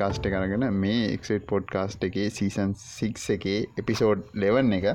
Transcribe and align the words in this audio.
අදත්තා 0.00 0.30
podcast 0.30 0.30
කරගෙන 0.32 0.62
මේ 0.74 1.00
එක්ට 1.08 1.46
පොඩ්කාස්ට් 1.46 2.04
එකේ 2.06 2.28
සීසන් 2.30 2.70
සික් 2.76 3.18
එකේ 3.28 3.58
එපිසෝඩ් 3.76 4.22
ලෙවන්න 4.34 4.72
එක 4.72 4.86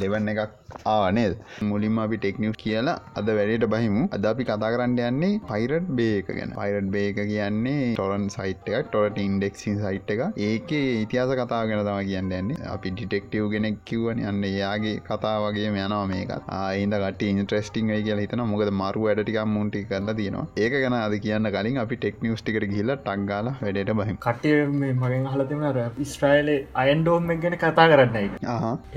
ලෙවන්න 0.00 0.28
එකක් 0.32 0.52
ආනේද 0.92 1.34
මුලින්ම 1.70 1.98
අපි 2.04 2.16
ටෙක්නිියස් 2.22 2.56
කියලා 2.62 2.96
අද 3.18 3.28
වැඩට 3.38 3.66
බහිමු. 3.74 4.02
අද 4.16 4.26
අපි 4.30 4.44
කතා 4.50 4.70
කරන්න 4.74 4.98
යන්නේ 5.08 5.40
පයිරට් 5.50 5.88
බේක 5.98 6.28
ගැන. 6.38 6.52
පයිරට් 6.58 6.88
බේක 6.96 7.16
කියන්නේ 7.32 7.94
ටොරන් 7.94 8.26
සයිට් 8.36 8.68
එක 8.78 8.90
ටොරට 8.90 9.18
ඉන්ඩෙක්සින් 9.26 9.78
සයිට් 9.84 10.10
එක 10.14 10.22
ඒක 10.48 10.70
ඉතිහාස 11.04 11.34
කතා 11.40 11.62
ගැන 11.70 11.84
තම 11.88 12.00
කියන්න 12.10 12.34
යන්නේ. 12.40 12.60
අපි 12.74 12.94
ඩිටෙක්ටව් 12.96 13.48
ගෙනෙක් 13.54 13.78
කිව්වන 13.90 14.22
යන්න 14.30 14.48
යාගේ 14.50 14.96
කතා 15.08 15.34
වගේ 15.44 15.70
යනවා 15.72 16.02
මේකත්. 16.12 16.50
ආයින්ද 16.60 16.98
කට 17.04 17.30
ඉන්ට්‍රස්ටිං 17.32 17.94
කියලා 17.94 18.20
හිතන 18.24 18.44
මොකද 18.52 18.74
මරු 18.82 19.06
වැඩටික 19.06 19.40
මුන්ටි 19.56 19.84
කරන්න 19.90 20.16
තියෙනවා. 20.20 20.46
ඒක 20.64 20.78
ගැන 20.84 20.98
අද 21.00 21.16
කියන්න 21.26 21.52
කලින් 21.56 21.80
අපි 21.84 22.00
ටෙක්නිියස් 22.04 22.44
ටිකට 22.44 22.68
ගිල්ල 22.76 22.94
ටක්ගාල 22.98 23.52
වැඩට 23.62 23.94
බහිම. 24.02 24.20
කටය 24.28 24.54
මගෙන් 25.00 25.26
හලතිම 25.32 25.66
ස්ට්‍රයිලේ 26.12 26.60
අයන්ඩෝම් 26.84 27.32
ගැන 27.42 27.58
කතා 27.64 27.88
කරන්නයි 27.92 28.30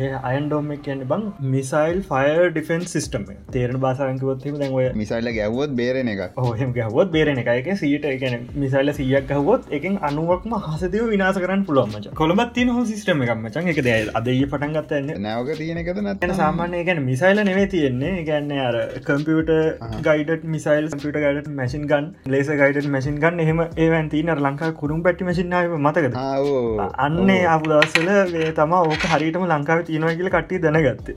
ඒ 0.05 0.13
අයන්ඩෝම් 0.59 0.83
කියන්න 0.83 1.03
බං 1.09 1.23
මිස් 1.45 1.67
මිසයිල් 1.67 1.99
ෆයිර් 2.09 2.51
ඩිෆෙන්ස් 2.51 2.93
සිිටම 2.95 3.25
තේරන 3.53 3.77
බාසරංකවත්ම 3.83 4.57
දැන්ව 4.61 4.97
මිසයිල්ල 5.01 5.29
ගැවොත් 5.37 5.73
බේරෙන 5.79 6.09
එක 6.13 6.21
හම 6.59 6.71
ගැහවොත් 6.77 7.11
බේරෙන 7.11 7.41
එක 7.43 7.69
සීට 7.81 8.07
එකන 8.11 8.47
මිසයිල්ල 8.55 8.93
සියක් 8.99 9.27
ගහවොත් 9.31 9.67
එකෙන් 9.71 9.97
අනුවක්ම 10.09 10.55
හසතිව 10.67 11.07
විනාස 11.13 11.39
කරන්න 11.43 11.65
පුළුවන්මච 11.69 12.09
කොළබත් 12.21 12.53
තින 12.57 12.69
හෝ 12.69 12.85
සිස්ටම 12.85 13.23
එකක්මචන් 13.25 13.71
එක 13.73 13.81
ද 13.81 13.95
අදය 14.13 14.37
පටන්ගත්තන්න 14.45 15.13
නැවක 15.19 15.51
තියෙන 15.57 15.81
එකද 15.83 16.01
නැන 16.01 16.35
සාමානය 16.35 16.83
ගැන 16.83 17.03
මිසයිල 17.03 17.43
නෙවේ 17.43 17.67
තියෙන්නේ. 17.67 18.13
ගැන්න 18.29 18.51
අර 18.59 18.77
කම්පියට 19.07 19.53
ගයිඩ 20.01 20.47
මිසයිල් 20.47 20.89
පිට 20.95 21.17
ගඩ 21.17 21.53
machine 21.53 21.87
gun 21.87 22.09
laser 22.27 22.53
guided 22.53 22.89
machine 22.89 23.21
ගන්න 23.23 23.43
එහෙම 23.45 23.63
ඒවන් 23.77 24.09
තින 24.09 24.33
ලංකා 24.37 24.71
කරුම් 24.79 25.03
පැටි 25.03 25.29
මසිනාව 25.29 25.77
මතකද? 25.79 26.17
අන්නේ 27.07 27.39
අපදසල 27.47 28.11
වේ 28.33 28.51
තම 28.53 28.77
ඕක 28.79 29.07
හරිටම 29.13 29.47
ලංකාව 29.47 29.85
තියෙනවා 29.87 30.15
කියල 30.17 30.31
කට්ටි 30.47 30.61
දැනගත්තේ. 30.65 31.15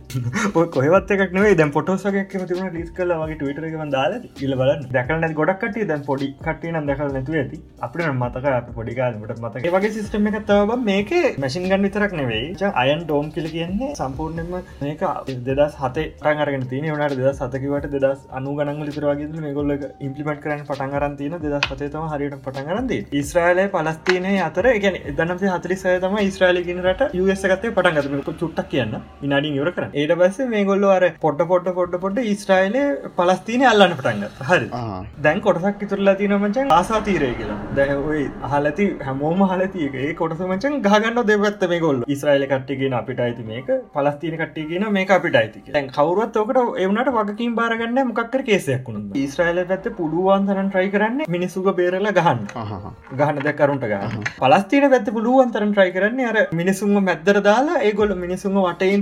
කොහවත් 0.75 1.11
එකක් 1.14 1.33
නේ 1.36 1.55
දැ 1.61 1.69
පොටෝසක් 1.77 2.19
තිබුණ 2.33 2.70
ලිස් 2.77 2.91
කල 2.97 3.12
වගේ 3.23 3.39
ටවිටර 3.41 3.67
එක 3.69 3.77
දාල 3.95 4.14
ඉල 4.47 4.55
බල 4.61 4.70
දැකල 4.97 5.27
ගොඩක්ට 5.41 5.78
දැන් 5.91 6.03
පොඩි 6.09 6.28
කටන 6.47 6.89
දැකල 6.91 7.12
නැතු 7.17 7.36
ඇති. 7.41 7.61
අපට 7.86 8.03
මතක 8.12 8.55
පොඩිකාලට 8.78 9.42
මතක 9.45 9.73
වගේ 9.77 9.92
සිස්ටම 9.98 10.28
එක 10.31 10.39
තව 10.51 10.78
මේක 10.91 11.12
මැසින් 11.45 11.69
ගන් 11.70 11.86
විතරක් 11.89 12.17
නෙවෙයි. 12.20 12.48
අයන් 12.83 13.05
ටෝම් 13.05 13.31
කියල 13.36 13.48
කියන්නේ 13.55 13.95
සම්පූර්ණයම 14.01 14.51
මේක 14.83 15.05
දෙදස් 15.48 15.78
හතේ 15.83 16.06
ටන්ගරගෙන 16.20 16.67
තින 16.73 16.89
වනට 16.92 17.20
දෙදස් 17.23 17.42
සතකිවට 17.45 17.91
දෙදස් 17.97 18.27
අනු 18.41 18.56
ගනන් 18.58 18.83
ලිතරවාගේ 18.89 19.45
මේගොල්ල 19.47 19.77
ඉම්පලිමට 20.08 20.42
කරන 20.47 20.67
පටන්ගරන් 20.70 21.17
තින 21.23 21.39
දෙදස් 21.47 21.70
පතේතම 21.70 22.08
හරියට 22.14 22.39
පටන්ගරන්ද 22.47 22.97
ඉස්්‍රයිලය 23.23 23.69
පලස්තිනය 23.77 24.34
අතර 24.48 24.70
එක 24.75 24.89
දනසේ 25.20 25.55
හතලි 25.56 25.81
සයතම 25.84 26.19
ඉස්්‍රයිලි 26.27 26.78
නට 26.81 27.11
යස 27.20 27.47
ගතේ 27.53 27.75
පටන්ගත 27.77 28.39
චුට්ටක් 28.41 28.69
කියන්න. 28.70 28.95
විනාඩි 29.22 29.50
යවර 29.58 29.70
කර 29.76 29.86
ඒට 29.92 30.12
පස්ස 30.20 30.50
මේගොල්ල 30.52 30.84
අර 30.90 31.04
පොට 31.24 31.40
පොට 31.50 31.68
පොට 31.78 31.94
පොට 32.04 32.18
ඉස්ට්‍රයිලේ 32.32 32.84
පලස්තින 33.18 33.64
අල්ලන්න 33.70 33.94
පටන්ග 33.98 34.24
හරි. 34.48 34.68
දැන් 35.27 35.40
කොටසක් 35.46 35.84
ඉතුරලා 35.86 36.16
තින 36.20 36.34
මචන් 36.38 36.72
ආසා 36.77 37.00
තීරය 37.08 37.30
කියලා. 37.40 37.58
දැයි 37.78 38.24
හලති 38.54 38.86
හැමෝම 39.08 39.42
හලතියක 39.52 39.98
ඒ 40.04 40.10
කොටස 40.20 40.42
මචන් 40.48 40.78
ගහගන්න 40.86 41.20
දෙවත්ත 41.30 41.66
මේ 41.72 41.80
ගොල්ල 41.86 42.02
ඉස්රයිල 42.16 42.46
කට්ටිගෙන 42.52 42.98
අපිට 43.00 43.22
අයිති 43.27 43.46
මේක. 43.50 43.70
පලස්තින 43.96 44.39
කට්ටිගෙන 44.42 44.86
මේ 44.96 45.06
අපිට 45.18 45.40
අයිති 45.42 45.64
දැන් 45.70 45.90
කවරුවත් 45.90 46.40
ඕකට 46.42 46.80
එවනට 46.84 47.12
වගකින් 47.18 47.55
බාරගන්න 47.61 48.02
මොකක්කර 48.11 48.45
කේසයක් 48.50 48.89
වුණු 48.89 49.22
ඉස්රයිල 49.24 49.62
පැත්ත 49.72 49.90
පුළුවන් 50.00 50.48
තරන් 50.48 50.70
ට්‍රයි 50.70 50.90
කරන්න 50.96 51.20
මිනිසුක 51.36 51.70
බේරල 51.80 52.11
ගහන්න. 52.12 52.40
ගහන 53.20 53.42
දැකරුන්ට 53.46 53.86
ගන්න 53.92 54.27
පලස්තින 54.39 54.89
පැත්ත 54.92 55.12
පුළුවන් 55.16 55.55
තරන් 55.55 55.72
ට්‍රයි 55.74 55.95
කරන්න 55.96 56.20
අර 56.30 56.39
මිනිසුන්ම 56.61 56.96
මැද්දර 57.02 57.40
දාලා 57.48 57.80
ඒගොල්ල 57.89 58.14
මිනිසුන්ම 58.24 58.58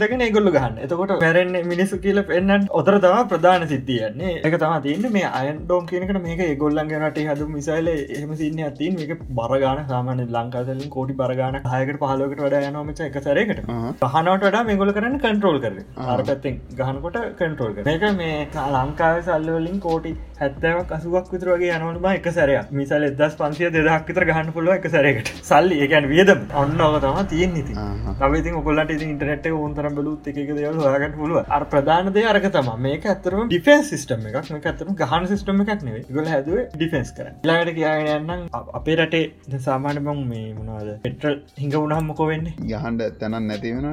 වටයින්දගෙන 0.09 0.25
ඒගොල්ල 0.27 0.51
ගහන්න. 0.51 0.77
එතකොට 0.79 1.13
පැරෙන්නේ 1.21 1.65
මිනිසු 1.65 1.97
කියල 1.99 2.21
පෙන්න්න 2.23 2.67
ඔතර 2.71 2.95
තම 2.97 3.29
ප්‍රධාන 3.33 3.65
සිද්ධියන්නේ 3.65 4.33
එක 4.41 4.55
තම 4.55 4.75
තියන්න. 4.83 5.07
මේ 5.13 5.31
අයන්ඩෝම් 5.33 5.87
කියනකට 5.87 6.21
මේක 6.23 6.43
ගොල්ලන්ගනට 6.59 7.21
හදු 7.31 7.49
මිසයිල 7.49 7.89
එහම 7.89 8.33
සින්න 8.37 8.61
ඇතින් 8.61 8.99
මේක 9.01 9.13
බරගාන 9.31 9.83
සාමාන 9.89 10.23
ලංකාසලින් 10.29 10.91
කෝටි 10.91 11.19
බරගාන 11.21 11.59
හයකට 11.67 12.01
පහලකට 12.03 12.41
වඩ 12.41 12.71
යනොමච 12.71 13.03
එක 13.03 13.19
සරයකට 13.21 13.63
පහනට 14.03 14.47
වඩා 14.47 14.65
මේගොල 14.65 14.93
කරන්න 14.93 15.19
කන්ට්‍රෝල් 15.19 15.61
කර 15.61 15.75
ආරපැත්තෙන් 16.07 16.61
ගහනකොට 16.81 17.21
කන්ට්‍රෝල් 17.41 17.75
කර 17.75 17.87
මේක 17.91 18.09
මේ 18.15 18.67
ලංකාව 18.77 19.23
සල්ලවලින් 19.23 19.79
කෝටි 19.81 20.15
හැත්තවක් 20.39 20.93
අසුවක් 20.93 21.33
විතර 21.33 21.53
වගේ 21.53 21.75
යනවන 21.77 22.01
බා 22.01 22.15
එක 22.17 22.31
සරය 22.31 22.59
මිසල් 22.73 23.05
එදස් 23.05 23.39
පන්සිය 23.39 23.71
දෙදක් 23.71 24.11
විතර 24.11 24.29
ගහන්න 24.29 24.53
පුළුව 24.53 24.77
එක 24.77 24.89
සරයකට 24.89 25.35
සල්ලි 25.45 25.81
එකන් 25.87 26.07
වියදම්. 26.09 26.45
ඔන්න 26.57 26.81
ඔක 26.81 27.01
තම 27.03 27.19
තියෙන් 27.29 27.55
නති 27.55 27.75
තවති 28.21 28.57
ඔකොල්ලට 28.59 28.93
ඉන්ටනෙට් 28.99 29.49
උන්තර 29.59 29.89
බලුත් 29.99 30.29
එක 30.33 30.41
දෙවල් 30.51 30.81
හගට 30.87 31.15
පුළුව 31.21 31.53
අර 31.59 31.63
ප්‍රධානදය 31.75 32.25
අරක 32.33 32.49
තම 32.57 32.71
මේක 32.89 33.09
ඇතරම 33.15 33.45
ඩිෆෙන්ස් 33.53 33.93
සිස්ටම 33.95 34.27
එකක්. 34.31 34.39
ඇතරම 34.71 34.95
ගහන 35.03 35.29
සිස්ටම 35.33 35.63
එකක් 35.65 35.85
නෙවේ 35.89 36.05
ගොල 36.19 36.29
හැදුව 36.35 36.59
ඩිෆෙන්ස් 36.75 37.11
කර 37.19 37.29
ලාට 37.51 37.73
කියන්න 37.79 38.33
අපේ 38.81 38.97
රටේ 39.01 39.61
සාමාන්‍ය 39.69 40.01
බං 40.09 40.21
මේ 40.33 40.47
මොනවාද 40.59 40.91
පෙටල් 41.07 41.35
හිඟ 41.63 41.77
උනහම්මකෝ 41.83 42.29
වෙන්නේ? 42.33 42.55
ගහන්ඩ 42.73 43.19
තැනන් 43.23 43.49
නැතිවෙන 43.51 43.87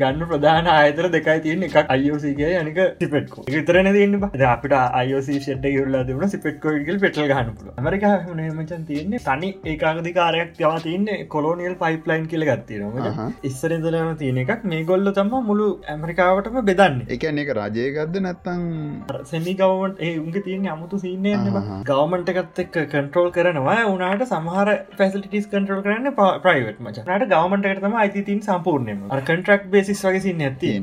ගන්න 0.00 0.22
ප්‍රධාන 0.32 0.70
අයතර 0.76 1.06
දෙකයි 1.16 1.38
තියන්න. 1.46 1.66
එකක් 1.68 1.92
අයෝසිකය 1.96 2.50
යනික 2.62 2.80
සිපෙට්කෝ 3.02 3.44
විතරන 3.56 3.90
තියන්න 3.98 4.18
බ. 4.22 4.30
අපිට 4.54 4.76
අයෝසි 5.00 5.38
ෂෙට 5.40 5.66
යුරලා 5.76 6.02
දෙවන 6.10 6.34
සිපෙට්කෝගල් 6.34 7.00
පෙටල් 7.04 7.28
ගහන්න 7.32 7.54
පුල 7.58 7.68
මරික 7.86 8.06
හමචන් 8.08 8.82
තියන්නේ. 8.90 9.24
තනි 9.28 9.50
ඒකාගධිකාරයක් 9.72 10.50
යවා 10.62 10.80
තියන්නේ 10.86 11.18
කොලෝනියල් 11.34 11.76
පයිප්ලයින් 11.82 12.26
කියල 12.32 12.44
ගත්තිනවා 12.50 13.28
ඉස්සරදලම 13.50 14.10
තියෙන 14.22 14.39
එකක්. 14.44 14.64
මේ 14.72 14.84
ගොල්ල 14.90 15.12
තම 15.18 15.32
මුළු 15.50 15.68
ඇමරිකාවටම 15.94 16.58
බෙදන්න. 16.70 17.00
එකන 17.16 17.40
එක 17.44 17.52
රජයගත්ද 17.58 18.20
නැත්තං 18.26 18.62
සෙමි 19.32 19.54
ගවට 19.60 20.04
ඒ 20.08 20.12
උන්ගේ 20.22 20.44
තියන 20.48 20.68
අමුතු 20.74 21.02
සිීනය 21.04 21.34
ගවමන්ට 21.90 22.32
එකත් 22.34 22.62
එක් 22.64 22.76
කන්ට්‍රෝල් 22.94 23.30
කරනවා. 23.38 23.78
උනාට 23.94 24.26
සමහර 24.30 24.70
පැසිටිස් 24.98 25.48
කන්ට්‍රෝල් 25.54 25.82
කරන්න 25.86 26.14
ප්‍රයිවට් 26.46 26.80
මච. 26.86 27.06
නට 27.06 27.30
ගවමන්ට 27.34 27.82
තම 27.86 27.96
අයිතින් 28.04 28.40
සම්පූර්ණයම 28.48 29.00
කන්ට්‍රක් 29.30 29.66
බේසිස් 29.74 30.02
වගේ 30.06 30.22
සින්න 30.26 30.44
ඇතිය 30.48 30.76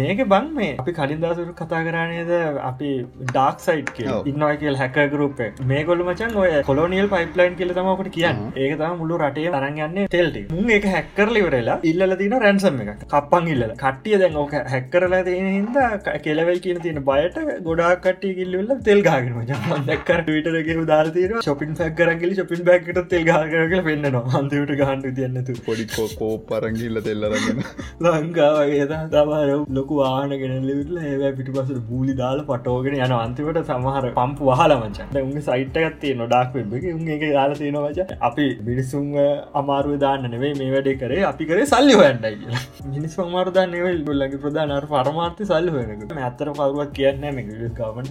මේක 0.00 0.22
බං 0.32 0.48
මේ 0.58 0.72
අපි 0.82 0.96
කලින් 0.98 1.22
දසුරු 1.24 1.54
කතා 1.60 1.82
කරන්නේද 1.88 2.32
අපි 2.70 2.90
ඩාක් 3.30 3.60
සයිට් 3.66 3.94
ඉන්නවා 4.32 4.52
කියල් 4.62 4.76
හැක 4.82 4.98
ගරුප 5.14 5.40
මේ 5.72 5.82
කොල්ල 5.88 6.04
මචන් 6.06 6.36
ඔය 6.42 6.50
කොලෝනියල් 6.68 7.08
පයිප්ලයින් 7.14 7.56
කියල 7.60 7.74
තමකට 7.78 8.12
කියන්න. 8.16 8.42
ඒක 8.62 8.74
තම 8.80 8.96
මුළු 9.02 9.18
රටේ 9.22 9.50
තරගන්න 9.54 10.08
තෙල්ට 10.14 10.52
මුන් 10.54 10.70
ඒක 10.76 10.86
හැක්කරලිවරලා 10.94 11.78
ඉල්ල 11.90 12.16
තින 12.22 12.36
රැන්සම් 12.44 12.80
එක 12.84 12.91
කප්පන් 13.04 13.48
ඉල්ල 13.52 13.64
කට්ටිය 13.74 14.18
දැන් 14.22 14.36
ඕක 14.36 14.54
හැක්කරලා 14.72 15.22
තියෙන 15.24 15.48
හිද 15.50 15.78
කෙලවල් 16.24 16.58
කියන 16.64 16.80
තියෙන 16.84 17.00
බයට 17.04 17.38
ගොඩා 17.66 17.90
කට්ටිය 17.98 18.34
කිල්ලවෙල්ල 18.38 18.82
තෙල් 18.88 19.02
ගාගෙන 19.02 19.38
ජම 19.50 19.86
දැක්කර 19.88 20.20
විටරගේ 20.28 20.86
දාතීර 20.92 21.34
ශොපින් 21.46 21.74
ැක්කරගල 21.80 22.34
ශොපින් 22.40 22.64
බැක්ට 22.68 23.02
තෙල් 23.12 23.24
ගාකරගල 23.24 23.82
පෙන්න්න 23.88 24.18
හන්තිවට 24.34 24.74
ගහන්ඩ 24.80 25.16
තියන්නතු 25.18 25.58
පොඩි 25.66 25.86
කෝ 25.92 26.32
පරංගිල්ල 26.48 27.02
තෙල්ලරගෙන 27.08 27.62
ලංකාවගේ 28.06 29.00
තමාර 29.14 29.52
ලොකු 29.78 30.00
ආනගෙන 30.04 30.56
ලිවිටල 30.70 31.02
ඒ 31.04 31.32
පිටි 31.32 31.56
පසට 31.58 31.82
බූලි 31.90 32.16
දාල 32.22 32.44
පටෝගෙන 32.48 32.98
යන 33.00 33.16
අන්තිවට 33.18 33.62
සමහර 33.64 34.10
පම්පු 34.18 34.50
වහල 34.50 34.76
මචන් 34.78 35.22
උන්ගේ 35.22 35.46
සයිට්ගත්තේ 35.48 36.14
නොඩක් 36.22 36.58
වෙබ්බ 36.58 36.90
උන්ගේ 36.94 37.32
දාල 37.32 37.56
තියෙනවච 37.56 38.16
අපි 38.22 38.48
මිනිසුන් 38.62 39.08
අමාරුව 39.54 39.98
දාන්න 39.98 40.30
නෙවේ 40.32 40.52
මේ 40.54 40.70
වැඩේ 40.72 40.96
කරේ. 40.96 41.22
අපි 41.24 41.44
කරේ 41.44 41.66
සල්ලි 41.66 41.94
හොයන්ඩයි 41.94 42.56
මිනිස් 42.94 43.14
අමාරුදා 43.24 43.66
නෙවල් 43.72 43.98
ගොල්ලගේ 44.08 44.42
ප්‍රධානර 44.44 44.86
පරමාර්ථය 44.92 45.48
සල්ල 45.50 45.68
හොයනක 45.76 46.14
ඇත්තර 46.26 46.52
කවරුවක් 46.58 46.92
කියන්න 46.98 47.26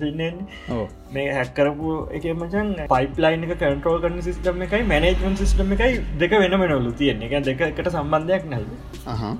ඉන්නන්නේ 0.09 0.31
මේ 1.15 1.27
හැක්කරපු 1.37 1.95
එක 2.17 2.25
මචන් 2.33 2.69
පයිප්ලයින් 2.93 3.45
එක 3.47 3.53
කන්ට්‍රෝල් 3.63 3.99
කරන 4.03 4.19
සිස්ටම 4.27 4.61
එකයි 4.67 4.83
මැනේජමන් 4.91 5.35
සිස්ටම 5.41 5.73
එකයි 5.77 5.99
දෙක 6.23 6.35
වෙනමනොලු 6.43 6.91
තියෙන 7.01 7.23
එක 7.27 7.33
දෙකට 7.47 7.89
සම්බන්ධයක් 7.93 8.45
නැ 8.53 8.61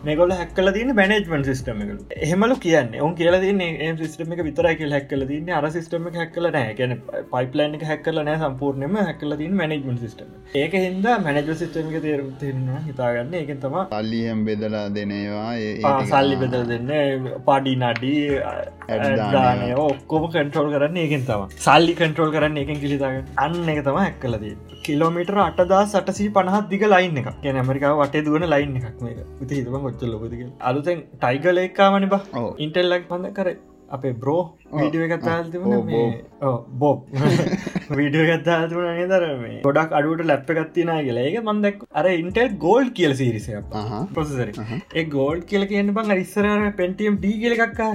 මේගොල 0.10 0.34
හැක්කල 0.40 0.74
තින 0.78 0.94
මැනේජමන් 1.02 1.46
සිස්ටම 1.50 1.84
එක 1.86 2.18
එහෙමලු 2.28 2.56
කියන්න. 2.66 2.92
ඔන් 3.08 3.16
කියල 3.20 3.38
ඒ 3.42 3.92
සිස්ටම 4.02 4.34
එක 4.36 4.44
විතර 4.50 4.70
කියල 4.82 4.98
හැක්කල 4.98 5.26
තින්න 5.32 5.54
අර 5.60 5.70
සිස්ටම 5.78 6.10
හැක්කල 6.20 6.50
නෑ 6.58 6.74
ගැන 6.80 6.98
පයිප්ලයින් 7.36 7.78
එක 7.80 7.86
හැක්කල 7.92 8.24
නෑ 8.30 8.42
සම්පූර්ණයම 8.44 8.98
හැක්කල 9.10 9.38
තින් 9.44 9.56
මැනේජමන් 9.62 10.02
සිස්ටම 10.06 10.58
ඒක 10.64 10.76
හින්ද 10.86 11.08
මැනජ 11.28 11.54
සිස්ටම 11.64 11.94
එක 11.94 12.02
තේරු 12.08 12.28
තිරෙනවා 12.44 12.82
හිතාගන්න. 12.90 13.34
එක 13.44 13.54
තම 13.64 13.80
අල්ලියම් 14.00 14.46
බෙදලා 14.50 14.86
දෙනවා 15.12 15.94
සල්ලි 16.12 16.36
බෙදල් 16.44 16.66
දෙන්න 16.72 16.92
පඩි 17.48 17.74
නඩි 17.82 18.14
ඔක්කොම 19.86 20.28
කන්ට්‍රෝල් 20.36 20.70
කරන්න 20.76 21.00
ඒකෙන් 21.04 21.26
තම 21.30 21.48
සල්ලි 21.68 21.96
කන්ට්‍රෝල් 22.02 22.34
කරන්න 22.36 22.62
එකෙන් 22.64 22.84
කිලිතාග 22.84 23.18
අන්න 23.46 23.74
එක 23.74 23.82
තම 23.88 24.00
හැක්කලදී 24.04 24.54
කිලෝමිටර 24.86 25.38
අටදා 25.48 25.82
සටසී 25.86 26.30
පනහත් 26.38 26.66
දිග 26.72 26.86
ලයින් 26.94 27.20
එක 27.22 27.28
ගැන 27.44 27.60
ඇමරිකාව 27.62 28.00
වටේ 28.02 28.26
දුවන 28.28 28.48
ලයින් 28.54 28.78
එකක් 28.80 29.04
මේක. 29.06 29.20
උති 29.44 29.60
හිතම 29.60 29.78
ගොච්චල 29.86 30.14
ලොකදක 30.14 30.42
අලුතෙන් 30.70 31.04
ටයිගලේකාමනි 31.24 32.10
බ. 32.14 32.16
ඉන්ටෙල්ලක් 32.66 33.06
පඳ 33.12 33.34
කර. 33.38 33.50
අපේ 33.96 34.14
බ්‍රෝ 34.22 34.42
වීඩිය 34.74 35.06
එකතාල් 35.08 35.50
තිබන 35.54 35.74
බෝබ්. 36.82 37.00
වීඩියෝ 37.92 38.28
ගත්තාතුනේ 38.32 39.08
දරම 39.12 39.44
ගොඩක් 39.66 39.96
අඩුවට 40.00 40.26
ලැප්ප 40.32 40.52
ගත්තිනා 40.60 40.98
කියලා. 41.08 41.26
ඒක 41.30 41.38
මන්දක් 41.44 41.86
අර 41.94 42.06
ඉන්ටල් 42.14 42.56
ගෝල්් 42.66 42.92
කියල 43.00 43.16
සිරිසය 43.22 43.58
පොසෙසර 44.18 44.52
ඒ 44.96 45.06
ගෝල්් 45.16 45.42
කියල 45.52 45.66
කියන්න 45.72 45.94
බං 45.98 46.16
ඉස්සර 46.18 46.48
පෙන්ටියම් 46.82 47.20
ඩී 47.20 47.38
කියල 47.44 47.58
එකක්කා 47.58 47.92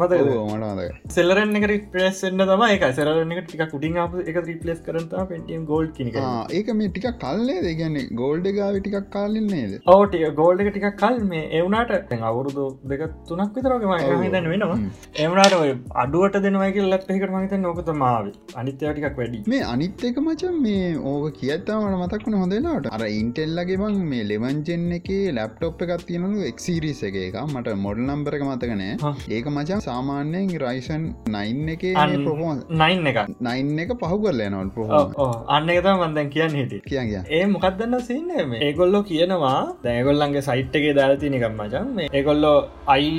මට 0.00 1.14
සෙල්ලරන්න 1.18 1.60
එක 1.62 1.68
රිපලෙස්න්න 1.72 2.44
තම 2.44 2.66
එක 2.68 2.86
සරන 2.90 3.36
එක 3.36 3.42
ටික 3.44 3.64
කුටින් 3.74 4.00
එක 4.02 4.42
රිපලස් 4.42 4.82
කරතා 4.88 5.26
පෙන්ටියම් 5.32 5.68
ගෝල්් 5.72 5.92
කින 5.98 6.12
ඒක 6.52 6.74
මේ 6.80 6.90
ටික 6.90 7.10
කල්ලේ 7.24 7.60
දෙගන්නේ 7.68 8.08
ගෝල්ඩ 8.22 8.52
ගාව 8.58 8.80
ටිකක් 8.80 9.10
කාලන්නේද 9.12 9.76
ඕටිය 9.96 10.30
ගෝල්ඩ 10.36 10.62
එක 10.62 10.72
ටිකක් 10.72 10.96
කල්. 10.98 11.18
මේ 11.24 11.44
එවුණට 11.58 12.22
අවුරුදු 12.22 12.64
දෙක 12.84 13.02
තුනක් 13.28 13.56
විතරගම 13.56 13.92
හිතන්න 14.22 14.48
වෙනවා. 14.52 14.78
එමනාට 15.16 15.54
ඔය 15.54 15.70
අඩුවට 16.06 16.36
දෙනවයි 16.42 16.82
ලැප්පෙකට 16.86 17.30
මහිත 17.34 17.54
නොකත 17.60 17.88
මාව 17.96 18.26
අනිත්‍යටිකක් 18.56 19.16
වැඩි 19.18 19.38
මේ 19.46 19.62
අනිත්‍යක 19.66 20.18
මචන් 20.22 20.56
මේ 20.62 20.90
ඕක 21.04 21.38
කියත්තාමට 21.38 21.96
මතක්වන 21.96 22.36
හොඳලාට 22.40 22.86
අර 22.90 23.02
ඉන්ටෙල්ලගේ 23.12 23.78
බං 23.80 23.96
මේ 24.10 24.26
ලෙවන්ජෙන් 24.30 24.84
එක 24.96 25.08
ලැප්ටොප් 25.38 25.82
එකක් 25.86 26.04
තියෙනලු 26.08 26.44
එක්සිරිස 26.50 27.00
එක 27.08 27.16
එක 27.20 27.38
මට 27.44 27.74
මොඩල් 27.78 28.04
නම්බරක 28.06 28.44
මතකනෑ 28.46 29.14
ඒක 29.30 29.48
මචන් 29.52 29.82
සාමාන්‍යයෙන් 29.86 30.52
රයිසන් 30.56 31.08
නයින් 31.28 31.72
එක 31.74 31.84
පොහෝන් 32.26 32.60
නයින් 32.74 33.10
එක 33.12 33.18
නයින් 33.40 33.72
එක 33.78 33.96
පහු 33.96 34.18
කරල 34.18 34.44
නොල් 34.48 34.70
පොහෝ 34.70 35.26
අන්න 35.50 35.68
එක 35.70 35.90
මන්දැන් 35.94 36.30
කියන්න 36.30 36.56
හිට 36.60 36.76
කිය 36.84 37.18
ඒ 37.32 37.42
මොකක්දන්න 37.48 37.98
සින්න 38.02 38.56
ඒගොල්ලෝ 38.60 39.02
කියනවා 39.04 39.56
දැගොල්ලන්ගේ 39.82 40.44
සයිට් 40.44 40.80
එකේ 40.80 40.94
දාල්තිනිකම් 41.00 41.58
මචන් 41.58 42.06
ඒගොල්ලෝ 42.12 42.56
අයි 42.88 43.12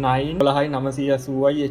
නයින් 0.00 0.44
ලහයි 0.44 0.72
නමසීය 0.72 1.14
සුවයි 1.20 1.70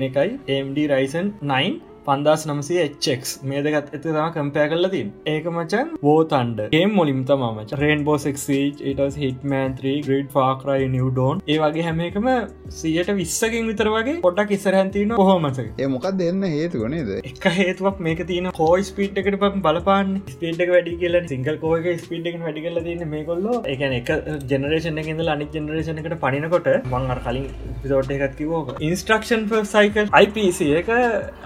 HK 0.00 0.12
කියන 0.16 0.32
එකයි 0.48 0.62
MD 0.64 0.78
රයිසන් 0.88 1.26
9 1.42 1.89
පන්දස් 2.10 2.44
නමසේ 2.46 2.84
එච්චෙක් 2.84 3.26
මේ 3.44 3.62
දෙකත් 3.64 3.90
එත 3.90 4.04
තම 4.04 4.30
කම්පය 4.34 4.62
කරලතින් 4.70 5.10
ඒක 5.28 5.44
මචන් 5.50 5.90
බෝතන්ඩ 6.00 6.62
ඒ 6.72 6.84
මොලිම් 6.92 7.20
තමාමච 7.26 7.74
රේන් 7.80 8.00
බෝසෙක්ේ 8.06 8.60
ඉටස් 8.90 9.18
හිටමන් 9.20 9.76
3 9.78 9.92
ග්‍රඩ් 10.06 10.30
ෆාක්රයි 10.32 10.88
නිවඩෝන් 10.94 11.42
ඒ 11.46 11.58
වගේ 11.60 11.84
හැම 11.86 12.00
එකම 12.02 12.28
සියට 12.76 13.12
විස්සකින් 13.14 13.70
විතර 13.70 13.90
වගේ 13.90 14.16
පොටක් 14.24 14.54
ඉස්සරහන්තින 14.56 15.14
හොමස 15.20 15.60
ඒ 15.60 15.88
මොකක් 15.88 16.08
දෙන්න 16.16 16.46
හේතුවනේද 16.48 17.12
එක 17.22 17.46
හේතුවක් 17.56 18.00
මේක 18.00 18.24
තියන 18.26 18.50
කෝයි 18.52 18.88
ස්පීට් 18.90 19.22
එකට 19.22 19.38
පම් 19.40 19.62
බලපාන් 19.62 20.12
ස්පීට් 20.30 20.64
වැඩි 20.70 20.96
කියල 20.96 21.20
සිංකල් 21.26 21.60
කෝක 21.60 21.88
ස්පීට් 22.00 22.30
එක 22.32 22.40
වැඩි 22.40 22.66
කල 22.66 22.82
තින්න 22.82 23.06
මේ 23.08 23.24
කොල්ල 23.24 23.48
එකන 23.66 23.96
එක 24.00 24.12
ජනරේෂන 24.48 25.02
එකඳ 25.04 25.26
අනි 25.28 25.48
ජනරේෂන 25.54 26.02
එකට 26.04 26.18
පනිනකොට 26.24 26.70
මං 26.92 27.16
කලින් 27.20 27.48
පිසෝට් 27.80 28.12
එකත් 28.12 28.36
කිවෝක 28.36 28.74
ඉන්ස්ට්‍රක්ෂන් 28.82 29.48
සයිකල් 29.68 30.14
IPC 30.20 30.60
එක 30.76 30.94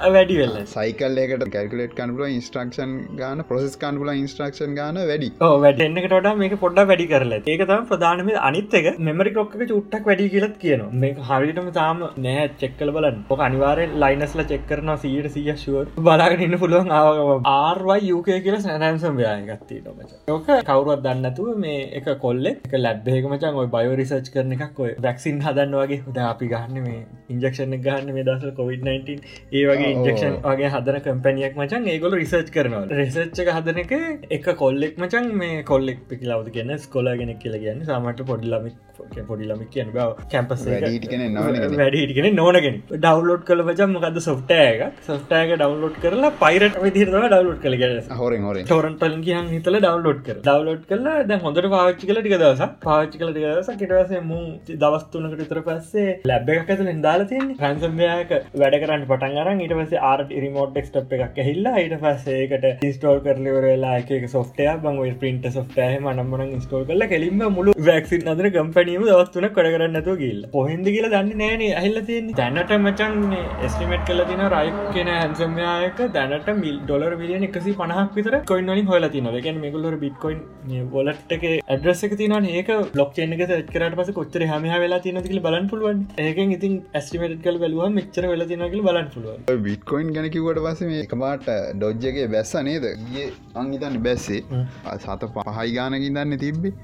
වැඩි 0.09 0.41
වෙල්ල 0.41 0.54
සයිකල් 0.73 1.21
එකට 1.25 1.45
කැල්කලෙට් 1.55 1.95
කන්පුල 1.99 2.25
ඉන්ස්ට්‍රක්ෂන් 2.29 2.93
ගාන 3.21 3.45
ප්‍රසෙස් 3.49 3.77
කන්පුල 3.83 4.12
ඉන්ස්ට්‍රක්ෂන් 4.15 4.75
ගාන 4.79 5.01
වැඩි. 5.11 5.31
වැඩෙන්න්නකට 5.65 6.31
මේක 6.43 6.56
පොඩ්ඩ 6.65 6.89
වැඩි 6.91 7.09
කරල 7.12 7.35
ඒක 7.37 7.65
තම 7.71 7.87
ප්‍රධානම 7.91 8.33
අනිත් 8.49 8.77
එක. 8.81 8.89
මෙමරි 9.09 9.35
කොක්ක 9.39 9.56
චුට්ටක් 9.65 10.11
වැඩි 10.11 10.29
කියලත් 10.35 10.56
කියන 10.65 10.85
මේ 11.03 11.27
හරිටම 11.31 11.71
තාම 11.79 12.05
නෑ 12.27 12.49
චෙක්කල 12.62 12.95
බලන් 12.97 13.23
ඕක 13.31 13.45
අනිවාරෙන් 13.49 13.97
ලයිනස්ල 14.05 14.45
චෙක්කරන 14.53 14.95
සීට 15.05 15.31
සිය 15.37 15.51
ශුව 15.65 15.95
බලාගෙන 16.01 16.45
ඉන්න 16.47 16.59
පුළුවන් 16.62 16.93
ආර්වයි 16.95 18.11
යුකය 18.11 18.39
කියල 18.47 18.59
සැනන්සම් 18.67 19.21
ව්‍යයගත්ති 19.23 19.81
නොමච 19.87 20.15
ඕක 20.37 20.51
කවරුවත් 20.71 21.05
දන්නතුව 21.06 21.51
මේ 21.59 21.81
එක 22.01 22.11
කොල්ල 22.25 22.47
එක 22.47 22.79
ලැබ්බේක 22.79 23.31
මචන් 23.31 23.61
ඔය 23.62 23.69
බයෝ 23.75 23.97
රිසර්ච් 24.01 24.33
කරන 24.35 24.56
එකක් 24.59 24.81
ඔය 24.85 24.93
වැක්සින් 25.06 25.41
හදන්න 25.45 25.77
වගේ. 25.81 26.01
හොද 26.06 26.19
අපි 26.25 26.49
ගන්න 26.53 26.83
මේ 26.87 27.01
ඉන්ජක්ෂණ 27.35 27.77
ගන්න 27.85 28.12
මේ 28.17 28.25
දස 28.29 28.55
කොවිD-19 28.59 29.19
ඒ 29.53 29.65
වගේ 29.69 29.91
ඉන්ජක්ෂන් 29.97 30.37
වගේ 30.44 30.70
හදන 30.70 30.99
කම්පැනියක් 31.02 31.55
මචන් 31.56 31.87
ඒගොල 31.91 32.17
රිසර්ච් 32.17 32.49
කරනවා 32.55 32.82
රිසර්ච්චක 32.94 33.50
හදන 33.50 33.79
එක 33.82 33.93
එක 34.31 34.49
කොල්ලෙක් 34.56 34.99
මචන් 34.99 35.31
මේ 35.37 35.62
කොල්ලෙක් 35.64 36.02
පිකිලාවද 36.11 36.50
කියන්න 36.55 36.75
ස්කොලාගෙනෙක් 36.81 37.41
කියල 37.41 37.56
කියන්න 37.58 37.85
සමට 37.85 38.26
පොඩිලමික් 38.29 38.94
පොඩිලමික් 39.29 39.70
කියන 39.70 39.91
බව 39.91 40.26
කැම්පස් 40.32 40.64
වැඩිටිගෙන 40.67 42.37
නොනගෙන 42.37 42.81
ඩවලෝඩ් 42.96 43.44
කළ 43.44 43.64
වචන් 43.64 43.94
මොකද 43.94 44.20
සොෆ්ටෑක 44.20 45.00
සොෆ්ටෑක 45.02 45.55
ඩවලෝඩ් 45.55 45.99
කරලා 46.02 46.32
පයිරට 46.41 46.81
විදිරව 46.85 47.19
ඩවලෝඩ් 47.25 47.61
කළ 47.61 47.79
හොර 48.14 48.38
හොර 48.44 48.61
ටොරන්ටලින් 48.62 49.23
කියන් 49.26 49.50
හිතල 49.50 49.79
ඩවලෝඩ් 49.79 50.23
කර 50.26 50.41
ඩවලෝඩ් 50.41 50.85
කරලා 50.91 51.25
දැ 51.25 51.41
හොඳට 51.44 51.70
පාච්චි 51.75 52.11
කල 52.11 52.20
ටික 52.20 52.37
දවස 52.37 52.62
පාච්චි 52.85 53.20
කල 53.20 53.35
දවස 53.35 53.70
කිටවසේ 53.76 54.23
මු 54.25 54.41
දවස්තුනකට 54.85 55.38
විතර 55.41 55.61
පස්සේ 55.67 56.17
ලැබ් 56.25 56.50
එකක් 56.50 56.70
ඇතුල 56.70 56.91
දාලා 57.05 57.29
තියන්නේ. 57.31 57.56
රැන්සම්යක 57.61 58.32
වැඩ 58.56 58.76
කරන්න 58.76 59.06
පටන් 59.11 59.41
අරන් 59.43 59.61
ඊට 59.61 59.75
පස්සේ 59.75 60.02
ආරට 60.05 60.35
රිමෝට් 60.38 60.79
ෙක්ස්ටප් 60.81 61.14
එකක් 61.19 61.38
ඇහිල්ලා 61.38 61.75
ඊට 61.79 61.96
පස්සේකට 62.00 62.85
ඉස්ටෝල් 62.85 63.20
කරලිවරලා 63.20 63.94
එක 64.00 64.29
සොෆ්ටය 64.29 64.69
බං 64.82 65.00
පින්ට 65.20 65.49
සොෆ්ටය 65.50 65.88
මනම්මන 65.99 66.55
ස්ටෝල් 66.61 66.87
කල 66.87 67.06
කෙලින්ම 67.06 67.44
මුළු 67.50 67.76
වැක්සින් 67.81 68.29
අදර 68.29 68.50
කම්පනීම 68.50 68.84
දවස්තුන 68.87 69.47
කර 69.57 69.67
කරන්නතු 69.75 70.15
ගිල් 70.23 70.39
පොහින්ද 70.53 70.87
කියල 70.87 71.07
දන්න 71.07 71.31
නෑන 71.41 71.63
ඇහිල්ල 71.69 72.01
තින් 72.09 72.27
දැනට 72.41 72.73
මචන් 72.77 73.15
ස්ටිමට් 73.69 74.05
කල 74.09 74.23
තින 74.31 74.43
රයික් 74.55 74.79
කියෙන 74.95 75.11
හැන්සම්යායක 75.13 76.01
දැනට 76.17 76.49
මිල් 76.63 76.77
ඩොලර් 76.83 77.13
විලියන 77.21 77.47
එකසි 77.49 77.75
පනහක් 77.81 78.19
විතර 78.19 78.37
කොයින් 78.51 78.73
වලින් 78.73 78.91
හොල 78.93 79.09
තින 79.15 79.31
එකන් 79.33 79.61
මෙගුලර 79.65 79.95
බිට්කොයින් 80.05 80.41
වොලට් 80.95 81.35
එක 81.39 81.47
ඇඩ්‍රස් 81.51 82.05
එක 82.09 82.17
තින 82.23 82.37
ඒක 82.53 82.73
බ්ලොක් 82.95 83.19
එක 83.19 83.43
කරට 83.69 83.99
පස 84.01 84.13
කොච්චර 84.19 84.47
හම 84.47 84.69
වෙලා 84.77 85.03
තින 85.07 85.23
කියල 85.25 85.41
බලන් 85.47 85.69
පුළුවන්. 85.73 86.05
ඒකෙන් 86.19 86.55
ඉතින් 86.57 86.75
ඇස්ටිමට 86.95 87.43
කල් 87.45 87.61
බලුව 87.65 87.93
මෙච්චර 87.99 88.27
වෙලා 88.33 88.51
තිනකල 88.53 88.83
බලන් 88.89 89.11
පුළුව 89.15 89.63
බිට්කොයින් 89.67 90.15
ගැනකිවට 90.17 90.63
පස 90.67 90.83
මේ 90.91 91.05
එකමාට 91.07 91.49
ඩොජ්ජගේ 91.75 92.29
බැස්ස 92.35 92.55
නේද? 92.71 92.85
ඒ 93.15 93.29
අංගිතන්න 93.63 94.01
බැස්සේ. 94.09 94.43
සත 94.97 95.31
පහයි 95.37 95.71
ගානකින් 95.79 96.11
දන්න 96.11 96.39
තිබ්බේ. 96.45 96.75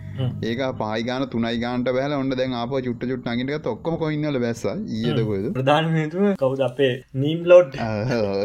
ඒක 0.44 0.60
පහයිගාන 0.80 1.26
තුනයි 1.30 1.58
ගාන්ට 1.64 1.89
බැල 1.96 2.14
ඔන්න 2.18 2.34
දැන් 2.40 2.56
අප 2.60 2.74
චුට්ට 2.86 3.08
චුට් 3.10 3.28
අගිට 3.32 3.68
ඔක්කොම 3.72 3.98
කොයින්නල 4.02 4.38
බැස්ස. 4.44 4.64
ඒදකොද 5.00 5.46
ප්‍රධාන 5.58 5.90
හේතුව 5.96 6.26
කවුද 6.42 6.62
අපේ 6.68 6.92
නීම් 7.24 7.40
ලෝඩ් 7.52 7.76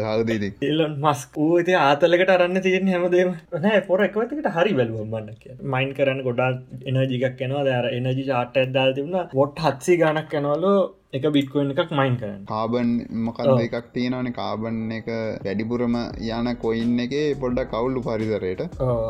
හවදීද 0.08 0.44
එල්ලොන් 0.70 0.98
මස්ක් 1.04 1.42
ඌති 1.46 1.78
ආතලකට 1.84 2.34
අරන්න 2.36 2.62
තියෙන 2.66 2.92
හැමදේම. 2.94 3.32
නෑ 3.64 3.80
පොර 3.88 4.00
එකවතකට 4.08 4.52
හරි 4.58 4.76
බැලුවම්බන්න 4.80 5.40
කිය 5.42 5.56
මයින් 5.74 5.96
කරන්න 5.98 6.22
ගොඩා 6.28 6.50
එනජිකක් 6.92 7.36
කෙනවා 7.40 7.64
දර 7.70 7.88
එනජි 7.96 8.28
චාට 8.30 8.60
ඇදදාල් 8.62 8.94
තිබුණ. 8.98 9.34
වොට් 9.40 9.66
හත්සි 9.66 9.98
ගණක් 10.02 10.30
කැනවලු 10.34 10.74
එක 11.18 11.26
බිට්කොයින් 11.36 11.72
එකක් 11.74 11.92
මයින් 12.00 12.16
කරන්න. 12.20 12.42
කාබන් 12.52 12.90
මොකද 13.26 13.62
එකක් 13.66 13.88
තියෙනවන? 13.96 14.30
කාබන් 14.40 14.80
එක 14.98 15.08
වැඩිපුරම 15.46 15.96
යන 16.30 16.52
කොයින් 16.64 16.94
එක 17.06 17.14
පොඩ්ඩ 17.42 17.70
කවුල්ලු 17.74 18.04
පරිසරයට. 18.08 18.62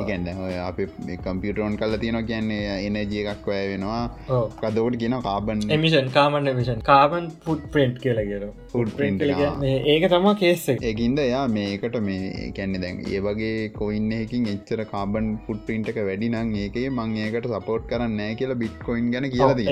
ඉගැන්න 0.02 0.28
අප 0.68 0.80
කම්පියටරෝන් 1.26 1.78
කල 1.82 1.96
තියෙන 2.04 2.20
කියන්නේ 2.30 2.78
එනජිය 2.88 3.26
එකක් 3.34 3.50
වැය 3.52 3.66
වෙනවා. 3.72 4.02
කදවට 4.62 5.00
කියන 5.02 5.18
කාබන්. 5.28 5.66
එමිෂන් 5.78 6.12
කාමන් 6.18 6.52
මිෂන් 6.60 6.86
කාබන් 6.90 7.30
පුට් 7.46 7.66
ප්‍රෙන්ට් 7.74 7.98
කියලගර 8.04 8.46
පුඩ් 8.76 8.92
ප්‍රෙන්ට් 8.96 9.24
ඒක 9.86 10.06
තම 10.12 10.28
කේස 10.40 10.64
ඒකින්ද 10.72 11.22
යා 11.24 11.44
මේකට 11.50 11.98
මේ 12.02 12.50
කැන්න 12.56 12.78
දැන් 12.82 13.02
ඒ 13.06 13.22
වගේ 13.26 13.52
කොයින්න 13.72 14.10
එකින් 14.16 14.48
එච්චර 14.54 14.82
කාබන් 14.86 15.30
පුට් 15.46 15.62
පින්ට 15.68 15.92
එක 15.92 16.00
වැඩි 16.02 16.30
නං 16.32 16.54
ඒකේ 16.62 16.86
මං 16.90 17.16
ඒකට 17.24 17.50
සපෝට් 17.52 17.86
කරන්න 17.90 18.22
කියලා 18.36 18.58
බිට්කොයින් 18.62 19.10
ගැන 19.10 19.28
කියලද 19.30 19.62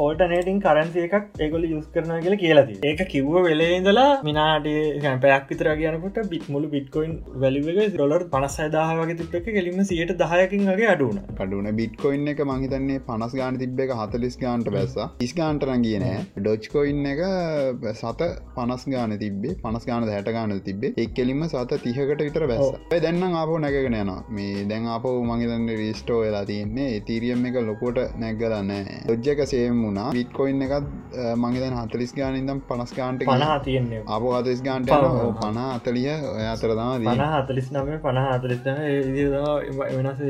ඕටනේටින් 0.00 0.60
කරන්සිය 0.60 1.06
එකක් 1.08 1.42
ඒගොල 1.46 1.66
යුස් 1.66 1.86
කරන 1.94 2.14
කියල 2.20 2.38
කියලති 2.42 2.78
ඒක 2.84 3.04
කිව්ව 3.08 3.40
වෙලේඉදලා 3.46 4.08
මිනාට 4.22 4.70
පැයක් 5.22 5.50
විතර 5.50 5.72
කියනකොට 5.76 6.22
බිත් 6.32 6.46
මුළු 6.48 6.70
බිට්කොයින් 6.70 7.14
වැලිවගේ 7.36 7.88
රොලර් 7.96 8.26
පනස්සයිදාහ 8.32 8.88
වගේ 8.94 9.18
තිබ 9.18 9.36
එක 9.36 9.48
කෙලිම 9.50 9.82
සියට 9.86 10.14
දහයකින් 10.18 10.66
වගේ 10.70 10.90
අඩුන 10.92 11.20
පඩුන 11.36 11.70
බිට්කොයින් 11.76 12.28
එක 12.28 12.42
මහිතන්නේ 12.46 13.02
පනස් 13.06 13.34
ගාන 13.36 13.58
තිබ්බ 13.58 13.80
එක 13.80 13.92
හතලිස් 13.96 14.36
ගාන්ට 14.38 14.70
බැස්ස. 14.70 14.96
ඉස්ගාන්ටරන් 15.20 15.84
කියන 15.86 16.04
ඩොච්කොයින් 16.36 17.06
එක 17.06 17.20
සත 18.06 18.30
පනස් 18.56 18.84
ගාන 18.94 19.16
තිබේ 19.24 19.56
පනස් 19.64 19.86
ගාන 19.90 20.08
හැට 20.14 20.32
ගාන 20.38 20.56
තිබේ 20.68 20.92
එක් 21.04 21.14
කෙලින්ම 21.18 21.44
සත 21.48 21.80
තිහකට 21.84 22.22
විතර 22.26 22.46
බැස්ස 22.52 23.00
දැන්න 23.06 23.22
ආපෝ 23.40 23.58
නැගෙන 23.64 23.98
යන 24.00 24.12
මේ 24.36 24.64
දැන් 24.70 24.86
අප 24.94 25.06
මගේතන්න 25.30 25.68
රිස්ටෝ 25.80 26.18
වෙලා 26.24 26.44
තියන්නේ 26.50 27.00
තීරියම් 27.08 27.46
එක 27.48 27.56
ලොකොට 27.68 27.98
නැගලන්න 28.22 28.72
ොජ්ජක 29.12 29.40
සේම් 29.52 29.82
වුණා. 29.84 30.08
බිට්කොයින් 30.16 30.62
එකත් 30.66 30.86
මගේ 31.42 31.70
හතලිස් 31.78 32.12
ගානින්දම් 32.18 32.60
පනස් 32.68 32.92
ගාන්ට 32.98 33.24
පනා 33.30 33.58
තියන්නේ. 33.66 34.02
අප 34.16 34.26
හතලිස් 34.30 34.62
ගාන්ට 34.68 34.92
පන 35.40 35.58
අතලිය 35.64 36.08
ඔය 36.32 36.46
අතරදම 36.52 37.06
පන 37.08 37.24
හතලිස් 37.34 37.68
නම 37.74 37.90
පන 38.04 38.18
හතලිස් 38.24 38.60
වෙනස 39.96 40.20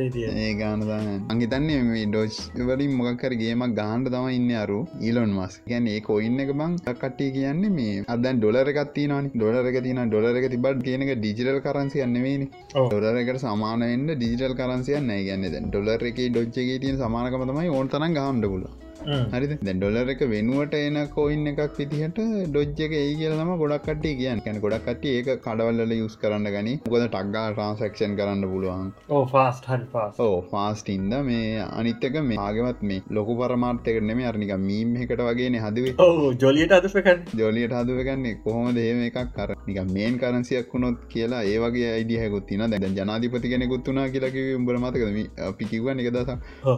ඒ 0.45 0.53
ගානදන්න 0.61 1.27
අංගිතන්නේ 1.33 1.81
මේ 1.91 2.07
ඩෝච් 2.11 2.41
වලින් 2.71 2.97
මොකක්කර 3.01 3.33
ගේමක් 3.43 3.77
ගහන්ඩ 3.81 4.13
තම 4.15 4.29
ඉන්න 4.39 4.51
අරු. 4.65 4.81
ඊලොන් 5.07 5.31
මස් 5.39 5.55
ගැන 5.71 5.87
ඒ 5.95 6.01
කොයින්න 6.11 6.41
එක 6.45 6.53
බං 6.61 6.77
කට්ටිය 6.87 7.31
කියන්නේ 7.37 7.56
මේ 7.71 8.05
අදන් 8.09 8.41
ඩොලර 8.41 8.71
එකත්ති 8.73 9.05
නන 9.09 9.29
ඩොලරක 9.35 9.79
තින 9.83 10.01
ඩොලර 10.05 10.41
එක 10.41 10.49
තිබට 10.49 10.83
කියනක 10.83 11.13
ඩිජිටල් 11.15 11.61
කරන්සිය 11.61 12.03
අන්නවෙනි 12.03 12.49
ඩොලරකට 12.73 13.45
සමානවෙන්න 13.45 14.09
ඩිජිටල් 14.13 14.57
කරන්සියන්න 14.57 15.15
ගැන්න 15.29 15.71
ඩොලර 15.71 16.11
එක 16.11 16.21
ඩොච්චගේ 16.27 16.83
තියන 16.83 16.99
සමානකම 16.99 17.47
තමයි 17.47 17.71
ඕන් 17.71 17.89
තරන් 17.89 18.19
ගහන්ඩ 18.19 18.53
පුල 18.53 18.67
හරි 19.05 19.47
දැ 19.51 19.75
ඩොලර 19.75 20.11
එක 20.15 20.23
වෙනුවට 20.33 20.75
එන 20.79 20.99
කොයින් 21.17 21.47
එකක් 21.53 21.79
විදිහට 21.79 22.21
ඩොජ්ජ 22.49 22.81
එක 22.87 22.95
ඒ 23.01 23.15
කියලම 23.21 23.53
ගොඩක් 23.63 23.87
කටේ 23.87 24.15
කියන්න. 24.21 24.43
කැන 24.45 24.61
ගොඩක් 24.65 24.87
කට 24.87 25.05
ඒක 25.13 25.29
කඩවල්ල 25.47 25.95
යුස් 25.99 26.17
කරන්න 26.23 26.49
ගනි. 26.55 26.75
ගොද 26.93 27.05
ටක්ගා 27.07 27.45
ට්‍රන්සක්ෂන් 27.53 28.17
කරන්න 28.21 28.47
පුළුවන්. 28.53 28.93
ඕ 29.09 29.23
ෆාස්ට 29.33 29.69
හරි 29.71 29.87
පාස් 29.93 30.21
ඕ 30.27 30.37
ෆාස්ටින්ද 30.53 31.17
මේ 31.29 31.63
අනිත්තක 31.81 32.19
මේ 32.29 32.41
ආගමත් 32.47 32.83
මේ 32.83 33.03
ලොකු 33.19 33.37
පරමාර්ථයක 33.41 34.01
නෙම 34.03 34.23
අරනික 34.31 34.55
මීම් 34.67 34.97
එකට 35.03 35.25
වගේ 35.29 35.63
හදවේ. 35.67 35.95
ඕ 35.99 36.33
ජොලියට 36.45 36.77
අදපකන්න 36.79 37.25
ජොලියට 37.43 37.77
හදුවගන්නේ 37.81 38.37
කොහොම 38.45 38.73
දේම 38.81 39.03
එකක් 39.09 39.33
කර 39.37 39.55
නික 39.69 39.81
මේන් 39.93 40.19
කරන්සියක් 40.23 40.73
වුණොත් 40.75 41.07
කියලා 41.15 41.43
ඒවගේ 41.53 41.93
අයිඩියහකුත් 41.93 42.47
තින 42.49 42.67
දැ 42.73 42.93
ජනාධිපති 42.99 43.53
කෙනෙකුත් 43.55 43.93
වනා 43.93 44.09
කියලක 44.09 44.37
උඹර 44.59 44.79
මතකද? 44.79 45.25
අපි 45.51 45.65
කිව 45.71 45.89
එක 45.95 46.11
දස 46.15 46.31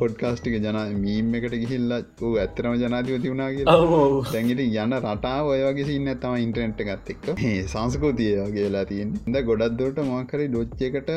පොඩ්කාස්ටික 0.03 0.61
ජන 0.61 0.79
මීම් 1.03 1.35
එකට 1.39 1.55
ගිහිල්ල 1.65 1.99
ඌ 2.21 2.33
ඇත්තරම 2.43 2.75
ජනාධිපති 2.83 3.33
වුණා 3.33 3.49
කියලා. 3.57 3.77
දැඟට 4.33 4.63
යන 4.83 4.95
රටා 4.99 5.37
ඔයගේ 5.51 5.87
සින්න 5.91 6.11
තම 6.23 6.37
ඉන්ටරනෙට් 6.45 6.83
ගත් 6.89 7.15
එක්ක. 7.15 7.29
සංස්කෘතිය 7.73 8.33
කියලා 8.57 8.85
තියෙන් 8.91 9.13
ද 9.35 9.43
ගොඩක්දට 9.49 10.01
මොකරි 10.11 10.49
ඩොච්චකට 10.55 11.13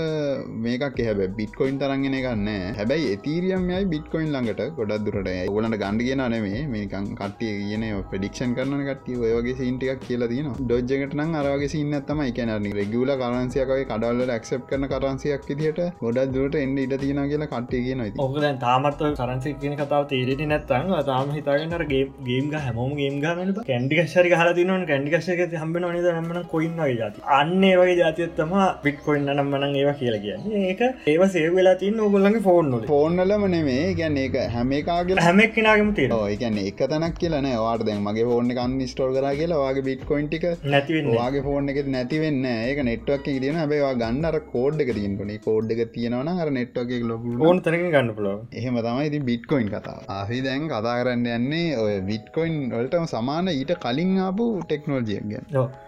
මේකක් 0.66 1.02
හැබ 1.08 1.22
බිට්කොයින් 1.40 1.80
තරගෙන 1.84 2.18
ගන්න 2.18 2.50
හැබැයි 2.80 3.12
එතීරියම්යයි 3.16 3.90
බිට්කොයින් 3.94 4.32
ළඟට 4.36 4.64
ගොඩක් 4.80 5.06
දුරට 5.08 5.32
ගොලට 5.56 5.78
ගණඩ 5.84 6.06
කියෙන 6.08 6.24
නෙමේ. 6.36 6.64
මේකන් 6.76 7.10
කට්ටිය 7.22 7.54
කියන 7.62 7.88
පඩික්ෂන් 8.12 8.58
කරන 8.60 8.86
කට්ටිය 8.90 9.20
ඔයගේ 9.32 9.58
සින්ටික් 9.62 10.04
කියලා 10.08 10.32
තින 10.34 10.52
ඩොජ්ජකට 10.62 11.18
නම් 11.20 11.36
අරගේ 11.42 11.72
සින්න 11.76 11.98
තම 12.10 12.24
එකනරනි 12.28 12.76
රෙගුල 12.80 13.14
කරන්සියකයි 13.24 13.88
කඩල්ල 13.92 14.36
ක්සප් 14.38 14.62
කරන 14.70 14.90
කරන්සියක් 14.94 15.48
විදිහට 15.50 15.82
ගොඩක් 16.04 16.34
දුරට 16.36 16.56
එන්න 16.64 16.78
ඉට 16.86 16.96
තියෙන 17.02 17.24
කියලා 17.32 17.52
කට්ටිය 17.54 17.84
කියන 17.88 18.04
ඔකද 18.26 18.46
තාමත් 18.64 19.02
කරන්සි 19.20 19.54
කියන 19.62 19.76
කතාව 19.80 20.04
තේරෙන 20.12 20.54
නැත්තන් 20.84 21.08
තාම 21.08 21.32
හිතාගන්නර 21.32 21.84
ගේම් 21.88 22.52
හම 22.58 22.96
ගේම් 22.96 23.18
ගන 23.22 23.54
කැන්ඩිකශරි 23.64 24.34
හල 24.34 24.52
තින 24.54 24.74
කැන්ඩිකශක 24.88 25.42
හම්බ 25.56 25.78
නද? 25.82 26.08
නම්මන 26.12 26.48
කොයින්ගේ 26.48 26.90
ජාති 26.96 27.26
අන්නේ 27.36 27.74
වගේ 27.78 27.98
ජාතියත්තම 28.00 28.54
පිට්කොයින්න 28.84 29.32
නම්මන 29.36 29.76
ඒවා 29.76 29.96
කියලා 29.96 30.22
කිය 30.22 30.64
ඒක 30.64 30.82
ඒව 31.08 31.24
සේ 31.30 31.46
වෙලා 31.52 31.76
තින් 31.76 32.00
ඔගොල්ලගේ 32.02 32.42
ෆෝන් 32.42 32.72
ෆෝන්නලම 32.88 33.46
නෙමේ 33.52 33.86
ගැන 33.96 34.18
ඒක 34.18 34.38
හැම 34.52 34.72
එකගේ 34.74 35.20
හැමක් 35.22 35.54
කෙනගම 35.58 35.92
තේ 35.94 36.08
ඒකන 36.28 36.60
එක 36.64 36.84
තැනක් 36.86 37.18
කියලන 37.18 37.50
වාට 37.58 37.86
දැන් 37.86 38.04
මගේ 38.04 38.26
ෆෝර්න 38.26 38.52
කන්න 38.52 38.88
ස්ටෝල් 38.88 39.14
කර 39.16 39.28
කියලා 39.36 39.62
වගේ 39.64 39.86
බිට්කොයින්ටික 39.88 40.48
නැතිවගේ 40.68 41.44
ෆෝර්න 41.44 41.72
එක 41.74 41.82
නැතිවෙන්න 41.90 42.46
ඒක 42.48 42.84
නෙට්වක් 42.84 43.28
තියන 43.42 43.60
හැබේවා 43.62 43.94
ගන්නර 43.96 44.40
කෝඩ් 44.52 44.82
එක 44.82 44.94
තියන්ටනේ 44.94 45.42
කෝඩ් 45.42 45.76
එක 45.76 45.84
තියෙනවන 45.94 46.32
හර 46.34 46.52
නෙට්වක් 46.52 46.94
ලොක 47.06 47.28
ඕන 47.42 47.62
තරක 47.62 47.88
ගන්න 47.88 48.14
පුල 48.14 48.30
එහෙම 48.54 48.80
තමයි 48.82 49.08
ඉති 49.08 49.20
බිට්කොයින් 49.24 49.70
කතා 49.70 49.98
ආහි 50.12 50.42
දැන් 50.42 50.68
කතා 50.72 50.96
කරන්න 51.00 51.28
යන්නේ 51.36 51.68
ඔය 51.84 51.96
බිට්කොයින් 52.10 52.56
වලටම 52.74 53.06
සමාන 53.14 53.52
ඊට 53.54 53.74
කලින් 53.84 54.14
ආපු 54.28 54.46
ටෙක්නෝජියක් 54.62 55.26
ගැන. 55.32 55.46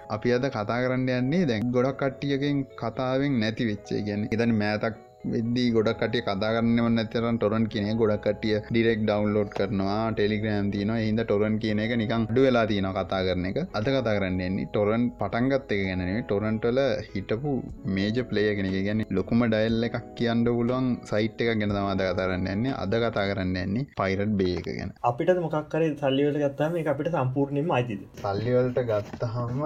අපි 0.09 0.35
අද 0.37 0.45
කතා 0.49 0.79
කරන්න 0.83 1.09
යන්නේ 1.17 1.47
දැන් 1.49 1.71
ගොඩක් 1.75 1.97
කට්ටියකින් 2.01 2.59
කතාවෙන් 2.81 3.39
නැති 3.41 3.69
වෙච්චේ 3.69 4.01
ගැන. 4.07 4.29
ඉතන 4.33 4.53
මෑතක් 4.61 4.95
වෙද්දී 5.31 5.71
ගොඩක් 5.75 5.99
කටිය 5.99 6.21
කතාගන්නවන්න 6.27 7.01
ඇතරන් 7.01 7.37
ටොරන් 7.37 7.65
කියන 7.73 7.87
ගොඩක් 8.01 8.25
කටිය 8.25 8.55
ඩිරෙක් 8.65 8.99
ඩවන්ලෝඩ් 9.07 9.51
කරනවා 9.57 9.99
ටෙලිග්‍රෑම් 10.15 10.71
තින 10.73 10.91
හිද 10.95 11.21
ටොරන් 11.23 11.55
කියන 11.63 11.79
එක 11.83 11.93
නිකං 12.01 12.25
ඩු 12.29 12.41
වෙලා 12.45 12.65
තියන 12.71 12.87
කතා 12.97 13.21
කරන 13.27 13.47
එක. 13.49 13.59
අද 13.77 13.87
කතා 13.87 14.15
කරන්නන්නේ 14.17 14.67
ටොරන් 14.71 15.05
පටන්ගත් 15.21 15.71
එක 15.75 15.83
ගැනේ 15.87 16.23
ටොරන්ටල 16.23 16.81
හිටපු 17.13 17.53
මේජ 17.97 18.19
පලේගෙන 18.31 18.69
එක 18.71 18.77
ගැන 18.87 19.05
ලොකුම 19.17 19.45
ඩයිල් 19.45 19.87
එකක් 19.89 19.97
කියන්න 20.19 20.43
පුලුවන් 20.49 20.89
සයිට් 21.11 21.45
එක 21.45 21.53
ගැන 21.53 21.75
තමාද 21.77 22.03
කතාරන්න 22.09 22.51
එන්නේ 22.55 22.75
අද 22.83 22.95
කතා 23.05 23.25
කරන්න 23.31 23.55
එන්නේ 23.63 23.87
පයිරට් 24.01 24.35
බේ 24.41 24.57
එක 24.59 24.69
ගැන. 24.71 24.93
අපිට 25.11 25.33
මොකක්කර 25.47 25.87
සල්ලිවල 26.03 26.41
ගත්තම 26.43 26.77
එක 26.81 26.91
අපිට 26.95 27.11
සම්පූර්ණයම 27.15 27.73
අයිතිද? 27.79 28.03
සල්ලිවලට 28.23 28.83
ගත්තහම 28.91 29.63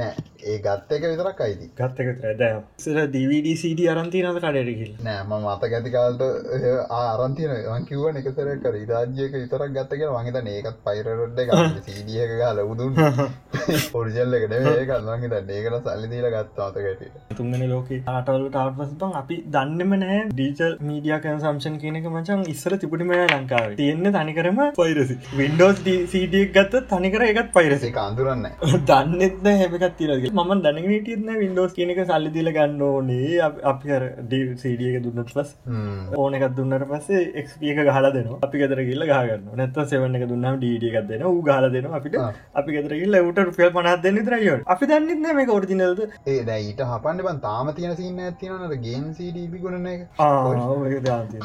නෑ. 0.00 0.12
ඒ 0.44 0.58
ගත්ත 0.60 0.98
එක 0.98 1.08
විතරක් 1.10 1.42
අයිති 1.46 1.72
ගත්තක 1.80 2.36
ද 2.40 2.52
සර 2.78 3.08
DVD 3.16 3.56
CD 3.62 3.90
අරන්තිනද 3.92 4.42
කඩට 4.74 4.80
ගිල් 4.80 4.92
නෑම 5.06 5.32
මත 5.36 5.68
ගැතිකාලට 5.72 6.22
ආරන්තින 6.92 7.52
කිව්ව 7.88 8.06
එකතර 8.12 8.48
කර. 8.64 8.76
රාජ්‍යක 8.90 9.34
විතරක් 9.34 9.72
ගත්තක 9.76 10.02
වහිත 10.16 10.38
ඒකත් 10.46 10.78
පයිරට්ඩ 10.86 11.84
සීඩියක 11.86 12.32
ගල 12.40 12.60
උදුන්. 12.64 12.94
පොරිජල්ල 13.94 14.36
එකට 14.38 14.54
ඒකත්. 14.54 15.08
වහිත 15.22 15.34
ඒකට 15.50 15.88
සල්ලිදීල 15.88 16.28
ගත්තාත 16.34 16.78
ගැට 16.78 17.36
තුන්ගන 17.36 17.66
ලෝක 17.68 17.90
ආටවල 18.06 18.46
ටවට 18.48 18.78
පසපන් 18.80 19.18
අපි 19.22 19.40
දන්නම 19.48 19.96
නෑ 19.96 20.20
ඩීචල් 20.32 20.76
මීඩිය 20.82 21.16
කන් 21.18 21.40
සම්ෂන් 21.40 21.78
කියනක 21.78 22.10
මචන් 22.12 22.44
ඉස්සර 22.54 22.78
තිපුටිම 22.78 23.14
ලංකාව. 23.14 23.76
තියෙන්න 23.76 24.12
තනිකරම 24.18 24.62
පයිරසි 24.74 25.18
වින්ඩෝස් 25.34 25.84
සීඩියක් 25.84 26.54
ගත්ත 26.56 26.84
තනිකර 26.92 27.26
එකත් 27.28 27.52
පයිරසි 27.52 27.92
අඳුරන්න 28.04 28.48
දන්නෙත්න 28.90 29.50
හැමකත් 29.54 29.98
තිරගේ 29.98 30.34
ම 30.34 30.54
දැනගටන්න 30.64 31.42
වින්ඩෝස් 31.42 31.72
කියනක 31.72 32.04
සල්ලිදිල 32.06 32.52
ගන්න 32.52 32.82
ඕනේ. 32.84 33.40
අපි 33.64 33.88
කර 33.88 34.04
ඩීසිඩියක 34.64 35.02
දුන්නට 35.04 35.32
පස් 35.36 35.50
ඕන 36.18 36.36
එකත් 36.38 36.54
දුන්නට 36.58 36.84
පස්සේ 36.90 37.22
එක්පියක 37.40 37.78
ගහල 37.88 38.06
දෙන 38.16 38.28
අපි 38.46 38.60
ගෙතර 38.62 38.80
ගිල්ල 38.88 39.04
ගහගන්න 39.10 39.58
නැත 39.60 39.78
සෙවන්න 39.92 40.18
එක 40.18 40.26
දුන්නම් 40.32 40.58
ඩීඩියකක් 40.62 41.08
දෙන 41.10 41.24
ගහල 41.48 41.66
දෙන 41.74 41.88
අපිට. 41.98 42.16
අපි 42.60 42.76
ගෙතර 42.76 42.94
ගිල්ල 43.00 43.18
ට 43.34 43.46
රුපියල් 43.48 43.72
පනත් 43.76 44.02
දෙන්න 44.06 44.20
තරය 44.28 44.50
අපි 44.74 44.90
දන්නෙත්න 44.92 45.36
මේ 45.38 45.48
ෝරිිනල්ද 45.56 46.02
ඒ 46.32 46.38
දැයිට 46.50 46.82
හපන්න 46.90 47.22
බන් 47.28 47.40
තාම 47.46 47.72
තියෙන 47.78 47.96
සින්න 48.00 48.20
ඇතිනට 48.28 48.76
ගේම් 48.86 49.06
සිඩිපි 49.18 49.62
ගුණ 49.64 49.88
එක. 49.94 50.06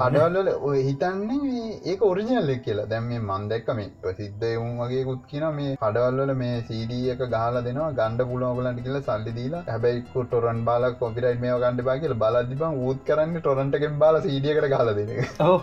කඩවල්ල 0.02 0.52
ඔය 0.70 0.84
හිතන්නේ 0.90 1.66
ඒක 1.92 2.08
ඔරිජිනල්ල 2.12 2.54
කියලා. 2.68 2.90
දැම් 2.94 3.10
මේ 3.12 3.24
මන්දැක්ක 3.30 3.74
මේ 3.80 3.90
ප්‍රසිද්ධ 4.04 4.48
එවුන් 4.54 4.74
වගේ 4.84 5.04
කුත් 5.10 5.24
කියන 5.34 5.48
මේ 5.60 5.76
කඩවල්ල 5.84 6.36
මේ 6.44 6.62
සීඩිය 6.70 7.12
එක 7.16 7.26
ගහල 7.36 7.62
දෙනවා. 7.68 7.92
ගණඩ 8.00 8.28
පුලෝගලන්ට 8.32 8.84
කියල 8.86 9.02
සල්ලි 9.10 9.36
දීලා. 9.40 9.64
හැබැයි 9.74 10.06
ටොරන් 10.30 10.64
බාල 10.70 10.90
කොපිරයි 11.02 11.40
මේ 11.44 11.56
ගණඩ 11.64 11.86
බා 11.88 11.98
කියල 12.04 12.16
බලදිබන් 12.24 12.80
ූත් 12.88 13.00
කරන්න 13.10 13.36
ටොරන්ටකෙන් 13.40 14.00
බාල 14.04 14.20
සීඩියකට 14.26 14.70
කාල 14.74 14.92
දෙන 14.98 15.12
ඕ 15.46 15.58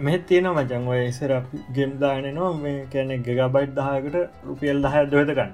මෙ 0.00 0.14
තියෙන 0.28 0.50
මචන් 0.52 0.88
ඔය 0.92 1.00
ඉසර 1.06 1.34
ගෙම් 1.78 1.94
දානනවා 2.00 2.50
මේ 2.58 2.76
කැනෙ 2.92 3.14
ගෙගබයිට් 3.28 3.74
දහයකට 3.78 4.18
රුපියල් 4.48 4.82
දහය 4.86 5.06
දොයත 5.14 5.32
ගන්න. 5.32 5.52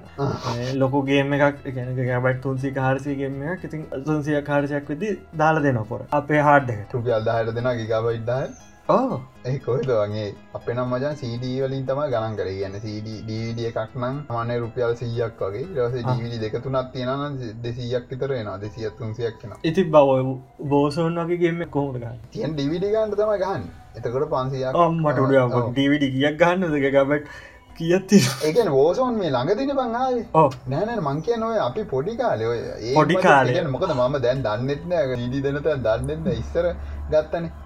ලොකුගේම 0.75 1.33
එකක් 1.39 1.63
ගැන 1.71 1.95
ගැබයිට් 2.01 2.43
තුන්සි 2.43 2.73
කාරසිගේම 2.73 3.41
ඉතින් 3.63 3.87
තුන්සිය 4.05 4.41
කාරසයක් 4.43 4.93
විදි 4.93 5.15
දාලා 5.37 5.65
දෙන 5.67 5.81
පොර. 5.85 6.03
අපේ 6.13 6.45
හාඩ්ඩකට 6.49 6.93
රුපියල් 6.93 7.27
දහයට 7.29 7.55
දෙෙන 7.57 7.73
ගිගබයිට්දාය 7.81 8.47
ඕ 8.89 9.19
ඒ 9.43 9.59
කොයිද 9.59 9.85
වගේ? 9.89 10.23
අප 10.53 10.65
නම් 10.67 10.89
මජන් 10.89 11.13
CD 11.15 11.43
වලින් 11.57 11.85
තම 11.85 11.99
ගණන් 12.05 12.33
කර. 12.35 12.47
ගන්න 12.49 12.75
CD 12.81 13.67
එකක් 13.69 13.93
නම් 13.95 14.17
මන 14.29 14.51
රුපියල් 14.57 14.95
සීයක් 14.95 15.39
වගේ. 15.41 15.67
රස 15.77 15.95
DVD 16.01 16.41
දෙක 16.41 16.57
තුනත් 16.61 16.91
තියෙන 16.91 17.37
දෙසීයක් 17.63 18.09
විතරෙන 18.09 18.49
දෙසියත් 18.59 18.97
තුන්සියක් 18.97 19.39
කෙන 19.39 19.55
ඉති 19.63 19.85
බව 19.85 20.35
බෝසෝන් 20.67 21.15
වගේ 21.21 21.37
ගේම 21.37 21.63
කොහට 21.69 22.03
තියන් 22.29 22.59
DVD 22.59 22.91
ගන්නට 22.91 23.17
තම 23.17 23.33
ගහන් 23.37 23.65
එතකොට 23.95 24.29
පන්සියක් 24.29 24.75
අම්මට 24.77 25.73
DVD 25.73 26.11
කියක් 26.11 26.37
ගන්න 26.37 26.77
දෙකබට 26.77 27.33
කියත්ති 27.79 28.21
ඒකන 28.43 28.75
ෝසෝන් 28.75 29.15
මේ 29.15 29.31
ළඟ 29.31 29.57
තින 29.57 29.75
බංආය 29.75 30.23
නෑන 30.69 30.99
මංකය 31.01 31.39
නොය 31.39 31.57
අපි 31.61 31.87
පොඩි 31.87 32.17
කාලය 32.17 32.51
ඔය 32.51 32.61
පොඩි 32.93 33.23
කාලය 33.23 33.59
මොකද 33.71 33.91
මම 33.91 34.21
දැන් 34.21 34.43
දන්නෙත්නෑ 34.45 35.11
ඩීඩි 35.11 35.45
දෙනත 35.47 35.75
දන්නෙන්න 35.83 36.33
ඉස්සර 36.35 36.73
ගත්තනේ 37.09 37.62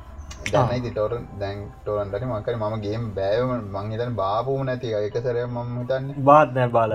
දැනයි 0.55 0.91
ටොරන් 0.95 1.23
දැන් 1.41 1.57
ටොරන්ට 1.83 2.15
මකර 2.29 2.55
ම 2.57 2.75
ගේ 2.85 2.99
බෑවම 3.17 3.51
මංහිතන 3.75 4.11
බාපූම 4.21 4.61
නැති 4.69 4.93
එක 4.99 5.17
සරය 5.25 5.43
මම 5.45 5.73
හිතන්න. 5.79 6.07
බාත් 6.29 6.53
නෑ 6.57 6.69
බාල 6.77 6.93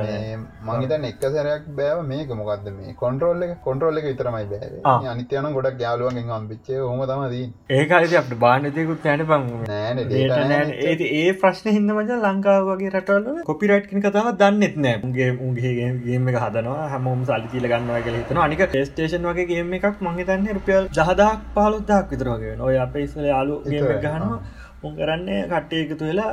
මංහිතන් 0.68 1.06
එක් 1.10 1.24
සරයක් 1.26 1.64
බෑව 1.78 2.02
මේක 2.12 2.32
මොකක්ද 2.40 2.68
මේ 2.78 2.94
කොන්ටරෝල්ල 3.02 3.44
කොන්ටරෝල්ල 3.66 4.00
එක 4.02 4.06
විතරමයි 4.10 4.46
බෑ 4.52 5.08
අනිත්‍යයන 5.12 5.50
ගොඩක් 5.56 5.80
යාලුවන්ගෙන් 5.86 6.32
අම්පිච්චේ 6.38 6.80
හොම 6.82 7.04
තමදී 7.12 7.46
ඒකාලති 7.78 8.20
අපට 8.22 8.34
බානතයකුත් 8.46 9.08
යන 9.14 9.24
පං 9.30 9.44
ඒ 11.12 11.26
ප්‍රශ්න 11.42 11.72
හිද 11.76 11.90
මච 11.96 12.20
ලංකාවගේ 12.26 12.92
රටවල 12.94 13.42
කොපිරයිට් 13.50 13.90
කන 13.90 14.02
කතාව 14.06 14.32
දන්නෙත් 14.42 14.76
නෑ. 14.84 14.98
උගේ 15.06 15.30
උගේගේම 15.46 16.28
එක 16.30 16.36
හදනවා 16.44 16.88
හැමෝම 16.92 17.24
සල්ලිතිල 17.28 17.66
ගන්නවා 17.72 18.00
කල 18.06 18.16
හිතන 18.18 18.38
අනික 18.44 18.62
ටේස්ටේෂන් 18.66 19.26
වගේ 19.28 19.46
ගේම 19.50 19.72
එකක් 19.78 20.00
මහිතන්න 20.06 20.46
රුපියල් 20.58 20.88
ජහදක් 20.98 21.40
පාලුත්දක් 21.56 22.10
විතරගේ 22.12 22.54
ඔය 22.68 22.76
අප 22.84 22.94
ඉස්සල 23.02 23.26
යාලු 23.42 23.54
ගහනවා. 24.00 24.38
උන් 24.84 24.92
කරන්නේ? 24.96 25.42
කට්ටය 25.48 25.76
එකතු 25.82 26.04
වෙලා 26.04 26.32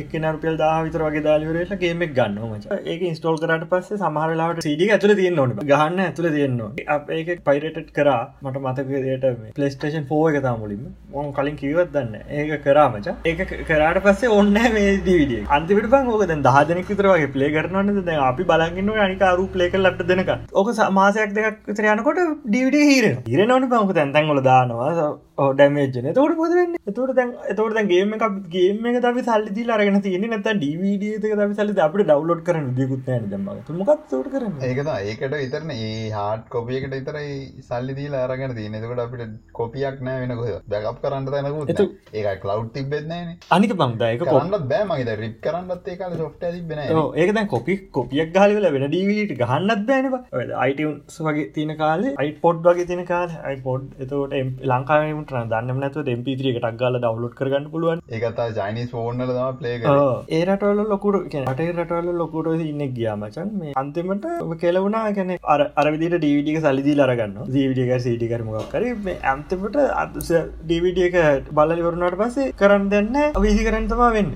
එක් 0.00 0.12
නරපියල් 0.20 0.56
දා 0.60 0.74
විතර 0.86 1.02
වගේ 1.04 1.22
දාලිවරට 1.26 1.74
ගේමක් 1.82 2.14
ගන්න 2.18 2.38
මච 2.48 2.78
ඒක 2.92 3.02
ඉස්ටෝල් 3.10 3.38
කරට 3.42 3.66
පස්ස 3.72 4.02
සමහරලාට 4.02 4.62
සිඩි 4.66 4.90
ඇතුල 4.96 5.14
තියන්න 5.20 5.40
ඕන 5.42 5.54
ගහන්න 5.70 6.02
ඇතුල 6.04 6.28
තියෙන්නවා 6.36 6.86
අප 6.96 7.10
ඒක 7.18 7.30
පයිරට් 7.48 7.92
කර. 7.98 8.10
මට 8.42 8.62
මතකයට 8.64 9.26
පලස්ටේෂන් 9.58 10.08
ෆෝ 10.10 10.22
එක 10.30 10.38
තාමුලින් 10.46 10.84
මොන් 11.14 11.32
කලින් 11.38 11.58
කිවත් 11.62 11.92
දන්න 11.94 12.14
ඒක 12.40 12.54
කරාමච 12.66 13.08
ඒක 13.24 13.44
කරට 13.68 14.02
පස්සේ 14.06 14.34
ඔන්න 14.38 14.54
මේ 14.76 14.96
දවිඩිය 15.06 15.44
අන්තිවිට 15.58 15.90
බං 15.94 16.12
ඕක. 16.14 16.26
දහදනෙක් 16.48 16.90
විතර 16.92 17.10
වගේ 17.12 17.32
පලේ 17.36 17.52
කරනවන්න 17.54 18.02
ද 18.02 18.18
අපි 18.30 18.48
බලගන්න 18.50 18.92
අනිකාරු 19.06 19.48
පලේක 19.54 19.78
ලට 19.78 20.08
දෙනක 20.10 20.34
ඕක 20.52 20.74
මාසයක් 20.98 21.32
දෙකක් 21.38 21.64
විතර 21.70 21.88
යනකොට 21.94 22.20
ඩිවිඩ 22.44 22.76
හිර 22.92 23.08
හිරනවන 23.30 23.70
පංක 23.72 23.98
තැන්තැන්ගොල 24.00 24.42
දානවා. 24.50 25.08
ඩමේජන 25.38 25.90
තවට 25.92 26.36
පොදවෙන්න 26.38 26.72
එතුට 26.90 27.10
දැන් 27.16 27.28
එතවට 27.52 27.74
දැන් 27.76 27.90
ගේම 27.90 28.14
එකක් 28.16 28.38
ගේම 28.54 28.86
එක 28.90 29.04
අපි 29.10 29.22
සල්ලි 29.26 29.47
සල්ලි 29.48 29.72
අරගෙන 29.76 30.00
තියෙන 30.06 30.26
නැත 30.32 30.48
ඩීවඩක 30.60 31.34
ද 31.40 31.48
සල්ලි 31.58 31.82
අපට 31.86 32.02
ඩවලෝඩ් 32.02 32.42
කරන 32.48 32.68
දිකුත්න 32.78 33.28
දම 33.32 33.48
මොකත් 33.80 34.04
ට 34.10 34.32
කරන 34.34 34.54
ඒකත 34.68 34.90
ඒකට 34.94 35.34
විතරන. 35.34 35.70
ඒ 35.78 36.10
හාට් 36.16 36.44
කොපියකට 36.54 36.94
විතරයි 36.96 37.36
සල්ලි 37.68 37.96
දීල 37.98 38.16
අරගෙන 38.22 38.56
තිය 38.58 38.68
නකට 38.72 39.04
අපිට 39.06 39.34
කොපියක් 39.60 40.02
නෑ 40.08 40.22
වෙනකො 40.24 40.48
බැකප් 40.74 41.00
කරන්න 41.04 41.28
තැනකුත් 41.28 41.84
ඒක 42.14 42.42
කලව් 42.44 42.68
තිබෙත්නෑන 42.76 43.34
අනික 43.50 43.76
බංදායක 43.82 44.26
කොන්නත් 44.32 44.68
බෑමගේ 44.72 45.18
රිප් 45.22 45.38
කරන්නත් 45.46 45.92
ඒකාල 45.94 46.18
සොෆ්ට 46.22 46.46
තිබෙන 46.48 46.84
ඒකද 46.84 47.42
කොපි 47.54 47.78
කොපියක් 47.98 48.34
ගහලල 48.36 48.70
වෙන 48.76 48.88
ඩීවිට 48.88 49.36
ගහන්නත් 49.42 49.86
බෑනවා 49.90 50.46
අයිටස් 50.66 51.20
වගේ 51.28 51.48
තියන 51.56 51.74
කාලේ 51.82 52.14
අයිපොඩ් 52.18 52.64
වගේ 52.68 52.88
තින 52.90 53.04
කාල 53.10 53.30
අයිපොඩ් 53.50 53.86
එතවට 54.04 54.64
ලංකාවමට 54.70 55.34
දන්න 55.52 55.84
නතු 55.88 56.04
දෙම්පිත්‍රිය 56.08 56.52
එකටක් 56.52 56.78
ගල 56.80 56.98
ඩවලෝඩ් 56.98 57.34
කරගන්න 57.38 57.66
පුළුවන්. 57.72 58.02
ඒකතා 58.16 58.48
ජයිනිස් 58.58 58.92
ෆෝර්නල 59.38 59.58
පලේ 59.58 59.74
ඒරටවල 60.38 60.80
ලොකුට 60.92 61.34
රටේ 61.42 61.68
රටවල 61.72 62.10
ලොකුට 62.20 62.48
ඉන්න 62.64 62.82
ගියාමචන් 62.96 63.50
මේ 63.60 63.74
අන්තිමට 63.82 64.26
කෙලවුණා 64.62 65.04
ගැන 65.18 65.32
අර 65.54 65.60
අරවිදිට 65.82 66.16
ඩීවිඩික 66.16 66.58
සලිදී 66.64 66.96
ලරගන්න 67.00 67.52
ජීවිඩික 67.56 67.92
සීටිකර 68.06 68.44
මොක්කර 68.48 68.86
ඇන්තමට 69.32 69.78
අදස 70.02 70.30
ඩීවිඩියක 70.62 71.18
බලලිවරුණට 71.58 72.18
පස්සේ 72.22 72.52
කරන්න 72.60 72.88
දෙන්න 72.94 73.18
විසි 73.38 73.66
කරන්තම 73.68 74.04
වෙන්න. 74.16 74.30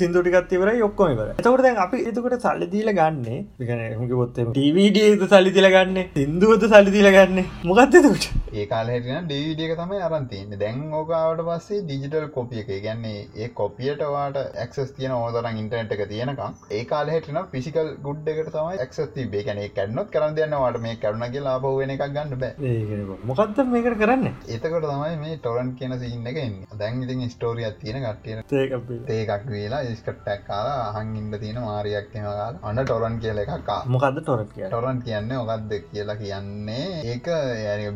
සිින්දුටිකත්තිවර 0.00 0.72
යොක්කොම 0.76 1.12
එතකට 1.12 1.64
දැන් 1.66 1.82
අපි 1.86 2.04
එතකට 2.10 2.38
සල්ලිදීල 2.46 2.92
ගන්නේ 2.98 3.40
ගන 3.62 4.08
පොත් 4.12 4.40
ඩීවිඩියද 4.50 5.26
සල්ලිදිල 5.28 5.70
ගන්න 5.76 5.98
සිින්දුවද 6.16 6.68
සල්ලිදිල 6.68 7.10
ගන්න? 7.16 7.44
මොකක්දකට 7.64 8.30
ඒ 8.52 8.66
කාලහටන 8.66 9.28
ඩීවිඩියක 9.28 9.76
තමයි 9.78 10.02
අරන්තින්න 10.08 10.58
දැන් 10.62 10.82
ඕකාවට 10.92 11.44
පස්සේ 11.48 11.82
ඩිජිටල් 11.82 12.28
කොපිය 12.34 12.62
එක. 12.62 12.70
ගැන්නේ 12.82 13.26
ඒ 13.36 13.48
කොපියට 13.60 14.02
වාට 14.22 14.40
ඇක්සස් 14.56 14.94
තියන 14.94 15.12
ඕදරන් 15.12 15.58
ඉන්ටර්නට් 15.58 15.96
එක 15.96 16.04
තියෙනකම් 16.08 16.58
ඒ 16.72 16.82
කාලහෙටන 16.86 17.40
පිසිකල් 17.52 17.92
ගුඩ් 18.02 18.28
එකට 18.28 18.52
තමයි 18.52 18.82
ඇක්සස් 18.82 19.02
තිබේ 19.14 19.44
කැනෙ 19.44 19.68
කැන්නොත් 19.72 20.12
කරන්න 20.12 20.36
දෙන්නවාට 20.36 20.80
මේ 20.80 20.96
කරුණගේ 20.98 21.42
ලාබ 21.42 21.66
වෙන 21.72 21.92
එකක් 21.92 22.06
ගන්න 22.08 22.38
බෑ. 22.38 23.18
මොකක්ද 23.24 23.62
මේකට 23.68 23.98
කරන්න? 23.98 24.28
එතකොට 24.48 24.86
තමයි 24.86 25.16
මේ 25.18 25.38
ටොරන් 25.38 25.72
කියන 25.74 25.96
සින්න 26.00 26.26
එක 26.26 26.38
දැන් 26.74 27.02
ඉතින් 27.04 27.24
ස්ටෝරියක් 27.32 27.78
තියෙන 27.78 28.02
කට්ටිය 28.02 29.02
ඒකක් 29.12 29.48
වෙලා 29.48 29.82
ස්කට්ටක් 29.92 30.46
කාලා 30.46 30.78
අහන් 30.90 31.14
ඉන්න 31.16 31.36
තියෙන 31.36 31.60
මාරයක් 31.62 32.10
කෙමකාල 32.12 32.60
අන්න 32.62 32.82
ටොරන් 32.82 33.18
කියල 33.20 33.38
එකක් 33.38 33.70
මොකක්ද 33.88 34.20
ටොරට 34.20 34.52
කිය 34.54 34.66
ටොරන් 34.66 35.02
කියන්නේ 35.02 35.38
ඔකක්ද 35.38 35.72
කියලා 35.88 36.16
කියන්නේ 36.16 36.86
ඒක 37.06 37.28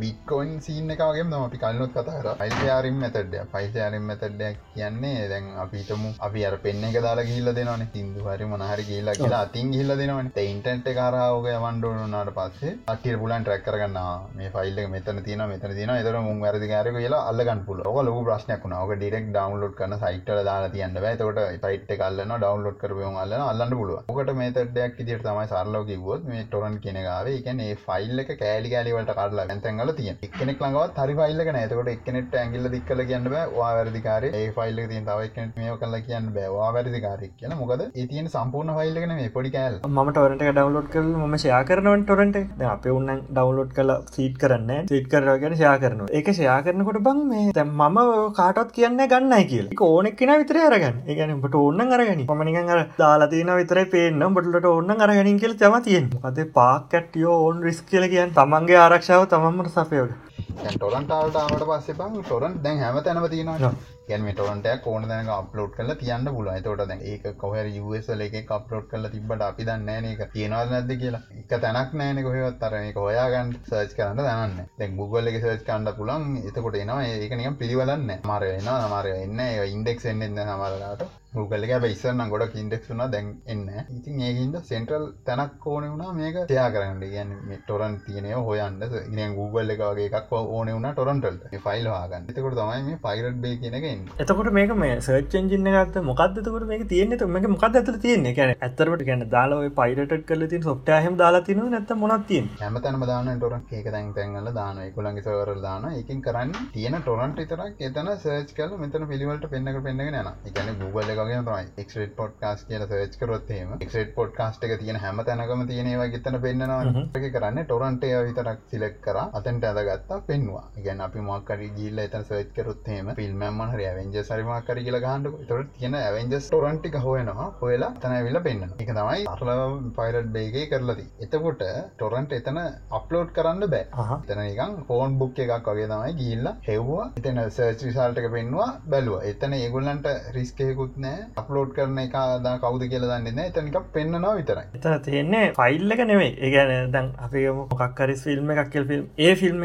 බික්කොයින් 0.01 0.61
සිීන්න 0.61 0.91
එකගේ 0.91 1.25
ම 1.25 1.35
අපි 1.39 1.59
කල්ලොත් 1.59 1.93
කතර 1.97 2.29
පයිසයාරින් 2.37 2.97
මෙතඩ්ඩ 2.97 3.37
පයිසයාරින් 3.53 4.05
මෙතඩ්ඩයක් 4.05 4.63
කියන්නේ 4.75 5.29
දැන් 5.29 5.51
අපිටම 5.59 6.07
අපි 6.27 6.45
අර 6.49 6.55
පෙන්න 6.65 6.85
එක 6.89 6.99
දාලා 7.07 7.27
ගිල්ල 7.31 7.51
දෙනවන. 7.59 7.85
සිින්දු 7.95 8.27
හරි 8.27 8.47
මොනහරි 8.53 8.85
කියලා 8.91 9.17
කියලා 9.21 9.43
අතින් 9.47 9.73
ගිල්ල 9.77 9.93
දෙනවන. 10.01 10.31
ඉන්ටන්ට 10.47 10.89
කාරාවක 10.99 11.49
වන්ඩුවනාට 11.65 12.33
පස්සේ 12.39 12.77
අටිය 12.95 13.17
පුලන් 13.23 13.45
ට්‍රක් 13.45 13.65
කරගන්න. 13.67 13.99
මේ 14.39 14.51
ෆයිල්ල 14.57 14.81
මෙතන 14.95 15.23
තින 15.29 15.45
මෙතන 15.53 15.77
තින 15.79 15.95
එතර 15.97 16.19
මුන් 16.29 16.41
වැරදි 16.41 16.71
කාරක 16.73 16.99
කියලා 16.99 17.23
අල්ලගන් 17.31 17.65
පුල 17.69 17.81
ඔක 17.83 17.99
ලොක 18.09 18.21
ප්‍රශ්නයක් 18.29 18.65
වුණ. 18.65 18.77
ඕක 18.81 18.95
ඩිරෙක් 18.97 19.29
ඩවන්ලෝඩ් 19.31 19.77
කරන 19.81 19.97
සයිට්ල 20.05 20.43
දාලා 20.51 20.73
තියන්න 20.77 21.01
බෑ. 21.05 21.17
තකොට 21.17 21.43
පයිට් 21.67 21.93
කල්ලන්න 22.03 22.37
ඩවන්ලෝඩ් 22.37 22.79
කරපයම 22.83 23.17
අල්ලන 23.25 23.47
අල්ලන්න 23.51 23.77
පුළුව 23.81 24.13
ඔකට 24.13 24.33
මේතටයක් 24.41 25.01
ඉදිට 25.03 25.23
තමයි 25.27 25.47
සරලෝ 25.53 25.85
කිවොත් 25.91 26.25
මේ 26.31 26.45
ටොරන් 26.47 26.77
කෙනගාව 26.85 27.31
එකන 27.33 27.61
ඒ 27.67 27.75
ෆයිල්ල 27.87 28.23
එක 28.23 28.31
කෑලි 28.43 28.73
කෑලිවලට 28.75 29.13
කරලා 29.19 29.47
ඇතැන්ගල 29.55 29.93
තිය 29.99 30.11
එක්නෙක් 30.27 30.63
ලඟවත් 30.65 31.01
හරි 31.03 31.15
ෆයිල්ලක 31.21 31.53
නෑතකොට 31.57 31.93
එක්නෙට 31.95 32.37
ඇගිල්ල 32.43 32.71
දික්කල 32.75 33.03
කියන්න 33.11 33.31
බෑ. 33.35 33.47
වා 33.59 33.73
වැරදිකාර 33.79 34.29
ඒ 34.31 34.45
ෆයිල්ල 34.59 34.83
තින් 34.93 35.09
තව 35.11 35.29
එක්නෙට 35.29 35.57
මේ 35.63 35.77
කල්ල 35.83 35.97
කියන්න 36.09 36.31
බෑවා 36.37 36.71
වැරදිකාරක් 36.77 37.35
කියන 37.41 37.57
මොකද 37.61 37.85
ඒ 37.85 38.07
තියෙන 38.07 38.29
සම්පූර්ණ 38.29 38.77
ෆයිල්ලකන 38.79 39.17
මේ 39.21 39.31
පොඩි 39.31 39.55
කෑල් 39.57 39.79
ම 39.89 40.03
ටොරට 40.11 40.45
ඩවලෝඩ් 40.45 40.91
කර 40.93 41.05
ම 41.23 41.37
ෂයා 41.37 41.63
කරනවන් 41.69 42.05
ටොරට 42.05 42.41
අප 42.73 42.91
උන්න 42.95 43.13
ඩවලෝඩ් 43.31 43.73
කල 43.79 43.95
සීට් 44.15 44.37
කරන්න 44.43 44.91
සීට් 44.91 45.09
කරගෙන 45.13 45.57
ෂයා 45.57 45.77
කරන 45.79 46.07
එක 46.19 46.33
ෂයා 46.33 46.59
කරනකොට 46.67 47.01
බං 47.07 47.25
මේ 47.29 47.53
තැම් 47.53 47.73
මම 47.81 47.99
කාටත් 48.37 48.73
කියන්න 48.73 49.01
ගන්නයි 49.07 49.45
කියල. 49.51 49.67
ඕනෙක් 49.83 50.17
කෙන 50.19 50.33
විතර 50.41 50.59
අරගන්න. 50.61 51.01
ඒගැනට 51.07 51.57
ඕන්න 51.57 51.81
අරගනි 51.89 52.27
පමනිකන් 52.27 52.71
අර 52.75 52.81
දාලාතින 52.99 53.53
විතර 53.61 53.83
පේන්න. 53.93 54.23
බොටලට 54.37 54.67
ඕන්න 54.67 55.05
අරගනින් 55.07 55.41
කියල 55.41 55.57
තම 55.57 55.77
තියෙන් 55.83 56.09
අද 56.23 56.39
පාකට්ටියෝ 56.55 57.37
ඕන් 57.43 57.63
රිස් 57.63 57.83
කියල 57.83 58.09
කියන් 58.09 58.35
තමන්ගේ 58.39 58.79
ආරක්ෂාව 58.79 59.29
තමම්මට 59.29 59.75
සපයෝට 59.77 60.36
ටොරන්ටාල්ට 60.47 61.37
ආවට 61.37 61.65
පස්සේ 61.69 61.97
බං 61.99 62.23
ටොරන් 62.23 62.53
දැන් 62.63 62.79
හැම 62.79 62.99
තැනම 63.03 63.25
තියෙනවා. 63.29 63.71
ගැන 64.09 64.27
ටොරන්ටයක් 64.31 64.87
ඕන 64.87 65.07
දැන 65.11 65.31
අප්ලෝඩ් 65.37 65.73
කල 65.77 65.91
තියන්න 66.03 66.29
පුල 66.37 66.51
තොට 66.67 66.83
දැන් 66.91 67.03
ඒක 67.05 67.27
කොහර 67.37 67.71
යසල 67.71 68.23
එක 68.27 68.53
අප්ලෝඩ් 68.59 68.87
කල 68.93 69.09
තිබට 69.15 69.43
අපි 69.43 69.67
දන්න 69.69 70.09
එක 70.13 70.23
තියෙනවල් 70.33 70.71
නැද 70.71 70.93
කියලා. 71.03 71.23
එක 71.41 71.51
තැනක් 71.57 71.93
නෑන 71.95 72.23
කොහෙවත්. 72.23 72.59
තරම 72.63 72.87
හොයාගන්න 72.99 73.53
සර්ච් 73.63 73.99
කරන්න 73.99 74.23
දන්න 74.23 74.73
දැන් 74.79 74.97
ගුගල්ල 74.97 75.33
එක 75.33 75.41
සර්ච් 75.43 75.67
කණ්ඩ 75.69 75.99
පුලන් 75.99 76.27
එතකොට 76.43 76.81
එනවා. 76.83 77.03
ඒකනිකම් 77.05 77.61
පිළිවලන්න 77.63 78.11
මර 78.17 78.51
එන්න 78.53 78.73
මර 78.89 79.13
එන්න 79.15 79.47
ඉන්ඩෙක්ස් 79.69 80.11
එන්න 80.13 80.27
සමරලාට 80.29 81.09
ගුගල්ල 81.37 81.67
එක 81.67 81.87
ඉස්සරන්න 81.89 82.31
ගොඩක් 82.33 82.55
ඉන්ඩෙක්ස් 82.63 82.91
වුනා 82.91 83.09
දැන් 83.15 83.29
එන්න 83.47 83.65
ඉතින් 83.97 84.21
ඒහින්ද 84.29 84.57
සෙන්ට්‍රල් 84.71 85.07
තැනක් 85.27 85.67
ඕන 85.67 85.89
වුණා 85.91 86.13
මේක 86.21 86.37
තයා 86.49 86.69
කරන්න. 86.71 87.03
ගැන 87.07 87.31
ටොරන් 87.61 87.97
තියනය 88.07 88.33
හොයන්න. 88.49 88.81
ඉ 89.17 89.29
ගුගල්ල 89.39 89.75
එක 89.75 89.83
වගේ 89.83 90.09
එකක් 90.11 90.33
ඕන 90.33 90.69
වුණ 90.69 90.89
ටොරන්ටල්ට 90.93 91.57
ෆයිල් 91.67 91.89
වාගන්න 91.89 92.31
එතකොට 92.31 92.59
තමයි 92.59 92.83
මේ 92.87 93.01
පයිරට් 93.07 93.41
බේ 93.43 93.57
කියනක 93.63 94.21
එතකොට 94.21 94.53
මේක 94.59 94.75
මේ 94.77 95.01
සර්චෙන්ජින්න 95.01 95.71
ගත්ත 95.75 96.05
මොකක්දතකට 96.11 96.67
මේක 96.73 96.87
තියෙන 96.89 97.17
මේක 97.37 97.49
මොකක් 97.55 97.67
ඇතර 97.71 97.99
තියන්නේ? 98.05 98.35
කැන 98.35 98.55
ඇතරට 98.59 99.05
ගැන 99.09 99.25
දාලාව 99.29 99.67
පයිරට 99.81 100.27
කල 100.29 100.47
තින් 100.49 100.63
සොට්ට 100.63 100.93
හම 100.99 101.17
දාලා 101.23 101.45
තින 101.49 101.63
නැත 101.71 101.93
මොනත්තිය 101.97 102.43
හැමතැනම 102.63 103.07
දාන 103.13 103.31
ටොරන් 103.35 103.63
ඒක 103.73 103.89
තැන් 103.95 104.13
තැන්ගල 104.17 104.51
දාන 104.55 104.83
එකුලන්ගේ 104.85 105.27
සවර 105.27 105.61
දාන 105.61 105.87
එකින් 105.93 106.23
කරන්න 106.27 106.53
තියෙන 106.75 106.99
ටොරන්ට 107.01 107.41
විතරක් 107.43 107.85
එතන 107.89 108.11
සර්ච් 108.17 108.55
කල 108.59 108.77
මෙතන 108.83 109.09
පිළිවලට 109.13 109.47
පෙන්න්නක 109.53 109.83
පෙන්න්න 109.87 110.05
න 110.17 110.33
එකන 110.51 110.73
ගුගල 110.83 111.15
එකගේ 111.29 111.43
තමයි 111.43 111.67
එක්ට 111.79 112.17
පොට්කාස් 112.17 112.65
කියල 112.65 112.85
සර්ච් 112.85 113.19
කරොත්ේම 113.19 113.73
එක්ට 113.79 114.13
පොට්කාස්ට 114.15 114.65
එක 114.65 114.75
තියෙන 114.79 114.99
හැම 114.99 115.23
තැනකම 115.23 115.63
තියෙනවා 115.67 116.09
ගතන 116.09 116.39
පෙන්න්නවා. 116.41 117.05
කරන්න 117.37 117.61
ටොරන්ටය 117.65 118.11
විතරක් 118.23 118.61
සිලෙක් 118.67 118.99
කර 119.01 119.19
අතන්ට 119.33 119.67
අදගත්තා 119.71 120.21
පෙන්වා 120.23 120.65
ගැන 120.79 121.03
අපි 121.03 121.21
මොක්කරි 121.23 121.69
ගිල්ල 121.73 121.99
එතන 122.01 122.23
සර්ච් 122.23 122.53
කරොත්හෙම 122.57 123.13
ෆිල්ම්මන් 123.17 123.73
හරි 123.73 123.87
ඇවෙන්ජ 123.87 124.19
සරිමාකර 124.23 124.81
කියල 124.81 124.99
ගහන්ඩ 124.99 125.49
තොට 125.49 125.73
තියෙන 125.77 125.97
ඇවෙන්ජස් 125.97 126.49
ටොරන්ටි 126.49 127.05
හොයනවා 127.07 127.49
හොයලා 127.61 127.93
තැනවිල්ල 127.99 128.41
පෙන්න්න 128.43 128.77
එක 128.77 128.93
තමයි 128.93 129.27
අරල 129.29 129.53
පයිරට් 129.97 130.33
බේගේ 130.33 130.67
කරලති 130.69 131.07
එතකොට 131.27 131.65
ටොරන්ට 131.97 132.33
එතන 132.33 132.61
අප්ලෝඩ් 132.99 133.31
කරන්න 133.37 133.69
බෑ. 133.69 133.85
එතන 134.19 134.43
එකන් 134.43 134.75
ෆෝන් 134.89 135.19
බුක් 135.19 135.39
එකක් 135.41 135.69
වගේ 135.69 135.89
තමයි 135.89 136.13
ගිල්ල 136.19 136.49
හෙව්වා. 136.67 137.07
එතන 137.19 137.41
සර්ච් 137.47 137.87
විසාල්ටක 137.87 138.29
පෙන්වා 138.33 138.69
බැලුව. 138.87 139.19
එතන 139.27 139.57
ඒගුල්ලන්ට 139.57 140.09
රිස්කයකුත් 140.37 140.97
නෑ 140.99 141.16
අප්ලෝඩ් 141.43 141.73
කරන 141.77 141.99
එක 142.05 142.17
දා 142.47 142.55
කවුද 142.65 142.87
කියල 142.93 143.07
දන්න 143.11 143.43
එතනික 143.45 143.79
පෙන්න්නවා 143.97 144.35
විතරයි. 144.41 144.67
එතන 144.79 144.99
තියෙන්නේ 145.09 145.45
ෆයිල්ල 145.59 145.97
එක 145.97 146.03
නෙවේ 146.13 146.31
ඒගැන 146.49 146.93
දැන් 146.97 147.11
අපේ 147.27 147.47
මොකක්කරි 147.61 148.17
ෆිල්ම් 148.25 148.55
එකක් 148.57 148.73
කෙල් 148.75 148.89
ෆිල්ම් 148.91 149.05
ඒ 149.27 149.35
ෆිල්ම් 149.43 149.65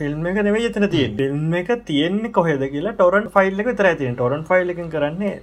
ෆිල්ම් 0.00 0.26
එක 0.32 0.42
නෙවේ 0.48 0.66
එතන 0.70 0.88
තිය 0.96 1.06
ෆිල්ම් 1.20 1.54
එක 1.62 1.72
තියෙන්නේ 1.90 2.32
කොහෙද 2.38 2.64
කියලා 2.74 2.94
ටොරන් 3.00 3.30
ෆයිල්ල 3.36 3.64
එක 3.64 3.72
තර 3.80 3.90
තින 4.02 4.16
ටොරන් 4.20 4.44
ෆයිල් 4.50 4.74
එකින් 4.74 4.90
කරන්නේ 4.94 5.34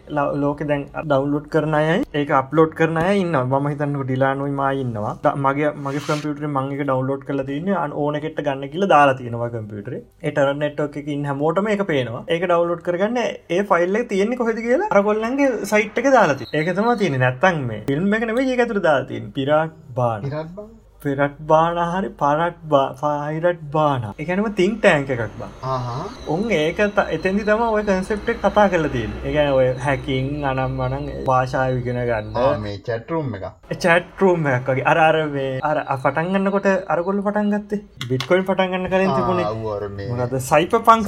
ලෝක 0.44 0.64
දැන් 0.72 0.86
ඩවන්ලෝඩ් 0.96 1.50
කරනයයි 1.56 1.98
ඒක 2.22 2.36
අප්ලෝඩ් 2.42 2.74
කරනය 2.82 3.06
ඉන්න 3.24 3.38
ම 3.44 3.68
හිතන්නක 3.72 4.04
ඩිලානුයි 4.06 4.54
මා 4.60 4.72
ඉන්නවා. 4.84 5.14
මගේ 5.46 5.72
මගේ 5.86 6.04
කම්පියුටර 6.08 6.48
මංගේ 6.58 6.84
ඩවන්ලෝඩ් 6.84 7.24
කල 7.30 7.42
තින්න 7.50 7.70
අන් 7.84 7.92
ඕනකට 8.04 8.42
ගන්න 8.48 8.72
කියල 8.74 8.88
දාලා 8.94 9.18
තියෙනවා 9.22 9.50
කම්පියුටර 9.56 9.96
එටර 10.30 10.48
නෙට්ක් 10.62 10.98
එක 11.02 11.08
ඉන්න 11.16 11.28
මෝටම 11.42 11.68
එක 11.74 11.84
පේනවා. 11.92 12.24
ඒක 12.34 12.44
ඩවන්ලෝඩ් 12.46 12.84
කරගන්න 12.88 13.20
ඒ 13.56 13.62
ෆයිල්ල 13.72 14.00
තියෙන්නේ 14.12 14.40
කොහෙද 14.42 14.60
කියලා 14.66 14.90
අරගොල්ලන්ගේ 15.38 15.66
සයිට් 15.66 16.00
එක 16.00 16.08
දාලාති 16.10 16.48
ඒකතම 16.52 16.90
තියෙන 16.96 17.20
නැත්තන් 17.20 17.62
මේ 17.64 17.82
ෆිල්ම් 17.88 18.14
එක 18.14 18.24
නෙවේ 18.24 18.46
ඒකතුර 18.48 18.80
දාතින් 18.82 19.32
පිරාට් 19.32 19.76
බාන 19.94 20.26
පෙරට් 21.08 21.42
බාන 21.52 21.82
හරි 21.86 22.14
පරට් 22.22 22.58
පයිරට් 23.02 23.62
බාන 23.76 24.08
එකනම 24.18 24.50
තිං 24.60 24.78
ටෑන්ක 24.80 25.14
එකක් 25.16 25.36
බා. 25.42 25.50
උන් 26.28 26.44
ඒක 26.52 26.80
එතැදි 26.86 27.44
තම 27.50 27.64
ඔය 27.68 27.84
කන්සෙප්ටක් 27.84 28.42
කතා 28.46 28.68
කල 28.74 28.90
තින් 28.96 29.14
එක 29.24 29.38
ඔය 29.54 29.68
හැකින් 29.86 30.30
අනම් 30.46 30.82
අනන් 30.88 31.08
භාෂාය 31.30 31.76
විගෙන 31.78 32.02
ගන්න. 32.12 32.62
මේ 32.66 32.78
චැටරුම් 32.88 33.36
එක 33.38 33.46
චැටරුම් 33.86 34.50
එකගේ 34.54 34.88
අර 34.94 34.98
අරවේ 35.08 35.54
අර 35.64 35.78
පටන්ගන්නකොට 36.06 36.70
අරගොල්ල 36.88 37.24
පටන් 37.28 37.54
ගත්තේ? 37.56 37.82
බිට්කොයින් 38.10 38.48
පටන්ගන්න 38.50 38.90
කරින් 38.94 39.16
තිබුණේ. 39.18 40.28
ද 40.28 40.42
සයිප 40.42 40.74
පං 40.82 41.06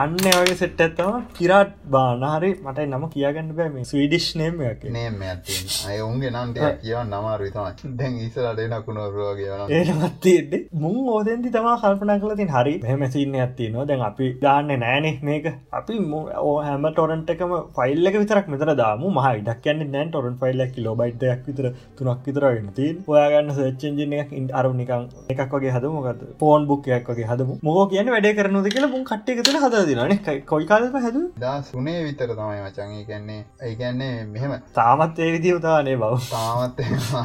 අන්න 0.00 0.16
වගේ 0.16 0.56
සෙට් 0.56 0.80
ඇත්තම 0.80 1.20
කිරාට් 1.36 1.74
බානහරි 1.90 2.52
මට 2.64 2.86
නම 2.86 3.04
කියගන්න 3.14 3.52
බෑ 3.56 3.70
මේ 3.74 3.84
ස්වීඩිෂ් 3.84 4.28
නේම 4.36 4.60
නේම 4.90 5.22
ඇති 5.22 5.58
අය 5.88 6.00
උන්ගේ 6.02 6.30
නම් 6.30 6.54
කියව 6.54 6.98
නමර 7.02 7.42
අමාරුයි 7.50 7.76
තමයි. 7.82 7.96
දැන් 8.00 8.18
ඉස්සරට 8.26 8.60
නකුණොරුවගේ 8.72 9.50
වන 9.52 9.72
ඒනත්තිෙද 9.78 10.52
මුං 10.82 11.08
ඕදෙන්දි 11.14 11.52
තමා 11.56 11.76
කල්පන 11.82 12.12
කලතින් 12.24 12.50
හරි 12.56 12.74
මෙමසින්න 12.84 13.34
ඇත්ති 13.44 13.70
නො 13.74 13.84
දැන් 13.90 14.02
අපි 14.08 14.28
දාන්න 14.42 14.72
නෑනෙ 14.84 15.10
මේක. 15.28 15.46
අපි 15.72 15.98
ඕ 16.42 16.56
හැම 16.68 16.86
ටොරන්ට 16.90 17.30
එකම 17.34 17.54
ෆයිල්ලක 17.78 18.18
විතරක් 18.22 18.48
මෙතර 18.54 18.74
දාම. 18.82 19.04
මහ 19.16 19.26
ඉඩක් 19.40 19.62
කියන්න 19.66 19.84
නෑන් 19.94 20.12
ටොරන් 20.14 20.36
ෆයිල්ලක් 20.42 20.78
ලෝබයිටයක් 20.86 21.46
විතර 21.48 21.70
තුනක් 21.98 22.26
විතරන්න 22.30 22.70
තින් 22.78 23.02
ඔයාගන්න 23.14 23.54
සච්චෙන්ජිනයක් 23.58 24.32
ඉන් 24.40 24.50
අරු 24.62 24.72
නිකං 24.80 25.08
එකක් 25.34 25.56
වගේ 25.56 25.74
හදමකත් 25.76 26.20
පෝන් 26.44 26.68
බුක්කයක් 26.70 27.12
වගේ 27.12 27.28
හදම. 27.32 27.50
මොහ 27.68 27.88
කියන 27.94 28.12
වැඩ 28.14 28.30
කරනද 28.40 28.70
කියලා 28.76 28.92
මුන් 28.94 29.04
කට්ටි 29.10 29.38
එකතන 29.38 29.60
හදදිනන 29.64 30.44
කොයි 30.52 30.66
කාලම 30.72 31.00
හැද 31.06 31.20
දා 31.46 31.56
සුනේ 31.70 31.98
විතර 32.08 32.30
තමයි 32.40 32.60
මචන් 32.66 32.96
කියන්නේ 33.10 33.40
ඒකන්නේ 33.68 34.12
මෙහෙම. 34.34 34.56
තාමත් 34.78 35.18
ඒ 35.24 35.30
විදි 35.36 35.54
උතානේ 35.58 35.96
බව 36.02 36.14
තාමත් 36.30 36.80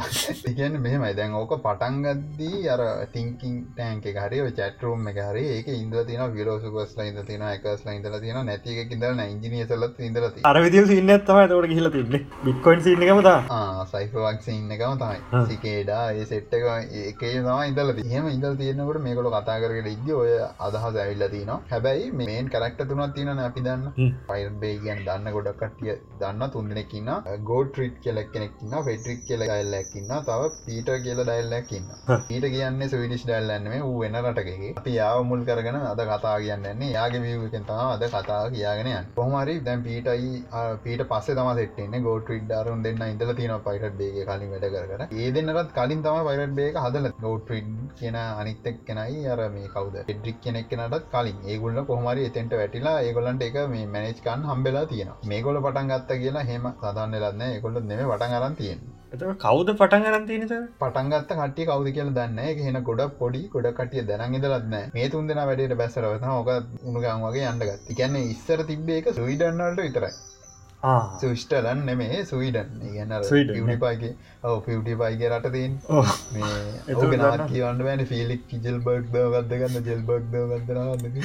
ඒකන්න 0.48 0.76
මෙහෙමයි. 0.80 1.12
දැන් 1.16 1.34
ඕක 1.40 1.52
පටන්ගද්දී 1.64 2.60
අර 2.74 2.80
ටිංකින් 3.06 3.54
ටෑන්ක 3.70 4.06
හරි 4.18 4.40
චටරුම් 4.58 5.08
එක 5.10 5.18
හරි 5.22 5.44
ඒක 5.50 5.68
ඉන්ද 5.74 5.96
තින 6.08 6.22
විලෝසුකස්ලා 6.36 7.06
ඉද 7.10 7.18
තින 7.28 7.44
එකස්ලා 7.48 7.96
ඉඳල 7.98 8.18
තින 8.20 8.38
නැතික 8.42 8.92
ඉදරන 8.96 9.22
ඉංජිනිය 9.24 9.66
සලත් 9.66 10.00
ඉදලති 10.08 10.44
අර 10.44 10.56
විදි 10.58 10.84
සින්න 10.86 11.12
තම 11.20 11.40
තවට 11.44 11.70
කියල 11.72 11.90
තින්නේ 11.90 12.22
බික්කොයින් 12.44 12.84
සින්නකමතා 12.86 13.86
සයිෆවක් 13.86 14.48
ඉන්න 14.48 14.74
එකම 14.76 14.96
තමයි. 15.02 15.44
සිකේඩා 15.50 16.04
ඒ 16.12 16.24
සෙට්ට 16.24 16.54
ඒකේ 16.56 17.32
තම 17.38 17.50
ඉදල 17.70 17.94
හම 18.04 18.30
ඉදල් 18.30 18.56
තියෙනකට 18.56 19.02
මේකොල 19.06 19.30
කතා 19.36 19.58
කරට 19.62 19.90
ඉද 19.94 20.12
ඔය 20.16 20.32
අදහස 20.60 20.86
ඇවිල්ල 20.96 21.26
තින 21.30 21.52
හැබැයි 21.72 22.12
මේන් 22.22 22.52
කරක්ට 22.54 22.86
තුනත් 22.90 23.14
තියන 23.14 23.32
අපි 23.40 23.66
දන්න. 23.66 24.14
පයිල් 24.28 24.50
බේ 24.62 24.76
කියන් 24.78 25.04
දන්න 25.06 25.32
ගොඩක් 25.36 25.62
කටිය 25.64 25.98
දන්න 26.20 26.50
තුන්දෙනෙක්කින්න 26.52 27.12
ගෝඩ 27.44 27.72
ට්‍රිට් 27.72 28.00
කෙලක් 28.04 28.32
කෙනෙක්න්න 28.32 28.78
ෆෙටරික් 28.86 29.26
කියල 29.26 29.42
ඩයිල්ලැක්කින්න 29.96 30.24
තව 30.26 30.42
පීට 30.66 30.88
කියල 31.04 31.20
ඩයිල්ලැක්කින්න 31.20 31.86
ඊට 32.30 32.46
කියන්නේ 32.54 32.88
සවිඩිස් 32.90 33.22
ඩයිල්ලන්නේ 33.24 33.80
වූ 33.82 33.98
වෙන 34.02 34.16
රටකගේ. 34.20 34.72
අපි 34.80 34.92
යාව 34.96 35.20
මුල් 35.30 35.42
කරගෙන 35.48 35.78
අද 35.82 36.00
කතා 36.10 36.34
කියන්නන්නේ 36.44 36.90
යාගේ 36.96 37.22
වියකෙන් 37.24 37.64
තම 37.68 37.80
අද 37.86 38.04
කතා 38.14 38.40
කියගෙනයන් 38.54 39.08
කොහමරි 39.18 39.54
දැන් 39.66 39.84
පීටයි 39.86 40.32
පීට 40.84 41.04
පස්ස 41.12 41.38
තම 41.38 41.50
සෙට්න්නේ 41.60 42.02
ගෝට 42.06 42.32
රිඩ්ඩාරුන් 42.34 42.84
දෙන්න 42.86 43.04
ඉදල 43.06 43.32
තින 43.40 43.54
පයිට 43.66 43.96
බේගේ 44.00 44.26
කලින් 44.30 44.52
වැඩ 44.54 44.68
කර 44.90 45.06
ඒ 45.16 45.30
දෙන්නත් 45.36 45.72
කලින් 45.78 46.04
තම 46.06 46.20
පයිරට 46.28 46.56
බේක 46.60 46.80
හදල 46.84 47.10
ගෝට 47.24 47.54
කියන 48.00 48.20
අනිත්තක් 48.22 48.82
කෙනයි 48.88 49.26
අර 49.34 49.40
මේ 49.56 49.72
කවද? 49.74 50.04
ෙඩ්රික් 50.12 50.40
කෙනෙක් 50.44 50.68
කෙනටත් 50.70 51.08
කලින්. 51.14 51.38
ඒගුල්ල 51.46 51.80
කොහමරි 51.90 52.28
එතෙන්ට 52.30 52.58
වැටිලා 52.60 52.96
ඒගොලන්ට 53.08 53.46
එක 53.48 53.58
මේ 53.74 53.86
මැනේජ්කන් 53.94 54.46
හම්බෙලා 54.50 54.86
තියෙන 54.92 55.14
මේගොල 55.32 55.62
පටන් 55.64 55.92
ගත්ත 55.92 56.20
කියලා 56.22 56.46
හෙම 56.52 56.70
සදන්න 56.72 57.18
ලන්න 57.22 57.48
ඒකොල්ල 57.48 57.82
නෙම 57.82 58.04
පටන් 58.04 58.38
අරන් 58.38 58.56
තියෙන 58.60 58.80
කවුද 59.12 59.68
පටන් 59.72 60.04
අරන්තිනත 60.08 60.52
පටන්ගත්ත 60.78 61.32
කටිය 61.32 61.66
කවද 61.66 61.90
කියල 61.92 62.08
දන්න 62.10 62.38
හෙන 62.60 62.78
ගොඩ 62.82 63.02
පොඩි 63.16 63.42
ගොඩ 63.48 63.68
කටිය 63.72 64.02
දැන 64.04 64.34
ඉදලත්න 64.34 64.74
මේ 64.94 65.08
තුන් 65.08 65.28
දෙෙන 65.28 65.40
වැඩට 65.40 65.76
බැසරවත 65.76 66.24
ඕක 66.30 66.50
උනුගන් 66.84 67.22
වගේ 67.24 67.44
අන්ඩගත් 67.46 67.92
කියන්නේ 67.92 68.30
ඉස්සර 68.30 68.64
තිබ්බේ 68.64 68.98
එක 68.98 69.12
සුවිඩන්නල්ට 69.12 69.80
විතරයි. 69.80 70.10
සවිෂ්ටලන් 71.16 71.84
නෙමේ 71.84 72.24
සුවිඩන්. 72.24 72.72
පිටිපයිගේ 73.56 74.14
ඔව 74.44 74.56
පිටි 74.62 74.94
පයිගේ 74.96 75.30
රටතින් 75.30 75.72
මේ 76.34 77.18
නාත් 77.22 77.46
කියවන්න 77.48 77.80
වැන 77.82 78.02
ෆිලික් 78.06 78.52
ජෙල් 78.60 78.78
බර්ක් 78.80 79.06
දවගත්දගන්න 79.12 79.86
ජෙල් 79.86 80.02
බර්ක් 80.04 80.26
දවගදරන්න 80.32 81.24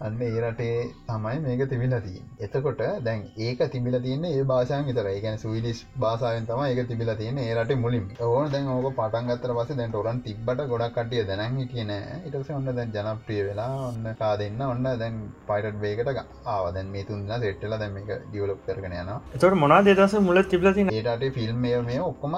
අන්න 0.00 0.20
ඒ 0.20 0.40
රටේ 0.42 0.76
තමයි 1.06 1.38
මේක 1.40 1.62
තිබිලතිී 1.66 2.22
එතකොට 2.40 2.82
දැන් 3.00 3.20
ඒක 3.38 3.60
තිබිල 3.68 3.96
තියන්න 4.00 4.24
ඒ 4.26 4.44
බාසයන් 4.44 4.86
විතර 4.88 5.08
ගැන 5.20 5.38
සවිඩිස් 5.38 5.80
බාසායෙන් 5.96 6.46
තම 6.46 6.62
ඒක 6.64 6.80
තිබිල 6.88 7.12
තියෙන 7.14 7.38
ඒ 7.38 7.54
රට 7.56 7.78
මුලින් 7.78 8.06
ඕන 8.20 8.50
දැන් 8.50 8.70
ඕක 8.70 8.88
පටන්ගත්තර 8.92 9.54
පස 9.54 9.72
දැන් 9.72 9.94
ොරන් 9.94 10.22
තිබට 10.22 10.62
ගොඩක් 10.66 10.96
කටිය 10.96 11.24
දැනන් 11.24 11.60
කියන 11.66 11.92
ඉටස 12.26 12.52
ඔන්න 12.52 12.70
දැන් 12.70 12.94
ජනප්‍රිය 12.96 13.42
වෙලා 13.44 13.70
ඔන්න 13.82 14.10
කා 14.20 14.32
දෙන්න 14.36 14.62
ඔන්න 14.64 14.90
දැන් 14.96 15.20
පයිටත් 15.48 15.80
බේකට 15.80 16.22
ආවදැන් 16.48 16.90
මේ 16.90 17.04
තුන්න්න 17.04 17.36
සෙට්ටල 17.38 17.76
දැම 17.76 18.00
එක 18.02 18.12
ඩියවලප් 18.22 18.66
කරගෙන 18.92 19.02
යන 19.02 19.10
එතට 19.36 19.56
මොනා 19.56 19.80
දෙදස 19.82 20.14
මුල 20.20 20.40
තිබලති 20.44 20.84
ඒට 20.90 21.24
ෆිල්ම් 21.34 21.60
මේ 21.60 22.00
ඔක්කොම 22.00 22.36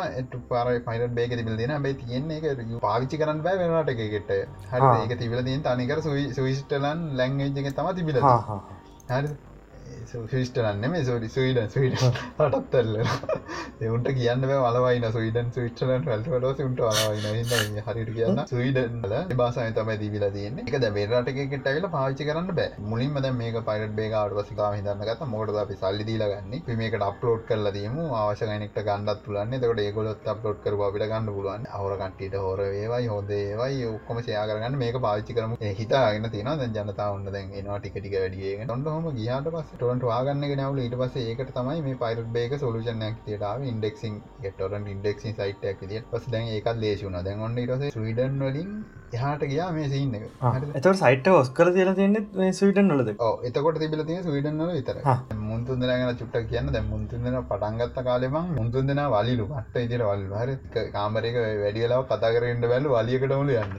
පාර 0.49 0.67
පයිට 0.83 1.14
බේක 1.14 1.33
තිබිල 1.33 1.57
දෙන 1.57 1.75
බයි 1.81 1.95
තියෙන්නේ 1.97 2.53
එක 2.53 2.62
පාවිච්චි 2.81 3.19
කරන්න 3.19 3.43
බෑ 3.43 3.59
වෙනට 3.62 3.90
එකකට 3.97 4.31
හරි 4.71 4.93
ඒක 4.99 5.17
තිබිල 5.19 5.43
තින් 5.45 5.62
තනිකර 5.62 6.05
සවිස්ටලන් 6.33 7.03
ලැංගේජක 7.14 7.73
තම 7.73 7.90
තිබිල 7.95 8.21
හරි 8.23 9.35
ිස්ටලන්න 10.05 10.85
මේ 10.93 11.05
සෝඩි 11.09 11.29
සවිඩන් 11.35 11.69
සවිඩ 11.73 11.95
හටත්තල්ල 12.01 12.97
එවුන්ට 13.87 14.09
කියන්න 14.19 14.45
වලවයින 14.51 15.07
සවිඩන් 15.14 15.49
සවිටලන් 15.55 16.05
වල්ට 16.09 16.61
උන්ට 16.67 16.83
වලවයින. 16.87 17.79
හරිට 17.87 18.11
කියන්න. 18.17 18.40
සවිඩන්ල 18.51 19.35
බාසය 19.40 19.67
තමයි 19.79 19.97
දීවිලා 20.03 20.33
තියන්න. 20.37 20.61
එක 20.64 20.77
බේරටකට 20.97 21.69
ඇල 21.73 21.88
පාචි 21.95 22.29
කරන්න 22.29 22.51
බෑ. 22.59 22.83
මුලින්ම 22.93 23.19
ද 23.19 23.33
මේක 23.40 23.59
පයිට 23.69 23.95
බේගාට 23.99 24.37
වසිකා 24.38 24.71
හිදන්න 24.77 25.05
ගත 25.09 25.29
මොකට 25.33 25.61
අපි 25.64 25.79
සල්ලි 25.83 26.09
දීලගන්න 26.11 26.77
මේකට 26.83 27.07
අප්ලෝඩ් 27.09 27.47
කරල 27.51 27.71
දීම. 27.79 27.99
අවශකනෙක්ට 28.21 28.81
ගන්නත් 28.88 29.25
පුලන්න 29.27 29.57
තකට 29.57 29.87
ඒගොලොත් 29.87 30.31
අප්ලෝඩ් 30.35 30.61
කර 30.64 30.79
අපිට 30.88 31.07
ගන්න 31.11 31.33
පුළුවන් 31.37 31.67
අවරකටට 31.81 32.38
හොර 32.45 32.64
ඒවයි 32.67 33.11
හොදේවයි 33.14 33.88
ඔක්කොම 33.93 34.23
සයාකරගන්න 34.29 34.79
මේක 34.85 35.01
පාච්චි 35.07 35.38
කරම. 35.38 35.57
හිතාගෙන 35.81 36.31
තින 36.31 36.53
ජනතා 36.77 37.11
ඔන්න 37.17 37.33
දැන් 37.33 37.53
එනවා. 37.61 37.79
ටිකටික 37.81 38.19
වැඩියගෙන 38.21 38.71
ඔොන්න 38.71 38.87
හොම 38.88 39.11
ගියාට 39.19 39.51
පස් 39.55 39.75
ටොන්ට 39.94 40.07
වාගන්න 40.07 40.44
නවල 40.44 40.78
ඊට 40.80 40.94
පස 40.98 41.16
ඒකට 41.22 41.50
තමයි 41.52 41.83
මේ 41.83 41.98
පයිරට 41.98 42.30
බේක 42.35 42.54
සොලුෂනයක් 42.59 43.18
තියටාව 43.26 43.61
ඉන්ඩෙක්සින් 43.64 44.14
ගෙටොරන් 44.42 44.88
ඉන්ඩෙක්සින් 44.88 45.37
සයිටක් 45.37 45.85
දිය 45.85 46.00
පස 46.09 46.26
දැන් 46.28 46.50
ඒකත් 46.50 46.78
ලේශුන 46.78 47.18
දැන් 47.20 47.44
ඔන්න 47.46 47.61
ඉටස 47.61 47.85
ස්විඩන් 47.92 48.42
වලින් 48.42 48.72
එහට 49.12 49.47
ගියා 49.47 49.71
මේ 49.73 49.88
සින්න 49.88 50.14
එත 50.75 50.90
සයිට 50.97 51.33
ඔස්කර 51.35 51.73
තියල 51.73 51.95
තියන්න 51.95 52.53
ස්විටන් 52.55 52.88
නොලද 52.88 53.14
එතකොට 53.45 53.79
තිබල 53.79 54.05
තිය 54.05 54.23
ස්විඩන්ල 54.25 54.73
විතර 54.73 55.03
මුන්තුන් 55.45 55.81
දෙනගෙන 55.81 56.17
චුට්ට 56.17 56.49
කියන්න. 56.49 56.69
දැ 56.69 56.83
මුන්තුන් 56.85 57.25
දෙන 57.25 57.37
පටන්ගත්ත 57.43 57.99
කාලෙම 58.03 58.37
මුන්තුන් 58.51 58.87
දෙෙන 58.87 59.03
වලිලු. 59.09 59.47
මට 59.51 59.77
ඉදිර 59.79 60.03
වල් 60.03 60.25
හර. 60.33 60.51
කාමරක 60.93 61.37
වැඩියලාව 61.62 62.03
කතා 62.07 62.33
කරෙන්ට 62.37 62.67
වැල්ල 62.73 62.88
වලියකට 62.90 63.35
ොල 63.35 63.53
යන්න. 63.55 63.75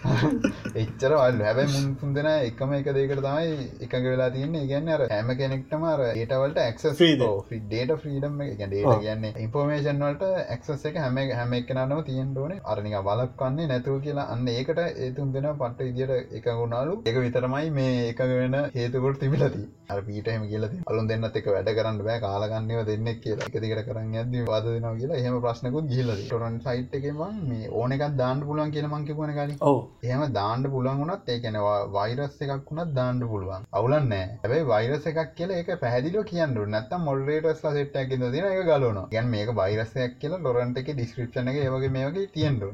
එච්චර 0.82 1.12
වල් 1.12 1.40
හැබැයි 1.40 1.72
මුන්තුන් 1.76 2.14
දෙෙන 2.16 2.28
එකම 2.28 2.74
එක 2.74 2.90
දෙකට 2.90 3.16
තමයි 3.18 3.54
එකඟ 3.80 4.06
වෙලා 4.06 4.30
තියන්නේ. 4.30 4.64
ගැන්න 4.66 4.90
හැම 5.06 5.32
කෙනෙක්ටම 5.36 5.86
ඒටවලට 6.14 6.60
එක්ස 6.64 6.86
ඩේට 6.90 7.94
්‍රීඩම් 7.98 8.40
ඩේට 8.40 9.00
කියන්න 9.00 9.28
ඉන්පෝමේෂන් 9.36 10.04
වලට 10.04 10.30
එක්සස් 10.56 10.86
එක 10.86 11.00
හැම 11.04 11.22
හැම 11.32 11.56
එකනම 11.60 11.96
තියෙන් 12.04 12.34
ඕන. 12.36 12.56
අරනික 12.66 12.98
බලක්වන්නේ 13.02 13.70
නැතුව 13.72 14.00
කියලා 14.06 14.28
අන්න 14.34 14.48
ඒකට 14.48 14.79
ඒතුන් 15.00 15.32
දෙෙන 15.34 15.50
පට්ට 15.54 15.90
ඉදිට 15.90 16.38
එකගුණාලු 16.38 16.96
එක 17.06 17.20
විතරමයි 17.24 17.70
මේ 17.72 18.08
එක 18.08 18.24
වෙන 18.32 18.56
හේතුකොට 18.76 19.20
තිබිලති. 19.20 19.62
අර 19.90 19.98
පීටහම 20.02 20.44
කියලති 20.50 20.80
අලුන් 20.90 21.08
දෙන්නත් 21.10 21.36
එක 21.40 21.46
වැඩ 21.52 21.70
කරන්න 21.76 22.00
බෑ 22.06 22.20
කාලගන්නව 22.24 22.82
දෙන්නෙක් 22.90 23.18
කියලා. 23.24 23.48
එක 23.48 23.56
දිකට 23.64 23.82
කරන්න 23.88 24.14
ඇද 24.14 24.34
වාද 24.50 24.66
දෙනවා 24.66 24.94
කියලා 25.00 25.20
එහෙම 25.20 25.38
ප්‍රශ්නකුත් 25.44 25.88
ගිල්ල 25.92 26.12
ටොරන් 26.16 26.58
සයිට් 26.66 26.94
එකම 26.98 27.22
මේ 27.48 27.70
ඕන 27.72 27.96
එකක් 27.96 28.04
දාන්න 28.20 28.44
පුලන් 28.50 28.74
කියල 28.74 28.88
මංකි 28.88 29.16
පන 29.18 29.34
කලින් 29.38 29.56
එහෙම 30.04 30.22
දාන්න 30.32 30.68
පුලන් 30.74 31.02
වුනත් 31.02 31.32
ඒකනවා 31.34 31.78
වෛරස් 31.96 32.38
එකක් 32.46 32.70
වුණත් 32.70 32.94
දාන්න 32.98 33.24
පුළුවන්. 33.24 33.66
අවුලන්න 33.72 34.14
හැබයි 34.44 34.68
වෛරස 34.72 35.10
එකක් 35.12 35.34
කියල 35.34 35.56
එක 35.56 35.72
පැදිල 35.82 36.20
කියන්න 36.24 36.60
නැත 36.70 36.94
මොල්රේටස් 37.00 37.64
සෙට්ක් 37.68 38.14
දින 38.14 38.26
එක 38.44 38.62
ගලන 38.64 39.00
ගැන් 39.12 39.30
මේක 39.30 39.54
වෛරසයක් 39.54 40.16
කියලා 40.20 40.42
ලොරන්ට 40.46 40.80
එක 40.80 40.92
ඩිස්ක්‍රප්ෂන 40.92 41.50
එක 41.52 41.60
ඒවගේ 41.60 41.92
මේගේ 41.96 42.30
තියෙන්ඩු 42.34 42.70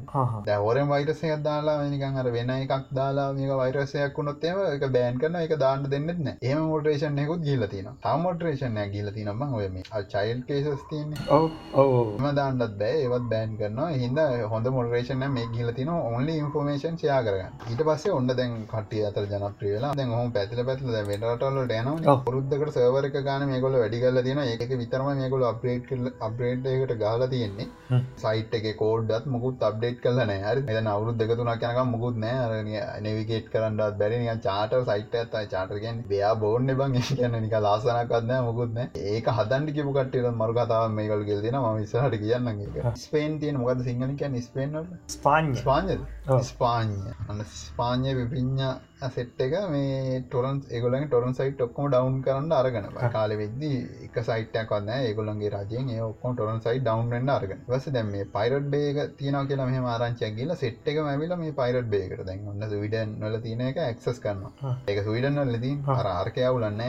දැහෝරෙන් 0.47 0.89
වෛරසයක් 0.89 1.43
දාලා 1.43 1.79
නිකන් 1.93 2.21
අර 2.21 2.29
වෙන 2.37 2.55
එකක් 2.57 2.89
දාලා 2.99 3.29
මේක 3.39 3.53
වෛරසයක් 3.61 4.19
වුණොත්තේම 4.19 4.63
එක 4.67 4.87
බෑන් 4.97 5.21
කරන 5.23 5.41
එක 5.43 5.55
දාන්න 5.65 5.87
දෙන්නෙත්න 5.95 6.29
ඒම 6.33 6.63
මොටරේෂන් 6.73 7.19
එකකුත් 7.25 7.43
ගිල 7.49 7.67
තින 7.75 7.89
තමොටරේෂන් 8.05 8.79
ගිල 8.95 9.11
තිනම 9.17 9.43
ඔය 9.59 9.69
මේ 9.75 10.03
චයිල් 10.15 10.41
කේසස් 10.49 10.83
තියන 10.91 11.15
ඕම 11.31 12.27
දාන්නත් 12.39 12.77
බෑ. 12.81 12.95
ඒවත් 13.05 13.27
බෑන් 13.33 13.57
කරනවා. 13.61 13.89
හිද 14.03 14.19
හොඳ 14.53 14.67
මොටරේෂන 14.77 15.25
මේ 15.37 15.47
ගිල 15.55 15.73
තින 15.79 15.91
ඔන්ලි 15.95 16.37
ඉන්ෆෝමේෂන් 16.43 16.99
ෂයා 17.01 17.21
කරගන්න. 17.27 17.55
ඊට 17.71 17.83
පස්සේ 17.89 18.15
ඔන්න 18.19 18.33
දැන් 18.33 18.57
කටිය 18.73 19.05
අතර 19.09 19.27
ජනප්‍රියලා 19.33 19.93
දැන් 20.01 20.15
හොම 20.19 20.33
පැතිල 20.37 20.63
පැතිල 20.69 20.93
වෙටටල 21.11 21.61
ඩන 21.63 22.21
පුරුද්ධකට 22.27 22.77
සවරක 22.77 23.19
ගාන 23.29 23.47
මේකොල 23.53 23.79
වැඩිගල්ල 23.83 24.23
තියෙන 24.29 24.43
ඒක 24.45 24.77
විතරම 24.83 25.11
මේකොල 25.23 25.47
අප්‍රේට් 25.53 25.93
අප්‍රේට් 26.29 26.71
එකට 26.75 26.97
ගාලා 27.05 27.31
තියෙන්නේ. 27.35 28.01
සයිට් 28.25 28.55
එක 28.61 28.69
කෝඩ්ඩත් 28.83 29.27
මුකුත් 29.35 29.67
අප්ඩේට් 29.71 30.01
කලන 30.05 30.35
හරි. 30.37 30.65
එද 30.73 30.93
අවුරුත් 30.95 31.19
දෙකතුනක් 31.23 31.67
යනක 31.77 31.89
මුකුත් 31.89 32.17
නෑ. 32.19 32.63
නවිගේට් 33.03 33.51
කරන්නත් 33.51 33.99
බැරි. 33.99 34.25
චාට 34.43 34.75
සයිට 34.87 35.15
ඇත්තයි 35.15 35.49
චාටගෙන් 35.49 36.03
බයා 36.09 36.33
බෝන්න 36.37 36.73
බං 36.73 36.97
කියන්න 37.09 37.37
නික 37.39 37.55
ලාසනකත්න 37.61 38.33
මුකුත්න 38.43 38.81
ඒක 39.07 39.31
හදන්ඩි 39.31 39.77
කිපු 39.77 39.93
කට්ට 39.93 40.35
මරු 40.35 40.57
කතාව 40.57 40.89
මේකල් 40.93 41.25
ගෙල් 41.25 41.43
දෙෙන 41.43 41.59
ම 41.59 41.69
විස්සහට 41.77 42.19
කියන්න 42.19 42.95
ස්පේන් 42.97 43.39
තියෙන 43.41 43.59
මොකද 43.59 43.83
සිංහලික 43.83 44.25
ස්පේන් 44.43 44.77
ස්පාන් 45.09 45.55
ස්පාන්ය 45.57 45.99
ස්පාන්ය 46.45 46.99
අන්න 47.29 47.45
ස්පාන්ය 47.55 48.15
විපිඥා 48.15 48.75
සෙට් 48.99 49.41
එක 49.41 49.55
මේ 49.71 50.21
ටොරන් 50.23 50.63
ඒගොලන් 50.71 51.05
ටොරන් 51.07 51.35
සයිට් 51.35 51.61
ඔක්කොම 51.61 51.89
ඩවන් 51.91 52.23
කරන්න 52.25 52.53
අරගෙන. 52.53 52.87
කාල 53.13 53.33
වෙද්දි 53.41 53.71
එක 54.07 54.17
සයිටයක් 54.23 54.71
වන්න 54.71 54.89
ඒගොලන්ගේ 54.99 55.51
රජයෙන් 55.55 55.91
ඒ 55.91 56.01
ඔක්කොම 56.01 56.33
ටොරන් 56.35 56.63
සයි 56.65 56.81
ඩවන්ෙන්න්න 56.81 57.29
අරගෙන. 57.29 57.61
වස 57.69 57.89
දැම 57.93 58.09
මේ 58.11 58.25
පයිරට් 58.37 58.71
බේක 58.75 59.01
තියන 59.19 59.37
කියලා 59.49 59.67
මෙහම 59.67 59.85
ආරංචයක් 59.87 60.33
කියලා 60.39 60.57
සෙට් 60.57 60.89
එක 60.89 61.01
මැවිල 61.09 61.37
මේ 61.37 61.53
පයිරට් 61.53 61.91
බේකට 61.91 62.25
දැන් 62.25 62.49
ඔන්න 62.49 62.65
විඩන් 62.77 63.13
වල 63.21 63.37
තියන 63.41 63.61
එක 63.67 63.83
ඇක්සස් 63.85 64.23
කරනවා. 64.25 64.73
ඒක 64.89 65.03
සවිඩන් 65.05 65.43
වලදී 65.45 65.75
අර 65.97 66.09
ආර්කයවුලන්න 66.13 66.83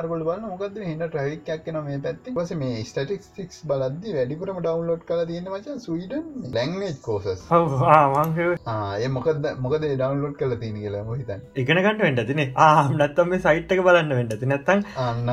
අරගොල 0.00 0.26
බල 0.30 0.42
මොකද 0.46 0.82
හිට 0.82 1.06
ට්‍රවික්යක් 1.06 1.72
න 1.72 1.80
මේ 1.86 2.02
පැත්ති? 2.08 2.34
වස 2.34 2.52
මේ 2.64 2.82
ස්ටටික්ස් 2.84 3.62
බලද්දි 3.64 4.16
වැඩිපුරම 4.18 4.60
ඩවන්ලෝඩ් 4.60 5.06
කල 5.06 5.24
තියෙන 5.30 5.48
මච 5.54 5.78
ස්වීඩන් 5.86 6.50
ලැංවේජ් 6.58 6.98
කෝසස් 7.00 7.46
ඒ 8.98 9.14
මොකද 9.16 9.50
මොකද 9.60 9.82
ඩවන්ලෝඩ් 9.84 10.38
කල 10.42 10.58
තියෙන 10.58 10.82
කියලා 10.82 11.06
හිතන් 11.14 11.43
ඉගෙනගට 11.56 12.00
වෙන්ට 12.00 12.24
තින 12.28 12.42
ආම් 12.60 12.94
නත්තම 12.98 13.28
මේ 13.30 13.44
සයිට්ක 13.44 13.84
බලන්න 13.86 14.16
වෙන්නට 14.18 14.46
නැත්තන් 14.46 14.84
අන්න 14.98 15.30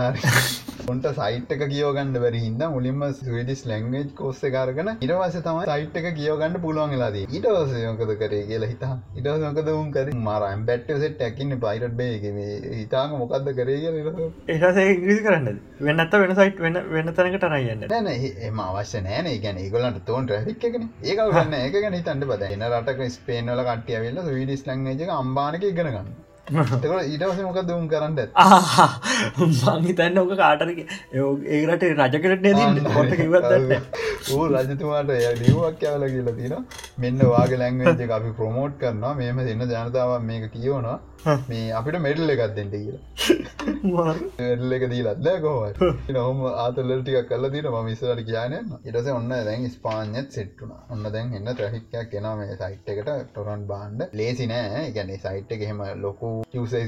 ඔන්ට 0.92 1.08
සයිට් 1.18 1.52
එක 1.56 1.64
කියෝගන්න 1.72 2.14
බැරි 2.24 2.40
හිද 2.44 2.64
මුලින්ම 2.74 3.04
ස්වඩිස් 3.12 3.62
ලංගේජ් 3.70 4.08
කෝස්ස 4.20 4.42
කාරගන 4.56 4.92
ඉරවස 5.00 5.38
තම 5.40 5.60
සයිට් 5.66 6.00
එක 6.02 6.08
කියෝගන්න 6.18 6.58
පුළුවන් 6.64 6.96
වෙලාදී 6.96 7.26
ඉටවස 7.32 7.74
යොකද 7.80 8.14
කරේ 8.22 8.42
කියලා 8.48 8.72
හිතා 8.72 8.94
ඉටවස 9.16 9.44
මොකද 9.48 9.70
උන් 9.74 9.92
කර? 9.92 10.08
මර 10.22 10.48
ඇම්බැට්ට 10.48 11.22
ඇකින්න 11.22 11.58
පයිරට් 11.66 11.96
බේගේ 12.00 12.48
හිතාම 12.80 13.16
මොකක්ද 13.18 13.52
කරේ 13.60 13.78
ඒසේ 14.48 14.88
ඉග්‍රිසි 14.94 15.24
කරන්න 15.28 15.60
වෙන්නත්ත 15.82 16.18
වෙන 16.24 16.36
සයිට් 16.36 16.60
වෙන 16.66 16.82
වෙන 16.92 17.14
තැනකට 17.14 17.48
රයන්න 17.48 17.86
නැන 17.88 18.10
එම 18.50 18.60
අවශ්‍ය 18.62 19.02
නෑන 19.02 19.30
ගැන 19.46 19.58
ඒගොලන්ට 19.58 20.02
තෝන් 20.06 20.28
්‍රහික් 20.30 20.66
එකන. 20.70 20.90
ඒක 21.04 21.20
ගන්න 21.28 21.56
ඒක 21.60 21.78
ගැන 21.78 21.98
හිතන්ට 22.00 22.28
බද 22.28 22.50
එන 22.50 22.66
රටක 22.70 23.06
ස්පේනල 23.12 23.64
කටිය 23.70 24.02
වෙල්ල 24.06 24.22
විඩිස් 24.32 24.66
ලංගේජ 24.68 25.14
අම්බානක 25.14 25.64
ඉගෙනගන්න 26.52 27.02
ඊටවස 27.06 27.42
මොක 27.48 27.60
දුම් 27.70 27.88
කරන්න 27.94 28.20
මංහිතන්න 29.40 30.22
ඕක 30.24 30.34
කාටරක 30.44 30.80
ඒකට 30.80 31.88
රජකරට 31.92 32.48
දී 32.48 32.88
හොට 32.98 33.16
කිවත්න්න 33.22 33.76
ඌ 34.32 34.48
රජතුමාට 34.50 35.14
ලියුවක් 35.42 35.80
කියවල 35.82 36.04
කියලා 36.16 36.36
තින 36.40 36.58
මෙන්න 37.04 37.24
වාගේ 37.34 37.62
ලැංවේජ 37.62 38.12
අපි 38.18 38.34
ප්‍රමෝට් 38.40 38.76
කරනවා. 38.82 39.14
මෙම 39.22 39.40
එන්න 39.44 39.64
ජනතාව 39.70 40.12
මේක 40.30 40.46
කියවනවා. 40.56 40.98
මේ 41.50 41.72
අපිට 41.80 41.98
මෙඩල් 42.06 42.34
එකත් 42.36 42.56
දෙෙන්ට 42.58 42.76
කියලා. 42.76 44.16
එල්ල 44.48 44.76
එක 44.78 44.86
දීලත්ද 44.94 45.28
කොහ 45.46 45.58
හොම 46.20 46.44
ආතල්ලටික 46.66 47.30
කල 47.32 47.50
දින 47.56 47.70
ම 47.72 47.90
විස්සට 47.90 48.24
කියන්න 48.30 48.56
ඉටස 48.86 49.12
ඔන්න 49.16 49.34
දැන් 49.50 49.68
ස්පාඥත් 49.78 50.38
සෙට්ටුන 50.38 50.76
ඔන්න 50.90 51.12
දැන් 51.18 51.36
එන්න 51.40 51.56
ත්‍රහික්කයක් 51.56 52.12
කෙන 52.14 52.30
මේ 52.42 52.60
සයිට් 52.62 52.94
එකට. 52.96 53.12
ටොරන් 53.34 53.68
බාන්්ඩ 53.74 54.08
ලේසි 54.14 54.48
නෑ. 54.54 54.88
ගැන 54.98 55.14
සයිට් 55.18 55.58
එක 55.58 55.68
හෙම 55.72 55.84
ලොකු 56.06 56.41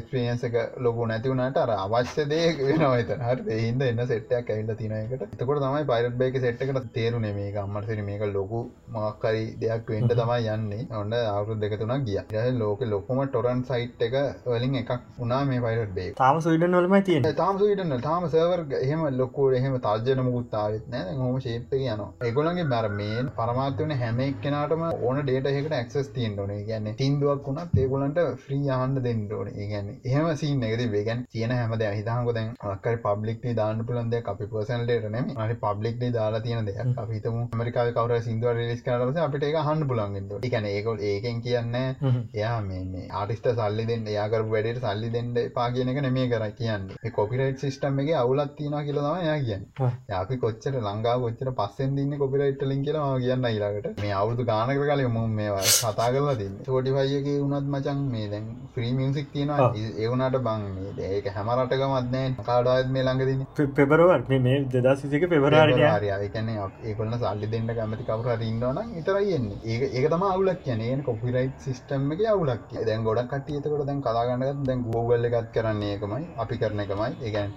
ක්ස්පියන්ස 0.03 0.43
එක 0.43 0.55
ලොකු 0.79 1.05
නැතිවුණට 1.05 1.57
අර 1.57 1.71
අවශ්‍ය 1.75 2.27
දේ 2.27 2.47
වෙනවත 2.59 3.13
හර 3.19 3.39
හිද 3.55 3.81
එන්න 3.83 4.05
සෙට්ටයක් 4.07 4.49
ඇවිල්ල 4.49 4.75
තිනයකට 4.75 5.23
එතකොට 5.25 5.59
තමයි 5.59 5.83
පයිරට් 5.85 6.17
බේක 6.17 6.37
සෙට්කට 6.39 6.91
තේරුණ 6.93 7.27
මේක 7.35 7.57
අම්මරසිරි 7.57 8.03
මේක 8.03 8.23
ලොකු 8.33 8.61
මක්කරි 8.95 9.43
දෙයක් 9.59 9.89
වෙන්ට 9.89 10.13
තමයි 10.13 10.49
යන්නේ. 10.49 10.87
ඔන්න 10.93 11.13
අවුරු 11.13 11.55
දෙකතුනක් 11.57 12.05
ගිය. 12.05 12.19
ලෝක 12.53 12.81
ලොකුම 12.85 13.21
ටොරන් 13.25 13.63
සයිට් 13.63 14.01
එක 14.01 14.15
වලින් 14.47 14.75
එකක් 14.75 14.91
උනා 15.19 15.41
මේ 15.45 15.63
පයිරට 15.65 15.93
බේ 15.95 16.09
තාම 16.13 16.39
සවිඩන් 16.39 16.77
වලම 16.79 16.95
තියෙන 17.01 17.29
තාම 17.33 17.59
සවිටන්න 17.59 18.01
තාම 18.01 18.27
සවර් 18.29 18.63
එහෙම 18.79 19.03
ලොක්කෝට 19.17 19.57
එහෙම 19.59 19.77
තර්ජන 19.79 20.23
මුකුත්තාවත් 20.27 20.87
නෑ. 20.87 21.17
හොම 21.17 21.39
ශේප්ප 21.39 21.73
යන 21.73 22.03
ඒගොලන්ගේ 22.21 22.69
බැරමේන් 22.73 23.31
පරමාත්වන 23.37 23.95
හැම 23.97 24.21
එක්කෙනටම 24.21 24.85
ඕන 24.89 25.21
ඩේට 25.21 25.51
එකට 25.53 25.77
ඇක්සස් 25.79 26.13
තියෙන් 26.17 26.39
ඕන. 26.39 26.53
ගැන්න 26.63 26.93
තින්දුවක් 26.95 27.47
වුණත් 27.47 27.77
ඒගොලන්ට 27.77 28.21
්‍රී 28.45 28.71
ආහන්ඩ 28.71 29.03
දෙන්න 29.05 29.25
ඕන. 29.37 29.49
ඒගැන්න 29.53 29.89
එහෙම 30.09 30.29
සිීන් 30.41 30.63
එකද 30.69 30.83
වේගන් 30.95 31.23
තියෙන 31.33 31.55
හැමද 31.57 31.85
හිතහකො 31.99 32.35
දැන් 32.37 32.49
අක්කර 32.73 32.95
පබ්ලික්ේ 33.05 33.55
දාන්න 33.61 33.85
පුලන්ද 33.89 34.15
අපි 34.33 34.49
පර්සන්ලට 34.53 35.09
නෙම 35.15 35.33
අනි 35.45 35.57
පබ්ලික්ේ 35.63 36.11
දාලා 36.17 36.43
තියෙන 36.47 36.69
දෙයක්. 36.69 36.81
අපිතම 37.03 37.39
මරිකා 37.59 37.87
කවර 37.97 38.21
සිින්දුව 38.27 38.55
රිස් 38.59 38.83
කරස 38.87 39.21
අපිට 39.25 39.47
එක 39.49 39.59
හන්ඩ 39.61 39.87
පුලන්ගෙන්ට 39.91 40.47
එකන 40.49 40.69
ඒකොල් 40.73 41.03
ඒකෙන් 41.11 41.41
කියන්න 41.45 41.75
එයා 41.79 42.55
මේ 42.67 43.07
ආටිස්ට 43.21 43.49
සල්ලි 43.59 43.87
දෙන්න 43.91 44.07
යාකර 44.17 44.43
වැඩට 44.53 44.81
සල්ලි 44.85 45.09
දෙන්න 45.15 45.33
පා 45.57 45.67
කියන 45.75 45.91
එක 45.93 46.01
නෙමේ 46.07 46.27
කර 46.33 46.47
කියන්නේ. 46.59 47.11
කොපිරයිට් 47.17 47.63
සිිටම් 47.63 47.99
එක 48.03 48.11
අවුලත් 48.23 48.55
තින 48.57 48.77
කියලම 48.87 49.07
යා 49.27 49.37
කියන්න. 49.47 49.63
අපි 50.21 50.37
කොච්චර 50.43 50.73
ලංඟා 50.79 51.17
කොච්චර 51.23 51.51
පස්සෙන් 51.59 51.95
දින්න 51.97 52.17
කොපිරයිට් 52.23 52.63
ලින් 52.71 52.83
කියලා 52.87 53.09
කියන්න 53.23 53.49
ඊලාකට 53.51 54.01
මේ 54.03 54.13
අවුදු 54.21 54.47
ගානකර 54.51 54.85
කල 54.89 55.03
මුම් 55.17 55.35
මේවා 55.39 55.65
කතා 55.67 56.09
කරලා 56.15 56.35
තින්න. 56.41 56.57
ටෝටිෆයියගේ 56.63 57.37
වුණත් 57.43 57.67
මචන් 57.73 57.99
මේ 58.13 58.27
දැන් 58.33 58.47
ෆ්‍රී 58.73 58.91
මියසික් 59.23 59.31
තියෙනවා. 59.33 59.73
ඒවුණට 60.03 60.37
බං 60.45 60.63
ඒක 61.09 61.27
හැමරටකමත්නෑ 61.35 62.35
කාඩාත් 62.47 62.89
මේ 62.95 63.03
ළඟදින 63.03 63.45
පෙබරවර් 63.77 64.21
මේ 64.45 64.57
දෙදා 64.73 64.95
සික 64.95 65.25
පෙබරාරය 65.29 66.09
ඒකන 66.09 66.49
ඒකොන්න 66.53 67.17
සල්ලි 67.21 67.47
දෙන්න 67.53 67.67
කැමති 67.79 68.07
කවර 68.09 68.41
ඉන්නවන 68.49 68.93
ඉතරයින්නේ 69.01 69.57
ඒ 69.65 69.89
ඒක 69.97 70.09
තම 70.13 70.25
අවුලක් 70.29 70.63
කියන 70.65 71.03
කොපිරයිට් 71.03 71.67
සිිටම් 71.67 72.11
එක 72.15 72.25
අවුලක් 72.33 72.73
දැන් 72.89 73.03
ගොඩක් 73.07 73.33
කටියතකට 73.33 73.85
දැන් 73.89 74.01
කලාගන්නගත් 74.07 74.65
දැන් 74.69 74.83
ගෝගල්ල 74.87 75.29
එකත් 75.31 75.51
කරන්නේ 75.55 75.95
එකමයි 75.97 76.27
අපි 76.45 76.59
කරන 76.63 76.83
එකමයි. 76.85 77.11
ඒගැන් 77.27 77.51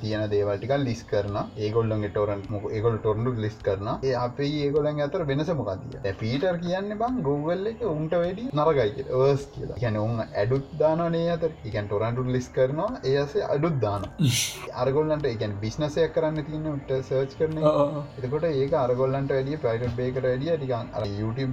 තියෙන 0.00 0.28
දේවල්ටික 0.34 0.74
ලිස් 0.86 1.02
කරන 1.12 1.38
ඒගොල්ලන්ගේ 1.66 2.12
ටොරන් 2.16 2.42
ඒගොල් 2.72 2.98
ටොරන්ඩු 2.98 3.36
ලිස් 3.44 3.58
කරන 3.68 3.92
ඒ 4.02 4.14
අපේ 4.26 4.52
ඒගොලන් 4.66 5.02
අතර 5.08 5.26
වෙනස 5.32 5.52
මොකතිය 5.60 6.16
පීටර් 6.22 6.56
කියන්න 6.64 6.96
බං 7.02 7.22
ගෝගල්ල 7.28 7.72
එක 7.72 7.82
උන්ට 7.94 8.14
වැඩි 8.22 8.48
නරගයි 8.52 9.06
ර්ස් 9.22 9.44
කියලා. 9.54 9.76
ගැන 9.82 9.96
උන් 10.02 10.20
ඇඩුත් 10.22 10.66
දානනේ 10.80 11.11
අතර 11.28 11.50
එකන් 11.64 11.86
ටොරන්ටු 11.86 12.26
ලිස් 12.28 12.48
කරනවා 12.50 12.90
ඒසේ 13.04 13.46
අඩුත් 13.48 13.78
දාන 13.80 14.08
අරගොල්ලන්ට 14.82 15.26
එකන් 15.26 15.56
බිස්නසයක් 15.62 16.14
කරන්න 16.14 16.44
තියන්න 16.44 16.68
උට 16.68 16.92
සර්ච් 17.00 17.36
කරන 17.38 17.58
එතකොට 17.62 18.48
ඒක 18.52 18.76
අරගොල්ලන්ට 18.76 19.32
වැඩිය 19.32 19.58
ප්‍රයිට 19.58 19.96
බේකට 19.96 20.22
වැඩිය 20.24 20.56
ටිකන් 20.56 20.92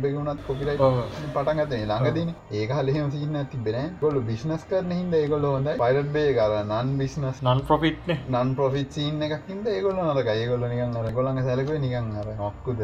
එක 0.02 0.16
වුණත් 0.16 0.42
කොපිරයි 0.48 0.78
පටන් 0.78 1.60
ගත 1.62 1.80
ළඟදින. 1.84 2.34
ඒක 2.52 2.72
හලහෙම 2.72 3.12
සින්න 3.12 3.38
තිබෙන 3.52 3.96
ගොල්ල 4.02 4.20
බිස්නස් 4.24 4.64
කරන 4.66 4.92
හිද 4.92 5.14
ඒගොල්ල 5.16 5.46
හොඳ 5.46 5.72
පයිරට් 5.78 6.12
බේ 6.14 6.34
කර 6.34 6.56
නන් 6.62 6.92
බිස්නස් 6.98 7.42
නන් 7.44 7.64
පොෆිට් 7.68 8.12
නන් 8.12 8.54
පොෆිත් 8.56 8.92
සිීන්න 8.92 9.26
එකක්ින්ද 9.28 9.68
ඒගොල්ල 9.70 10.02
නරක 10.04 10.32
ඒගොල්ල 10.34 10.66
නිකන් 10.66 10.96
අර 10.96 11.10
ගොලඟ 11.12 11.42
සැලක 11.42 11.72
නිකන් 11.80 12.10
අර 12.16 12.30
මොක්කුද 12.40 12.84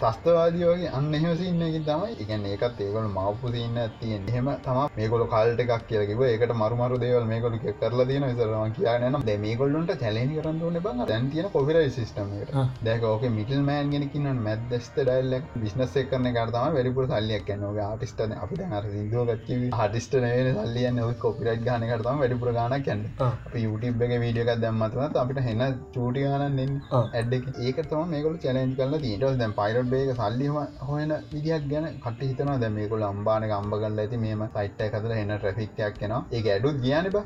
තස්තවාදයෝගේ 0.00 0.92
අන්න 0.92 1.14
එහෙම 1.14 1.36
සින්නකින් 1.36 1.84
තමයි 1.84 2.16
එකන් 2.18 2.46
ඒකත් 2.46 2.80
ඒගොල 2.80 3.08
මවපු 3.10 3.52
සින්න 3.52 3.80
ඇතියෙන් 3.80 4.28
එහෙම 4.28 4.50
තම 4.60 4.80
මේගොල 4.96 5.26
කල්ට 5.28 5.64
එකක් 5.66 5.86
කියලකිව 6.10 6.22
ඒකට 6.24 6.52
මරුමරු 6.54 6.96
දේවල් 7.02 7.24
මේකොල 7.30 7.54
කරලා 7.80 8.06
තියන 8.10 8.24
විසරම 8.30 8.72
කියනනම් 8.76 9.24
දෙ 9.28 9.34
මේගොල්ලන්ට 9.44 9.92
චැලෙන් 10.02 10.32
කරන්න 10.36 10.78
බ. 10.84 10.88
දැන් 11.10 11.30
තියන 11.32 11.48
කොපිරයි 11.54 11.90
සිස්ටමට 11.90 12.54
දැක 12.86 13.02
ඕක 13.04 13.24
මිටල් 13.38 13.62
මෑන් 13.68 13.90
ගෙනකින්න 13.94 14.28
මැදස්ත 14.46 14.98
ඩයිල්ලක් 14.98 15.46
බිස්නස් 15.64 15.96
කරන 16.10 16.28
කරතම 16.36 16.74
වැඩිපුර 16.76 17.06
සල්ලියක් 17.12 17.44
කන්නගේ 17.48 17.84
ආටිස්ට 17.86 18.22
අපි 18.36 18.60
අර 18.78 18.84
සිදුවගත්කිව 18.94 19.66
හටිස්ට 19.80 20.18
නේන 20.26 20.50
සල්ලියන්න 20.58 21.02
කොපිරයිට් 21.24 21.64
ගාන 21.68 21.86
කරතම 21.92 22.22
වැඩිපුර 22.24 22.52
කියන්න 22.86 23.06
අප 23.20 23.54
YouTube 23.56 24.06
එක 24.08 24.14
වීඩියක 24.24 24.52
දැම්මතුනත් 24.64 25.20
අපිට 25.24 25.42
හෙන්න 25.48 25.64
චූටි 25.94 26.26
ගානන්න 26.26 26.76
ඇඩ් 27.12 27.34
ඒක 27.36 27.82
තම 27.90 28.14
මේකල 28.14 28.38
චලෙන්ජ් 28.44 28.76
කල 28.80 28.98
ීට 29.02 29.26
දැන් 29.42 29.56
පයිරට් 29.60 29.90
බේක 29.94 30.14
සල්ලිම 30.20 30.60
හොයන 30.90 31.16
විදිහක් 31.32 31.70
ගැන 31.72 31.90
කට 32.04 32.30
හිතන 32.30 32.54
දැ 32.64 32.74
මේකල 32.78 33.08
අම්බාන 33.12 33.48
අම්බ 33.60 33.74
කල 33.74 33.98
ඇති. 34.00 34.16
මේම 34.20 34.42
සයිට්ය 34.54 34.86
කතර 34.92 35.12
එන්න 35.16 35.32
ට්‍රෆික්යක් 35.32 35.99
කෙන 36.02 36.14
ඒ 36.16 36.42
ඇඩුත් 36.54 36.78
කියන 36.84 37.08
බ. 37.14 37.22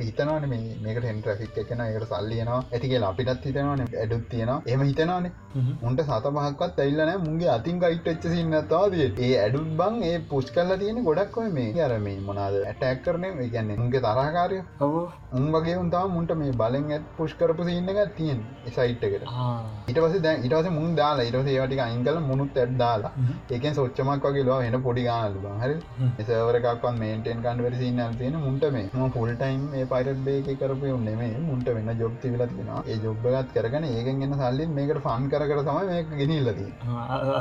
හිතනවන 0.00 0.46
මේකට 0.84 1.06
හෙන් 1.08 1.22
ට්‍රෆික් 1.22 1.58
එකන 1.62 1.82
එකට 1.86 2.06
සල්ලියනවා 2.12 2.60
ඇතිකේ 2.72 3.02
අපිටත් 3.10 3.46
හිතනවන. 3.48 3.82
ඇඩුත් 4.02 4.24
තියෙනවා. 4.32 4.60
එම 4.74 4.84
හිතනවානේ. 4.88 5.32
උන්ට 5.88 6.04
සත 6.04 6.34
පහක්වත් 6.36 6.84
ඇල්ලනෑ 6.86 7.18
මුගේ 7.26 7.50
අතින් 7.56 7.82
ගයිට් 7.84 8.10
එච්ච 8.14 8.28
සින්නතාවද 8.34 8.98
ඒ 9.00 9.32
ඇඩුත් 9.44 9.70
බං 9.80 10.02
ඒ 10.10 10.14
පුෂ් 10.32 10.52
කල්ල 10.56 10.76
තියෙන 10.82 11.02
ගොඩක් 11.08 11.38
මේ. 11.58 11.68
අරම 11.88 12.08
මොනාද 12.28 12.58
ඇටැක් 12.62 13.04
කරන 13.06 13.28
ගැන්නේ 13.54 13.78
උන්ගේ 13.84 14.04
තරහකාරය. 14.06 14.60
උන් 15.38 15.46
වගේ 15.56 15.76
උන්තාව 15.82 16.08
මුන්ට 16.16 16.34
මේ 16.42 16.56
බලෙන් 16.62 16.90
ඇත් 16.96 17.04
පුෂ් 17.18 17.38
කරපු 17.40 17.68
සින්න 17.68 17.92
එක 17.94 18.14
තියෙන් 18.18 18.40
සයිට් 18.76 19.04
එකට. 19.08 19.28
ඉට 19.88 19.98
පස 20.04 20.18
දැ 20.26 20.36
ඉටස 20.46 20.70
මුන් 20.78 20.94
දාලා 21.00 21.28
ඉට 21.28 21.36
ඒවට 21.54 21.78
අයිංකල 21.86 22.18
මුණුත් 22.28 22.58
ඇත් 22.62 22.72
දාලා 22.82 23.12
ඒකෙන් 23.50 23.74
සොච්චමක් 23.78 24.26
වගේ 24.28 24.44
ලවා 24.48 24.60
එන 24.68 24.76
පොඩි 24.86 25.04
ගානල 25.08 25.36
හරි 25.62 25.76
සවරකක් 26.26 26.84
මේන්ටෙන් 27.00 27.42
කන්වර 27.46 27.74
සින්න 27.92 28.16
තියෙන 28.18 28.36
මුන්ට 28.40 28.64
මේ. 28.72 28.88
ෆුල් 29.14 29.30
ටයිම් 29.34 29.62
ඒ 29.74 29.84
පයිරට 29.92 30.20
බේක 30.26 30.48
කරපය 30.60 30.92
උන්නෙමේ 30.96 31.30
මුන්ට 31.48 31.68
වෙන්න 31.76 31.90
ජොබ් 32.02 32.14
තිවිල 32.22 32.44
තියෙන 32.48 32.70
ඒ 32.86 32.98
ජොබ්බගත් 33.04 33.52
කරගන 33.56 33.86
ඒකෙන් 33.90 34.22
එන්න 34.26 34.34
සල්ලින් 34.40 34.74
මේකට 34.78 35.00
ෆන් 35.06 35.28
කර 35.32 35.42
තමයි 35.60 35.86
මේක 35.90 36.12
ගෙනල්ලදී 36.20 36.70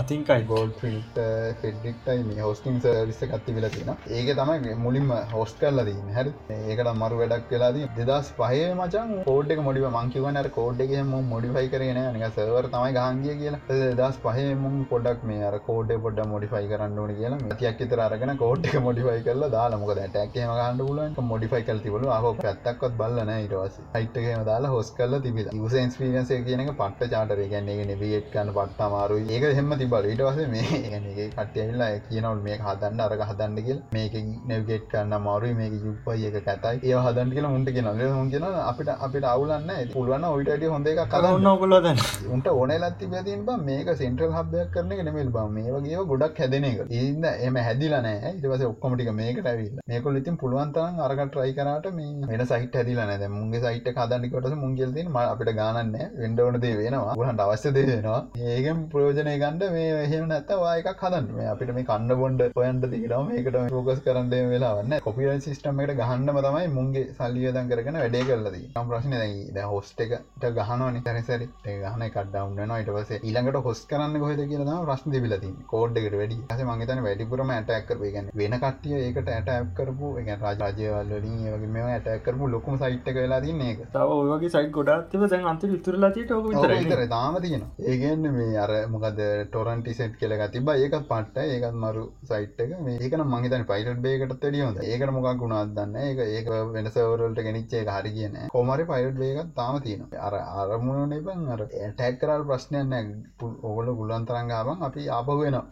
අතින්කයි 0.01 0.47
ගෝල් 0.51 0.71
ෆිල්ට 0.81 1.19
ෆෙඩ්ඩික්ටයි 1.61 2.25
මේ 2.29 2.41
හෝස්ටිං 2.45 2.79
සර්විස්ස 2.85 3.23
කත්ති 3.33 3.57
වෙල 3.57 3.69
තියෙන 3.69 3.91
ඒක 4.19 4.31
තමයි 4.41 4.75
මුලින්ම 4.85 5.13
හෝස්ට 5.33 5.61
කරලදී 5.61 6.15
හැරි? 6.17 6.33
ඒකට 6.51 6.91
මරු 7.01 7.21
වැඩක් 7.21 7.53
වෙලාදී 7.55 7.89
දෙදස් 7.99 8.31
පහේ 8.39 8.67
මචන් 8.73 9.15
කෝඩ් 9.29 9.55
එක 9.55 9.63
මොඩිව 9.67 9.87
මංකිවනර 9.91 10.51
කෝඩ් 10.59 10.85
එක 10.87 10.95
ම 11.01 11.13
මොඩිෆයි 11.33 11.71
කරන 11.75 12.01
නික 12.17 12.27
සවර් 12.29 12.65
තමයි 12.75 12.91
ගහන්ගිය 12.99 13.37
කියලා. 13.41 13.61
දස් 14.01 14.17
පහම 14.25 14.77
පොඩක් 14.91 15.25
මේ 15.31 15.43
අර 15.49 15.55
කෝඩ 15.69 15.95
පොඩ 16.05 16.21
මොඩිෆයි 16.33 16.71
කරන්න 16.71 16.99
ඕන 17.03 17.15
කියලා. 17.19 17.57
තියක් 17.61 17.83
තර 17.91 18.03
අරගෙන 18.07 18.35
කෝඩ් 18.43 18.69
එක 18.69 18.77
මොඩිෆයි 18.87 19.21
කරලා 19.27 19.51
දාලා 19.57 19.81
මොකද? 19.83 20.01
ටැක් 20.07 20.37
ඒම 20.41 20.53
ගන්න 20.59 20.79
පුලුවන් 20.81 21.29
මොඩිෆයි 21.31 21.63
කල් 21.67 21.79
තිබල 21.85 22.05
හෝ 22.25 22.33
පැත්තක්වත් 22.41 22.93
බල්ලන 23.01 23.31
ඉටවස 23.35 23.75
හයිට්කම 23.95 24.43
දාලා 24.49 24.71
හොස් 24.75 24.89
කල්ල 24.97 25.15
තිබිල. 25.25 25.47
යස 25.53 25.75
ස්පිරියන්සේ 25.95 26.39
කියනක 26.47 26.71
පට්ට 26.81 27.11
චාටර 27.13 27.41
ගැන්නේ 27.53 27.85
නවිගේට් 27.89 28.29
කන්න 28.33 28.53
පට්ට 28.57 28.91
මාරු 28.95 29.17
ඒක 29.35 29.45
හෙම 29.59 29.73
තිබල 29.81 30.07
ඉටවස 30.13 30.39
මේ 30.53 31.29
කටයල්ලා 31.37 31.89
කියනවල් 32.09 32.41
මේ 32.47 32.57
හදන්න 32.67 33.03
අරග 33.07 33.23
හදන්න 33.29 33.57
කියල්. 33.67 33.79
මේක 33.97 34.15
නැවගේට් 34.51 34.87
කන්න 34.93 35.15
මාරු 35.27 35.53
මේක 35.61 35.73
යුප්පයි 35.85 36.27
එක 36.29 36.37
කතයි. 36.47 36.77
ඒ 36.89 37.03
හදන් 37.07 37.35
කියල 37.35 37.49
මුන්ට 37.53 37.73
කියන 37.75 37.89
කියන 38.31 38.47
අපිට 38.71 38.89
අපිට 39.07 39.25
අවුලන්න 39.33 39.71
පුළුවන් 39.93 40.27
ඔයිට 40.31 40.65
හොඳ 40.75 40.87
එක 40.93 41.03
කන්න 41.15 41.51
ඔකොලද 41.53 41.89
උන්ට 42.35 42.47
ඕන 42.55 42.75
ලත්ති 42.79 43.11
පැතින් 43.13 43.45
බ 43.47 43.57
මේක 43.69 43.93
සෙන්ට්‍රල් 44.01 44.33
හබයක් 44.39 44.71
කරන 44.75 44.91
නෙමල් 45.09 45.31
බ 45.37 45.45
මේ 45.57 45.75
වගේ 45.77 46.05
ගොඩක් 46.11 46.41
හැදන 46.43 46.67
එක. 46.71 46.81
ඉන්න 47.01 47.25
එම 47.47 47.55
හැදිලනෑ 47.67 48.33
ඉටවස 48.37 48.65
ඔක්කොමටික 48.71 49.11
මේකට 49.21 49.47
ඇවිල් 49.53 49.79
මේකොල 49.91 50.21
ඉතින් 50.31 50.39
පුළුවන්තරන් 50.41 50.99
අරකට 51.05 51.31
ට්‍රයි 51.31 51.53
කරට 51.57 51.87
මේ 51.95 52.27
වෙන 52.29 52.43
සයිට 52.45 52.75
හැදිලන 52.77 53.11
ද 53.21 53.27
මුන්ගේ 53.29 53.61
සයිට 53.65 53.87
හදන්නකොට 53.97 54.55
මුන්ගෙල්තින් 54.63 55.07
ම 55.07 55.17
අපිට 55.23 55.51
ගානන්න 55.59 55.91
වෙන්ඩවන 56.21 56.57
දේ 56.63 56.75
වෙනවා. 56.79 57.15
ගුහන්ට 57.19 57.43
අවශ්‍ය 57.45 57.71
දේනවා 57.77 58.19
ඒකෙන් 58.51 58.79
ප්‍රෝජනය 58.93 59.33
ගණ්ඩ 59.35 59.63
මේ 59.75 59.89
එහෙම 60.05 60.27
නැත්ත 60.31 60.51
වායකක් 60.63 61.03
හදන්න. 61.03 61.27
මේ 61.37 61.49
අපිට 61.53 61.73
මේ 61.77 61.87
කන්න 61.89 62.15
බොන්ඩ 62.21 62.43
පොයන්ට 62.57 62.87
තිරම 62.93 63.27
මේකට 63.29 63.59
ෝකස් 63.79 64.03
කරන්න 64.05 64.31
වෙලාවන්න 64.53 64.97
කොපිය 65.07 65.31
සිිටමට 65.39 65.95
ගහන්නම 66.01 66.41
තමයි 66.47 66.71
මුන්ගේ 66.77 67.05
සල්ලියදන් 67.19 67.71
කරන 67.73 67.99
වැඩේ 68.03 68.23
කරලදී 68.29 68.65
ම් 68.75 68.89
ප්‍රශ්න 68.91 69.17
ද 69.51 69.67
හොස්ට 69.73 70.05
එකට 70.07 70.47
ගහනවනි. 70.59 71.03
තැනිසරි 71.07 71.49
ගහන 71.83 72.07
කඩ්ඩවන්න 72.09 72.75
ඊට 72.77 72.93
පස 72.95 73.13
ඊළඟට 73.19 73.61
හොස් 73.67 73.83
කරන්න 73.91 74.19
කොහෙද 74.23 74.43
කියලා 74.47 74.79
ප්‍රශ්න 74.85 75.17
තිබිලති 75.17 75.51
කෝඩ්ඩකට 75.73 76.19
වැඩි 76.21 76.41
ස 76.51 76.65
මගේතන 76.71 77.05
වැඩිපුරම 77.07 77.55
ඇටැක්කර 77.57 78.03
ගන්න 78.05 78.33
වෙන 78.41 78.59
කටිය 78.63 78.97
ඒකට 79.01 79.31
ඇටැක් 79.31 79.71
කරපු 79.77 80.10
එක 80.19 80.29
රාජාජයවල්ලින් 80.41 81.37
ඒවගේ 81.45 81.71
මේ 81.75 81.85
ඇටැක් 81.87 82.23
කරපු 82.25 82.47
ලොකුම 82.47 82.77
සයිට් 82.77 83.07
වෙලා 83.15 83.41
තින්නේ 83.41 83.71
එක 83.73 83.81
තව 83.93 84.17
ඔයගේ 84.25 84.49
සයිට් 84.49 84.71
ගොඩත්ව 84.77 85.25
දැන් 85.31 85.47
අන්ත 85.51 85.65
විතුරලාතිට 85.65 86.31
ඕක 86.31 86.47
විතර 86.49 87.03
තාම 87.13 87.37
තියෙන 87.41 87.63
ඒගන්න 87.91 88.27
මේ 88.31 88.57
අර 88.57 88.73
මොකද 88.93 89.21
ටොරන්ටි 89.47 89.93
සෙට් 89.93 90.15
කියල 90.19 90.35
තිබ 90.53 90.71
ඒකත් 90.75 91.07
පට්ට 91.09 91.37
ඒකත් 91.45 91.77
මරු 91.83 92.05
සයිට් 92.23 92.59
එක. 92.59 92.73
මේ 92.81 92.97
ඒකන 92.99 93.25
මහිතන 93.25 93.65
පයිට 93.65 94.01
බේකට 94.05 94.47
ලියොද 94.47 94.81
ඒකට 94.83 95.13
මොකක් 95.17 95.39
ගුණත් 95.41 95.75
දන්න 95.75 95.95
ඒක 96.01 96.19
ඒක 96.27 96.51
වෙනසවරල්ට 96.73 97.43
ගෙනනිච්චේ 97.47 97.85
හරි 97.89 98.13
කියන 98.17 98.37
කොමරි 98.49 98.85
පයිට 98.85 99.17
බේකත් 99.17 99.53
තාම 99.55 99.81
තියෙන 99.81 100.07
අර 100.19 100.37
අරමුණ 100.39 101.09
නිබන් 101.09 101.47
අර 101.55 101.65
ටැක්කරල් 101.67 102.47
ප්‍රශ්නයන්න 102.49 103.11
ඔගොල 103.41 103.93
ගුලන්තරංගාවන් 104.01 104.87
අපි 104.87 105.07
ආපහ 105.11 105.31
වෙනවා 105.41 105.65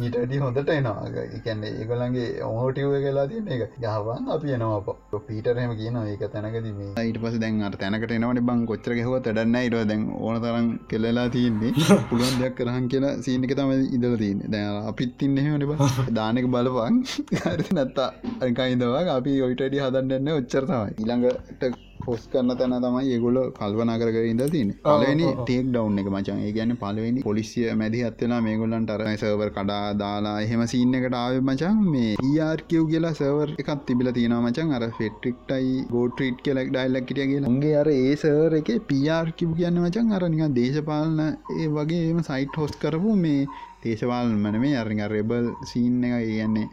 ඊටඩි 0.00 0.38
හොඳට 0.38 0.70
එනවා. 0.70 1.24
එකන්නේ 1.36 1.70
ඒගොලන්ගේ 1.80 2.28
ඕටිව 2.44 2.92
කියලා 3.04 3.26
තියන 3.30 3.48
එක 3.56 3.74
ගහවන් 3.78 4.30
අපි 4.34 4.54
එනවා 4.56 5.20
පීටරහම 5.28 5.72
කියන 5.80 5.98
ඒක 6.02 6.24
තැනකද 6.34 6.68
මේ. 6.78 6.90
ඊට 7.02 7.18
පස 7.22 7.38
දැන් 7.42 7.62
අර 7.68 7.74
තැනකට 7.82 8.14
එනවන 8.16 8.40
බං 8.48 8.66
කොච්චර 8.70 8.94
හව 8.96 9.20
තඩන්න 9.20 9.56
ඉට 9.60 9.78
දැන් 9.90 10.04
ඕන 10.20 10.40
තරම් 10.44 10.68
කෙල්ලලා 10.90 11.26
තියන්නේ. 11.28 11.72
පුළුවන් 12.10 12.36
දෙයක් 12.40 12.56
කරහන් 12.58 12.88
කියලා 12.88 13.14
සීනක 13.26 13.54
තම 13.54 13.72
ඉදල 13.96 14.16
තියන්න. 14.22 14.44
දැ 14.48 14.64
අපිත්තින්න 14.84 15.40
එහෙමට 15.42 15.68
බ. 15.70 15.90
දානක 16.18 16.50
බලපන්. 16.54 17.00
හරි 17.44 17.78
නැත්තා? 17.80 18.10
අනිකයිදවා 18.40 19.04
අපි 19.16 19.40
ඔයිටඩි 19.48 19.82
හදන්නන්න 19.84 20.36
ඔච්චර 20.36 20.70
තමයි. 20.70 20.94
ඉළඟට 21.02 21.93
පොස් 22.06 22.24
කරන්න 22.26 22.58
තැන 22.58 22.74
තමයි 22.78 23.12
ඒගොල 23.14 23.38
කල්වනා 23.54 23.96
කර 24.00 24.10
ඉද 24.22 24.42
තින 24.50 24.70
පලනි 24.84 25.28
ටේක් 25.40 25.66
ඩව් 25.68 26.02
එක 26.02 26.08
මචන් 26.12 26.40
ඒ 26.40 26.52
ගැන 26.56 26.74
පලවෙනි 26.76 27.24
පොලිසිය 27.24 27.66
මැදි 27.74 28.02
හත්වෙලා 28.04 28.40
මේගොල්ලන්ට 28.46 28.94
අර 28.94 29.02
සවර් 29.14 29.50
කඩා 29.56 29.82
දාලා 29.96 30.36
එහෙම 30.44 30.64
සින්න 30.66 30.98
එකට 30.98 31.18
ආව 31.20 31.38
මචන් 31.40 31.82
මේ 31.88 32.12
ඒආර්කව් 32.22 32.86
කියලා 32.90 33.14
සවර් 33.14 33.54
එකත් 33.56 33.84
තිබිල 33.86 34.12
තියෙන 34.12 34.36
මචන් 34.38 34.74
අර 34.78 34.84
ෆෙට්‍රික්ටයි 34.98 35.74
ගෝට්‍රීට් 35.90 36.40
කියලක් 36.44 36.70
ඩයිල්ලක් 36.70 37.06
කිටිය 37.08 37.28
කියලා. 37.30 37.54
ගේ 37.58 37.76
අර 37.76 37.90
ඒ 37.90 38.16
සවර 38.16 38.58
එක 38.60 38.72
පියාර්කිව් 38.90 39.52
කියන්න 39.58 39.82
මචන් 39.82 40.16
අරනික 40.18 40.56
දේශපාලන 40.58 41.20
ඒ 41.24 41.68
වගේ 41.76 42.02
එම 42.10 42.20
සයිට් 42.24 42.60
හොස් 42.62 42.74
කරපු 42.82 43.14
මේ 43.18 43.40
දේශවාල් 43.84 44.30
මන 44.34 44.58
මේ 44.60 44.74
අරි 44.76 44.96
රෙබල් 45.14 45.46
සීන් 45.70 46.04
එක 46.04 46.14
කියන්නේ. 46.22 46.66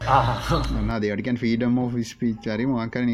න්න 0.78 0.91
දෙවටිකන් 1.04 1.39
ෆීඩම් 1.43 1.78
ෝ 1.78 1.88
ස්පිචරි 2.12 2.65
මකරන 2.67 3.10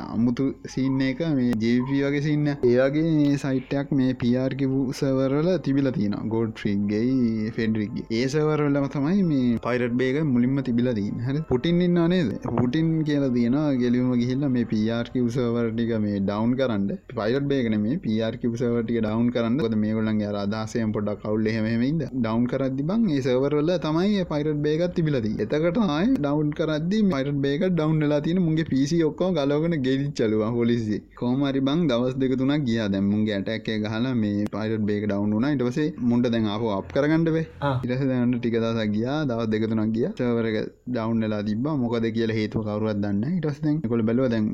අමුතු 0.00 0.46
සින්න 0.66 1.00
එක 1.08 1.20
මේ 1.38 1.52
ජීපී 1.64 2.02
වගේ 2.04 2.22
සින්න 2.26 2.48
ඒගේ 2.52 3.34
සයිටයක් 3.36 3.92
මේ 3.92 4.16
පියාර්කි 4.22 4.68
සවරල 5.00 5.48
තිබිල 5.66 5.90
තියෙන 5.98 6.16
ගෝඩ්්‍රික්ගේ 6.34 7.50
ෆෙඩරික්ගේ 7.56 8.06
ඒ 8.10 8.24
සවරල්ලම 8.26 8.88
තමයි 8.88 9.26
මේ 9.30 9.58
පයිරට් 9.66 9.96
බේක 10.02 10.18
මුලින්ම 10.26 10.62
තිබිල 10.68 10.90
දීන් 11.00 11.20
හ 11.26 11.42
පුටින් 11.50 11.80
ඉන්න 11.80 12.00
නේද? 12.14 12.32
පුටින් 12.54 12.88
කියලා 13.04 13.32
තියෙන 13.36 13.58
ගෙලියම 13.82 14.10
ගිහිල්ල 14.22 14.48
මේ 14.48 14.66
පියාර්කි 14.72 15.24
උසවරටික 15.28 15.92
මේ 16.06 16.22
ඩවන් 16.22 16.56
කරන්න. 16.60 16.88
පයිරට 17.14 17.48
බේකන 17.52 17.78
මේ 17.84 18.00
පියාර්කි 18.06 18.52
උසවටික 18.54 19.00
ඩවන් 19.00 19.30
කරන්න. 19.30 19.60
ොද 19.68 19.76
මේ 19.84 19.94
ගොලන්ගේ 19.98 20.32
අදසයම් 20.44 20.96
පොඩක් 20.96 21.22
කවුල්ල 21.22 21.48
හෙමයිද 21.56 22.02
ඩවන් 22.14 22.50
කරදදි 22.52 22.88
බං 22.90 23.08
ඒ 23.10 23.25
සවරල්ල 23.26 23.72
තමයි 23.86 24.24
පයිරට 24.32 24.62
බේගත් 24.66 24.96
තිබිලති 24.96 25.32
එතකට 25.44 25.82
ආය 25.88 26.06
ඩවන් 26.16 26.50
කරදදි 26.58 27.00
මයිට 27.12 27.42
බේක 27.44 27.62
ඩවන් 27.68 27.98
වෙලා 28.02 28.22
තින 28.26 28.38
මුගේ 28.46 28.68
පිසි 28.70 28.96
ඔක්කෝ 29.06 29.30
ගලෝගෙන 29.36 29.74
ගෙදි 29.86 30.06
චලවා 30.18 30.50
හොලිසි 30.56 30.98
කෝමරි 31.18 31.60
බං 31.66 31.80
දවස් 31.90 32.14
දෙක 32.22 32.32
තුනක් 32.40 32.64
ගිය. 32.66 32.78
දැම්මුගේ 32.92 33.34
ඇටැක්කේ 33.36 33.76
ගහලා 33.84 34.12
මේ 34.14 34.44
පයිට 34.54 34.84
බේක 34.88 35.04
ඩවන් 35.04 35.32
වුනා 35.36 35.52
ඉටවසේ 35.56 35.86
මුන්ට 36.10 36.28
දැන් 36.34 36.46
අප 36.54 36.64
අප 36.76 36.88
කරගන්නඩේ 36.96 37.44
ඉරස 37.86 38.02
දැන්න 38.10 38.34
ටික 38.36 38.56
දසක් 38.64 38.86
ගියා. 38.96 39.18
දවස් 39.30 39.48
දෙක 39.54 39.64
තුනක් 39.70 39.94
ගිය. 39.96 40.06
සවරක 40.12 40.58
ඩවන් 40.88 41.24
වෙලා 41.24 41.42
තිබ 41.48 41.68
මොකද 41.82 42.08
කියල 42.16 42.34
හේතු 42.38 42.64
කවරුවත් 42.68 43.00
දන්න 43.04 43.38
ඉටස් 43.38 43.60
දැන් 43.64 43.80
කොළ 43.92 44.04
බැලුව 44.10 44.28
දැන් 44.34 44.46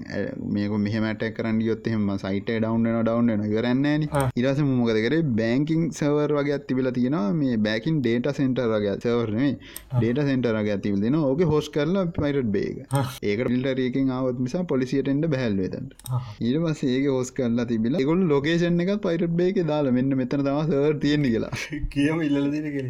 මේක 0.56 0.76
මෙහමට 0.87 1.24
කරන්න 1.38 1.61
යොත්තෙම 1.68 2.08
සයිට 2.24 2.52
ඩවන් 2.56 2.88
ඩවන් 3.00 3.46
කරන්න 3.46 4.08
ඉරස 4.42 4.62
මොකද 4.72 5.00
කරේ? 5.06 5.22
බෑංකින් 5.40 5.82
සවර් 5.92 6.37
වගේ 6.38 6.56
ඇතිබිල 6.58 6.92
තියෙනවා. 6.98 7.26
මේ 7.40 7.56
බෑකින් 7.68 8.00
ඩේට 8.00 8.32
සෙන්ටර් 8.62 8.72
වගේ 8.72 8.94
සවරනේ 9.05 9.51
ඩේට 9.92 10.20
සෙන්ටරගේ 10.29 10.75
ඇතිවල් 10.75 11.01
දෙන 11.05 11.16
ඕක 11.20 11.42
හොස් 11.44 11.68
කරලා 11.68 12.05
පයිරට් 12.16 12.48
බේග 12.48 12.77
ඒක 13.22 13.42
පිල්ටරයකින් 13.46 14.11
ආවත් 14.11 14.40
නිසා 14.40 14.62
පොලිසියටෙන්ට 14.64 15.27
බැහල්වෙතට 15.27 15.94
ඊට 16.40 16.59
පස් 16.64 16.83
ඒක 16.87 17.07
හොස් 17.09 17.31
කරලා 17.33 17.66
තිබිල 17.66 17.98
ගොල් 18.03 18.22
ලෝකේෂන් 18.33 18.81
එක 18.85 18.92
පයිරට් 19.07 19.35
බේක 19.37 19.61
දාලා 19.64 19.96
මෙන්න 19.98 20.16
මෙතන 20.16 20.44
තම 20.46 20.61
සවර් 20.64 20.98
තියෙන 21.03 21.25
කියලා. 21.25 21.53
කියම 21.90 22.22
ඉල්ල 22.22 22.38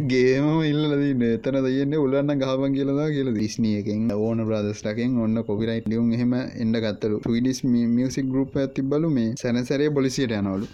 ගේම 0.09 0.49
ඉල්ලදින්න 0.63 1.25
එතන 1.29 1.61
දයන්න 1.67 1.97
උලන්න 1.99 2.35
ගාවන් 2.37 2.77
කියලදා 2.77 3.09
කියල 3.11 3.33
දිස්නියකෙන් 3.35 4.11
ඕන 4.19 4.45
ප්‍රදස්ටකෙන් 4.49 5.19
ඔන්න 5.19 5.43
කොපිරයිට් 5.45 5.89
ලියුම් 5.89 6.13
එහෙම 6.13 6.35
එන්න 6.37 6.79
ගත්තරු 6.79 7.21
ටඩිස් 7.21 7.63
මියසික් 7.67 8.29
ගරුප් 8.29 8.57
ඇති 8.57 8.87
බලු 8.87 9.11
මේ 9.11 9.35
සැනසරේ 9.37 9.91
පොලිසියට 9.93 10.37
යනවලු. 10.41 10.67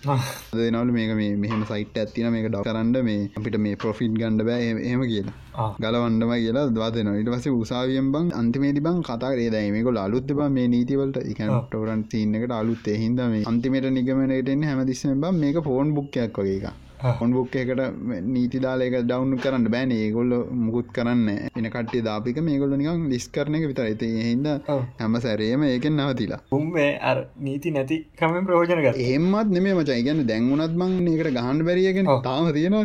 දනවල 0.54 0.92
මේක 0.92 1.14
මේ 1.16 1.36
මෙහම 1.38 1.64
සයිට් 1.64 1.98
ඇත්තින 1.98 2.30
මේක 2.30 2.48
ඩ 2.48 2.64
කරන්න 2.66 2.94
මේ 3.02 3.28
අපිට 3.38 3.58
මේ 3.58 3.76
පොෆිට් 3.78 4.14
ගණඩ 4.14 4.44
බෑ 4.44 4.68
එහම 4.88 5.04
කියලා. 5.04 5.36
ගලවන්නම 5.78 6.34
කියලා 6.34 6.66
දවාදන 6.70 7.12
ඉට 7.14 7.30
පස 7.34 7.46
උසාවියම් 7.54 8.10
බං 8.14 8.34
අන්තිමේති 8.40 8.80
බං 8.80 9.00
කතා 9.02 9.32
රේදයිමක 9.38 9.88
අලුත් 9.98 10.28
බ 10.32 10.50
මේ 10.56 10.68
නීතිවලට 10.74 11.22
එක 11.22 11.40
ටෝරන් 11.46 12.04
සිීනකට 12.10 12.58
අලුත්. 12.60 12.84
එහින්ද 12.88 13.24
මේ 13.32 13.46
අන්තිමට 13.52 13.88
නිගමනටෙන් 13.92 14.68
හැමදිස්සම 14.68 15.16
බම් 15.24 15.42
මේක 15.44 15.64
ෆෝන් 15.64 15.96
බුක්කයක් 15.96 16.44
වගේ 16.44 16.60
එක 17.00 17.22
ඔොන්බුක් 17.22 17.54
එකට 17.54 17.82
නීතිදාලක 18.28 18.98
ඩවන්් 19.00 19.42
කරන්න 19.44 19.68
බෑන. 19.68 19.92
ඒගොල්ල 19.92 20.34
මුකුත් 20.64 20.90
කරන්න 20.92 21.28
එන 21.54 21.70
කටේ 21.70 22.02
දාපික 22.02 22.42
මේගොල්ල 22.42 22.76
නිකම් 22.76 23.06
ලිස් 23.10 23.28
කරන 23.28 23.60
එක 23.60 23.68
විතර 23.70 23.86
ඇති 23.86 24.10
හිද 24.20 24.48
හැම 24.98 25.20
සැරේම 25.20 25.62
ඒකෙන් 25.64 25.98
නවතිලා. 25.98 26.42
උම්ේ 26.52 26.90
අර 27.02 27.16
නීති 27.40 27.70
නැති 27.70 28.02
කම 28.16 28.44
ප්‍රෝජනක 28.46 29.02
ඒමත් 29.08 29.56
නෙමේ 29.58 29.74
මචා. 29.74 29.98
ඉගන්න 30.00 30.26
දැන්වුනත් 30.28 30.74
මං 30.80 31.08
ඒකට 31.10 31.30
ගහන්න 31.36 31.62
බැරියගෙන 31.68 32.08
තාම 32.24 32.48
තියෙනවා 32.52 32.84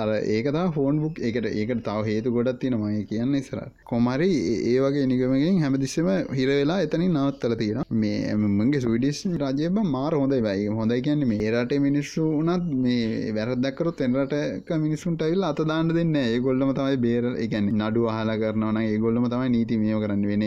අර 0.00 0.08
ඒකතා 0.34 0.64
ෆෝන් 0.76 1.00
බුක් 1.02 1.18
එකට 1.28 1.48
ඒකට 1.52 1.82
තව 1.88 2.04
හේතු 2.08 2.32
ගොඩත් 2.36 2.60
තියෙනමයි 2.62 3.02
කියන්න 3.10 3.34
ඉසර 3.40 3.60
කොමරි 3.84 4.30
ඒ 4.64 4.76
වගේ 4.84 5.06
නිගමකින් 5.12 5.60
හැමදිස්සම 5.64 6.08
හිරවෙලා 6.38 6.78
එතනින් 6.86 7.16
නවත්තල 7.16 7.56
තියෙන 7.62 7.82
මේ 8.02 8.34
මගේ 8.58 8.82
සවිඩිස් 8.84 9.20
රජයබ 9.42 9.80
මාර 9.86 10.12
හොඳයි 10.14 10.40
බයි 10.46 10.68
හොඳයි 10.80 11.00
කියන්නේ 11.08 11.30
මේ 11.32 11.52
රට 11.52 11.80
මිනිස්සු 11.86 12.28
වනත් 12.38 12.80
මේ 12.84 13.32
වැර 13.38 13.53
දැකරොත් 13.56 14.00
එනට 14.00 14.34
මිනිසුන්ට 14.78 15.22
ඇවිල් 15.22 15.44
අත 15.44 15.60
දාන්න 15.64 15.88
දෙන්න 15.90 16.14
ඒගොල්ලම 16.16 16.70
තමයි 16.74 16.98
බේර 16.98 17.24
එකැන 17.38 17.70
නඩු 17.72 18.08
අහලා 18.10 18.36
කරනවන 18.36 18.80
ඒගොල්ලම 18.82 19.26
තමයි 19.28 19.48
නීති 19.48 19.78
මියෝ 19.78 20.00
කරන්න 20.00 20.24
වෙන 20.30 20.44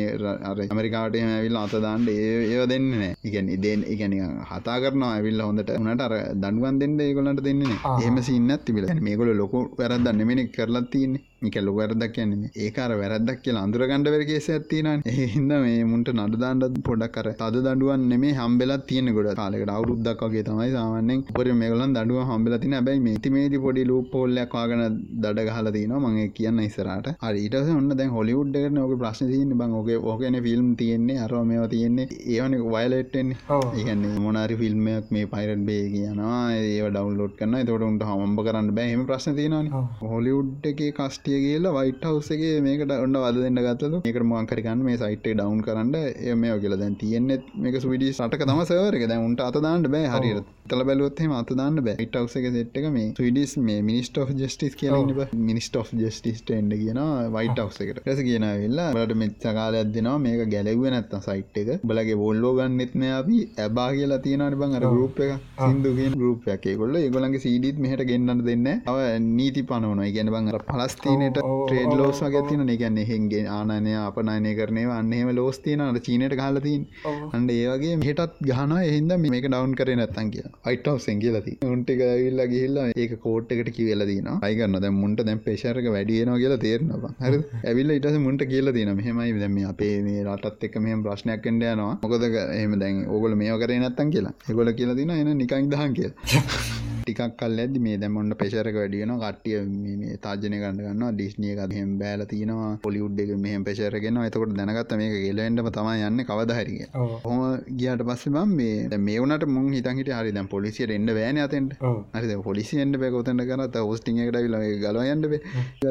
අර 0.49 0.62
ඇමරිකාට 0.66 1.18
ඇවිල් 1.22 1.58
අත 1.58 1.76
දාන්නට 1.80 2.10
ඒ 2.10 2.66
දෙන්න 2.68 2.88
ඉගැන 3.24 3.49
ඉදෙන් 3.49 3.82
ඉගැන 3.88 4.16
හතා 4.49 4.78
කරන 4.80 5.03
ඇවිල් 5.05 5.41
හොඳට. 5.41 5.72
උනට 5.80 6.01
අර 6.01 6.14
දඩුවන් 6.36 6.80
දෙන්න 6.82 6.99
ඒගොලට 6.99 7.43
දෙන්න 7.43 7.64
එහම 7.97 8.18
සින්නත් 8.22 8.66
තිබිල. 8.66 8.88
මේගොල 9.01 9.34
ලොකු 9.36 9.64
වැරදන්න 9.78 10.24
මෙනෙක් 10.26 10.51
කරලා 10.51 10.86
තියන්නේ 10.88 11.24
එක 11.40 11.56
ලොක 11.62 11.76
වැරදක් 11.78 12.14
කියන්නේ 12.14 12.50
ඒකාර 12.66 12.92
වැරදක් 13.00 13.42
කියලා 13.44 13.64
අඳුරගණඩ 13.68 14.08
වැරගේස 14.14 14.48
ඇත්තින 14.54 14.88
හිද 15.18 15.52
මේ 15.64 15.84
මුන්ට 15.90 16.10
නඩදාන්ඩ 16.14 16.78
පොඩක් 16.88 17.12
කර 17.16 17.28
තද 17.42 17.62
දඩුවන් 17.66 18.06
නෙමේ 18.12 18.34
හම්බෙලත් 18.38 18.86
තියෙන 18.90 19.12
ගොඩ 19.18 19.30
කාලෙකට. 19.40 19.72
අවුරුද්දක් 19.76 20.24
වගේ 20.26 20.44
තමයි 20.48 20.72
සාමන්නෙන් 20.76 21.22
පොර 21.36 21.48
මේගලන් 21.62 21.94
දඩුව 21.98 22.24
හම්බල 22.30 22.56
තින 22.64 22.76
බැයි 22.88 23.04
මේතිමේති 23.08 23.60
පොඩි 23.66 23.84
ලූ 23.90 24.00
පොල්ලයක් 24.14 24.50
කාගන 24.56 24.82
දඩ 25.24 25.46
ගහල 25.50 25.70
තින 25.78 25.94
මගේ 26.06 26.28
කියන්න 26.38 26.64
ඉස්සරට 26.66 27.12
හරිට 27.24 27.56
ඔන්න 27.76 27.90
දැන් 28.00 28.12
හොලිවුඩ්ඩක 28.18 28.68
නොක 28.72 28.96
ප්‍රශ්න 29.04 29.32
තියන්න. 29.34 29.54
බං 29.60 29.78
ඕගේ 29.82 30.00
ඕකන 30.10 30.40
ෆිල්ම් 30.48 30.74
තියෙන්නේ. 30.82 31.20
අරව 31.26 31.38
මේවා 31.52 31.70
තියෙන්නේ. 31.76 32.08
ඒවන 32.34 32.58
වයලටෙන් 32.74 33.30
ඒගන්නේ 33.60 34.24
මොනාරි 34.26 34.60
ෆිල්ම්මයක් 34.64 35.14
මේ 35.18 35.30
පයිරට 35.36 35.64
බේ 35.70 35.86
කියනවා. 35.94 36.42
ඒ 36.58 36.90
ඩවන්ලෝඩ් 36.90 37.38
කරන්න 37.40 37.70
තොට 37.72 37.88
උන්ට 37.92 38.10
හම්බ 38.10 38.44
කරන්න 38.48 38.74
බෑහම 38.80 39.08
ප්‍රශ්න 39.12 39.40
තියෙනන 39.40 39.72
හොලිවුඩ් 40.12 40.70
එක 40.74 40.84
කස්ටිය 41.28 41.40
කියලා 41.44 41.74
වයිට 41.78 42.04
හවසගේ 42.08 42.60
මේකට 42.64 42.92
ඔන්න 42.96 43.18
වද 43.22 43.42
දෙන්න 43.44 43.60
ගත්තතු 43.60 44.00
එකට 44.02 44.24
මංකරකන්න 44.24 44.84
මේ 44.88 44.98
සයිට් 44.98 45.26
ඩවන් 45.26 45.62
කරන්න. 45.62 45.96
එ 46.24 46.36
මේ 46.36 46.56
කියලා 46.62 46.80
දැන් 46.82 46.96
තියෙන්නෙත් 46.96 47.50
මේක 47.56 47.76
සුවිඩි 47.84 48.14
සටක 48.14 48.46
තම 48.46 48.62
සවරක 48.64 49.04
දැන් 49.12 49.26
උන්ට 49.26 49.44
අතදාන්න 49.44 49.84
බෑ 49.88 50.12
හරියට. 50.14 50.48
තල 50.70 50.84
බැලුවත්හෙම 50.84 51.34
අතදාන්න 51.34 51.82
බෑ. 51.88 51.97
ඉට 51.99 52.15
අවසක 52.15 52.47
සෙට්ක 52.49 52.89
මේ 52.91 53.09
සවිඩිස් 53.13 53.57
මේ 53.61 53.80
මිනිස්ට 53.82 54.22
ජස්ටිස් 54.36 54.76
කියලා 54.76 55.28
මිනිස්ට 55.43 55.78
ජස්ටිස්ට 55.95 56.51
එන්ඩ 56.51 56.78
කියන 56.82 57.01
වයිට 57.36 57.63
අවසකට 57.65 58.01
රැස 58.01 58.24
කියන 58.30 58.47
වෙල්ලා 58.55 58.89
බලට 58.93 59.20
මෙච්චකාලයක් 59.24 59.93
දෙනවා 59.93 60.18
මේක 60.20 60.43
ගැලව්ව 60.49 60.88
නැත්තම් 60.89 61.22
සයිට් 61.22 61.61
එක. 61.63 61.74
බලගේ 61.86 62.18
බොල්ලෝ 62.18 62.55
ගන්නෙත්න 62.57 63.07
අපි. 63.13 63.39
ඇබා 63.57 63.89
කියලා 63.93 64.20
තියෙනට 64.20 64.57
බං 64.59 64.76
අර 64.78 64.86
ගරුප් 64.88 65.20
එක 65.20 65.32
සිින්දුගෙන් 65.57 66.13
ගරුපයක් 66.18 66.65
කොල්ල 66.78 66.95
ඒගොලගේ 66.97 67.41
සීඩීත් 67.43 67.80
මෙහට 67.84 68.03
ගන්නන්න 68.09 68.43
දෙන්න 68.45 68.68
අව 68.86 68.97
නීති 69.30 69.63
පනවන 69.70 70.01
ගැන 70.15 70.32
බං 70.34 70.51
අර 70.51 70.65
පලස්තිීනට 70.68 71.39
ට්‍රේඩ් 71.39 71.93
ලෝස් 71.99 72.22
වගේ 72.26 72.43
තින 72.49 72.65
ගැන්න 72.74 72.99
හෙන්ගේ 73.11 73.43
ආනය 73.49 73.93
අපනයනය 73.99 74.53
කරනය 74.59 74.86
අන්නහෙම 74.91 75.32
ලෝස්තියනට 75.32 76.01
චීනයට 76.07 76.38
කාලතින් 76.41 76.88
අන්ඩ 77.32 77.55
ඒවගේ 77.55 77.95
මෙටත් 77.97 78.41
ගහන 78.43 78.76
එහින්ද 78.80 79.18
මේක 79.26 79.47
ඩවන් 79.47 79.76
කර 79.80 79.93
නැත්තන් 79.95 80.34
කිය 80.34 80.47
අයිටව 80.66 80.97
සැගලති 80.97 81.53
උන්ටික 81.66 82.01
ඇවිල්ල 82.05 82.41
ගහිල්ලා 82.53 82.88
ඒක 82.95 83.14
කෝට්කට 83.20 83.70
කියලදන 83.78 84.30
අයිගන්න 84.41 84.80
දැ 84.86 84.93
මුන්ට 85.01 85.22
දැම් 85.28 85.39
පේශරක 85.39 85.88
වැඩියනවා 85.95 86.39
කියලා 86.43 86.60
තේරනවා. 86.60 87.14
හරි 87.22 87.39
ඇවිල්ල 87.70 87.95
ඉටස 87.97 88.20
මුන්ට 88.20 88.43
කියල 88.45 88.74
තින 88.74 88.93
මෙහමයි. 88.95 89.30
දැම 89.38 89.58
අපේ 89.72 89.93
මේ 90.01 90.26
රටත් 90.26 90.68
එක් 90.70 90.76
මෙහම 90.80 91.05
ප්‍රශ්නයක් 91.05 91.45
කඩ 91.45 91.72
යනවා. 91.72 91.93
මොකද 92.03 92.28
එහම 92.60 92.76
දැන් 92.84 93.05
ඔගොල 93.10 93.39
මේ 93.43 93.62
කරේ 93.64 93.80
නැත්තන් 93.80 94.14
කියලා. 94.18 94.36
එගොල 94.51 94.74
කියලා 94.74 94.99
තින 95.01 95.16
එන 95.16 95.34
නිකයින් 95.38 95.72
දහන් 95.72 95.97
කිය 95.99 96.12
ටිකක් 97.08 97.36
කල් 97.39 97.60
ඇද 97.60 97.76
මේ 97.80 97.97
දැමොන්න 97.97 98.36
පෙශරක 98.39 98.78
වැඩියන 98.78 99.14
කට්ටිය 99.16 99.60
මේ 99.76 100.18
තාජනය 100.20 100.58
ගන්නගන්න 100.58 101.03
ඩිස්්නිය 101.14 101.53
එකත් 101.55 101.76
හෙම 101.78 101.91
බෑල 101.99 102.26
තියෙනවා. 102.26 102.72
පොලිුඩ් 102.80 103.20
එක 103.20 103.32
මෙහම 103.39 103.64
පෙශරගෙන 103.64 104.22
එතකොට 104.24 104.55
දැනගත්ත 104.58 104.95
මේක 105.01 105.16
ගෙලෙන්ටම 105.18 105.70
තමයි 105.72 106.08
යන්න. 106.10 106.24
කවදහරිග 106.24 106.82
හොම 107.26 107.41
ගියට 107.80 108.03
පස්සේ 108.03 108.36
බම් 108.36 108.55
මේ 108.55 108.99
මේ 108.99 109.20
වනට 109.20 109.49
මුන් 109.49 109.70
හිතන්හිට 109.72 110.14
හරි 110.18 110.36
දැන් 110.38 110.49
පොලිසියට 110.49 110.95
එන්න 110.97 111.10
බෑන 111.12 111.39
අතෙන්ට. 111.39 111.78
හරි 112.16 112.38
පොලිසිෙන්ට 112.47 112.99
බැකොතට 112.99 113.45
කරත 113.49 113.80
හෝස්ටිං 113.82 114.20
එකට 114.20 114.39
විල 114.39 114.58
ගලයන්ට 114.84 115.26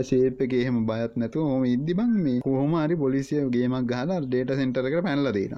ශේපක 0.06 0.52
එහෙම 0.54 0.78
බයත් 0.86 1.16
නැතු 1.16 1.44
හොම 1.44 1.64
ඉදිබං 1.66 2.12
මේ 2.20 2.40
කොහොම 2.40 2.74
හරි 2.76 2.96
පොලිසිය 2.96 3.42
ගේමක් 3.50 3.88
ගහලා 3.88 4.20
ඩේට 4.22 4.52
සෙන්ටරක 4.58 4.96
පැනල 5.02 5.30
දෙන 5.32 5.56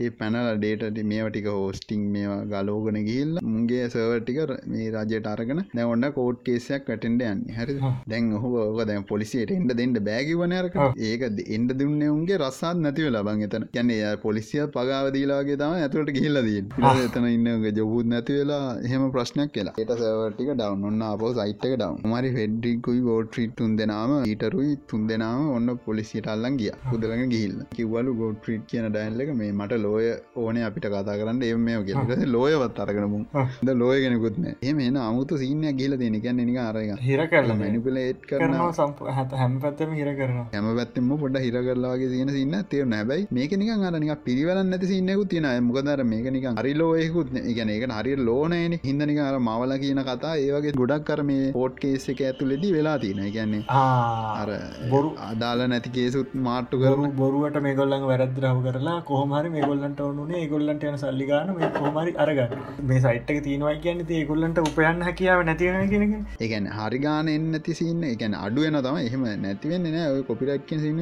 ඒ 0.00 0.10
පැනල 0.12 0.50
ඩේට 0.56 1.00
මේටික 1.04 1.48
හෝස්ටිං 1.50 2.02
මේවා 2.14 2.40
ගලෝගන 2.52 2.98
ගිල්ල 3.04 3.34
මුන්ගේ 3.44 3.86
සවටික 3.88 4.40
මේ 4.66 4.89
රජයට 4.94 5.28
අරගෙන 5.32 5.62
දැවන්න 5.74 6.06
කෝට් 6.16 6.40
කේසයක් 6.46 6.84
කටෙන්ඩ 6.88 7.24
යන්න. 7.28 7.42
හරි 7.58 7.76
දැන් 8.12 8.32
ඕක 8.38 8.80
දැන් 8.90 9.06
පොලිසියට 9.10 9.54
එන්ඩ 9.56 9.74
දෙන්නට 9.80 10.00
බෑගිවනයරක 10.08 10.76
ඒක 11.08 11.24
එන්ඩ 11.56 11.74
දුන්න 11.80 12.02
උන්ගේ 12.10 12.40
රස්සාත් 12.42 12.82
නැතිව 12.84 13.10
ලබන් 13.12 13.44
එතන. 13.48 13.66
කියන්නේ 13.74 14.12
පොලිසිය 14.24 14.64
පගාවදීලාගේ 14.76 15.58
තම 15.62 15.76
ඇතුට 15.78 16.12
ගිල්ලදී 16.18 16.62
එතන 17.06 17.28
ඉන්න 17.30 17.48
ජොබූත් 17.80 18.10
නැති 18.12 18.38
වෙලා 18.40 18.64
එහෙම 18.86 19.06
ප්‍රශ්නයක් 19.16 19.52
කියලා 19.56 19.76
එට 19.84 19.94
සවටික 19.96 20.52
ඩවන් 20.52 20.86
ඔන්න 20.90 21.06
අපෝ 21.10 21.32
සයිට්ක 21.38 21.66
ඩවන් 21.72 22.00
මරි 22.12 22.30
ෆෙඩ්ඩිකුයි 22.36 23.00
ගෝට්‍රීට් 23.08 23.54
තුන් 23.60 23.76
දෙනාම 23.80 24.12
ඊටරුයි 24.22 24.72
තුන් 24.90 25.06
දෙනාම 25.10 25.46
ඔන්න 25.56 25.76
පොලිසිට 25.86 26.28
අල්ලන් 26.34 26.60
ගිය. 26.60 26.72
පුදලඟ 26.90 27.32
ගිල්ල 27.34 27.56
කිව්වලු 27.74 28.12
ගෝට්‍රීට් 28.20 28.64
කියන 28.70 28.86
ඩයින්ලක 28.90 29.30
මේ 29.40 29.52
මට 29.52 29.78
ලෝය 29.84 30.06
ඕනේ 30.42 30.64
අපිට 30.68 30.86
කතා 30.86 31.16
කරන්න 31.20 31.42
එම 31.48 31.64
මේ 31.66 31.80
කිය 31.88 32.26
ලෝයවත් 32.34 32.80
අරගෙනමු 32.84 33.20
ද 33.66 33.76
ලෝය 33.82 33.98
කෙනෙකුත්න 34.04 34.46
එම 34.70 34.79
එන 34.82 34.98
අමුතු 35.00 35.40
සිීනයක් 35.42 35.78
ගිල 35.80 35.96
දෙන 36.02 36.18
ගැන්න 36.26 36.42
නික 36.42 36.60
අරග 36.62 36.92
හිර 37.02 37.26
කරල 37.32 37.52
මැනිපලේට් 37.54 38.26
කරන 38.30 38.56
සම්ප 38.70 39.16
හත 39.16 39.40
හැම 39.42 39.56
පැත්තම 39.64 39.94
හිර 40.00 40.10
කරන 40.20 40.38
හැම 40.54 40.70
පැත්තෙම 40.80 41.10
පොඩ 41.22 41.40
හිර 41.46 41.56
කරලාගේ 41.60 42.10
තියෙන 42.14 42.32
සින්න 42.36 42.58
තේ 42.70 42.84
නැබයි 42.86 43.26
මේක 43.32 43.54
නික 43.62 43.86
අරනික 43.90 44.24
පිරිවල 44.28 44.62
නැති 44.64 44.92
සින්නකු 44.92 45.26
තියෙන 45.34 45.50
මොකදර 45.68 46.04
මේක 46.12 46.28
නික 46.36 46.48
හරි 46.52 46.74
ලෝයකුත් 46.74 47.34
ගැන 47.50 47.74
ඒක 47.76 47.86
හරි 47.92 48.16
ලෝනෑන 48.28 48.78
හිදනික 48.84 49.20
අර 49.28 49.34
මවල 49.40 49.74
කියන 49.84 50.02
කතා 50.08 50.34
ඒවගේ 50.38 50.76
ගොඩක් 50.80 51.06
කර 51.08 51.20
මේ 51.30 51.52
පෝට් 51.56 51.76
කේස 51.82 52.08
එක 52.12 52.20
ඇතුලෙදි 52.28 52.70
වෙලා 52.76 52.96
තියෙන 52.98 53.22
ගැන්නේ 53.36 53.62
අර 53.70 54.50
බොරු. 54.92 55.10
අදාල 55.30 55.62
නැති 55.72 55.90
කේසුත් 55.96 56.30
මාට්ටු 56.46 56.80
කරු 56.82 57.10
බොරුවට 57.20 57.58
මේගොල්ලන් 57.66 58.06
වැරද්‍රාව 58.10 58.60
කරලා 58.66 58.96
කොහමරි 59.10 59.50
මේගොල්ලන්ට 59.56 60.00
ඕනුනේ 60.06 60.40
ඒගොල්ලන්ට 60.42 60.86
යන 60.90 60.98
සල්ලිගාන 61.04 61.52
මේ 61.58 61.70
කොහමරි 61.78 62.14
අරගන්න. 62.24 62.54
මේ 62.90 63.00
සයිට්ක 63.06 63.40
තියෙනවා 63.46 63.74
කියන්න 63.86 64.04
ඒගොල්ලන්ට 64.18 64.60
උපයන්න 64.70 65.04
හැකියාව 65.08 65.42
නැතිවෙන 65.42 65.90
කෙන 65.92 66.14
ඒගැන 66.40 66.68
හරිගාන 66.78 67.30
එන්නති 67.34 67.76
සින්න 67.80 68.02
එකැන 68.04 68.36
අඩුවන 68.36 68.78
තම 68.80 68.98
එහෙම 69.00 69.24
නැතිවෙන්න 69.44 69.88
නෑ. 69.88 70.08
ඔය 70.14 70.22
කොපිරක්ක 70.22 70.72
සින්න 70.84 71.00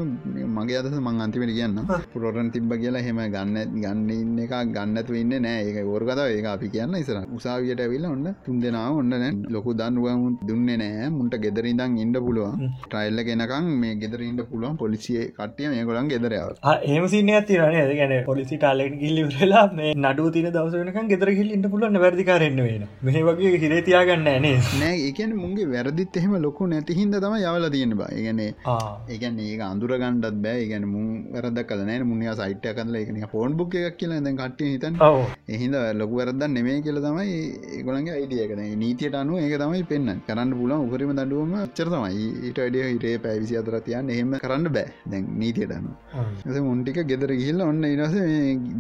මගේ 0.56 0.78
අදස 0.80 0.98
මං 1.00 1.24
අන්තිමට 1.26 1.54
කියන්න 1.58 1.78
පුරොරන් 2.14 2.50
තිබ්බ 2.50 2.72
කියලා 2.82 3.04
හෙම 3.08 3.22
ගන්න 3.28 3.76
ගන්න 3.76 4.10
ඉන්න 4.16 4.38
එක 4.46 4.56
ගන්නතු 4.76 5.18
ඉන්න 5.22 5.34
නෑ. 5.38 5.64
ඒක 5.64 5.80
ගෝර්ගත 5.84 6.24
ඒක 6.26 6.50
අපි 6.54 6.72
කියන්න 6.74 6.98
ඉසර 7.02 7.20
උසාවියට 7.38 7.84
ඇවිල්ල 7.86 8.08
ඔන්න 8.08 8.28
තුන් 8.44 8.60
දෙනාව 8.60 9.00
ඔන්න 9.02 9.42
ලොකු 9.50 9.76
දන්නුවම 9.82 10.38
දුන්න 10.44 10.68
නෑ. 10.76 11.10
මුන්ට 11.10 11.40
ගෙදරින්දන් 11.46 11.98
ඉන්ඩ 12.04 12.22
පුළුවන්. 12.26 12.68
ට්‍රයිල්ල 12.82 13.20
කෙනකම් 13.28 13.66
මේ 13.80 13.94
ගෙදරඉන්න 14.02 14.40
පුළුවන් 14.50 14.76
පොලිසිය 14.80 15.20
කටිය 15.38 15.68
මේ 15.72 15.84
ගොලන් 15.88 16.08
ගෙදරයාව 16.12 16.50
ඒම 16.88 17.04
සින්න 17.12 17.30
ඇතිරනේ 17.34 17.84
ගැන 18.00 18.14
පොලිසි 18.24 18.56
ටාලෙන් 18.56 18.94
ගිල්ලිවෙලා 19.02 19.64
නඩු 19.96 20.26
තින 20.36 20.48
දවසනක 20.48 20.98
ගෙදර 21.12 21.30
හිල්ල 21.38 21.50
ඉන්න 21.56 21.66
පුළුවන් 21.72 22.00
වැදිකාරන්න 22.04 22.60
වෙන 22.60 22.86
මේ 23.08 23.24
වගේ 23.28 23.52
හිරේ 23.62 23.80
තියාගන්න 23.88 24.24
නේ 24.44 24.54
නෑ 24.80 24.94
ඒකන 25.06 25.32
මුන්ගේ 25.42 25.66
වැරදිත් 25.72 26.16
එහෙම 26.20 26.34
ලොකු 26.46 26.66
නැතිහින්ද 26.72 27.14
තම 27.24 27.34
යවල 27.38 27.66
තියෙන 27.74 27.94
බා. 28.00 28.08
ඒගැන 28.16 28.40
ඒගැන 28.44 29.38
ඒ 29.46 29.56
අඳුරගණ්ඩත් 29.68 30.38
බෑ. 30.44 30.58
ඒගැන 30.64 30.86
මුන් 30.94 31.06
වැරද 31.34 31.60
කල 31.70 31.82
නෑ. 31.90 32.06
මුනිිය 32.10 32.34
සයිට්ය 32.40 32.74
කල 32.78 32.96
එක 33.00 33.28
ෆෝන් 33.34 33.56
බුක් 33.60 33.74
එකක් 33.80 33.98
කියලා 34.00 34.20
දැන් 34.26 34.38
කට්ටිය 34.40 34.70
හිතන් 34.74 34.98
එහින්ද 35.56 35.76
ලොකු 36.00 36.20
වැරදන් 36.20 36.54
නෙමේ 36.58 36.78
කියල 36.86 37.00
තමයි 37.06 37.36
ඒගොළන්ගේ 37.78 38.16
අයිඩියකන 38.18 38.62
නීතියට 38.82 39.18
අනුව 39.22 39.42
ඒක 39.44 39.56
තමයි 39.64 39.82
පෙන්න්න 39.92 40.22
කරන්න 40.28 40.54
පුලන් 40.60 40.76
උකරම 40.86 41.12
දඩුවම 41.20 41.54
චර 41.76 41.88
තමයි. 41.94 42.28
ඊට 42.48 42.60
අඩිය 42.66 42.86
හිටේ 42.92 43.16
පැවිසි 43.26 43.60
අතර 43.62 43.78
තියන්න 43.88 44.14
එහෙම 44.16 44.34
කරන්න 44.44 44.68
බෑ 44.76 44.88
දැන් 45.12 45.26
නීතියට 45.42 45.76
අනු 45.78 46.62
මුන්ටික 46.68 47.00
ගෙදර 47.10 47.32
ගිල්ල 47.42 47.60
ඔන්න 47.68 47.84
ඉරස 47.94 48.14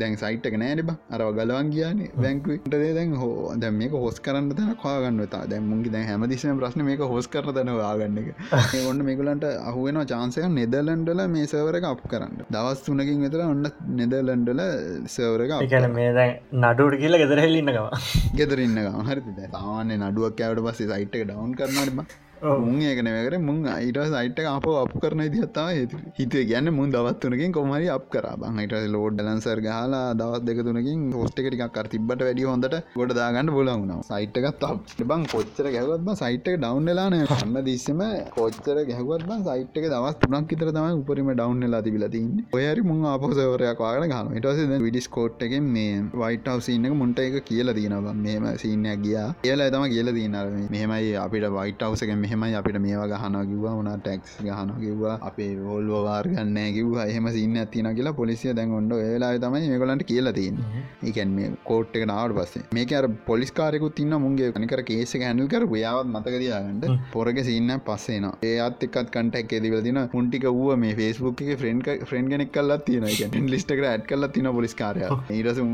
දැන් 0.00 0.16
සයිට්ක 0.24 0.56
නෑන 0.62 0.82
බ. 0.88 0.96
අරව 1.14 1.28
ගලවන් 1.38 1.70
කියන්නේ 1.74 2.10
බැංකුට 2.22 2.74
දැන් 2.98 3.14
හෝ 3.22 3.52
දැම් 3.62 3.78
මේක 3.80 3.92
හොස් 4.04 4.18
කරන්න 4.26 4.48
තැන 4.58 4.76
කාගන්න 4.82 5.24
තා 5.28 5.42
දැන් 5.46 5.64
මුන්ගේ 5.64 5.92
දැන් 5.94 6.06
හැමදිසම 6.10 6.60
ප්‍රශ්න 6.60 6.84
මේක 6.88 7.04
හොස් 7.06 7.28
කර 7.28 7.44
තැන 7.50 7.72
වාගන්න 7.76 8.20
එක. 8.22 8.28
ඔන්න 8.90 9.02
මේකලන්ට 9.08 9.46
අහුවෙන 9.64 10.00
චාන්සයක 10.06 10.48
නෙදලන්ඩල 10.50 11.24
මේ 11.28 11.46
සවරක 11.46 11.88
අප 11.90 12.04
කරන්න. 12.06 12.46
දවස් 12.50 12.84
තුනකින් 12.84 13.26
වෙතර 13.26 13.42
ඔන්න 13.46 13.66
නෙදලන්ඩල 14.00 14.62
සවරක 15.08 15.56
එකන 15.58 15.90
මේ 15.92 16.12
දැන් 16.12 16.32
නඩුවට 16.62 17.00
කියල 17.02 17.20
ගෙදරහෙල්ලින්නවා 17.22 18.00
ගෙදරන්න 18.38 18.80
හරි 19.10 19.36
තාවන්න 19.50 19.94
නඩුවක් 20.00 20.40
කෑවට 20.40 20.64
පස්සේ 20.66 20.90
සයිට් 20.92 21.20
එක 21.20 21.28
ඩවන් 21.28 21.54
කරනටම 21.58 22.02
මුන් 22.42 22.80
ඒකන 22.82 23.08
වැකර 23.08 23.38
මුන් 23.40 23.58
අයිට 23.68 24.00
සයිට 24.06 24.40
අප 24.46 24.66
අප 24.74 24.92
කරන 24.98 25.22
දිහත්තා 25.28 25.66
හේතු 25.70 26.02
හිතේ 26.18 26.44
ගැන්න 26.44 26.70
මුන් 26.70 26.90
දවත්තුනකින් 26.90 27.52
කොමරි 27.52 27.88
අප 27.88 28.06
කර. 28.10 28.24
බංහිට 28.38 28.74
ලෝඩ් 28.88 29.20
ලන්සර් 29.20 29.60
හලා 29.68 30.02
දවත් 30.14 30.42
දෙක 30.44 30.60
තුනකින් 30.64 31.04
පෝස්්ටිකටික් 31.12 31.64
කර 31.70 31.86
තිබට 31.88 32.22
වැඩි 32.22 32.48
හොඳට 32.50 32.76
ගොඩ 32.96 33.12
දාගන්න 33.12 33.50
බොලවුණ 33.50 33.94
සයිට්කත් 34.02 34.66
බං 35.04 35.26
කොච්චර 35.26 35.68
ගැවත්ම 35.70 36.12
සයිට්ක 36.14 36.54
ඩවන්්ලාන 36.56 37.18
න්න 37.18 37.60
දිස්සම 37.64 38.02
කොච්චර 38.36 38.78
ගැහවත් 38.84 39.32
සයිට්ක 39.48 39.86
දවස් 39.86 40.18
තුනක් 40.22 40.54
තර 40.54 40.70
තම 40.70 41.00
උපරම 41.00 41.32
ඩවන්්ලා 41.32 41.82
තිබිලතින්න 41.82 42.32
ඔයරි 42.52 42.82
මුන් 42.82 43.04
අපසවරයක් 43.08 43.80
වාගන 43.80 44.08
ගන 44.08 44.36
ඉටස 44.38 44.62
විඩිස් 44.80 45.08
කෝට්ටගෙන් 45.10 45.64
මේ 45.70 45.94
වයිට 46.14 46.48
අවසින්නක 46.48 46.94
මුන්ට 46.94 47.18
එක 47.18 47.36
කියලා 47.44 47.74
තියෙනවා. 47.74 48.14
මෙම 48.16 48.44
සිීනයක් 48.56 49.00
ගියා. 49.00 49.28
කියලා 49.42 49.70
තම 49.70 49.84
කියලා 49.88 50.14
තියන්නර 50.14 50.46
මෙහෙමයි 50.70 51.14
අපිට 51.16 51.46
වයිට 51.50 51.82
අවසක 51.82 52.10
මෙහම 52.16 52.27
මෙහෙමයි 52.28 52.54
අපිට 52.54 52.78
මේවා 52.78 53.08
ගහන 53.12 53.36
කිව්වා 53.50 53.72
වුණා 53.72 53.96
ටැක්ස් 53.98 54.32
ගහන 54.40 54.70
කිව්වා 54.78 55.14
අපේ 55.22 55.50
ඕල්ව 55.66 55.92
වාර්ගන්න 56.06 56.58
කිව්වා 56.74 57.06
එහෙම 57.06 57.28
සින්න 57.32 57.56
ඇතින 57.56 57.88
කියලා 57.90 58.12
පොලිසිය 58.12 58.52
දැන් 58.52 58.74
ඔොඩ 58.78 58.92
වෙලා 58.92 59.30
තමයි 59.38 59.70
මේගලන්ට 59.72 60.04
කියලා 60.04 60.32
තියන්න. 60.32 60.58
ඒකැන් 61.02 61.30
මේ 61.30 61.50
කෝට් 61.64 61.96
එක 61.96 62.04
නාවට 62.06 62.36
පස්සේ. 62.38 62.64
මේක 62.78 62.92
අර 62.92 63.06
පොලිස්කාරකුත් 63.26 63.94
තින්න 63.94 64.16
මුන්ගේ 64.18 64.50
කනිකර 64.52 64.82
කේස 64.82 65.14
හැනල් 65.18 65.48
කර 65.48 65.66
යාවත් 65.76 66.10
මතකදයාගන්නට 66.10 66.86
පොරග 67.14 67.40
සින්න 67.42 67.74
පස්සේන 67.86 68.28
ඒ 68.42 68.54
අත්තක්ත් 68.60 68.98
කටක් 69.08 69.54
ඇතිවල 69.54 69.80
තින 69.82 70.02
පුන්ටික 70.08 70.46
වුව 70.50 70.76
මේ 70.76 70.94
ෆස්බුක් 70.94 71.42
එක 71.46 71.52
ෆ්‍රෙන්් 71.58 71.82
ෆ්‍රෙන්් 72.04 72.30
ගෙනෙක් 72.34 72.52
කල්ලා 72.52 72.78
තියෙන 72.80 73.08
ලිස්ටක 73.46 73.84
ඇත් 73.84 74.06
කල්ලා 74.06 74.30
තින 74.30 74.52
පොලිස්කාරය 74.52 75.06
ඒරස 75.30 75.64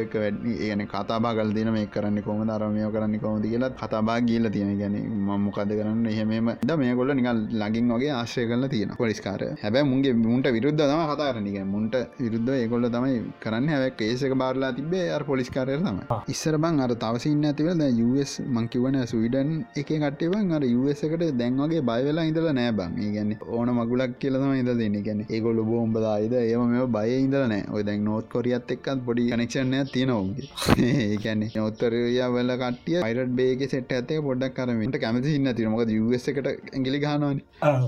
එක. 0.00 0.14
වැඩි 0.16 0.58
ඒන 0.66 0.86
කතාබා 0.88 1.34
කල් 1.34 1.54
තින 1.54 1.72
මේ 1.72 1.86
කරන්න 1.88 2.22
කොම 2.22 2.44
අරමය 2.50 2.90
කරන්න 2.90 3.20
කොමති 3.20 3.54
කියලා 3.54 3.72
කතාබා 3.80 4.20
ගීල 4.22 4.50
තියෙන 4.50 4.76
ගැන 4.78 4.96
මම්මොකද 5.20 5.72
කරන්න 5.72 5.99
එහෙමම 6.06 6.50
ද 6.62 6.76
මේ 6.76 6.94
කොල්ල 6.94 7.12
නිකල් 7.14 7.40
ලගින් 7.62 7.92
වගේ 7.94 8.12
ආශ්‍රය 8.12 8.46
කල 8.46 8.66
තියෙන 8.68 8.94
පොලිස්කාර 8.96 9.42
හැබැ 9.62 9.84
මුන්ගේ 9.84 10.14
මුන්ට 10.16 10.48
විරුද්ධ 10.56 10.82
තම 10.82 11.02
කතාරනික 11.10 11.58
මුන්ට 11.66 11.96
විරුද්ධ 12.18 12.52
ඒකොල්ල 12.54 12.88
තමයි 12.88 13.18
කරන්න. 13.42 13.68
හැක් 13.70 14.00
ඒසක 14.02 14.34
බාරලා 14.34 14.72
තිබේ 14.72 15.06
අර 15.10 15.22
පොලිස්කාරය 15.24 15.78
තම 15.78 16.00
ඉස්සර 16.28 16.58
බං 16.58 16.80
අර 16.80 16.92
තවසින්න 16.96 17.44
ඇතිවල 17.44 17.84
US 18.06 18.32
මංකිවන 18.48 19.00
ස්වීඩන් 19.06 19.52
එක 19.76 19.92
කටේවන් 19.96 20.52
අර 20.52 20.64
එකට 20.64 21.26
දැන්වගේ 21.40 21.82
බයවෙලා 21.82 22.24
ඉඳල 22.24 22.50
නෑ 22.52 22.72
බං. 22.72 22.98
ගැන්න 23.14 23.32
ඕන 23.48 23.68
මගුලක් 23.70 24.14
කියලම 24.20 24.52
ඉද 24.54 24.70
දෙන්න 24.80 24.96
ගැන 25.02 25.20
ඒගොල්ල 25.26 25.60
බෝම්බදායිද 25.64 26.34
ඒම 26.34 26.62
මේ 26.72 26.86
බය 26.88 27.08
ඉදලන 27.16 27.54
ඔය 27.74 27.82
දැන් 27.82 28.04
නෝත් 28.04 28.28
කොරියත් 28.28 28.70
එක්කත් 28.74 29.02
පොඩි 29.06 29.26
කනෙක්ෂණය 29.32 29.80
තියෙනවගේ 29.94 30.90
ඒකැන්නේ 31.06 31.50
නොත්තරයා 31.56 32.28
වල 32.34 32.52
කටිය 32.62 32.98
අයිරට 33.00 33.32
බේග 33.32 33.64
සෙට 33.72 33.92
ඇතේ 33.92 34.20
පොඩක් 34.20 34.54
කරමට 34.56 34.98
කැමති 34.98 35.34
ඉන්න 35.38 35.52
තිරමක 35.54 35.82
US 35.98 36.24
එකට 36.30 36.48
ඇගිලි 36.50 37.00
ගානවන 37.04 37.40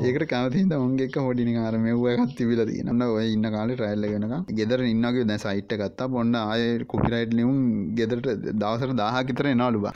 ඒකට 0.06 0.24
කැමතින්ද 0.32 0.74
ඔන්ගෙක් 0.78 1.16
හොඩිනි 1.26 1.54
ආරමව 1.62 2.06
එකත් 2.12 2.34
තිබිල 2.38 2.62
තියනන්න 2.70 3.04
ඔය 3.06 3.26
ඉන්න 3.34 3.48
කාල 3.54 3.72
ට්‍රයිල්ල 3.74 4.06
ගෙනක 4.12 4.50
ගෙදර 4.60 4.82
ඉන්නගේ 4.86 5.26
දැ 5.30 5.38
සයිට් 5.44 5.74
ගත්තා. 5.82 6.08
පොන්න 6.14 6.34
ආය 6.42 6.64
කොපිරයිට් 6.92 7.34
ලියුම් 7.38 7.58
ගෙදරට 7.98 8.28
දවසර 8.62 8.92
දාහකිතර 9.02 9.50
එනාලුබ 9.52 9.86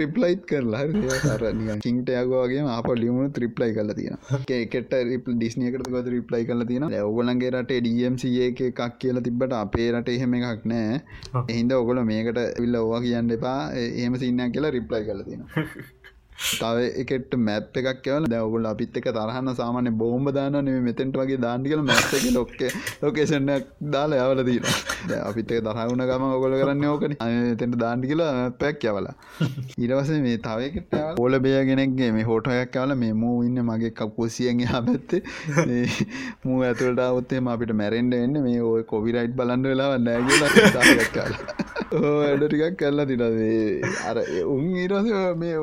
රිප්ලයිත් 0.00 0.42
කරලා 0.50 0.82
කින්ට 1.86 2.10
යගෝගේ 2.16 2.64
අප 2.76 2.88
ලියුණු 3.02 3.28
ත්‍රිප්ලයි 3.38 3.72
කල 3.78 3.94
තියෙන 4.00 4.18
එකට 4.58 4.94
ඩිස්නයකට 5.28 5.90
ගොත 5.96 6.10
රිප්ලයි 6.16 6.48
කල 6.50 6.66
තියෙන 6.70 6.88
ඔගලන්ගේ 7.02 7.52
රට 7.54 7.80
ඩම්සේ 7.86 8.50
එකක් 8.50 8.82
කියල 9.00 9.22
තිබට 9.28 9.58
අපේ 9.62 9.88
රට 9.94 10.16
එහෙම 10.16 10.38
එකක් 10.40 10.64
නෑ 10.72 11.00
එහින්ද 11.44 11.72
ඔගොල 11.80 12.02
මේකට 12.10 12.40
විල්ල 12.62 12.80
ඕවා 12.80 13.02
කියන්න 13.06 13.36
එපා. 13.38 13.58
එහෙම 13.74 14.16
සින්නයක් 14.22 14.54
කියලා 14.54 14.74
රිප්ලයි 14.76 15.04
කල 15.08 15.22
තියෙන 15.28 15.44
තව 16.34 16.86
එකට 17.02 17.34
මැප් 17.38 17.76
එකක් 17.76 18.02
කියවල 18.02 18.26
දැවගුල 18.26 18.66
අපිත් 18.66 18.96
එක 18.96 19.08
තරහන්න 19.10 19.54
සාමාන්‍ය 19.54 19.92
බෝම්බ 19.94 20.30
දාන 20.30 20.58
නෙම 20.60 20.82
මෙතෙන්ට 20.82 21.16
වගේ 21.16 21.38
දාන්ටිකල 21.38 21.82
මැප් 21.82 22.14
එක 22.18 22.26
ලොක්ක 22.34 22.60
ලොකේෂණයක් 23.02 23.70
දාලා 23.92 24.26
යවල 24.26 24.42
දීන 24.48 24.66
අපිත් 25.20 25.52
එක 25.52 25.64
තරහුණ 25.64 26.04
ගම 26.04 26.24
ඔගොල 26.28 26.56
කරන්න 26.60 26.84
ඕකන. 26.84 27.16
තෙන්ට 27.58 27.78
දාන්ටි 27.78 28.10
කියලා 28.10 28.50
පැක් 28.58 28.84
යවලා. 28.84 29.14
ඉරවස 29.78 30.10
මේ 30.26 30.38
තවකට 30.38 31.20
ඕල 31.20 31.38
බේගෙනෙක්ගේ 31.38 32.10
මේ 32.12 32.24
හෝටයක් 32.24 32.72
කවල 32.72 32.94
මේ 32.94 33.12
මූ 33.14 33.36
ඉන්න 33.42 33.62
මගේ 33.62 33.92
කක්පුසියෙන් 33.92 34.60
යා 34.60 34.82
පැත්තේ. 34.82 35.22
මූ 36.44 36.62
ඇතුළට 36.62 37.04
අවත්තේම 37.08 37.48
අපිට 37.48 37.74
මැරෙන්ඩ 37.74 38.14
එන්න 38.14 38.42
මේ 38.48 38.60
ඔය 38.62 38.82
කොවිරයිට් 38.84 39.36
බලන්ඩ 39.36 39.70
වෙලා 39.72 39.98
නෑගලා 39.98 40.50
වැඩටිකක් 40.56 41.14
කරලා. 41.14 43.04
තිනදේ 43.10 43.82
අර 44.08 44.18
උන් 44.46 44.66
ඉරස 44.76 45.08
මේ 45.36 45.56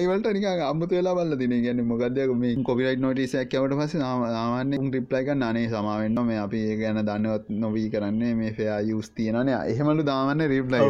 රිප්ලයිවලට 0.00 0.28
නික 0.34 0.46
අම්මත 0.62 0.90
වෙලා 0.90 1.14
බල්ල 1.14 1.34
දින 1.36 1.54
ගැන 1.62 1.80
මොකදයක 1.84 2.32
මේ 2.34 2.54
කොපිරයිට 2.62 3.00
නොටිසයක් 3.00 3.54
වට 3.54 3.78
පස 3.78 3.94
නාමන්න 3.96 4.74
උන් 4.76 4.90
රිප්ලයික 4.92 5.28
නානේ 5.34 5.66
සමාවෙන්න 5.68 6.20
මේ 6.22 6.38
අපි 6.38 6.60
ගැන 6.80 7.00
දන්නවත් 7.00 7.46
නොවී 7.56 7.88
කරන්නේ 7.90 8.32
මේ 8.34 8.52
ෆයා 8.52 8.78
යුස් 8.82 9.08
තියනන 9.12 9.50
එහෙමලු 9.52 10.04
දාමන්න 10.04 10.44
රිප්ලයි 10.46 10.88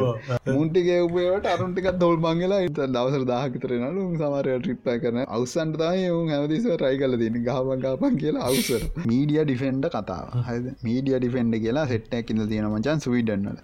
මුන්ටික 0.48 0.90
උපයට 0.98 1.48
අරුන්ටික 1.48 1.88
දොල් 1.98 2.16
බංගලා 2.18 2.60
ඉත 2.68 2.80
දවසර 2.88 3.24
දාහකිතරනලු 3.24 4.04
සමරය 4.14 4.58
ට්‍රිප්ලයි 4.58 4.98
කරන 4.98 5.20
අවසන්ට 5.28 5.78
දාය 5.78 6.04
උන් 6.10 6.32
හැමදිස 6.34 6.68
රයි 6.84 7.00
කල 7.00 7.16
දින 7.16 7.40
ගාපංගාපන් 7.42 8.20
කියලා 8.22 8.50
අවසර 8.50 8.84
මීඩිය 9.06 9.42
ඩිෆෙන්ඩ 9.42 9.90
කතාව. 9.90 10.28
හ 10.42 10.50
මීඩිය 10.86 11.18
ඩිෆෙන්ඩ 11.18 11.60
කියලා 11.64 11.86
සෙට්ටක් 11.86 12.34
ඉඳ 12.34 12.46
තියෙන 12.48 12.70
මචන් 12.72 13.04
ස්වීඩන්නල 13.06 13.58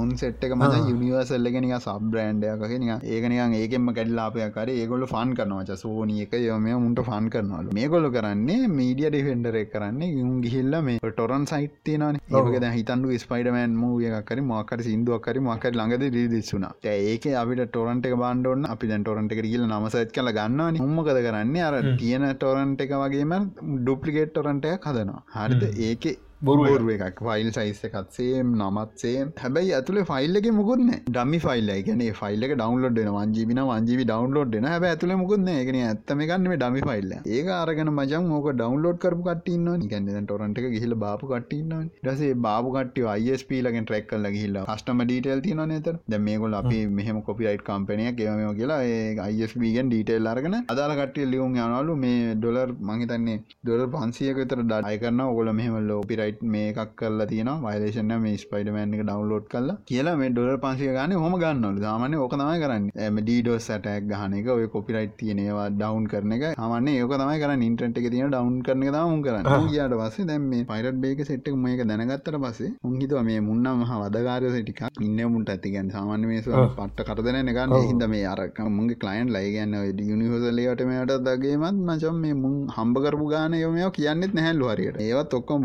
උන් 0.00 0.16
සෙට්ක 0.16 0.50
මත 0.52 0.72
යනිවර්සල්ලගෙනක 0.86 1.76
සබ්‍රන්ඩයක 1.80 2.68
නික 2.80 3.08
ඒකනික 3.32 3.60
ඒකෙම 3.60 3.88
කැඩලාපයක් 3.98 4.54
කර 4.56 4.68
ඒගොල 4.74 5.06
ෆන් 5.06 5.34
කරනවා. 5.38 5.76
සෝනිය 5.76 6.22
එක 6.24 6.34
යොම 6.42 6.66
උන්ට 6.78 7.02
ෆන් 7.08 7.28
කරනවල. 7.34 7.70
මේගොල 7.78 8.08
කරන්නේ 8.16 8.68
මීඩිය 8.70 9.10
ඩිෆෙන්ඩර 9.10 9.58
කරන්නේ 9.74 10.10
යුම් 10.12 10.32
ගිහිල්ල 10.44 10.76
මේ 10.88 10.98
ටොරන් 11.10 11.46
සයිට්තියන 11.52 12.06
ඒකද 12.08 12.68
හිතන්ඩු 12.76 13.18
ස්පයිඩමන් 13.24 13.76
මූයකරි 13.82 14.42
මක්කර 14.42 14.84
සිින්දුවක්කරි 14.88 15.44
මක්කට 15.48 15.78
ළඟද 15.78 16.06
රිදිස්සුනා 16.16 16.72
ඒක 17.10 17.26
අපිට 17.42 17.64
ටොරන්ට 17.68 18.08
බන්ඩෝන්න 18.22 18.70
අපි 18.72 18.92
ටොරන්ට 18.94 19.36
කියල 19.40 19.66
නමසත් 19.66 20.16
කල 20.16 20.32
ගන්නවන. 20.38 20.80
උම්මකද 20.86 21.20
කරන්නේ? 21.26 21.66
අර 21.68 21.76
තියෙන 22.00 22.26
ටොරන්ට 22.34 22.82
එක 22.86 22.96
වගේම 23.02 23.32
ඩුප්ලිකේට් 23.78 24.34
ටොරන්ටය 24.34 24.74
හදනවා. 24.86 25.22
හරිද? 25.36 25.64
ඒක 25.88 26.04
බොරුව 26.42 26.90
එකක්. 26.92 27.18
ෆයිල් 27.20 27.48
සයිස්ස 27.54 27.80
එකත්සේ 27.86 28.42
නමත්සේ 28.42 29.24
හැබැයි 29.40 29.72
ඇතුළ 29.78 29.98
ෆයිල්ලක 30.10 30.46
මුකුත්න 30.58 30.86
ඩමි 31.08 31.38
ෆයිල්ල 31.44 31.70
ගැන 31.88 32.02
ෆයිල්ල 32.20 32.44
ඩවන්ලෝඩ් 32.46 33.00
වෙන 33.00 33.10
වන්ජීබින 33.16 33.60
වන්ජීවි 33.62 34.04
ඩවන්ලෝඩ් 34.04 34.56
න 34.60 34.68
හැබ 34.70 34.86
ඇතුළ 34.90 35.12
මුකුත්න 35.22 35.50
එකන 35.54 35.78
ඇත්තම 35.80 36.22
ගන්න 36.22 36.54
ඩමි 36.54 36.84
ෆයිල්ල 36.86 37.12
ඒ 37.30 37.42
අරගෙන 37.56 37.90
මජන් 37.92 38.30
මෝක 38.30 38.48
ඩවන්ලෝඩ් 38.52 39.00
කරපු 39.02 39.26
කටන්න 39.26 39.84
ගැන්න 39.90 40.08
ටොරන්ට 40.24 40.62
ගහිල 40.76 40.96
බාපු 41.04 41.30
කටන්න 41.32 41.90
ඩසේ 42.00 42.38
බාපු 42.38 42.72
කට 42.76 43.04
අයිස්ප 43.10 43.52
ලගෙන් 43.58 43.84
ට්‍රක් 43.84 44.08
කල 44.10 44.30
ගහිල්ල 44.30 44.58
හස්ටම 44.64 45.04
ඩීටල් 45.04 45.44
තින 45.46 45.62
නත 45.66 45.94
ද 46.06 46.22
මේකොල් 46.22 46.58
අපි 46.62 46.80
මෙහම 46.94 47.20
කොපියිට් 47.22 47.66
කම්පනය 47.68 48.08
කියවම 48.14 48.42
කියලා 48.54 48.80
අයිස්බගෙන් 49.26 49.92
ඩීටෙල් 49.92 50.32
අරගෙන 50.32 50.58
අදාල 50.66 50.96
කටය 50.96 51.28
ලියුම් 51.28 51.60
යනලු 51.60 52.00
මේ 52.00 52.34
ඩොලර් 52.36 52.74
මහිතන්නේ 52.86 53.38
ඩොලර් 53.44 53.86
පන්සියක 53.92 54.42
තර 54.46 54.64
ඩයි 54.64 55.00
කරන්න 55.00 55.26
ඔගොල 55.28 55.54
මෙහමල්ල 55.54 55.94
පිරයිට් 56.10 56.29
මේ 56.54 56.66
එකක් 56.72 56.92
කරලා 57.00 57.28
තියෙන 57.32 57.50
වයිලේෂන 57.64 58.12
මේ 58.24 58.36
ස්පයිඩමෑන් 58.42 58.94
එක 58.96 59.02
ඩවන්ලෝඩ් 59.02 59.46
කරලා 59.52 59.76
කියලා 59.90 60.16
මේ 60.20 60.30
ඩොලර් 60.34 60.58
පන්සිය 60.64 60.90
ගන්න 60.96 61.16
හොම 61.24 61.36
ගන්නලු 61.42 61.82
සාමාන්‍ය 61.86 62.20
ඕක 62.24 62.34
තමයි 62.34 62.58
කරන්න. 62.64 62.86
එම 63.06 63.20
ඩීඩෝස් 63.20 63.68
සටක් 63.68 64.08
ගහන 64.12 64.38
එක 64.40 64.50
ඔය 64.56 64.66
කොපිරයිට් 64.76 65.16
තියෙනවා 65.20 65.68
ඩවන්් 65.76 66.06
කරන 66.12 66.36
එක. 66.38 66.44
හමන්නේ 66.62 66.96
ඒක 67.00 67.14
තමයි 67.14 67.38
කරන්න. 67.42 67.66
ඉන්ට්‍රට් 67.68 68.00
එක 68.02 68.10
තියෙන 68.14 68.32
ඩවන්් 68.34 68.60
කරන 68.68 68.86
එක 68.86 68.92
තම 68.96 69.22
කරන්න. 69.26 69.68
කියට 69.70 69.96
පස්සේ 70.00 70.28
දැන් 70.30 70.48
මේ 70.52 70.68
පයිරට් 70.70 71.00
බේක 71.04 71.24
සෙට්ක 71.30 71.54
මේක 71.66 71.84
දැනගත්තර 71.90 72.38
පස්සේ 72.44 72.72
උන්හිතුව 72.90 73.22
මේ 73.30 73.40
මුන්නම් 73.48 73.84
මහ 73.84 73.92
වදකාරය 74.02 74.52
සිටික 74.56 74.82
ඉන්න 75.00 75.20
මුන්ට 75.34 75.54
ඇතිගන් 75.54 75.90
සාමාන්‍ය 75.96 76.26
මේ 76.32 76.42
පට්ට 76.42 77.06
කරදන 77.08 77.40
ගන්න. 77.50 77.76
හිද 77.90 78.04
මේ 78.14 78.24
අරක 78.32 78.58
මුන්ගේ 78.76 78.98
කලයින් 79.02 79.32
ලයිගන්න 79.36 79.74
යනිහසලට 80.14 80.82
මේට 80.90 81.12
දගේමත් 81.26 81.80
මචම් 81.88 82.16
මේ 82.24 82.34
මුන් 82.42 82.56
හම්බ 82.76 82.96
කරපු 83.04 83.26
ගාන 83.32 83.54
යොමයෝ 83.60 83.90
කියන්නෙත් 83.98 84.34
නැහැල්ලු 84.38 84.70
හරියට. 84.72 85.00
ඒවත් 85.06 85.34
ඔක්කොම 85.38 85.62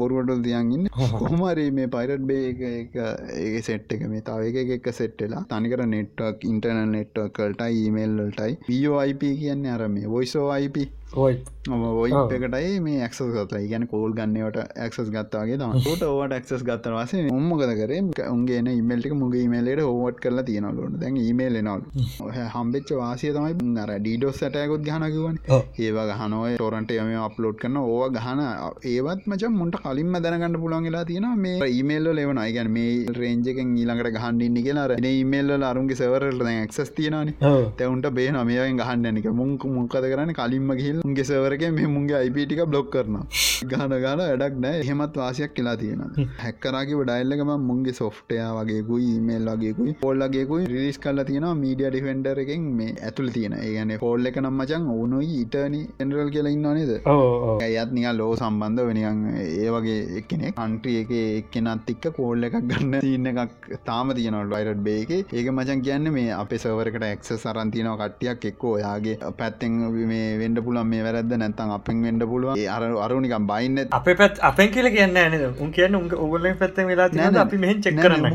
බොරුවටල් 0.56 0.86
තියන්ගන්න 0.88 0.89
කොහමරි 1.20 1.66
මේ 1.72 1.88
පයිරට් 1.88 2.24
බේ 2.24 3.08
ඒ 3.36 3.62
සෙට් 3.62 3.91
එක 3.91 4.03
මේ 4.08 4.22
තාව 4.22 4.43
එක 4.43 4.72
එක 4.78 4.88
සෙට්ටලා 4.93 5.43
තනිකර 5.49 5.84
නෙට්වක් 5.88 6.45
ඉන්ටර්නල් 6.45 6.91
නෙට්වකල්ටයි 6.91 7.82
ඊමේල්ලටයි 7.82 8.58
වෝයිප 8.88 9.24
කියන්නේ 9.36 9.72
අර 9.72 9.88
මේ 9.89 10.08
වොයිසෝයිප 10.08 10.78
ඔයි. 11.16 11.36
එකටයි 12.32 12.80
මේ 12.80 12.99
ඇක්සස් 13.01 13.22
ගත 13.28 13.61
ගැන 13.66 13.88
කෝල් 13.88 14.13
ගන්නවට 14.13 14.57
ඇක්සස් 14.78 15.09
ගත්තාගේ 15.09 15.57
තමට 15.57 16.03
ඕට 16.05 16.34
ඇක්සස් 16.34 16.63
ගත්තවාස 16.63 17.13
උම්මකද 17.30 17.74
කරේ? 17.80 18.01
උන්ගේ 18.28 18.59
ඉමල්ට 18.74 19.16
මුගේ 19.16 19.47
මේලට 19.47 19.82
හෝවට් 19.82 20.20
කරලා 20.20 20.45
තියනලුට 20.45 20.99
දැන් 21.01 21.18
ඊමේල් 21.18 21.57
නවල් 21.61 22.43
හම්බෙච් 22.55 22.93
වාසය 22.95 23.32
තමයි 23.32 23.80
අර 23.80 23.93
ඩීඩෝස් 23.95 24.39
සටයකුත් 24.39 24.84
ගහනකිවන් 24.84 25.39
ඒවා 25.80 26.05
ගහනොය 26.11 26.53
ටොරන්ට 26.55 26.95
යම 26.97 27.11
අප්ලෝඩ් 27.22 27.57
කරන 27.57 27.82
ඕවා 27.84 28.11
ගහන 28.18 28.43
ඒවත් 28.86 29.26
මච 29.26 29.51
මුන්ට 29.55 29.80
කලින්ම 29.82 30.20
දැනගන්න 30.20 30.59
පුළන්ගලා 30.59 31.05
තියෙන 31.05 31.30
මේ 31.39 31.72
ඊමේල්ල 31.72 32.11
ලෙවන 32.13 32.43
ගැන 32.51 32.72
මේ 32.72 32.93
රේජක 33.16 33.63
ඊළඟට 33.63 34.13
ගහන්ඩන්න 34.16 34.61
කියලා 34.61 35.13
ඉමේල්ල 35.16 35.66
අරුන්ගේ 35.66 35.97
සවරට 35.97 36.45
ඇක්සස් 36.47 36.91
තියනන 36.91 37.34
තැවුන්ට 37.39 38.07
බේ 38.11 38.30
නමයෙන් 38.32 38.78
ගහන්ඩනක 38.78 39.28
මුංක 39.34 39.66
මුකද 39.72 39.97
කරන්න? 40.03 40.34
කලින්ම 40.36 40.72
ගහිල් 40.76 41.01
උන්ගේ 41.06 41.28
සවරක 41.30 41.64
මේ 41.78 41.89
මුන්ගේ 41.95 42.18
අයිපටික 42.22 42.62
බ්ලොක් 42.72 42.89
කරන 42.95 43.18
ගාන 43.72 43.95
ගාන 44.06 44.22
වැඩක් 44.24 44.60
නෑ 44.64 44.82
එහෙමත් 44.84 45.20
වාසියක් 45.22 45.56
කියලා 45.58 45.76
තියෙන 45.82 46.01
හැක්කරගේ 46.43 47.01
ඩයිල්ලකම 47.01 47.51
මුන්ගේ 47.70 47.95
සොෆ්ටයා 48.01 48.49
වගේකුයි 48.60 49.12
මේල් 49.30 49.49
වගේකුයි 49.53 49.95
පොල්ලගේකුයි 50.03 50.70
රිස් 50.74 50.99
කල්ල 51.06 51.24
තියෙන 51.30 51.47
මීඩිය 51.64 51.89
ඩිෆෙන්ඩර් 51.89 52.43
එකෙන් 52.45 52.68
මේ 52.80 52.95
ඇතුළ 53.10 53.32
තියෙන 53.38 53.58
ඒගන 53.60 53.93
පොල්ල 54.06 54.32
එක 54.32 54.39
නම් 54.43 54.58
මචන් 54.62 54.88
ඕනුයි 54.95 55.32
ඉටනි 55.43 55.82
එන්ඩරල් 56.01 56.32
කියලා 56.36 56.56
ඉන්න 56.56 56.68
නේද? 56.78 56.93
ඇයත් 57.66 57.95
නික 57.97 58.10
ලෝ 58.20 58.32
සම්බන්ධ 58.36 58.88
වෙනියන් 58.89 59.22
ඒ 59.36 59.70
වගේ 59.76 59.99
එක්කනෙ 60.22 60.53
කන්ට්‍රිය 60.60 60.97
එක 61.03 61.14
එක්කෙනත් 61.20 61.93
එක්ක 61.95 62.10
කෝල්ල 62.18 62.49
එකක් 62.49 62.58
ගන්න 62.72 62.99
තියන්න 63.06 63.32
එකක් 63.34 63.70
තාම 63.89 64.16
තියනට 64.20 64.51
වයිරට් 64.56 64.84
බේක 64.88 65.16
ඒක 65.16 65.51
මචන් 65.56 65.86
කියන්න 65.88 66.14
මේ 66.18 66.32
අපේ 66.36 66.62
සවරකට 66.64 67.08
එක්ස 67.10 67.34
සරන්තිනව 67.38 67.95
කට්ටියක් 68.01 68.49
එක්කෝ. 68.51 68.76
යාගේ 68.86 69.32
පැත්තෙන් 69.39 69.80
මේ 70.12 70.38
වෙන්ඩ 70.41 70.64
පුලන් 70.66 70.82
මේ 70.96 71.06
වැරද 71.08 71.38
නැත්තන් 71.43 71.76
අපෙන් 71.78 72.04
වෙන්ඩ 72.08 72.28
පුළුව 72.34 72.64
අර 72.78 72.84
අරුනිකම් 73.06 73.48
බයින්න 73.54 73.84
අප 74.00 74.12
පැත් 74.22 74.43
අපෙන් 74.52 74.74
කියල 74.76 74.89
කියන්න 74.98 75.18
නද? 75.24 75.43
උන් 75.64 75.72
කියන්න 75.78 75.96
උන් 76.02 76.10
ඔගොල්ල 76.26 76.48
පැත්ත 76.64 76.78
වෙලා 76.91 77.10
අපි 77.46 77.58
මෙහෙන් 77.64 77.82
චෙක් 77.86 78.02
කරන්න 78.04 78.34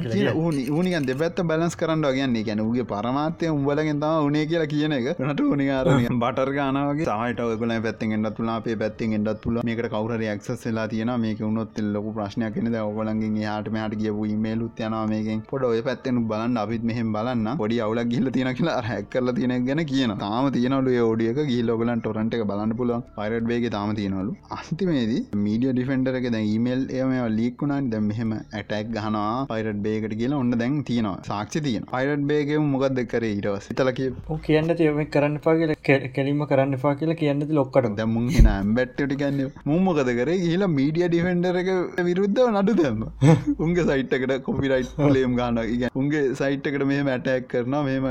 ඌනිකන් 0.77 1.07
දෙපැත්ත 1.11 1.41
බැලස් 1.51 1.77
කරන්න 1.81 2.07
ගන්නේ 2.17 2.45
ගැන 2.49 2.61
උගේ 2.67 2.87
පරමාත්‍යය 2.93 3.51
උඹලගෙන් 3.57 4.01
තම 4.03 4.27
උනේ 4.29 4.45
කියලා 4.51 4.71
කියන 4.73 4.93
එක. 4.99 5.09
නට 5.27 5.41
උනිකාර 5.55 5.89
බටර් 6.23 6.51
ගානගේ 6.59 7.07
සහට 7.07 7.41
ඔගල 7.47 7.75
පැත්තෙන් 7.87 8.15
එන්නත් 8.17 8.31
තුලා 8.39 8.57
අපේ 8.61 8.77
පැත්තිෙන් 8.83 9.17
එන්නත් 9.19 9.41
තුල 9.45 9.61
මේකට 9.69 9.91
කවර 9.95 10.25
ක්සස් 10.41 10.67
වෙලා 10.69 10.87
තියෙන 10.93 11.13
මේක 11.25 11.41
උනොත් 11.51 11.79
ලොකු 11.95 12.15
ප්‍රශ්නයක් 12.19 12.55
කෙනද 12.57 12.77
ඔගලන්ගේ 12.83 13.45
යාට 13.47 13.71
මෙහට 13.77 13.97
කියපු 14.03 14.29
මේලුත් 14.47 14.81
යන 14.87 14.97
මේකෙන්. 15.13 15.43
පොඩ 15.53 15.65
ඔය 15.71 15.83
පැත්තෙන් 15.89 16.23
බලන්න. 16.33 16.59
අපිත් 16.65 16.85
මෙහෙම 16.91 17.13
බලන්න. 17.17 17.49
පොඩි 17.63 17.81
අවුලක් 17.87 18.09
ගිල්ල 18.15 18.31
තියෙන 18.37 18.53
කියලා 18.61 18.81
හැක්කරල 18.91 19.33
තියෙන 19.39 19.67
ගැන 19.69 19.85
කියන 19.93 20.15
තාම 20.25 20.51
තියනලු 20.57 20.97
ෝඩියක 21.07 21.41
ගිල් 21.53 21.71
ඔගලන් 21.77 22.03
ටොරන්ට 22.05 22.37
එක 22.41 22.45
බලන්න 22.51 22.75
පුළුවන්. 22.81 23.05
පයිරට් 23.19 23.49
වේගේ 23.53 23.73
තාම 23.77 23.93
තියෙනවලු. 24.01 24.35
අන්තිමේදී 24.59 25.23
මීඩිය 25.45 25.73
ඩිෆෙන්ඩර 25.73 26.19
එක 26.21 26.29
දැ 26.37 26.43
ඊමේල් 26.53 26.83
එම 26.99 27.15
ලීක්ුණන් 27.39 27.91
දැ 27.95 28.03
මෙහෙම 28.09 28.35
ඇටැක් 28.37 28.93
ගහනවා 28.97 29.47
පයිරට් 29.53 29.81
බේකට 29.87 30.17
කියලා. 30.23 30.41
ඔන්න 30.45 30.59
දැන් 30.63 30.79
තියෙනවා. 30.85 31.17
සාක්ෂි 31.31 31.65
තියෙන 31.69 31.87
පයිරට් 31.95 32.27
බේගේ 32.33 32.61
මොකක්ද 32.67 33.03
කරේ 33.15 33.33
ඉටවස් 33.39 33.71
තල 33.75 33.93
කිය 34.01 34.11
කියන්න 34.49 34.77
තියම 34.81 35.01
කරන්න 35.15 35.39
පා 35.47 35.57
කියල 35.61 35.75
කෙලිම 36.17 36.45
කරන්න 36.47 36.79
පා 36.85 36.95
කියලා 36.95 37.21
කියන්න 37.23 37.47
ලොක්කට. 37.61 37.91
දැමුන් 38.01 38.29
හෙන 38.37 38.51
ඇම්බැට්ට 38.55 39.17
ගන්න 39.17 39.53
මුම්මොකද 39.65 40.13
කරේ? 40.21 40.39
කියලා 40.45 40.73
මීඩිය 40.79 41.09
ඩිෆෙන්ඩර 41.09 41.61
එක 41.63 41.73
විරුද්ධව 42.11 42.53
නඩු 42.55 42.79
දැම්ම. 42.83 43.07
උන්ගේ 43.65 43.85
සයිට්කට 43.87 44.37
කොපිරයිට් 44.43 44.99
ලේම් 45.11 45.35
ගාන 45.37 45.59
උන්ගේ 45.95 46.23
සයිට්කට 46.35 46.85
මේ 46.87 47.03
මැටැක් 47.03 47.49
කරන 47.51 47.77
මෙම 47.87 48.07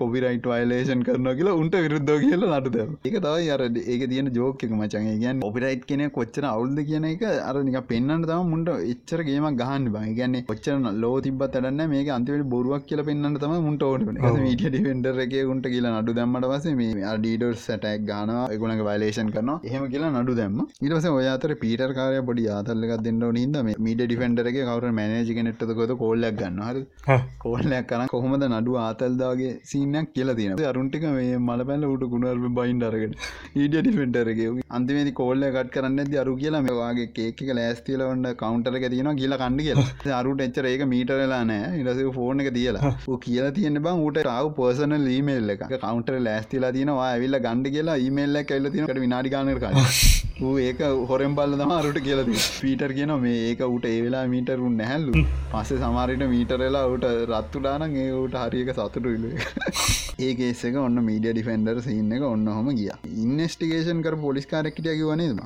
කොපිරයිට් 0.00 0.46
වයිලේෂන් 0.46 1.02
කරන 1.06 1.28
කියලා 1.38 1.56
උන්ට 1.60 1.76
විරුද්ධ 1.84 2.12
කියලා 2.22 2.60
නටුද 2.60 2.78
ඒක 2.78 3.16
තවයි 3.18 3.50
අර 3.50 3.62
ඒක 3.86 4.02
තියෙන 4.08 4.30
ජෝක 4.32 4.64
මචන් 4.70 5.08
ගැන් 5.22 5.42
ඔපිරයිට් 5.42 5.84
කියන 5.86 6.04
කොච්චර 6.10 6.44
අවුල්ද 6.46 6.78
කියන 6.88 7.06
එක 7.06 7.22
අර 7.42 7.56
නික 7.62 7.78
පෙන්න්නට 7.88 8.26
තම 8.26 8.50
මුන්ට 8.52 8.70
එච්චර 8.86 9.22
ගේම 9.22 9.48
ගහන්න 9.54 9.88
බයි 9.94 10.14
ගැන්නේ 10.16 10.44
කොච්චර 10.44 10.76
ලෝ 10.96 11.14
තිබත් 11.20 11.46
ටන්න 11.48 11.82
මේක 11.88 12.10
අන්තිවට 12.10 12.48
බොරුවක් 12.48 12.86
කියල 12.86 13.02
පෙන්න්නට 13.02 13.40
තම 13.40 13.54
මුන්ට 13.60 13.82
ඕට 13.82 14.06
මීට 14.38 14.64
ඩිෆෙන්ඩර 14.66 15.22
එක 15.26 15.34
උන්ට 15.46 15.68
කියලා 15.68 15.94
නඩු 15.96 16.16
දැම්මට 16.18 16.48
පස 16.52 16.66
මේ 16.74 17.14
ඩීඩර් 17.16 17.54
සටක් 17.56 18.06
ගාන 18.06 18.32
එගුණක 18.48 18.82
වයිලේෂන් 18.86 19.30
කරන 19.30 19.50
එහෙම 19.60 19.84
කියලා 19.88 20.12
නඩු 20.14 20.34
දැම්ම. 20.36 20.58
ඉටස 20.82 21.08
ඔය 21.10 21.28
අතර 21.28 21.54
පීටර් 21.62 21.90
කාරය 21.98 22.20
පොඩි 22.28 22.46
ආතල්ලක් 22.50 22.94
දෙන්න 23.02 23.22
නින්ද 23.36 23.56
මීට 23.80 24.02
ඩිෆෙන්ඩර 24.02 24.50
එක 24.50 24.58
කවර 24.60 24.92
මැනජි 24.98 25.36
කෙනෙට්ට 25.38 25.74
ගොත 25.78 25.92
කෝල්ලක් 25.98 26.38
ගන්න 26.40 26.62
හර 26.66 26.78
කෝල්ලයක් 27.44 27.88
කරන 27.90 28.10
කොහොමද 28.14 28.46
නඩු 28.48 28.78
ආතල්දාගේ 28.78 29.52
සීනයක් 29.64 30.12
කියල 30.12 30.34
තියෙන 30.36 30.64
අරුන්ටික 30.66 31.06
මේ 31.10 31.38
මල 31.38 31.62
පැල්ල 31.68 31.86
උට 31.86 32.04
ගුණරම 32.12 32.46
බයින් 32.58 32.82
අරගෙන 32.82 33.14
ඊඩිය 33.56 33.82
ඩිෆෙන්ටරගේ 33.84 34.48
අන්තිමේති 34.76 35.12
කෝල්ල 35.18 35.44
කට් 35.46 35.70
කරන්න 35.74 36.16
අරු 36.22 36.32
කියලා 36.40 36.60
මේවාගේ 36.64 37.06
කේක 37.16 37.38
ලෑස්තිල 37.50 38.02
වන්න 38.02 38.26
කවන්ටර 38.34 38.76
තියෙන 38.86 39.10
කියලා 39.20 39.38
කණ්ඩ 39.42 39.62
කියලා. 39.68 40.18
අරුට 40.18 40.42
එච්චර 40.46 40.68
ඒක 40.72 40.84
මීටරලා 40.86 41.40
නෑ 41.44 41.70
ඉරස 41.80 42.02
ෆෝර්න 42.16 42.44
එක 42.44 42.50
තියලා. 42.56 42.92
කියලා 43.24 43.54
තියෙන 43.58 43.80
බං 43.80 44.04
ට 44.08 44.26
රව 44.26 44.52
පර්සන 44.58 44.96
ලීමේල් 45.06 45.56
එක. 45.56 45.64
කවන්ටර 45.76 46.20
ලෑස්තිලා 46.20 46.72
තියෙනවා. 46.72 47.08
ඇවිල්ල 47.08 47.40
ගණඩ 47.40 47.72
කියලා 47.72 47.98
ඊමේල්ල 48.04 48.42
කල්ල 48.44 48.70
තිනකට 48.70 49.02
විනාඩි 49.06 49.34
ගානක 49.34 49.66
ඌ 50.38 50.54
ඒක 50.60 50.80
හොරෙන් 51.08 51.34
බල්ල 51.34 51.54
තම 51.54 51.70
අරුට 51.72 51.98
කියලද 52.02 52.30
පීටර් 52.56 52.92
කියන 52.96 53.12
මේ 53.20 53.36
ඒක 53.44 53.60
උට 53.66 53.86
ඒවෙලා 53.86 54.24
මීටරුන් 54.28 54.74
නැහැල්ලු 54.76 55.22
පස්සේ 55.52 55.78
සමාරයට 55.78 56.24
මීටරලා 56.28 56.82
උට 56.94 57.06
රත්තුඩානන් 57.30 57.96
ඒ 57.96 58.10
ඌට 58.14 58.36
හරික 58.42 58.70
සතුටු 58.74 59.14
ඉල්ල 59.16 59.24
ඒකේසක 60.20 60.76
ඔන්න 60.82 61.00
මීඩිය 61.02 61.32
ඩිෆෙන්ඩර් 61.32 61.80
සින්න 61.82 62.12
එක 62.12 62.26
ඔන්න 62.26 62.44
හොම 62.50 62.68
ගිය 62.74 62.90
ඉන්ස්ටිකේෂන් 63.46 64.02
කර 64.02 64.16
පොලිස්කාරක්ට 64.18 64.82
කිවනේම 64.82 65.40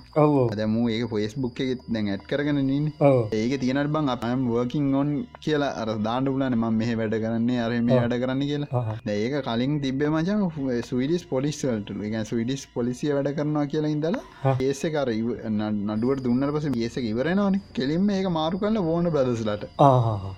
දැම 0.55 0.77
ඒක 0.89 1.05
පොස්බුක් 1.11 1.61
එක 1.65 1.85
දැන් 1.89 2.11
ඇත් 2.11 2.25
කරගෙන 2.31 2.61
නීන් 2.65 2.87
ඒක 3.33 3.55
තියනට 3.63 3.93
බං 3.95 4.13
අපම 4.15 4.45
වර්කින් 4.51 4.89
ඔන් 4.95 5.11
කියලා? 5.41 5.73
අර 5.83 5.89
දාන්න 6.01 6.31
පුලන 6.33 6.47
ම 6.53 6.67
මෙහ 6.75 6.91
වැඩ 6.95 7.17
කරන්නේ 7.25 7.61
අර 7.65 7.73
මේ 7.83 8.01
වැඩ 8.01 8.17
කරන්න 8.23 8.45
කියලා. 8.45 8.85
ඒක 9.17 9.37
කලින් 9.45 9.79
තිබේ 9.83 10.11
මචන් 10.11 10.43
සවිඩිස් 10.83 11.25
පොලිස්වල්ට 11.27 11.95
එක 12.09 12.19
සවිඩිස් 12.25 12.67
පොලිසිය 12.75 13.13
වැඩ 13.13 13.33
කරනවා 13.37 13.67
කියලා 13.67 13.95
ඉඳලා 13.97 14.57
ඒස 14.61 14.83
කර 14.97 15.11
නඩුවට 15.51 16.25
දුන්නට 16.27 16.53
පස 16.57 16.69
ඒසක 16.81 17.09
ඉවරෙනවාන 17.13 17.61
කෙලින්ම 17.73 18.11
ඒක 18.11 18.29
මාරු 18.31 18.63
කන්න 18.63 18.83
ඕන 18.87 19.11
බදසලට 19.17 19.67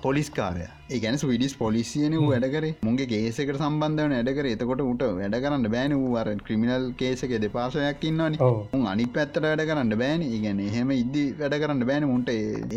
පොලිස්කාරය 0.03 0.67
ඒගැන 0.95 1.19
විඩිස් 1.31 1.55
පොලිසියන 1.63 2.15
වැඩකර 2.23 2.65
මුගේ 2.87 3.07
ගේසකට 3.13 3.59
සම්බන්ධවන 3.59 4.15
වැඩකර 4.19 4.47
එතකොට 4.53 4.83
උට 4.85 5.03
වැඩ 5.19 5.37
කරන්න 5.45 5.67
බෑන. 5.75 5.95
වූර 6.03 6.29
ක්‍රමිනල් 6.47 6.85
කේසක 7.01 7.33
දෙපාසයක් 7.45 8.05
ඉන්නවන. 8.11 8.37
උන් 8.77 8.87
අනි 8.93 9.07
පැත්තට 9.17 9.41
වැඩ 9.47 9.63
කරන්න 9.71 9.95
බෑන. 10.03 10.25
ඉගැන 10.37 10.61
එහෙම 10.69 10.93
ඉදදි 10.97 11.25
වැඩ 11.41 11.57
කරන්න 11.63 11.85
බෑන 11.91 12.07
මුන්ට. 12.13 12.31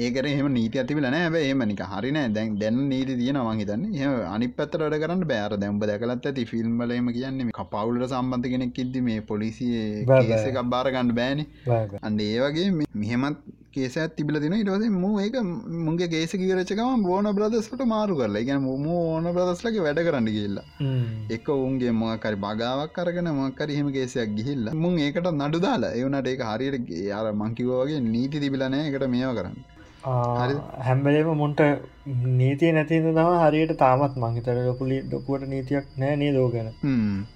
ඒකර 0.06 0.30
එහම 0.32 0.50
නීති 0.58 0.82
ඇතිබල 0.84 1.08
නෑ 1.08 1.32
බෑ 1.36 1.52
එමනික 1.54 1.84
හරින 1.94 2.20
දැන් 2.38 2.56
දැන් 2.62 2.80
නීති 2.94 3.18
තියන 3.22 3.42
මහිතන්න 3.50 3.86
එහ 3.96 4.14
අනි 4.36 4.50
පැත්තට 4.60 4.80
වැඩ 4.84 4.98
කරන්න 5.04 5.28
බෑර 5.34 5.58
දැම්බ 5.64 5.86
දැකලත් 5.92 6.30
ඇති 6.32 6.48
ෆිල්ම්බලම 6.54 7.12
කියන්නේ 7.18 7.58
කපවුලට 7.60 8.08
සම්බන්ධ 8.12 8.52
කෙනෙක් 8.56 8.82
ඉද්දි 8.86 9.06
මේ 9.10 9.28
පොලිසිය 9.32 9.76
එකක් 10.48 10.64
බාරගන්න 10.74 11.14
බෑන. 11.20 11.46
අන්න 12.08 12.20
ඒ 12.30 12.40
වගේ 12.46 12.72
මෙහෙමත් 13.04 13.46
කේස 13.76 13.96
තිබල 14.18 14.38
තින 14.44 14.56
ඉටස 14.58 14.86
මූ 15.04 15.14
ඒක 15.24 15.38
මුගේ 15.88 16.10
ගේස 16.14 16.34
කියරචකම 16.42 17.06
බෝන 17.08 17.30
බ්‍රදස්ට 17.38 17.84
මාරු 17.94 18.18
කරලා. 18.20 18.44
ගැන 18.50 18.62
මම 18.62 18.88
ඕන 18.96 19.28
බ්‍රදස්ලක 19.38 19.78
වැඩ 19.88 20.02
කරන්න 20.08 20.30
කියල්ලා 20.36 20.66
එක 21.38 21.48
උන්ගේ 21.56 21.96
මොකරි 22.02 22.38
බගාවක් 22.46 22.96
කරගෙන 22.98 23.32
මක්කර 23.34 23.70
හෙම 23.78 23.90
කේසයක් 23.98 24.36
ගිහිල්ල 24.38 24.68
මුන් 24.84 25.02
ඒකට 25.08 25.32
නඩු 25.34 25.60
දාලා. 25.68 25.96
ඒවනට 26.00 26.32
ඒක 26.34 26.46
හරියට 26.52 26.94
යාර 27.10 27.28
මංකිවෝගේ 27.42 28.06
නීති 28.14 28.44
තිබිලනෑ 28.46 28.88
එකට 28.92 29.08
මේව 29.16 29.34
කරන්න. 29.40 29.58
හැම්බලේම 30.88 31.30
මුන්ට 31.44 31.62
නීතිය 32.06 32.72
නැතිද 32.76 33.06
තම 33.18 33.30
හරියට 33.44 33.72
තාමත් 33.78 34.18
මංහිතර 34.24 34.58
ලොකුලි 34.66 34.98
ඩොකුවට 35.06 35.46
නීතියක් 35.52 35.86
නෑ 36.02 36.18
නේ 36.22 36.34
දෝ 36.36 36.50
ගැන. 36.54 36.68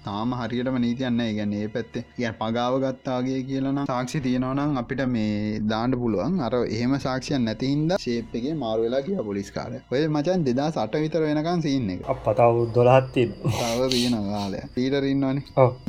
තාම 0.04 0.34
හරියටම 0.40 0.76
නීතියන්න 0.84 1.22
ගැන 1.38 1.54
ඒ 1.60 1.66
පැත්තේ. 1.74 2.04
ය 2.22 2.30
පගාව 2.40 2.74
ගත්තාගේ 2.84 3.40
කියලන 3.48 3.80
සාක්ෂි 3.88 4.20
තියෙනවනම් 4.26 4.78
අපිට 4.82 5.02
මේ 5.14 5.58
දාන්න 5.72 5.96
පුළුවන්. 6.02 6.36
අර 6.40 6.54
එහෙම 6.66 6.94
සාක්ෂයන් 7.06 7.42
නැතිහින්ද 7.48 7.94
ශේප්ගේ 8.04 8.54
මාරුවෙලා 8.62 9.00
කිය 9.08 9.16
පොලිස්කාර 9.30 9.72
ඔය 9.94 10.04
මචන් 10.06 10.46
දෙදා 10.48 10.68
සට 10.70 11.02
විතර 11.06 11.26
වෙනකන් 11.26 11.66
සින්න 11.66 11.90
එක. 11.96 12.06
පතාව 12.28 12.62
දොලහත්ති 12.78 13.26
තව 13.58 13.90
තියෙන 13.96 14.16
කාලය 14.30 14.62
පීටරන්නවන 14.76 15.42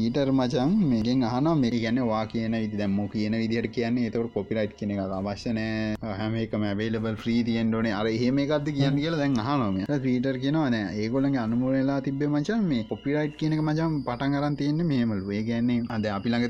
ඊටර් 0.07 0.34
මචන් 0.39 0.75
මේගෙන් 0.95 1.23
අහන 1.29 1.51
මේ 1.61 1.84
ගැන 1.86 2.01
වා 2.09 2.23
කියන 2.34 2.57
විදි 2.63 2.82
දැම්ම 2.82 2.97
කියන 3.13 3.38
විදිහට 3.43 3.71
කියන්නේ. 3.77 4.09
එතවට 4.09 4.34
කොපිරයිට් 4.39 4.84
එක 4.89 5.15
අවශ්‍යනෑ 5.21 6.17
හැමේකම 6.23 6.67
ඇබේලබල් 6.73 7.23
්‍රී 7.23 7.39
තියෙන්ඩෝනේ 7.51 7.95
අර 8.01 8.13
එහෙම 8.17 8.43
එකක්ද 8.47 8.69
කියන්න 8.78 9.01
කියල 9.03 9.17
දැන් 9.22 9.38
අහනොම 9.43 9.80
පීටර් 10.05 10.36
කියනවන 10.43 10.78
ඒගොලන් 10.80 11.38
අනුමරලා 11.43 11.99
තිබේ 12.07 12.32
මචන් 12.34 12.63
මේ 12.65 12.84
කොපිරයිට් 12.84 13.36
කියනක 13.38 13.61
මචම් 13.61 13.97
පටන් 14.07 14.39
අරන් 14.39 14.59
තියන්නේ 14.61 14.89
මේමල් 14.91 15.24
වේ 15.30 15.43
ගැන්නේ 15.43 15.80
අද 15.89 16.07
අපි 16.17 16.34
ළඟ 16.34 16.49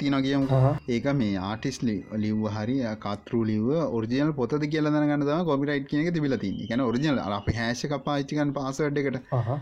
තින 0.00 0.18
කියමු 0.22 0.62
ඒක 0.88 1.08
මේ 1.14 1.32
ආටිස්ලි 1.44 1.96
ලිව් 2.24 2.42
හරි 2.56 2.78
කතරු 3.04 3.42
ලිව 3.44 3.68
ඔරිජිනල් 3.90 4.34
පොත 4.40 4.58
කියල 4.66 4.90
දනගන්න 4.90 5.44
කොපිරයිට් 5.46 5.88
කියනක 5.90 6.12
තිබිලති 6.14 6.52
ගැන 6.68 6.82
ඔරිජිනල් 6.82 7.20
අප 7.28 7.48
හැශක 7.56 7.92
පාච්චිකන් 8.06 8.50
පාසවඩ් 8.56 8.98
එකට. 9.00 9.18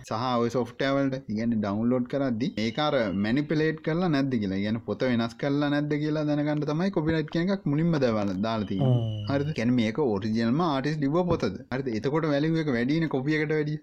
සහ 0.08 0.50
සොෆ්ටවල්ට 0.54 1.14
ඉගන්න 1.32 1.54
ඩවන්ලෝඩ් 1.56 2.06
කරදදි 2.12 2.48
ඒකාර 2.64 2.94
මැනිපලේට් 3.24 3.78
කරලා 3.86 4.10
නැද්ද 4.14 4.34
කියලා. 4.42 4.60
ගැන 4.64 4.80
පොත 4.88 5.02
වෙනස් 5.04 5.34
කරලා 5.42 5.70
නැද්ද 5.74 5.92
කියලා 6.02 6.24
දැනගන්න 6.30 6.64
තමයි 6.70 6.90
කොපිරයිට් 6.96 7.30
කියනක් 7.34 7.66
මුලින්ම 7.72 7.96
දවල 7.96 8.32
දාලති 8.46 8.78
හරි 9.30 9.56
කැන 9.58 9.74
මේක 9.78 9.98
ඔරිජිනල්ම 10.06 10.62
ආටිස් 10.66 10.96
ලිව 11.04 11.16
පොතද 11.30 11.58
හරි 11.74 11.96
එතකොට 12.00 12.28
වැලිුව 12.32 12.60
එක 12.62 12.70
වැඩින 12.76 13.08
කොපියකට 13.14 13.54
වැඩිය? 13.56 13.78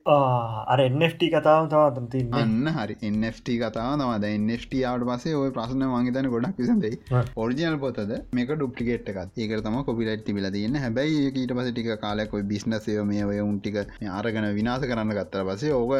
අර 0.73 0.79
එන්ට 0.87 1.25
කතාව 1.35 1.69
තවතම් 1.73 2.07
තින්න. 2.13 2.71
හරි. 2.77 2.97
එන්ට 3.09 3.51
කතාව 3.63 3.93
නවාද 4.01 4.27
එන්ට 4.31 4.75
ආට 4.91 5.05
පසේ 5.11 5.35
ඔය 5.41 5.51
ප්‍රශ්න 5.57 5.85
මංගතන 5.87 6.29
ගොඩක් 6.35 6.61
විසදයි 6.61 6.93
ඔරිජනල් 7.43 7.77
පොතද? 7.83 8.13
මේක 8.39 8.53
ඩුප්ටිකේට් 8.55 9.11
එකත් 9.13 9.41
ඒක 9.45 9.55
තම 9.67 9.77
කොපිලට් 9.89 10.25
තිබිල 10.27 10.49
තියන්න. 10.57 10.77
හැබැයි 10.83 11.23
ඒකට 11.27 11.55
පස 11.57 11.71
ටික 11.71 11.89
කාලෙක් 12.05 12.35
බිස්නසය 12.51 12.97
මේ 13.11 13.25
ඔය 13.25 13.39
උන්ටික 13.41 13.77
අරගෙන 14.19 14.49
විනාස 14.59 14.85
කරන්න 14.89 15.15
ගත්තර 15.17 15.45
පසේ 15.49 15.73
ඕක 15.73 15.93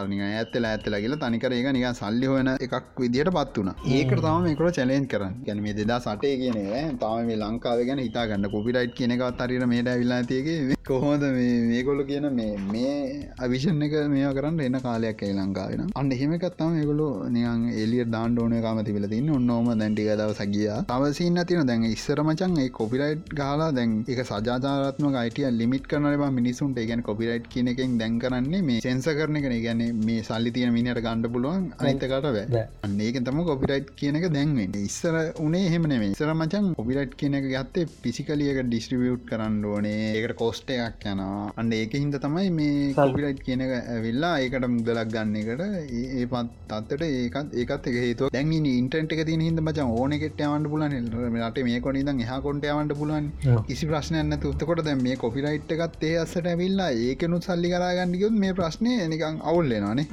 අරනි 0.00 0.20
ඇත්තල 0.28 0.68
ඇත්තල 0.70 0.98
කියලා 1.04 1.20
තනිකර 1.24 1.56
ඒක 1.58 1.70
නික 1.76 1.88
සල්ලි 2.00 2.30
හොන 2.32 2.52
එකක් 2.56 2.74
විදිට 3.02 3.32
පත් 3.36 3.56
වුණ. 3.58 3.74
ඒක 3.98 4.14
තම 4.24 4.48
මේකට 4.48 4.80
චලෙන් 4.80 5.08
කරන්න. 5.12 5.34
ගැන 5.46 5.62
මේ 5.66 5.76
දෙදා 5.80 6.00
සටේ 6.06 6.36
කියන 6.42 6.60
තම 7.02 7.26
මේ 7.30 7.40
ලංකාව 7.42 7.84
ගැන 7.90 8.04
හිතා 8.06 8.26
ගන්න 8.30 8.52
කොපිටයිට් 8.54 8.96
කියනකත් 8.98 9.44
අරිර 9.44 9.66
මේඩ 9.72 9.90
විල්ලා 10.00 10.22
තියගේ 10.30 10.76
කොහොමද 10.88 11.24
මේගොල්ල 11.70 12.00
කියන 12.10 12.26
මේ 12.38 12.56
මේ 12.72 12.94
අවිෂණ 13.44 13.82
එක 13.86 13.94
මේ 14.14 14.32
කරන්න 14.36 14.60
එන්න 14.66 14.78
කාලයක් 14.86 15.22
ඇයි 15.24 15.36
ලංකාවෙන 15.38 15.90
අන්න 15.94 16.12
එහෙමකත්තම 16.16 16.74
මේගොලු 16.76 17.08
නියන් 17.36 17.64
එලිය 17.84 18.04
දාන්න 18.14 18.38
ඕන 18.38 18.54
කාම 18.66 18.80
තිබල 18.88 19.06
තින්න. 19.12 19.30
ඔන්නෝම 19.38 19.70
දැන්ටික 19.80 20.10
දව 20.20 20.30
සගිය 20.40 20.70
තවසින්න 20.90 21.40
තින 21.50 21.66
දැන් 21.70 21.86
ඉස්සර 21.90 22.18
මචන් 22.24 22.56
ඒ 22.64 22.68
කොපිරයිට් 22.78 23.34
ගාලා 23.40 23.70
දැන් 23.78 23.92
එක 24.14 24.20
සජාතාරත්ම 24.30 25.18
අයිටිය 25.22 25.50
ලිමිට 25.60 25.88
කරනවා 25.92 26.30
මිනිසුන්ට 26.38 26.80
ගැන 26.90 27.02
කොපිරයිට් 27.08 27.48
කියන 27.54 27.72
එකෙන් 27.74 27.98
දැන් 28.02 28.18
කරන්නේ 28.24 28.62
මේ 28.68 28.80
සෙන්ස 28.86 29.08
කරන 29.18 29.40
කන 29.44 29.56
ගැන 29.66 29.82
මේ 30.06 30.26
සල්ලි 30.28 30.54
තියන 30.56 30.74
මිනිට 30.78 31.02
ගණඩ 31.06 31.32
පුළුවන් 31.34 31.64
අනිතකට 31.80 32.28
බෑ. 32.28 32.64
අන්නඒක 32.86 33.20
තම 33.28 33.40
කොපිරයිට් 33.50 33.90
කියන 34.00 34.20
එක 34.20 34.28
දැන්වෙන්න 34.36 34.78
ඉස්සර 34.82 35.16
උනේ 35.46 35.66
හෙමනේ 35.74 36.10
ඉස්සර 36.10 36.32
මචන් 36.34 36.72
කොපිරයිට් 36.78 37.14
කියන 37.20 37.38
එක 37.40 37.48
ගත්තේ 37.52 37.90
පිසිකලියක 38.04 38.60
ඩිස්ට්‍රිවියුට් 38.64 39.24
කරන්න 39.30 39.60
ඕනේ. 39.72 40.02
ඒකට 40.14 40.36
කොස්ට 40.42 40.70
එකක් 40.74 41.06
යනවා 41.12 41.23
අන්න 41.56 41.72
ඒක 41.72 41.94
හින්ද 41.94 42.16
තමයි 42.18 42.50
මේ 42.52 42.92
කොපිරයිට් 42.94 43.42
කියන 43.46 43.64
එක 43.64 43.72
ඇවිල්ලා 43.74 44.32
ඒකට 44.40 44.68
මුදලක් 44.70 45.10
ගන්න 45.10 45.36
එකට 45.42 45.62
ඒ 46.00 46.26
පත් 46.26 46.64
තත්තට 46.70 47.04
ඒකත් 47.04 47.54
ඒකත් 47.54 47.88
එක 47.90 47.98
හේතු 47.98 48.30
දැන් 48.30 48.52
ඉන්ටට 48.52 49.14
එක 49.14 49.22
තින 49.26 49.44
හිද 49.44 49.60
මචන් 49.60 49.92
ඕන 49.94 50.16
කෙට 50.16 50.40
යවන්ට 50.40 50.70
පුලන් 50.70 50.96
ට 51.48 51.64
මේ 51.64 51.80
කොන 51.80 51.98
දන් 52.00 52.22
එහ 52.24 52.38
කොට 52.40 52.66
යවන්ට 52.66 52.96
පුලන් 52.96 53.28
කිසි 53.68 53.88
ප්‍රශ්නයන්න 53.90 54.38
තුත්තකොට 54.40 54.84
දැ 54.84 54.96
මේ 54.98 55.16
කොපිරයිට් 55.16 55.74
එකත් 55.76 56.04
ඒ 56.04 56.14
අස්සට 56.18 56.46
ඇවිල්ලා 56.46 56.90
ඒකනුත් 57.04 57.48
සල්ලි 57.48 57.72
කරගන්නගයුත් 57.74 58.38
මේ 58.38 58.54
ප්‍රශ්නය 58.54 58.96
නිකං 59.12 59.40
අවුල්ලෙනවානේ 59.44 60.06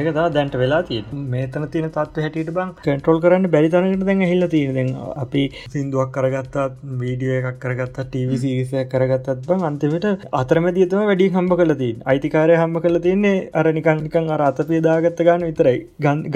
ඒක 0.00 0.20
දැන්ට 0.30 0.56
වෙලා 0.56 0.82
තිය 0.84 1.02
මේතන 1.28 1.68
තින 1.70 1.88
තත්ව 1.90 2.26
හැටියට 2.26 2.52
බං 2.52 2.74
කටරෝල් 2.80 3.22
කරන්න 3.22 3.50
බැරිතරකට 3.50 4.04
දැන් 4.04 4.24
හිල්ල 4.24 4.48
තියෙන 4.50 4.92
අපි 5.16 5.44
සිින්දුවක් 5.68 6.12
කරගත්තත් 6.12 6.58
වීඩියෝ 7.00 7.40
එකක් 7.42 7.60
කරගත්ත 7.62 8.00
ටීවිසිරිස 8.02 8.74
කරගත්තත් 8.90 9.46
බං 9.46 9.66
අන්තිමට 9.70 10.06
අතරමැදිතම 10.40 11.00
වැඩි 11.08 11.26
හම්බ 11.34 11.52
කලතින් 11.60 12.02
අයිතිකාරය 12.10 12.54
හම්බ 12.58 12.76
කල 12.84 12.96
තින්නේ 13.06 13.32
අර 13.60 13.64
නිකංනිකං 13.78 14.28
අර 14.34 14.40
අතපේ 14.48 14.80
දාගත්ත 14.86 15.22
ගන්න 15.26 15.46
විතරයි. 15.48 15.78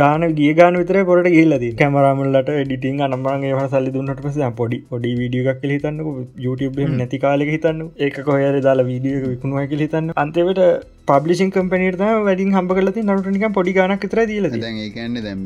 ගාන 0.00 0.24
ගිය 0.38 0.50
ගාන 0.60 0.78
විතර 0.80 0.98
පොට 1.10 1.28
ගිල්ලද 1.36 1.64
කැමරමල්ලට 1.80 2.50
ඩිටිං 2.60 3.04
අනම්බරගේ 3.06 3.52
හ 3.54 3.62
සල්ලි 3.74 3.94
දුන්නට 3.96 4.24
පස 4.24 4.40
පොඩි 4.60 4.80
පොඩි 4.90 5.14
වීඩියක් 5.20 5.60
කල 5.62 5.74
හිතන්න 5.76 6.02
YouTube 6.46 6.80
නැති 6.94 7.22
කාලෙක 7.24 7.52
හිතන්න 7.54 7.80
ඒක 8.06 8.18
කොහර 8.28 8.60
දාලා 8.66 8.88
වීඩියක 8.90 9.24
විකුණුව 9.30 9.70
කල 9.72 9.84
හිතන්න 9.86 10.12
අන්තවට 10.24 10.62
පබ්ලිසින් 11.08 11.50
කම්පනට 11.54 12.02
වැඩින් 12.26 12.54
හම්බ 12.54 12.70
කලති 12.76 13.00
නටනික 13.02 13.42
පොඩි 13.56 13.72
ගනක් 13.76 14.08
තර 14.12 14.20
දීල 14.28 14.46
ඒකන්න 14.50 15.16
දැම 15.24 15.40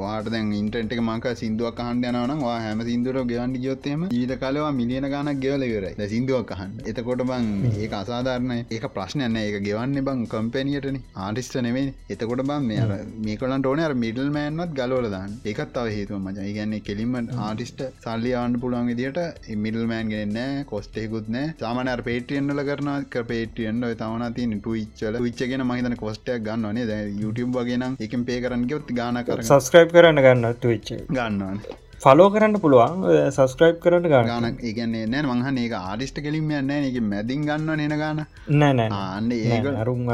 වාට 0.00 0.26
දැන් 0.32 0.48
ඉන්ටට 0.52 0.92
මක 1.02 1.30
සිින්දුවක් 1.38 1.78
හන්ඩ 1.80 2.08
යනවනවා 2.10 2.56
හම 2.64 2.82
සිින්දුර 2.88 3.16
ගවන්ඩ 3.22 3.56
ගයොත්තේම 3.62 4.02
ජීත 4.10 4.32
කලවා 4.42 4.72
මිලියන 4.80 5.06
ගනක් 5.06 5.40
ගෙවලවරයි 5.44 6.08
සිින්දුවක් 6.10 6.52
අහන්න. 6.56 6.74
එතකොට 6.84 7.22
බං 7.30 7.46
ඒ 7.70 7.88
අසාධාරණ 8.00 8.52
ඒක 8.56 8.84
ප්‍රශ්නයන්න 8.96 9.38
ඒක 9.44 9.56
ගෙවන්න 9.68 10.02
බං 10.10 10.26
කම්පැනියටන 10.26 11.00
ආටිස්ට 11.18 11.56
නෙවේ 11.68 11.86
එතකොට 12.10 12.44
බම් 12.44 12.68
මේ 12.72 13.00
මේකලන් 13.24 13.66
ඕන 13.66 13.82
මිඩල් 14.04 14.28
මෑන්වත් 14.36 14.76
ගලෝලදාන්න 14.76 15.40
ඒකත් 15.46 15.80
අව 15.84 15.90
හේතුව 15.90 16.20
මච. 16.20 16.46
ගන්න 16.50 16.76
කෙලින්ම 16.82 17.16
ආටිස්ට 17.46 17.82
සල්ලි 18.04 18.34
ආන්න 18.34 18.60
පුළුවන් 18.60 18.92
විදිට 18.92 19.22
මිඩල් 19.64 19.88
මෑන් 19.94 20.12
ගෙනන්න 20.12 20.38
කොස්ටේකුත්න 20.66 21.40
සාමනර 21.56 22.06
පේටියන්ල 22.10 22.64
කරන 22.70 22.94
පේටියන්ඩ 23.32 23.90
තමන 23.96 24.38
තින් 24.38 24.56
ටයිච් 24.60 24.97
චල 25.00 25.18
විච්චගෙන 25.26 25.66
මහිතන 25.70 25.98
කොස්ටයක් 26.04 26.46
ගන්නනේ 26.46 26.86
ද 26.90 27.02
YouTube 27.24 27.50
වගේ 27.58 27.80
නම් 27.80 27.98
එකම් 28.06 28.22
පේ 28.30 28.40
කරන්න 28.44 28.64
ගොත් 28.70 28.94
ගාන 29.00 29.24
කර 29.26 29.44
සස්ක්‍රයිප් 29.50 29.92
කරන්න 29.96 30.24
ගන්න 30.24 30.48
විච්ච 30.72 30.90
ගන්නවන්. 31.10 31.60
ෆලෝ 32.02 32.26
කරන්න 32.32 32.52
පුළුවන්. 32.62 33.00
සස්ක්‍රයිප් 33.36 33.78
කරන්න 33.84 34.04
ගාන 34.10 34.44
ඒගන්නේ 34.68 35.06
නෑ 35.14 35.22
මහන 35.30 35.56
ඒක 35.62 35.72
ආඩිස්ට 35.78 36.20
කෙලින්ම 36.26 36.52
යන්න 36.58 36.70
එක 36.76 36.98
මැදින් 37.06 37.42
ගන්න 37.48 37.80
නෙන 37.80 37.94
ගාන 38.02 38.20
නෑ 38.60 38.86
අන්න 38.98 39.32
ඒක 39.38 39.66
අරුම් 39.82 40.04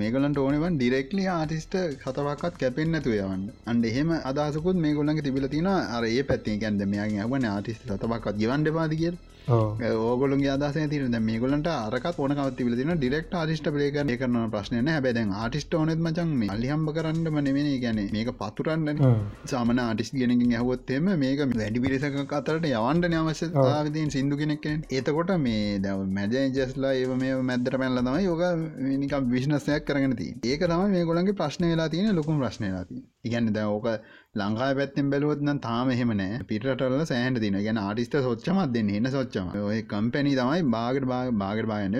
මේකලට 0.00 0.40
ඕනවන් 0.44 0.78
ඩිරෙක්ලි 0.78 1.26
ආටිස්ට 1.34 1.76
කතවක්ත් 2.04 2.56
කැපෙන්න්නතු 2.62 3.12
යවන්න. 3.18 3.44
අන්ඩ 3.70 3.84
එහෙම 3.90 4.16
අදසකුත් 4.30 4.80
මේ 4.86 4.96
ගොල්ලඟ 4.98 5.22
තිබිල 5.26 5.46
තින 5.54 5.68
අර 5.74 6.08
ඒ 6.14 6.24
පැත්ති 6.30 6.56
ගැන්ද 6.64 6.88
මෙයාගේ 6.94 7.22
ඇවන 7.26 7.46
ආටිස්ට 7.52 7.86
සතවක්ත් 7.90 8.36
ගවන්ඩ 8.40 8.76
පාදිකිය 8.78 9.14
ඕගොලුන් 9.46 10.42
අදස 10.46 10.76
තිර 10.88 11.02
මේ 11.20 11.38
ගොලට 11.38 11.66
අරකත් 11.68 12.18
ඕනකවත් 12.18 12.56
තිබල 12.56 12.74
තින 12.74 12.92
ඩිරෙක්ට 12.94 13.34
ආටිස්ට 13.34 13.68
පලේක 13.68 13.96
කරන 14.14 14.36
ප්‍රශ්නය 14.50 14.80
හැබැද 14.86 15.18
ආටිස්ට 15.20 15.74
ඕනෙත් 15.74 16.00
මචන් 16.00 16.30
මේ 16.34 16.48
අල්ලිහම්බ 16.48 16.88
කරන්න 16.90 17.28
මනෙවෙන 17.30 17.68
ගැන 17.82 18.00
මේක 18.10 18.30
පතුරන්න 18.34 19.02
සාමන 19.46 19.78
ආටිස් 19.78 20.12
ගෙනකින් 20.14 20.54
ඇහොත්තෙම 20.54 21.10
මේක 21.16 21.44
වැඩි 21.52 21.84
පිරිසක 21.84 22.32
අතරට 22.32 22.68
යවන්ට 22.70 23.10
නවශ්‍යතාවතින් 23.12 24.10
සිින්දු 24.10 24.36
කෙනෙක් 24.36 24.66
ඒතකොට 24.90 25.34
මේ 25.38 25.78
දැව 25.78 26.06
මැජ 26.10 26.50
ජස්ලා 26.56 26.94
ඒ 26.94 27.06
මේ 27.16 27.36
මැදර 27.42 27.78
පැල්ල 27.78 28.00
තම 28.00 28.18
යෝක 28.22 28.44
නික 28.96 29.14
විශ්නසයක් 29.28 29.84
කරගෙන 29.86 30.16
ති 30.16 30.30
ඒක 30.44 30.64
තම 30.66 30.86
මේ 30.90 31.04
ගොලන්ගේ 31.04 31.36
ප්‍රශ්න 31.36 31.66
වෙලා 31.66 31.88
තියෙන 31.88 32.16
ලොකුම් 32.16 32.40
ප්‍රශ්නයලාති 32.40 33.02
ඉගන්න 33.24 33.52
දැ 33.52 33.68
ඕක 33.68 33.86
ලංකා 34.40 34.68
පැත්තෙන් 34.76 35.10
බැලුවත්න 35.10 35.58
තාම 35.64 35.90
එහෙමනෑ 35.94 36.38
පිටරටල 36.48 36.94
සෑහට 37.10 37.36
තින 37.42 37.56
ගැන 37.66 37.78
ආටිස්ට 37.80 38.14
සොච්චමත් 38.24 38.72
දෙන්න 38.76 38.88
එන්න 38.90 39.08
සොච්චම. 39.12 39.50
ඔය 39.66 39.76
කම්පැනි 39.92 40.32
තමයි 40.38 40.64
බාගට 40.74 41.04
බාගට 41.42 41.68
බාගන 41.72 41.94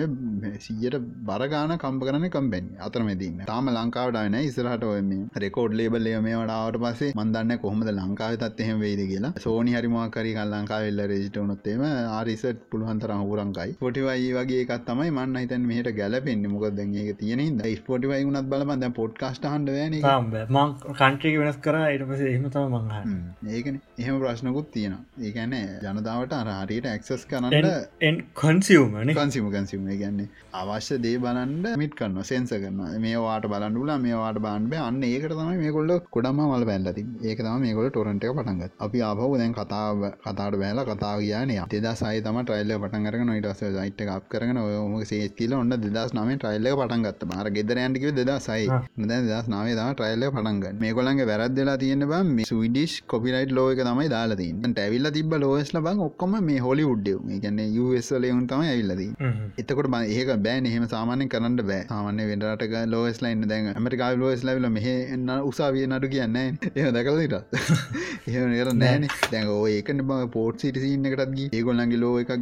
සීයට 0.65 0.97
බරගාන 1.29 1.73
කම්ප 1.83 2.07
කරන 2.07 2.25
කම්පැනි 2.33 2.75
අතරමැතින්න 2.87 3.37
තාම 3.49 3.71
ලංකාවටන 3.75 4.35
ඉස්රහට 4.39 4.83
ඔයම 4.89 5.13
රෙකෝඩ් 5.43 5.77
ලේබල් 5.81 6.09
මේමටාවට 6.25 6.79
පසේ 6.83 7.13
මන්දන්න 7.15 7.61
කොහොමද 7.63 7.93
ලංකාව 7.93 8.35
තත් 8.43 8.65
එහෙම 8.65 8.83
වේද 8.85 9.03
කියලා. 9.11 9.31
සෝනි 9.45 9.77
හරිමකරි 9.77 10.35
ලංකාවෙල්ල 10.45 11.01
රේජිට 11.13 11.39
වනොත්තේම 11.43 11.85
ආරිසට් 11.87 12.67
පුළුවන්තර 12.69 13.15
හුරංකයි. 13.21 13.77
පොටිවයි 13.83 14.35
වගේ 14.39 14.59
එකත් 14.65 14.85
තමයි 14.91 15.09
මන්න 15.11 15.41
හිතන් 15.43 15.71
මේට 15.71 15.91
ගැලපෙන්න්න 16.01 16.51
මොකද 16.57 16.83
ඒක 16.83 17.15
තියෙන 17.23 17.63
ස්පොටිවයි 17.79 18.21
වුණත් 18.27 18.51
බලබන්ද 18.51 18.91
පොඩ්කාස්ට 19.01 19.49
හන්ඩ 19.53 19.73
මං 20.51 20.77
කන්ට්‍රී 21.01 21.35
වෙනස් 21.41 21.63
කර. 21.65 21.81
ඊට 21.87 22.07
පස 22.11 22.23
එහෙම 22.25 22.45
තම 22.49 22.75
මංහ 22.75 23.51
ඒකන. 23.51 23.77
එහෙම 23.97 24.19
ප්‍රශ්නකුත් 24.21 24.67
තියෙන 24.71 24.95
ඒකැන 25.21 25.53
ජනතාවට 25.83 26.33
අර 26.33 26.49
හරියට 26.55 26.87
ඇක්සස් 26.87 27.25
කරන්න 27.27 28.19
කොන්සිවමන 28.35 29.13
කන්සිම 29.15 29.47
කන්සිම 29.51 29.85
ගන්නේ 29.93 30.27
අවශ්‍ය 30.53 30.97
දේ 30.99 31.17
බලන්ඩ 31.19 31.67
මිට 31.77 31.95
කන්න 31.95 32.23
සෙන්ස 32.25 32.53
කරන 32.55 32.81
මේ 32.99 33.15
වාට 33.19 33.47
බලන්නුලා 33.47 33.97
මේ 33.99 34.15
වාට 34.15 34.39
බාන්බ 34.39 34.75
අන්න 34.79 35.01
ඒකට 35.05 35.33
තමයි 35.33 35.57
මේකොල්ල 35.57 35.93
කොඩම 36.09 36.41
මල 36.45 36.65
පැල්ලති 36.65 37.05
ඒක 37.23 37.39
තම 37.39 37.65
මේකොල 37.65 37.89
ටොරන්ට 37.89 38.27
පටන්ගත් 38.29 38.73
අපි 38.79 39.03
ආපහු 39.03 39.31
දැන් 39.37 39.55
කතාව 39.55 40.05
කතාට 40.21 40.59
බෑල 40.61 40.83
කතාව 40.85 41.19
කියන 41.21 41.53
දෙදා 41.71 41.95
සයි 41.95 42.21
තම 42.21 42.39
ට්‍රයිල්ල 42.41 42.75
පටන් 42.77 43.07
කරන 43.07 43.27
නොයිටස 43.27 43.63
යිට 43.79 44.01
එකක් 44.05 44.29
කරන 44.31 44.57
ඔම 44.59 44.95
සේ 45.05 45.29
කියල 45.31 45.53
ඔන්න 45.55 45.75
දෙදස් 45.77 46.13
නම 46.13 46.31
ට්‍රයිල්ල 46.35 46.69
පටන්ගත් 46.75 47.27
මාර 47.27 47.49
ගෙදර 47.51 47.79
ඇන්ටික 47.79 48.07
දෙදා 48.13 48.39
සයි 48.41 48.67
දස් 49.07 49.47
නාවේ 49.47 49.75
තම 49.75 49.93
ට්‍රයිල්ල 49.93 50.27
පටන්ග 50.29 50.81
මේකොලන්ගේ 50.81 51.27
වැරදදිලා 51.27 51.77
තියෙන 51.77 52.07
බ 52.15 52.19
මේ 52.29 52.45
සවිඩිස් 52.45 52.93
කොපිරයිට් 53.07 53.51
ලෝක 53.51 53.79
තමයි 53.81 54.07
දාලාතින් 54.09 54.75
ඇවිල්ල 54.77 55.09
තිබ 55.15 55.33
ලෝස්ල 55.35 55.77
බං 55.79 56.01
ඔක්කොම 56.05 56.35
මේ 56.41 56.59
හොලි 56.59 56.83
උඩ්ඩ 56.85 57.41
ගැන 57.43 57.59
යසලයුන් 57.65 58.43
තම 58.49 58.63
ඇවිල්ලදී 58.65 59.11
එතකොට 59.61 59.89
බ 59.89 60.01
ඒක 60.15 60.31
බෑන. 60.39 60.67
එහෙම 60.67 60.85
සාමානය 60.87 61.27
කරන්න 61.27 61.57
බෑ. 61.61 61.81
සාමාන්‍ය 61.85 62.27
වෙන්ඩරටක 62.31 62.75
ලෝස්ලයින්න 62.87 63.45
දැන් 63.45 63.69
ඇමරිකා 63.73 64.11
ලෝස් 64.15 64.43
ලැවිල 64.43 64.67
මෙහ 64.69 64.87
එන්න 64.87 65.29
උසාවිය 65.43 65.85
නඩු 65.87 66.09
කියන්න 66.09 66.39
ඒ 66.77 66.87
දැකලට 66.89 67.35
එහෙම 68.27 68.47
නිර 68.51 68.73
නෑන 68.75 69.07
දැන් 69.27 69.51
ඒකන 69.71 70.03
බ 70.03 70.19
පෝට් 70.35 70.65
සිටිසින්න 70.65 71.09
එකටත්ගේ 71.11 71.49
ඒගොල්ලන්ගේ 71.53 72.01
ලෝ 72.03 72.13
එකක් 72.23 72.33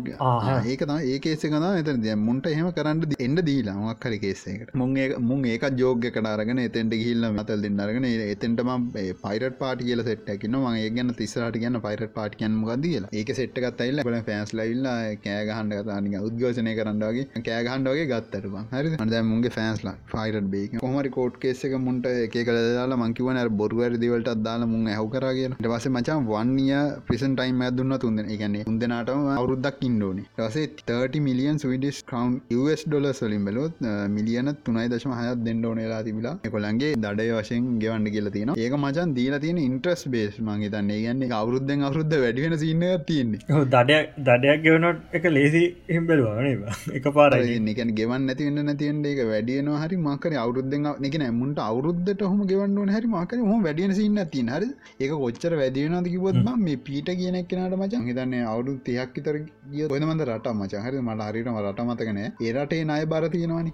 ඒක 0.66 0.84
තම 0.84 1.04
ඒකේෙස 1.12 1.46
කන 1.48 1.68
එත 1.74 1.92
දැ 2.00 2.18
මුන්ට 2.22 2.52
එහෙම 2.54 2.72
කරන්න 2.74 3.18
එන්න 3.20 3.44
දීලා 3.44 3.78
මක්කර 3.82 4.18
කේසේකට 4.20 4.76
මුන් 4.76 4.98
මුන් 5.24 5.48
ඒක 5.48 5.68
ජෝග 5.76 6.10
කටරගෙන 6.10 6.66
එතෙන්ට 6.68 7.00
ගිල්ල 7.00 7.30
මතල් 7.32 7.68
දෙන්නරගෙන 7.68 8.10
එතෙන්ට 8.28 8.54
දැන්ටම 8.56 8.86
පයිරට 9.22 9.63
පාට 9.64 9.84
කියල 9.84 10.04
සෙට්ටකින 10.04 10.60
මගේ 10.60 10.90
ගන්න 10.92 11.14
තිස්සරට 11.16 11.58
ගන්න 11.58 11.82
පයිරට 11.82 12.16
පාට 12.16 12.40
කියන්න 12.40 12.60
ගද 12.64 12.84
කියලා. 12.86 13.14
ඒක 13.14 13.36
සෙට්ටකත් 13.36 13.84
ඇල්ල 13.84 14.04
ල 14.06 14.22
ෆෑස් 14.24 14.52
ලයිල්ල 14.54 14.88
කෑගහන්ඩ 15.24 15.74
කතානික 15.80 16.16
උද්ගෝෂණය 16.28 16.74
කරන්නගේ 16.78 17.26
කෑගහන්ඩගේ 17.44 18.08
ගත්තරම 18.12 18.56
හරි 18.74 18.92
අද 18.98 19.14
මුගේ 19.26 19.54
ෆෑන්ස්ලා 19.56 19.96
ෆයිරට 20.12 20.48
බේ 20.54 20.82
හොමරි 20.84 21.12
කෝට් 21.12 21.36
කේසක 21.44 21.76
මුන්ට 21.86 22.08
එක 22.14 22.36
කලදාලා 22.48 23.00
මංකිවන 23.04 23.40
බොරුවර 23.54 23.94
දිවලට 24.04 24.30
අදාලා 24.34 24.70
මුන් 24.74 24.88
ඇහු 24.88 25.08
කරගෙන 25.14 25.56
ටවස 25.56 25.88
මචන් 25.92 26.28
වන්නිය 26.30 26.76
පිසන් 27.08 27.34
ටයිම් 27.34 27.64
ඇදුන්න 27.64 27.98
තුන්ද 28.04 28.24
එකන්නේ 28.26 28.64
උන්දනාටම 28.72 29.30
අවුරුද්දක් 29.36 29.84
ඉන්ඩෝනි 29.90 30.26
ටසේ 30.32 30.68
30 30.88 31.24
මිලියන් 31.28 31.62
ස්විඩිස් 31.64 32.00
කවන්් 32.06 32.34
US 32.58 32.84
ඩොල 32.86 33.08
සොලින් 33.14 33.46
බලොත් 33.46 33.84
මිලියන 34.10 34.54
තුනයි 34.66 34.88
දශම 34.88 35.16
හයත් 35.20 35.44
දෙන්න 35.48 35.66
ඕනෙලා 35.66 36.02
තිබිලා 36.04 36.36
එකොළන්ගේ 36.44 36.94
දඩය 36.98 37.30
වශයෙන් 37.34 37.72
ගෙවන්ඩ 37.80 38.14
කියල 38.16 38.30
තියෙන 38.32 38.54
ඒක 38.58 38.78
මචන් 38.80 39.16
දීලා 39.16 39.42
තියෙන 39.54 39.62
ඉන්ට්‍රස් 39.68 40.04
බේස් 40.08 40.36
මගේ 40.40 40.70
තන්නේ 40.70 41.00
ගන්නේ 41.04 41.30
අවුරුද්ධෙන් 41.32 41.84
අවුරුද්ධ 41.88 42.16
වැඩිවෙන 42.16 42.56
සින්න 42.58 42.84
තියන්නේ. 43.08 43.40
දඩයක් 43.74 44.08
දඩයක් 44.20 44.60
ගෙවනොට 44.66 45.00
එක 45.14 45.26
ලේසි 45.28 45.64
එහම් 45.90 46.08
බැලවානේ 46.10 46.74
එක 46.94 47.06
පාර 47.18 47.32
එකන 47.36 47.94
ගෙවන් 48.00 48.26
නැතිවන්න 48.30 48.60
නැතියෙන්ට 48.64 49.08
එක 49.08 49.22
වැඩියන 49.26 49.72
හරි 49.76 49.98
මකර 50.00 50.34
අවුද්ධෙන් 50.44 50.90
එකන 51.10 51.26
මුන්ට 51.34 51.62
අවුරුද්ධට 51.62 52.24
හම 52.24 52.42
ගෙවන්න 52.52 52.94
හැරි 52.96 53.12
මකර 53.16 53.42
හම 53.42 53.64
වැඩියන 53.68 53.96
සින්න 54.00 54.22
තින් 54.28 54.52
හරි 54.56 54.70
ඒක 55.00 55.16
කොච්චර 55.16 55.58
වැඩියනද 55.62 56.08
කිවොත් 56.08 56.42
මේ 56.60 56.80
පීට 56.80 57.12
කියන 57.14 57.40
කෙනට 57.46 57.78
මචන් 57.80 58.10
හිතන්නේ 58.10 58.44
අවුරු 58.46 58.78
තියක් 58.84 59.20
තර 59.20 59.42
ගිය 59.72 59.88
ඔොදමන්ද 59.90 60.26
රට 60.28 60.56
මචන් 60.56 60.88
හරි 60.88 61.04
මට 61.04 61.30
හරිටම 61.30 61.62
රට 61.64 61.88
මතකන 61.88 62.22
ඒරට 62.24 62.74
ඒ 62.74 62.84
අය 62.90 63.06
බර 63.08 63.30
තියෙනවානි. 63.30 63.72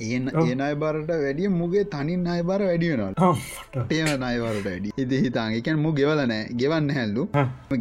ඒ 0.00 0.20
ඒ 0.44 0.54
අය 0.62 0.74
බරට 0.76 1.12
වැඩිය 1.16 1.52
මුගේ 1.52 1.84
තනින් 1.86 2.26
අය 2.28 2.42
බර 2.44 2.66
වැඩියනවා 2.66 3.84
තේම 3.88 4.26
අයවරට 4.26 4.66
වැඩි 4.66 4.90
ඉදි 5.16 5.24
හිතාගේකැන් 5.26 5.78
මු 5.84 5.90
ගෙවලනෑ 5.98 6.40
ගෙවන්න 6.60 6.90
හැල්ලු. 6.96 7.22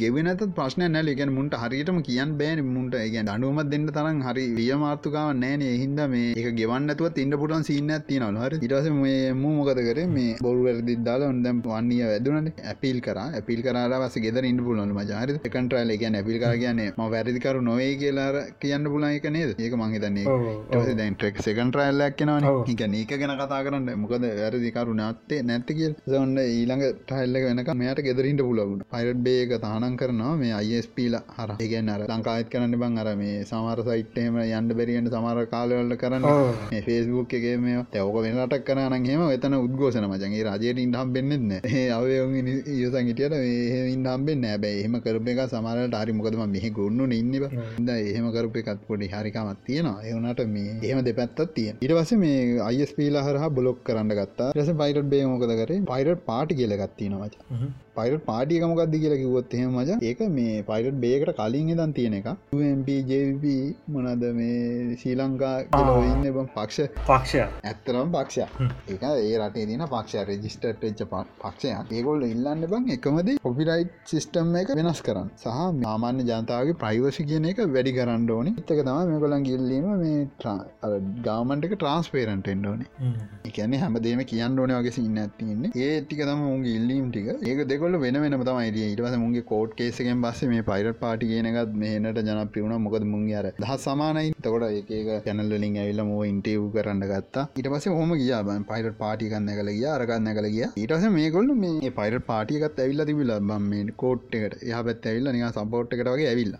ගෙවනත 0.02 0.42
ප්‍රශ්න 0.58 0.84
නැල 0.96 1.08
එකෙන් 1.14 1.32
මුන්ට 1.38 1.56
හරියටම 1.62 1.98
කියන් 2.08 2.32
බෑන. 2.40 2.62
මුන්ට 2.76 2.96
ඒගන් 3.02 3.30
අනුවමත් 3.36 3.70
දෙන්න 3.74 3.88
තරම් 3.98 4.22
හරි 4.28 4.46
විය 4.60 4.72
මාර්තුකාව 4.84 5.30
නෑන. 5.44 5.64
හින්ද 5.84 6.02
මේ 6.14 6.34
එක 6.42 6.48
ගෙවන්නතුව 6.60 7.20
ඉන්න 7.26 7.38
පුටන් 7.42 7.66
සින්න 7.70 7.92
තියනවල. 8.10 8.40
හරි. 8.46 8.60
ඉටස 8.68 8.90
මේ 9.02 9.34
මු 9.42 9.52
මොකද 9.60 9.82
කර? 9.88 10.00
මේ 10.16 10.38
බොරු 10.48 10.64
වැරදි 10.68 10.98
දාල 11.08 11.28
ඔොන්දම් 11.30 11.62
වන්නය 11.68 12.00
වැදුනට 12.12 12.64
ඇපිල් 12.72 13.00
කර. 13.08 13.20
ඇපිල් 13.40 13.62
කරලා 13.68 14.02
වස 14.04 14.18
ගෙදර 14.28 14.50
ඉන්න 14.52 14.64
පුලන 14.68 14.96
මජාර 15.00 15.36
කන්ට්‍රයිල 15.56 15.96
ගැන 16.04 16.20
ඇපිල් 16.22 16.40
කර 16.44 16.56
කියන්නේ 16.64 16.90
ම 16.98 17.04
වැරදිකරු 17.16 17.66
නොවේ 17.70 17.92
කියලා 18.04 18.46
කියන්න 18.64 18.92
පුලන් 18.96 19.08
එක 19.12 19.30
නේද? 19.38 19.56
ඒක 19.60 19.78
මහිතන්නේ 19.84 20.26
දැන්ට්‍රක් 21.02 21.42
සකන් 21.46 21.72
ට්‍රයිල්ලක් 21.74 22.18
කෙනවන 22.22 22.50
හික 22.70 22.82
ඒක 22.86 23.14
ගැන 23.22 23.36
කතා 23.42 23.62
කරන්න 23.66 23.90
මොකද 24.04 24.26
වැරදිකරු 24.42 24.94
නත්තේ 25.00 25.42
නැත්ත 25.50 25.70
කිය 25.78 25.92
සොන්න 26.14 26.38
ඊළඟ 26.46 26.84
ටයිල්ල 27.16 27.38
වෙනක 27.48 27.70
මෙයට 27.76 28.00
ගෙදරින්ට 28.02 28.42
පුලගුණ 28.42 28.82
පයිරට් 28.90 29.20
බේක 29.22 29.52
තානන් 29.62 29.96
කරනවා 29.98 30.34
මේ 30.38 30.54
අයිස්පීල 30.54 31.16
හර 31.36 31.52
ඒගන්න 31.58 31.92
අර 31.92 32.02
ලංකාත් 32.08 32.50
කරන්න 32.52 32.76
බං 32.82 32.98
අර 33.02 33.10
මේ 33.16 33.38
සමර 33.46 33.82
සයිට්ටේම 33.88 34.38
යන්ඩ 34.42 34.74
බැරිියට 34.80 35.10
සමර 35.12 35.40
කාලවල්ල 35.48 35.96
කරන්න. 35.96 36.26
ෆේස්බුක් 36.88 37.36
එකේ 37.38 37.56
මේ 37.66 37.84
තැවක 37.94 38.18
වෙනටක් 38.26 38.66
කරන 38.68 39.08
හෙම 39.08 39.24
එතන 39.28 39.58
උද්ගෝෂන 39.58 40.08
මචන්ගේ 40.08 40.44
රජයට 40.50 40.82
ඉන්හම් 40.86 41.14
බෙන්න්නෙන්න 41.16 41.54
ඒ 41.72 41.86
අව 41.92 42.08
යසන් 42.10 43.10
හිටියට 43.10 43.38
ඉන්හම් 43.96 44.28
බෙන්න 44.28 44.46
ඇබැයි 44.46 44.82
එහෙම 44.82 45.00
කරප 45.00 45.32
එක 45.34 45.42
සමරට 45.48 45.98
හරි 46.02 46.18
මොකදම 46.20 46.44
මෙහ 46.50 46.68
ගොන්නු 46.72 47.10
ඉන්න 47.12 47.34
ද 47.82 47.98
එහෙම 48.04 48.30
කරප 48.36 48.62
එකත් 48.64 48.86
පොඩි 48.90 49.12
හරිකමත් 49.14 49.64
තියෙනවා. 49.66 50.04
එවනට 50.06 50.44
මේ 50.50 50.78
එහෙම 50.82 51.04
දෙපැත්තත් 51.04 51.44
තිය 51.56 51.72
ඉටවස 51.80 52.14
මේ 52.18 52.62
අයිස්පීලා 52.62 53.26
හරහා 53.28 53.52
බොලොක් 53.52 53.84
කරන්න 53.86 54.16
ගත්තා. 54.16 54.52
රස 54.56 54.72
පයිරට් 54.76 55.10
බේ 55.10 55.24
මොකද 55.28 55.56
කරේ? 55.62 55.82
Pirate 55.86 56.26
party 56.26 56.62
koordinovať. 57.06 57.34
Uh-huh. 57.50 57.70
Mhm. 57.70 57.85
Pirate 57.98 58.26
පාටිකමකක්ද 58.30 58.96
කියලා 58.96 59.20
කිවොත් 59.22 59.54
එහෙම 59.58 59.78
මච 59.78 60.00
ඒක 60.10 60.22
මේ 60.38 60.56
පයිරට් 60.70 61.00
බේකට 61.04 61.34
කලින් 61.40 61.72
දන් 61.80 61.94
තියෙන 61.98 62.18
එක 62.20 62.28
MPJP 62.72 63.46
මොනද 63.96 64.26
මේ 64.40 64.98
ශ්‍රී 65.02 65.16
ලංකා 65.20 65.54
ඉන්න 66.06 66.26
බ 66.28 66.46
පක්ෂ. 66.56 66.90
පක්ෂය. 67.08 67.42
ඇත්තරම් 67.70 68.12
පක්ෂ 68.16 68.38
ඒක 68.94 69.04
ඒ 69.10 69.36
රටේ 69.40 69.66
තින 69.70 69.86
පක්ෂ 69.94 70.28
රෙජිස්ටර් 70.32 70.74
ච්ච 70.82 71.10
පක්ෂය 71.42 71.74
ඒගොල්ල 71.98 72.26
ඉල්ලන්න 72.30 72.66
බං 72.74 72.90
එකමද 72.98 73.32
කොපිරයිට් 73.46 73.94
සිිස්ටම් 74.14 74.56
එක 74.62 74.74
වෙනස් 74.80 75.02
කරන්න. 75.08 75.30
සහ 75.38 75.62
මාමාන්‍ය 75.84 76.28
ජනතාවගේ 76.32 76.80
ප්‍රයිවසි 76.84 77.28
කියන 77.32 77.50
එක 77.52 77.64
වැඩි 77.76 77.96
කරන්න 78.00 78.28
ඕනි. 78.38 78.56
එතක 78.62 78.82
තම 78.82 79.12
මේ 79.12 79.22
කොලන් 79.26 79.48
ගිල්ලීම 79.50 79.90
මේ 80.04 80.28
ගාමන්ට 81.28 81.70
එක 81.70 81.78
ට්‍රන්ස්පේරන්ට 81.78 82.52
එන්ඩෝනේ 82.56 82.90
එකන්නේ 83.50 83.82
හැමදේම 83.84 84.24
කියන්න 84.32 84.60
ඕන 84.64 84.76
වගේ 84.80 84.96
සින්න 84.98 85.20
ඇතින්නේ 85.24 85.74
ඒ 85.86 86.02
ටික 86.02 86.24
තම 86.30 86.46
උන්ගේ 86.54 86.78
ඉල්ලීම් 86.80 87.10
ටික. 87.12 87.32
ඒක 87.50 87.66
දෙක 87.72 87.85
කොල්ල 87.86 87.98
වෙන 88.04 88.20
වෙන 88.24 88.38
තමයි. 88.42 88.86
ඉටවස 88.92 89.16
මුගේ 89.24 89.46
කෝට් 89.52 89.74
කේසකෙන් 89.80 90.22
පස්ස 90.26 90.50
මේ 90.52 90.64
පයිරට 90.70 91.00
පාටි 91.04 91.30
කියනකත් 91.32 91.74
මේනට 91.82 92.20
ජනපියුණ 92.30 92.76
මොකද 92.86 93.06
මුන්ගේ 93.14 93.38
අර 93.42 93.48
දහ 93.64 93.74
සමානයි. 93.86 94.34
තකොට 94.46 94.66
ඒක 94.70 95.10
කැනල්ලින් 95.28 95.78
ඇවිල්ල 95.84 96.02
මෝ 96.10 96.22
ඉන්ටව් 96.32 96.66
කරන්න 96.76 97.04
ගත්තා. 97.12 97.46
ඉට 97.60 97.70
පස 97.74 97.88
හොම 98.00 98.14
ගියා. 98.22 98.42
පයිරට 98.72 98.98
පාටි 99.04 99.30
කන්න 99.34 99.52
කල 99.60 99.72
ගිය. 99.78 99.88
අරගන්න 99.96 100.30
කල 100.38 100.48
ගිය. 100.56 100.66
ඉටස 100.84 101.06
මේ 101.18 101.30
කොල්ල 101.36 101.52
මේ 101.64 101.92
පයිරට 102.00 102.28
පාටිකත් 102.32 102.82
ඇවිල්ල 102.86 103.06
තිබිල 103.10 103.34
බම් 103.50 103.68
මේ 103.74 103.96
කෝට්කට 104.04 104.58
එහ 104.72 104.82
පැත් 104.88 105.08
ඇවිල්ල 105.12 105.32
නික 105.36 105.60
සපෝට්කට 105.60 106.06
වගේ 106.10 106.30
ඇවිල්ල. 106.32 106.56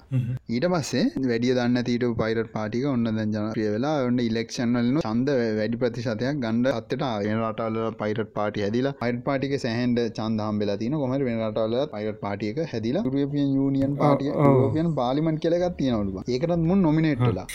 ඊට 0.56 0.68
පස්සේ 0.76 1.06
වැඩිය 1.32 1.56
දන්න 1.60 1.84
තීට 1.90 2.08
පයිරට 2.22 2.52
පාටික 2.58 2.88
ඔන්න 2.94 3.12
දැන් 3.12 3.36
ජනපිය 3.38 3.68
වෙලා 3.76 3.96
ඔන්න 4.10 4.22
ඉලෙක්ෂන්වලන 4.28 5.02
චන්ද 5.06 5.38
වැඩි 5.60 5.82
ප්‍රතිශතයක් 5.84 6.42
ගණ්ඩ 6.44 6.72
අත්තට 6.80 7.08
ආයන 7.10 7.42
රටාල 7.42 7.82
පයිරට 8.04 8.34
පාටි 8.40 8.66
හැදිලා 8.68 8.96
පයිට 9.04 9.22
පාටික 9.30 9.58
සැහන්ඩ 9.66 10.06
චන්දහම් 10.20 10.64
වෙලා 10.64 10.80
තින 10.84 11.00
කොම 11.02 11.15
වෙන 11.22 11.40
රටවල 11.42 11.76
පයිට 11.92 12.20
පාටියක 12.20 12.58
හැදිලා 12.66 13.04
යුරපියන් 13.08 13.52
යුනියන් 13.56 13.94
පාටිය 13.98 14.32
යුරපියන් 14.32 14.90
පාලිමන් 14.96 15.38
කෙලගත් 15.40 15.78
තියෙනවලුව 15.78 16.18
ඒකටත් 16.28 16.64
මුන් 16.64 16.82
නොමිනේට්ලා 16.82 17.48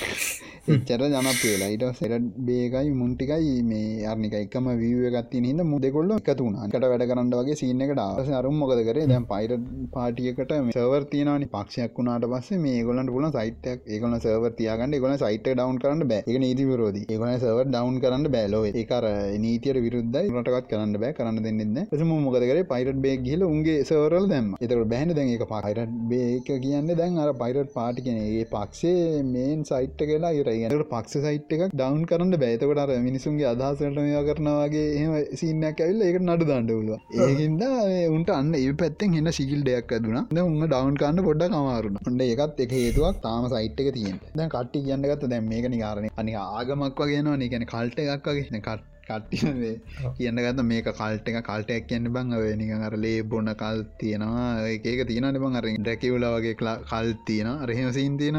එච්චර 0.75 1.03
ජනපේලා 1.07 1.69
ඊට 1.69 1.85
සෙරට 1.95 2.27
බේකයි 2.43 2.91
මුන්ටිකයි 2.95 3.55
මේ 3.65 4.07
අර්නික 4.07 4.35
එකම 4.37 4.67
වීවගත්තින 4.81 5.47
හිද 5.49 5.63
මුදෙකොල්ල 5.65 6.13
එකතුුණ 6.17 6.59
කට 6.67 6.91
වැඩ 6.93 7.07
කරන්න 7.11 7.33
වගේ 7.35 7.57
සින්න 7.57 7.81
එකට 7.81 8.01
ආස 8.01 8.29
අරුම් 8.39 8.59
මොකද 8.63 8.83
කරේ? 8.83 9.07
දැන් 9.07 9.27
පයිට 9.27 9.55
පාටියකට 9.95 10.55
සවර් 10.75 11.09
තියනනි 11.13 11.49
පක්ෂයක් 11.49 11.97
වුණට 11.99 12.29
පස්සේ 12.33 12.61
මේ 12.61 12.85
ගොලන්ට 12.85 13.15
පුල 13.17 13.29
සයිටක් 13.31 13.89
ඒගොල 13.89 14.19
සවර් 14.19 14.53
තියාගන්න 14.59 14.99
ගොල 14.99 15.17
සයිට 15.17 15.49
ඩවන් 15.49 15.81
කරන්න 15.81 16.05
බෑ. 16.07 16.25
එක 16.25 16.41
නීති 16.41 16.69
විරෝධී. 16.71 17.07
ඒගොල 17.09 17.33
සවර් 17.37 17.67
ඩවන් 17.69 18.03
කරන්න 18.03 18.31
බෑලෝ 18.31 18.63
ඒකර 18.75 19.09
නීතියට 19.41 19.81
විරුද්ධයි. 19.81 20.35
රටකත් 20.41 20.71
කරන්න 20.71 20.95
බෑ 21.01 21.15
කරන්න 21.15 21.43
දෙන්නන්න 21.43 21.81
එසම 21.91 22.11
මොකදකර 22.19 22.63
පයිට 22.67 23.01
බේ 23.03 23.17
ගිල 23.21 23.43
උන්ගේ 23.45 23.81
සවරල් 23.85 24.29
දැම් 24.29 24.53
එතකට 24.59 24.85
බැහන 24.93 25.15
දැන් 25.15 25.33
එක 25.35 25.45
පයිරට 25.49 25.97
බේක 26.09 26.49
කියන්න 26.59 26.93
දැන් 26.95 27.19
අර 27.19 27.33
පයිරට 27.37 27.75
පාටි 27.75 28.07
කෙන 28.07 28.21
ඒ 28.21 28.45
පක්ෂේ 28.47 29.23
මේන් 29.27 29.65
සයිට්ට 29.65 30.05
කියලා 30.05 30.33
ඉර 30.35 30.50
ඒට 30.53 30.85
පක්ෂ 30.87 31.25
සයිට් 31.25 31.55
එකක් 31.57 31.65
ඩවන් 31.73 32.05
කරන්න 32.05 32.37
බෑතකට 32.37 32.83
අර 32.85 32.93
මිනිසුන්ගේ 33.01 33.49
අදහසට 33.51 33.99
මේවා 33.99 34.25
කරනවාගේ 34.29 34.87
එහම 34.95 35.15
සින්නක් 35.35 35.81
ඇවිල්ල 35.81 36.07
ඒක 36.07 36.21
නඩු 36.23 36.49
දන්නඩුල 36.51 36.91
ඒහින්ද 37.21 37.65
උන්ට 38.11 38.33
අන්න 38.33 38.53
ඒ 38.57 38.73
පැත්තෙන් 38.77 39.19
එන්න 39.21 39.33
සිගිල් 39.33 39.63
දෙයක් 39.63 39.93
ඇදුන 39.93 40.21
උන්න 40.21 40.67
ඩවන් 40.67 41.01
කන්න 41.01 41.23
පොඩ්ඩ 41.23 41.55
කමාරුණ 41.55 42.01
ඔන්න 42.05 42.23
එකත් 42.27 42.65
එක 42.67 42.77
හේතුවක් 42.79 43.21
තාම 43.23 43.51
සයිට් 43.51 43.83
එක 43.83 43.91
තියෙන් 43.93 44.23
දැ 44.35 44.49
කට්ටි 44.51 44.87
කියන්නගත්ත 44.87 45.29
දැම් 45.31 45.51
මේක 45.51 45.69
නිකාරණ 45.71 46.11
අනි 46.17 46.39
ආගමක් 46.41 47.03
වගේනවා 47.03 47.39
නිගැන 47.39 47.67
කල්ට 47.67 48.07
එකක් 48.07 48.31
වගේ. 48.31 48.61
කට 48.61 49.00
කට්ටිේ 49.11 49.75
කියන්න 50.19 50.43
ගත 50.45 50.67
මේක 50.71 50.91
කල්ට 51.01 51.29
එක 51.31 51.39
කල්ටයක් 51.49 51.89
කියන්න 51.91 52.13
බං 52.15 52.35
නික 52.61 52.73
අර 52.89 52.95
ලේ 53.05 53.23
බොන්න 53.23 53.53
කල් 53.63 53.83
තියෙනවා. 54.01 54.49
ඒක 54.71 55.07
තියෙන 55.09 55.39
බං 55.43 55.57
අර 55.61 55.67
ඩැකිවල 55.81 56.27
වගේ 56.35 56.55
කල් 56.91 57.09
තියෙන 57.27 57.49
අරහෙම 57.55 57.93
සින් 57.99 58.19
තියෙන 58.19 58.39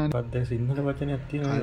සිංහල 0.50 0.80
වචන 0.86 1.12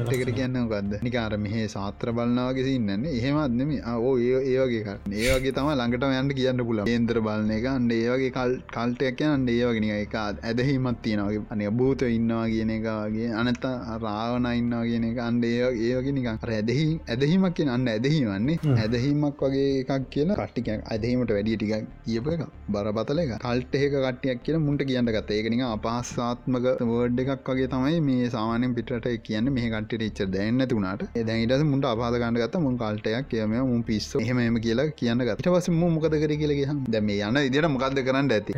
කට 0.09 0.35
කියන්න 0.39 0.59
ගද 0.71 1.01
නිකාර 1.07 1.37
මෙහේ 1.45 1.67
සාත්‍ර 1.75 2.13
බලනාවගේ 2.17 2.65
සින්නන්නේ 2.69 3.15
එහෙමත් 3.19 3.55
නෙම 3.59 3.71
ඕ 3.93 4.13
ඒවගේ 4.17 4.83
කර. 4.87 4.97
ඒවගේ 5.23 5.53
තම 5.57 5.69
ළඟට 5.73 6.07
යන්න 6.21 6.33
කියන්න 6.39 6.65
පුල 6.69 6.83
ඒන්ත්‍ර 6.85 7.21
බලන 7.27 7.51
එක. 7.57 7.65
අන්ඩ 7.73 7.95
ඒවගේ 7.97 8.31
කල් 8.37 8.55
කල්ටයක් 8.75 9.19
කියන්න 9.21 9.49
ඒවගෙන 9.55 9.89
එක 9.95 10.15
ඇදහිමත් 10.19 11.01
තියෙනවගේ 11.05 11.45
අනය 11.55 11.69
භූත 11.79 12.01
ඉන්නවා 12.09 12.45
කියන 12.53 12.73
එකගේ 12.77 13.29
අනත 13.41 13.65
රාවන 14.05 14.49
ඉන්නවා 14.53 14.83
කියන 14.89 15.09
එක. 15.11 15.19
අන්ඩ 15.29 15.49
ඒ 15.51 15.69
ඒවගේ 15.87 16.15
නික 16.17 16.27
ඇදහි 16.59 16.87
ඇදහිමක් 17.13 17.55
කිය 17.57 17.69
අන්න 17.75 17.87
ඇදහිවන්නේ 17.95 18.57
ඇද 18.83 18.98
ඇදහීමක් 18.99 19.41
වගේ 19.43 19.67
එකක් 19.81 20.07
කියන 20.13 20.31
කට්ටික 20.33 20.69
අදහීමට 20.95 21.31
වැඩිය 21.35 21.57
ටික 21.59 21.85
කියප 22.05 22.27
එක 22.33 22.43
බරපතල 22.75 23.21
එක. 23.23 23.33
කල්ට 23.45 23.75
ඒක 23.79 23.95
කට්ටියක් 23.95 24.43
කියන 24.45 24.57
මුන්ට 24.67 24.83
කියන්න 24.89 25.11
ගත 25.15 25.37
ඒකනික 25.37 25.63
අපහස්සාත්මක 25.67 26.67
වර්ඩ් 26.91 27.21
එකක් 27.25 27.51
වගේ 27.51 27.69
තමයි 27.73 28.01
මේ 28.07 28.29
සාමානයෙන් 28.35 28.75
පිටට 28.77 29.09
කියන්න 29.27 29.51
මේ 29.57 29.71
කට්ට 29.75 30.05
ච්ච 30.09 30.29
දැන්න 30.35 30.65
තුනාට 30.73 31.05
දැයිට 31.29 31.65
මුන්ට 31.71 31.89
අපාද 31.93 32.17
ගන්න 32.23 32.39
ගත 32.43 32.63
මුන් 32.65 32.77
කල්ටයක් 32.83 33.29
කියම 33.33 33.55
මුන් 33.71 33.83
පිස්ස 33.89 34.09
හෙම 34.29 34.59
කියලා 34.65 34.87
කියන්න 35.01 35.25
ගට 35.29 35.55
පස 35.55 35.69
මු 35.79 35.91
මොකද 35.95 36.17
කර 36.23 36.33
කියලගේ 36.43 36.77
දැම 36.95 37.13
යන 37.17 37.41
ඉදිට 37.43 37.69
මොකක්ද 37.75 38.01
කරන්න 38.09 38.33
ඇති 38.37 38.57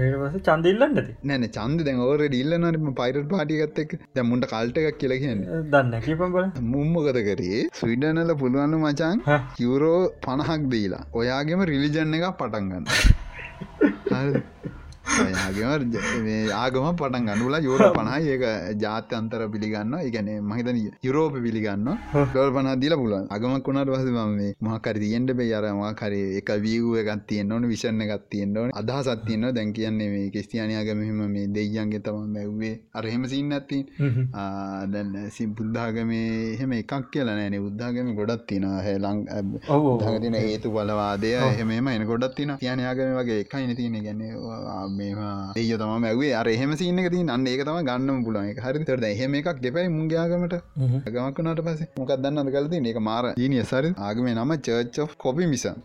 චන්දල්ලන්නද 0.50 1.02
නැන 1.24 1.48
චන්ද 1.58 1.88
දැන් 1.88 2.04
ඕර 2.08 2.20
ඩිල්ලනම 2.26 2.92
පයිරට 3.02 3.30
පාටිගත්තක් 3.36 3.98
දැ 4.18 4.28
මුන්ට 4.32 4.50
කල්ට 4.54 4.82
එකක් 4.82 5.00
කියලා 5.02 5.22
කියන්න. 5.24 5.42
දන්න 5.74 5.94
කිපබල 6.06 6.46
මුම්මොකද 6.74 7.20
කරේ? 7.28 7.62
ස්විඩනල 7.80 8.34
පුළුවන්න 8.42 8.76
මචන් 8.80 9.22
යුරෝ 9.60 10.00
පණහක් 10.32 10.64
දීලා. 10.72 11.04
ඔයාගෙම 11.14 11.62
රිලිජන් 11.72 12.14
එක 12.18 12.26
පටන්ගන්න 12.40 12.86
ආගම 15.14 16.28
ආගම 16.56 16.86
පටන් 16.96 17.28
ගන්නුලා 17.30 17.62
යෝර 17.62 17.84
පණයි 17.92 18.32
ඒක 18.34 18.44
ජාත්‍ය 18.82 19.16
අන්තර 19.16 19.42
පිළිගන්න 19.50 19.96
එකන 20.00 20.30
මහිතන 20.44 20.78
යුරෝප 21.04 21.36
පිළිගන්න 21.38 21.88
ඩොල් 22.32 22.52
පනා 22.54 22.76
දිල 22.78 22.96
පුලන් 22.96 23.28
අගමක් 23.30 23.68
වුණට 23.68 23.92
වස 23.92 24.06
මේ 24.32 24.52
මහකර 24.62 25.00
තියෙන්ට 25.02 25.34
බේ 25.34 25.50
අරවා 25.54 25.92
කර 25.94 26.14
එක 26.40 26.50
වියුව 26.62 26.96
එකත් 27.02 27.26
තියෙන් 27.28 27.52
ඕන 27.52 27.68
විෂණ 27.68 28.02
එකත් 28.02 28.26
තියෙන්ට 28.30 28.58
ඕන. 28.58 28.72
අදහ 28.74 29.02
සත්තියන්න 29.08 29.50
දැන් 29.52 29.74
කියන්නේ 29.74 30.10
මේ 30.10 30.30
ක්‍රස්තියානයාගමහෙම 30.32 31.22
මේ 31.28 31.48
දෙයියන්ගේ 31.50 32.02
තම 32.02 32.20
මැව්වේ 32.36 32.74
අරහෙම 32.94 33.26
සින්න 33.26 33.52
ඇති 33.52 33.80
දැන් 34.88 35.12
සි 35.32 35.48
බුද්ධාගමේ 35.50 36.24
එහෙම 36.54 36.72
එකක් 36.74 36.94
කියලා 37.12 37.36
නෑන 37.36 37.58
බුද්ධාගම 37.62 38.14
ගොඩත් 38.16 38.46
තින 38.48 38.66
හැලං 38.80 39.24
තින 40.22 40.36
ඒතු 40.38 40.72
බලවාදය 40.72 41.34
එහෙම 41.42 41.72
එන 41.90 42.06
ගොඩත් 42.06 42.36
තින 42.36 42.56
තියනයාගම 42.60 43.14
වගේ 43.20 43.40
එකයි 43.46 43.68
නතින 43.68 43.98
ගැන්නේ 44.02 44.34
මේවා. 45.02 45.36
ඒය 45.56 45.72
තම 45.78 45.94
මැවේ 46.06 46.34
අර 46.40 46.48
එහෙම 46.48 46.74
සින්න 46.78 47.04
ති 47.08 47.24
අන්න 47.30 47.48
ඒක 47.48 47.64
තම 47.68 47.80
ගන්න 47.84 48.24
පුලන් 48.26 48.52
හරි 48.60 48.86
තර 48.86 49.06
එහෙම 49.10 49.40
එකක් 49.42 49.62
දෙපයි 49.62 49.88
මුගයාගමට 49.98 50.56
ගමක්කනට 51.08 51.64
පස 51.68 51.82
මොකක් 51.98 52.16
දන්න 52.20 52.54
කලති 52.56 52.84
ඒක 52.86 53.02
මාර 53.02 53.26
ජීනිය 53.36 53.66
සරි 53.66 53.96
ආගම 54.00 54.32
නම 54.32 54.58
චර්ච් 54.60 55.18
කොපි 55.18 55.48
මිසන් 55.48 55.78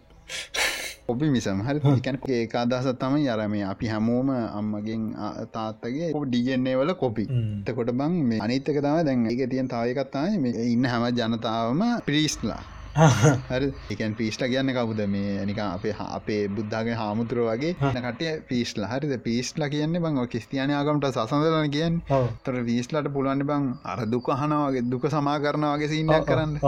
ඔබි 1.09 1.27
මිසම් 1.31 1.59
හරි. 1.63 1.81
කැන 2.01 2.17
ඒක 2.29 2.55
අදහසත් 2.57 2.99
තම 2.99 3.17
යරම 3.25 3.55
අපි 3.65 3.87
හැමෝම 3.87 4.31
අම්මගෙන් 4.31 5.05
තාත්තගේ 5.53 6.13
ඩියන්නේ 6.15 6.77
වල 6.77 6.95
කොපි 6.95 7.27
තකොට 7.67 7.93
බං 7.95 8.17
මේ 8.31 8.41
අනිත්තක 8.41 8.79
තම 8.79 9.03
දැන් 9.03 9.27
එක 9.27 9.43
තියන් 9.49 9.69
තාවකත්තායි 9.69 10.55
ඉන්න 10.67 10.85
හැම 10.85 11.07
ජනතාවම 11.13 11.85
පිරිස්ලා 12.07 12.63
හරි. 13.51 13.69
එකන් 13.91 14.15
පිස්ට 14.17 14.43
කියන්න 14.45 14.73
කවුද? 14.73 15.01
මේ 15.09 15.45
නික 15.45 15.61
අපේ 15.61 15.95
අපේ 16.01 16.41
බුද්ධාගේ 16.51 16.97
හාමුදුරුව 16.97 17.51
වගේ 17.53 17.75
කටිය 18.07 18.35
පිස්ලා 18.49 18.91
හරිද? 18.93 19.15
පිස්ලා 19.21 19.69
කියන්නේ 19.69 20.01
බං 20.01 20.21
කිස්තියාන 20.29 20.73
ආගමට 20.73 21.09
සසඳලන 21.11 21.71
කියන්න. 21.71 22.03
තොර 22.45 22.61
වීස්ලට 22.65 23.13
පුළුවන් 23.13 23.47
බං 23.47 23.73
අර 23.85 24.05
දුක 24.09 24.31
හනවාගේ 24.35 24.87
දුක 24.87 25.09
සමා 25.09 25.39
කරනවාගේ 25.39 25.89
සින්නයක් 25.89 26.25
කරන්න 26.25 26.61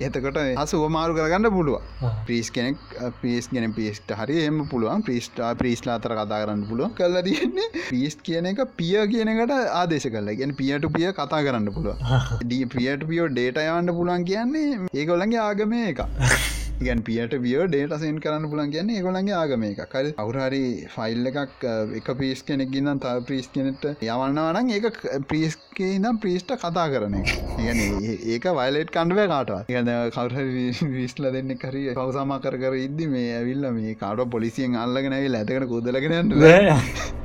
එතකොට 0.00 0.38
අසුව 0.56 0.86
මාරු 0.96 1.16
කරගන්න 1.18 1.50
පුළුව 1.56 1.78
ප්‍රීස් 2.26 2.50
කෙනෙක් 2.50 2.78
පිස් 3.20 3.48
ගෙන 3.48 3.72
පිස්ට 3.72 4.14
හරි 4.20 4.40
එම 4.44 4.60
පුළුවන්. 4.66 5.04
ප්‍රිස්ටා 5.04 5.52
ප්‍රීස්ලා 5.54 5.98
අතර 6.00 6.14
කතා 6.14 6.40
කරන්න 6.42 6.64
පුළුව 6.70 6.94
කල්ල 6.98 7.20
තියන්නේ. 7.28 7.68
පිස් 7.90 8.18
කියන 8.22 8.50
එක 8.52 8.64
පිය 8.76 8.98
කියනකට 9.12 9.54
ආදේශ 9.74 10.08
කල්ල 10.08 10.34
ගෙන 10.40 10.54
පියට 10.54 10.90
පිය 10.96 11.12
කතා 11.12 11.44
කරන්න 11.46 11.70
පුළුව 11.76 11.96
ඩ 12.42 12.60
පියට 12.74 13.08
පියෝ 13.10 13.30
ඩේට 13.30 13.62
යවන්න 13.64 13.96
පුළුවන් 13.96 14.28
කියන්නේ 14.30 14.82
ඒකොල්ලගේ 14.94 15.42
ආගමය 15.46 15.86
එක 15.92 16.04
ගැන් 16.80 17.02
පියට 17.02 17.34
විය 17.38 17.56
ඩේට 17.64 17.94
සෙන් 18.00 18.18
කරන්න 18.18 18.48
පුලන් 18.50 18.72
කියන්නේ 18.72 18.98
ඒගොලන්ගේ 18.98 19.36
ආගම 19.36 19.64
එක 19.64 19.82
කල් 19.88 20.08
අවුරහරි 20.16 20.62
ෆයිල් 20.88 21.30
එකක් 21.30 21.66
එක 21.94 22.08
පිස් 22.18 22.42
කෙනෙක් 22.42 22.70
ගන්න 22.70 23.00
තා 23.00 23.20
ප්‍රිස් 23.22 23.48
කෙනෙට 23.48 23.86
යවන්නවනම් 24.02 24.72
ඒක 24.72 24.98
ප්‍රිස්කේ 25.28 25.92
නම් 25.94 26.18
ප්‍රිස්ට 26.18 26.54
කතා 26.56 26.86
කරන 26.88 27.18
ගැන 27.58 27.82
ඒක 28.28 28.48
වයිලෙට් 28.52 28.90
කණ්ඩුව 28.90 29.22
කාට 29.28 29.54
ගන 29.68 29.92
කවර 30.10 30.90
විස්ල 30.92 31.30
දෙන්න 31.30 31.56
කරි 31.56 31.84
පවසාම 31.92 32.36
කර 32.40 32.58
කර 32.58 32.78
ඉද්දි 32.80 33.08
මේ 33.08 33.36
ඇවිල්ල 33.36 33.70
මේ 33.72 33.94
කාට 33.96 34.24
පොලිසියෙන් 34.28 34.76
අල්ලගෙනැවි 34.76 35.34
ඇතකට 35.34 35.68
කුදලගෙනන්න 35.68 36.34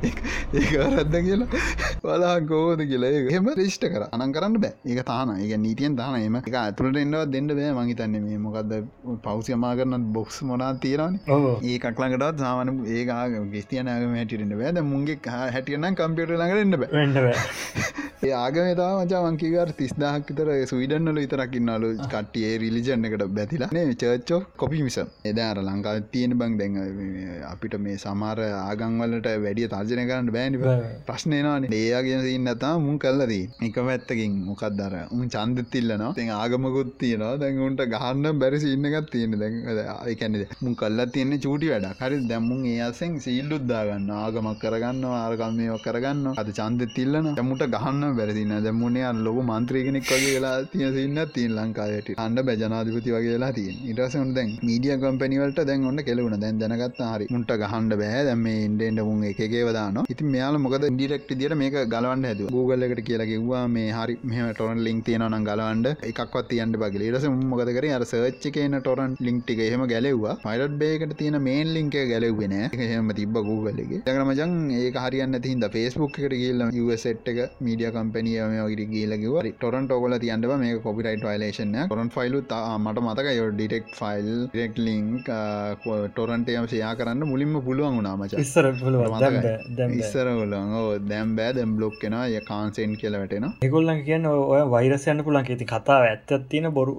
ඒක 0.00 0.72
රද්ද 0.80 1.24
කියලා 1.24 1.90
වලා 2.02 2.36
ගෝද 2.42 2.80
කියලා 2.90 3.10
එහෙම 3.22 3.48
රිෂ්ට 3.56 3.84
කර. 3.86 4.04
අනන් 4.10 4.32
කරන්න 4.32 4.56
බෑ. 4.56 4.74
ඒක 4.86 5.00
තාන 5.04 5.32
ඒ 5.36 5.58
නීතියෙන් 5.58 5.96
තාන 5.96 6.16
එම 6.18 6.38
එක 6.40 6.48
ඇතුළට 6.54 7.00
එන්නවත් 7.02 7.32
දෙන්න 7.34 7.50
බෑ. 7.50 7.72
මහිතන්නේ 7.78 8.22
මේ 8.22 8.38
මොකක්ද 8.38 8.72
පව් 9.24 9.36
පෞසියමා 9.40 9.72
කරන 9.76 10.04
බොක්ස් 10.12 10.38
මොනා 10.42 10.72
තියෙනවන. 10.84 11.16
ඒ 11.70 11.78
කක්ලඟටත් 11.78 12.44
සාමන 12.44 12.72
ඒකා 12.96 13.22
ගෙස්තියනගම 13.54 14.16
හැටිරෙන්ට 14.18 14.60
වැද 14.62 14.80
මුන්ගේ 14.84 15.18
හැටියනම් 15.48 15.94
කම්පියට 15.94 16.34
ළඟරන්න 16.34 16.76
බ. 16.80 16.84
ඒ 18.20 18.32
ආගම 18.36 18.66
තා 18.80 18.88
මචා 18.98 19.20
මංකිවර 19.26 19.68
තිස්දාහක් 19.72 20.30
විතර 20.30 20.48
සුවිඩන්නල 20.70 21.20
විතරකින්නලු 21.20 21.90
කට්ටියේ 22.04 22.58
රිලිජන්න 22.62 23.06
එකට 23.08 23.24
බැතිලා. 23.36 23.70
නේ 23.76 23.94
චර්චෝ 23.94 24.40
කොපි 24.56 24.82
මිස 24.86 24.98
එදාර 25.24 25.60
ලංකා 25.60 25.94
තියෙන 26.12 26.34
බං 26.40 26.58
දැන් 26.60 26.76
අපිට 27.52 27.76
මේ 27.86 27.96
සමාර 27.96 28.40
ආගංවලට 28.48 29.28
වැඩිය 29.46 29.68
තර්ජනය 29.74 30.04
කරන්න 30.10 30.30
බෑනි 30.36 30.60
ප්‍රශ්නයනවාන 31.08 31.68
ඒයාගෙන 31.72 32.26
සින්නතා 32.28 32.74
මුන් 32.86 32.98
කල්ලදී 32.98 33.44
එක 33.68 33.80
පැත්තකින් 33.88 34.36
මොකක් 34.48 34.66
දර 34.80 34.96
උන් 35.12 35.26
චන්දතිල්ලනවා 35.36 36.12
තැන් 36.14 36.34
ආගමකුත් 36.36 36.92
තියෙනවා. 37.00 37.32
දැන් 37.40 37.64
උන්ට 37.68 37.82
ගහන්න 37.94 38.38
බැරි 38.40 38.60
සින්නගත් 38.60 39.10
තියෙන 39.12 39.29
දැන්. 39.42 39.58
ඒකැනෙද 40.10 40.44
මුන් 40.64 40.74
කල්ලා 40.82 41.08
තියන්නේ 41.16 41.42
චූටි 41.46 41.72
වැඩ 41.72 41.88
හරි 42.02 42.20
දැම්මුන් 42.32 42.64
ඒ 42.72 42.78
අසෙන් 42.88 43.18
සීල්ලුද්දාගන්න 43.26 44.10
ආගමක් 44.18 44.60
කරගන්න 44.62 45.04
ආරකම්මයෝ 45.12 45.78
කරගන්න 45.86 46.24
අද 46.42 46.50
චන්ද 46.58 46.90
තිල්ලන 46.96 47.30
දැමුට 47.38 47.64
ගහන්න 47.76 48.16
බැරදින්න 48.20 48.56
දැමුණේ 48.66 49.06
අන් 49.10 49.24
ලොක 49.26 49.40
මන්ත්‍රීගෙනෙක් 49.50 50.10
වගේ 50.12 50.34
වෙලා 50.36 50.56
තියෙන 50.72 50.94
සින්න 50.98 51.20
තින් 51.36 51.56
ලංකායට 51.58 52.10
අන්න 52.24 52.38
බැජනාධපති 52.48 53.16
වගේලා 53.16 53.52
තිය 53.58 53.70
ඉටසන් 53.92 54.32
දැන් 54.36 54.50
මීඩිය 54.68 54.96
කම්පැනිවලට 55.02 55.60
දැන් 55.70 55.86
ඔන්න 55.90 56.00
කෙලවුණ. 56.08 56.36
දැන් 56.42 56.58
දැනගත් 56.62 57.00
හරි. 57.12 57.26
මුට 57.34 57.52
ගහන්ඩ 57.62 57.94
බෑ. 58.00 58.20
දැම 58.28 58.46
ඉන්ඩෙන්ට 58.50 59.02
මුන් 59.08 59.22
එකගේ 59.30 59.64
වදාන 59.68 59.98
ඉති 60.14 60.24
මෙයාල 60.34 60.58
මොකද 60.64 60.84
ඩිරෙක්ට 60.86 61.32
දිට 61.40 61.54
මේක 61.62 61.76
ගලවන්න 61.94 62.26
ඇද 62.30 62.40
Google 62.54 62.86
එකට 62.86 63.02
කියලා 63.08 63.28
කිව්වා 63.32 63.64
මේ 63.76 63.90
හරි 63.98 64.16
මෙම 64.32 64.48
ටොරන් 64.52 64.82
ලිින්ක් 64.86 65.04
තියෙනවන 65.08 65.46
ගලවන්ඩ 65.48 65.88
එකක්වත් 66.10 66.48
තියන්ට 66.52 66.80
බගේ 66.82 67.10
ටස 67.10 67.28
මොකද 67.52 67.72
කර? 67.76 67.86
අර 67.96 68.04
සර්ච්ච 68.12 68.44
කියන 68.56 68.76
ටොරන් 68.80 69.16
ලිින්ක්ටික 69.26 69.60
එහෙම 69.66 69.84
ගැලෙව්වා. 69.92 70.36
පයිලට් 70.44 70.76
බේකට 70.82 71.14
තියෙන 71.20 71.38
මේන් 71.42 71.72
ලින්ක 71.76 71.96
ගැලවෙන 72.12 72.54
එහෙම 72.58 73.10
තිබ 73.20 73.36
Googleගේ 73.48 74.00
දකරමජන් 74.06 74.54
ඒ 74.78 74.90
හරියන්න 74.96 75.40
තිහිද 75.46 75.66
ෆස්බුක් 75.74 76.18
එකට 76.20 76.36
කියල්ල 76.42 76.96
සෙට් 77.04 77.28
එක 77.32 77.40
මීඩිය 77.66 77.90
කම්පනියම 77.96 78.56
ගට 78.70 78.88
කියලකිව 78.92 79.36
ටොරන්ට 79.54 79.92
ඔගල 79.96 80.16
තියන්ටව 80.24 80.54
මේ 80.62 80.78
කොපිටයිට 80.86 81.26
වයිලේෂන 81.28 81.76
ටොරන් 81.82 82.12
ෆයිලු 82.16 82.42
මට 82.78 83.04
මතක 83.04 83.36
යෝ 83.38 83.48
ඩිටෙක් 83.52 83.86
ෆයිල් 84.00 84.30
ෙක් 84.66 84.78
ලිංක් 84.80 85.30
ටොරන්ටයම 86.10 86.68
සයා 86.72 86.92
කරන්න 87.00 87.24
මුලින්ම 87.32 87.54
පුළුවන් 87.68 87.98
වුණාමච 87.98 88.36
ඉස්සර 88.44 88.66
ඉස්සර 90.00 90.28
ගොලන් 90.40 91.08
දැම් 91.08 91.36
බෑ. 91.36 91.52
දැම් 91.52 91.76
බ්ලොක් 91.76 91.96
කෙන 92.02 92.16
ය 92.32 92.40
කාන්සෙන් 92.50 92.96
කියල 93.00 93.18
වැටෙන 93.20 93.48
එකොල්ලන් 93.62 94.02
කියන්න 94.08 94.30
ඔය 94.30 94.62
වෛරසයන්න 94.74 95.24
පුලන් 95.26 95.40
ඇති 95.42 95.70
කතාව 95.72 96.06
ඇත්තත් 96.06 96.36
තියෙන 96.50 96.70
බොරු 96.78 96.94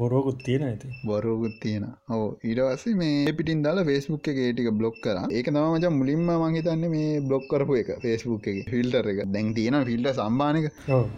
බොරෝකුත් 0.00 0.40
තියෙන 0.46 0.66
ඇති 0.68 0.92
බොරෝකුත් 1.04 1.53
තියෙන 1.62 1.86
ඕ 2.10 2.26
ඊටවස 2.44 2.84
මේ 2.94 3.32
පිටින් 3.38 3.62
දාල 3.66 3.80
ෆෙස්බුක් 3.88 4.28
එක 4.32 4.38
ඒටික 4.38 4.68
බ්ලොක් 4.78 4.96
කර. 5.04 5.18
ඒක 5.30 5.48
නමච 5.52 5.92
මුලින්ම 5.98 6.30
මහිතන්න 6.44 6.84
මේ 6.94 7.20
බ්ලොක් 7.20 7.46
කරපු 7.50 7.78
එක 7.82 7.90
ෆෙස්බුක් 8.04 8.48
එක. 8.52 8.58
ෆිල්ටර 8.72 9.10
එක. 9.12 9.20
දැන් 9.28 9.52
තියෙන 9.54 9.78
ෆිල්ට 9.84 10.10
සම්බානක 10.14 10.66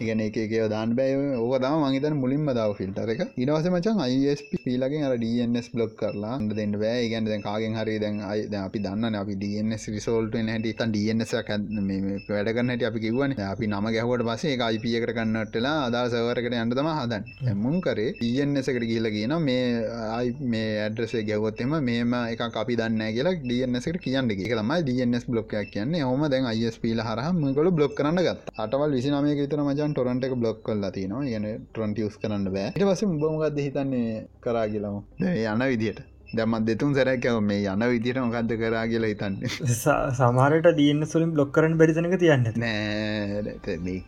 ඉගන 0.02 0.24
එක 0.26 0.38
එක 0.44 0.54
දාන්න 0.74 0.94
බෑ. 0.94 1.14
ඕක 1.36 1.56
දම 1.64 1.86
මහිතන 1.86 2.18
මුලින්ම 2.22 2.52
දාව 2.52 2.76
ෆිල්ටර 2.80 3.14
එක. 3.14 3.22
ඉනවස 3.36 3.68
මචන් 3.72 4.02
අයිස්ප 4.06 4.56
පිලගෙන් 4.64 5.06
අර 5.08 5.16
ඩස් 5.16 5.70
බ්ලොක් 5.74 5.96
කරලා 6.00 6.36
දෙන්න 6.52 6.78
බෑ. 6.82 7.08
ගැන 7.12 7.30
දැන් 7.30 7.46
කාගෙන් 7.48 7.78
හරි 7.80 7.98
දැන් 7.98 8.20
අයි 8.22 8.48
අපි 8.58 8.84
දන්න 8.86 9.20
අපි 9.22 9.36
ඩස් 9.36 9.88
රිසෝල්ට 9.96 10.38
හැට. 10.44 10.70
තන් 10.76 10.92
ඩස් 10.92 11.32
වැඩගන්නට 12.28 12.82
අපි 12.88 13.00
කිවන 13.00 13.34
අපි 13.46 13.66
නම 13.68 13.86
ගැහවට 13.94 14.26
පසේ 14.28 14.56
අයිපියකට 14.66 15.12
කන්නටලා 15.16 15.76
අදා 15.86 16.04
සවරකට 16.10 16.56
යන්නතම 16.56 16.88
හදන් 16.92 17.24
මුන් 17.62 17.76
කරේ 17.80 18.12
ඩස් 18.18 18.68
එකට 18.72 18.86
කියල 18.90 19.08
කියන 19.16 19.34
මේ 19.40 19.64
අයි 20.26 20.48
මේ 20.52 20.70
ඇඩ්‍රසේ 20.84 21.22
ගැවොත්තෙම 21.28 21.72
මේම 21.88 22.12
එක 22.32 22.40
අපි 22.62 22.76
දන්න 22.80 23.02
කියලා 23.16 23.34
ඩස් 23.42 23.86
කියන්න 24.04 24.30
එක. 24.30 24.42
තමයි 24.60 24.82
ඩස් 24.86 25.26
බ්ලොක්යක් 25.30 25.70
කියන්නේ. 25.74 26.02
හොම 26.10 26.22
දැන් 26.32 26.46
අයිස් 26.52 26.78
පිල 26.82 27.00
හරහම 27.08 27.38
ගොල 27.58 27.70
බ්ලොක් 27.70 27.94
කරන්න 27.98 28.20
ගත් 28.26 28.56
අටවල් 28.64 28.96
විසිනමය 28.98 29.36
තර 29.52 29.62
මජන් 29.66 29.94
ටොරන්ට 29.94 30.26
එක 30.28 30.34
බ්ලොක් 30.42 30.58
කල්ලා 30.66 30.92
තිනවා 30.96 31.24
යන 31.38 31.46
ටොන්ටියස් 31.70 32.18
කරන්න 32.22 32.50
බෑ. 32.56 32.74
ට 32.74 32.90
පස 32.90 33.02
බොමගත් 33.22 33.62
හිතන්නේ 33.66 34.26
කරා 34.44 34.66
කියලම 34.72 35.02
යන 35.20 35.66
විදියට 35.72 36.15
දැමත් 36.34 36.66
දෙතුන් 36.66 36.94
සැරැකව 36.94 37.38
මේ 37.40 37.66
යන 37.66 37.84
විදිට 37.86 38.18
මොකක්ද 38.18 38.52
කරා 38.60 38.84
කියලා 38.90 39.10
හිතන්න? 39.12 39.36
සමාරට 40.18 40.68
දන්න 40.78 41.06
සුලින් 41.06 41.30
බ්ලොක් 41.30 41.52
කරන 41.52 41.76
බැරිතනක 41.78 42.16
තියන්න 42.18 42.48
නෑ 42.56 43.56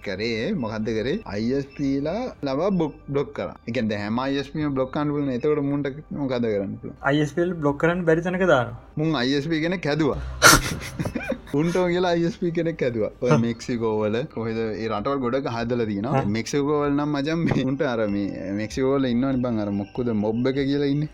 කරේ 0.02 0.52
මොකක්ද 0.56 0.90
කරේ? 0.98 1.16
අයිස්පීලා 1.26 2.34
ලබ 2.42 2.70
බොක් 2.74 2.94
බ්ලොක් 3.08 3.32
කර. 3.32 3.50
එක 3.68 3.78
හැම 3.94 4.18
අයිස්පිය 4.18 4.68
බ්ලොක්කන්වල 4.70 5.30
එතකට 5.30 5.62
මුන්ට 5.62 5.88
මොකද 6.12 6.44
කරන්න 6.44 6.74
අයිස්පල් 7.04 7.54
බ්ලොක් 7.54 7.78
කරන 7.78 8.04
බැරිතනක 8.04 8.46
දාන 8.46 8.74
මුන් 8.98 9.14
අයිස්පි 9.14 9.60
ගෙන 9.60 9.80
කැදවා 9.80 10.20
උන්ටෝ 11.56 11.84
කියලා 11.88 12.10
අයිස්ප 12.14 12.42
කෙනෙක් 12.56 12.82
ඇදවා 12.82 13.36
මෙක්සිකෝවල 13.38 14.16
කොහෙද? 14.34 14.58
රටවල් 14.88 15.20
ගොඩක් 15.22 15.46
හදල 15.54 15.82
තින 15.90 16.08
මෙක්සිකෝවල් 16.34 16.92
නම් 16.92 17.14
මජම් 17.14 17.44
උන්ට 17.64 17.82
අර 17.92 18.00
මේ 18.06 18.50
මෙක්සිකෝල 18.52 19.08
ඉන්න 19.10 19.24
බං 19.44 19.60
අර 19.62 19.70
මොක්කුද 19.72 20.10
මොබ්බ 20.24 20.50
එක 20.50 20.58
කියලා 20.60 20.90
ඉන්න. 20.94 21.04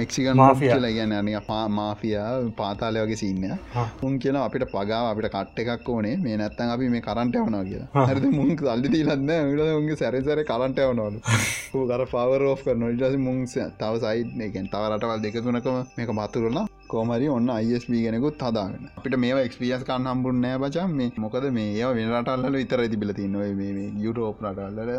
මෙක්සිකන් 0.00 0.40
මාෆියලා 0.42 0.92
ගැන 0.96 1.12
අනි 1.12 1.36
පා 1.50 1.64
මාෆියා 1.70 2.30
පාතාලය 2.60 3.04
වගේ 3.04 3.20
සින්න 3.22 3.44
උන් 4.02 4.18
කියලා 4.18 4.46
අපිට 4.48 4.66
පගාව 4.74 5.10
අපිට 5.12 5.30
කට්ට 5.30 5.74
එකක් 5.76 5.88
ඕනේ. 5.88 6.16
මේ 6.18 6.36
නැත්තන් 6.36 6.74
අපි 6.76 6.88
මේ 6.88 7.06
කරන්ට 7.08 7.36
යවනවා 7.36 7.64
කියලා. 7.64 8.06
හරිද? 8.08 8.28
මුන් 8.38 8.56
අල්ලි 8.76 8.94
දීලන්න 8.96 9.28
ට 9.28 9.70
උන්ගේ 9.80 10.00
සැරසර 10.02 10.44
කරන්ට 10.44 10.84
යවනවලු. 10.86 11.20
කර 11.72 12.06
පවර 12.08 12.48
ෝ් 12.48 12.56
කරන 12.58 12.88
ඉටස 12.90 13.18
මුන් 13.26 13.44
තව 13.78 13.92
සයිඩ් 14.00 14.46
එකෙන් 14.48 14.72
තව 14.72 14.88
රටවල් 14.90 15.26
දෙක 15.26 15.42
තුනකම 15.44 15.82
මේක 15.98 16.20
මතුරලා 16.20 16.66
කෝමරි 16.92 17.28
ඔන්න 17.36 17.48
අයිස්ප 17.56 17.90
ගෙනෙකුත් 17.96 18.42
හදාගෙන. 18.46 18.84
අපිට 18.98 19.16
මේ 19.24 19.32
එක්ස්පියස් 19.46 19.84
කන්න 19.88 20.08
හම්බුන්නෑ 20.12 20.60
බචන් 20.62 20.96
මේ 20.98 21.10
මොකද 21.24 21.46
මේ 21.58 21.68
ඒ 21.80 21.92
වෙනටල්ල 21.98 22.56
විතර 22.56 22.82
තිබිල 22.92 23.12
තින්න 23.18 23.36
මේ 23.60 23.86
යුටෝප 24.04 24.42
රටල්ල 24.44 24.90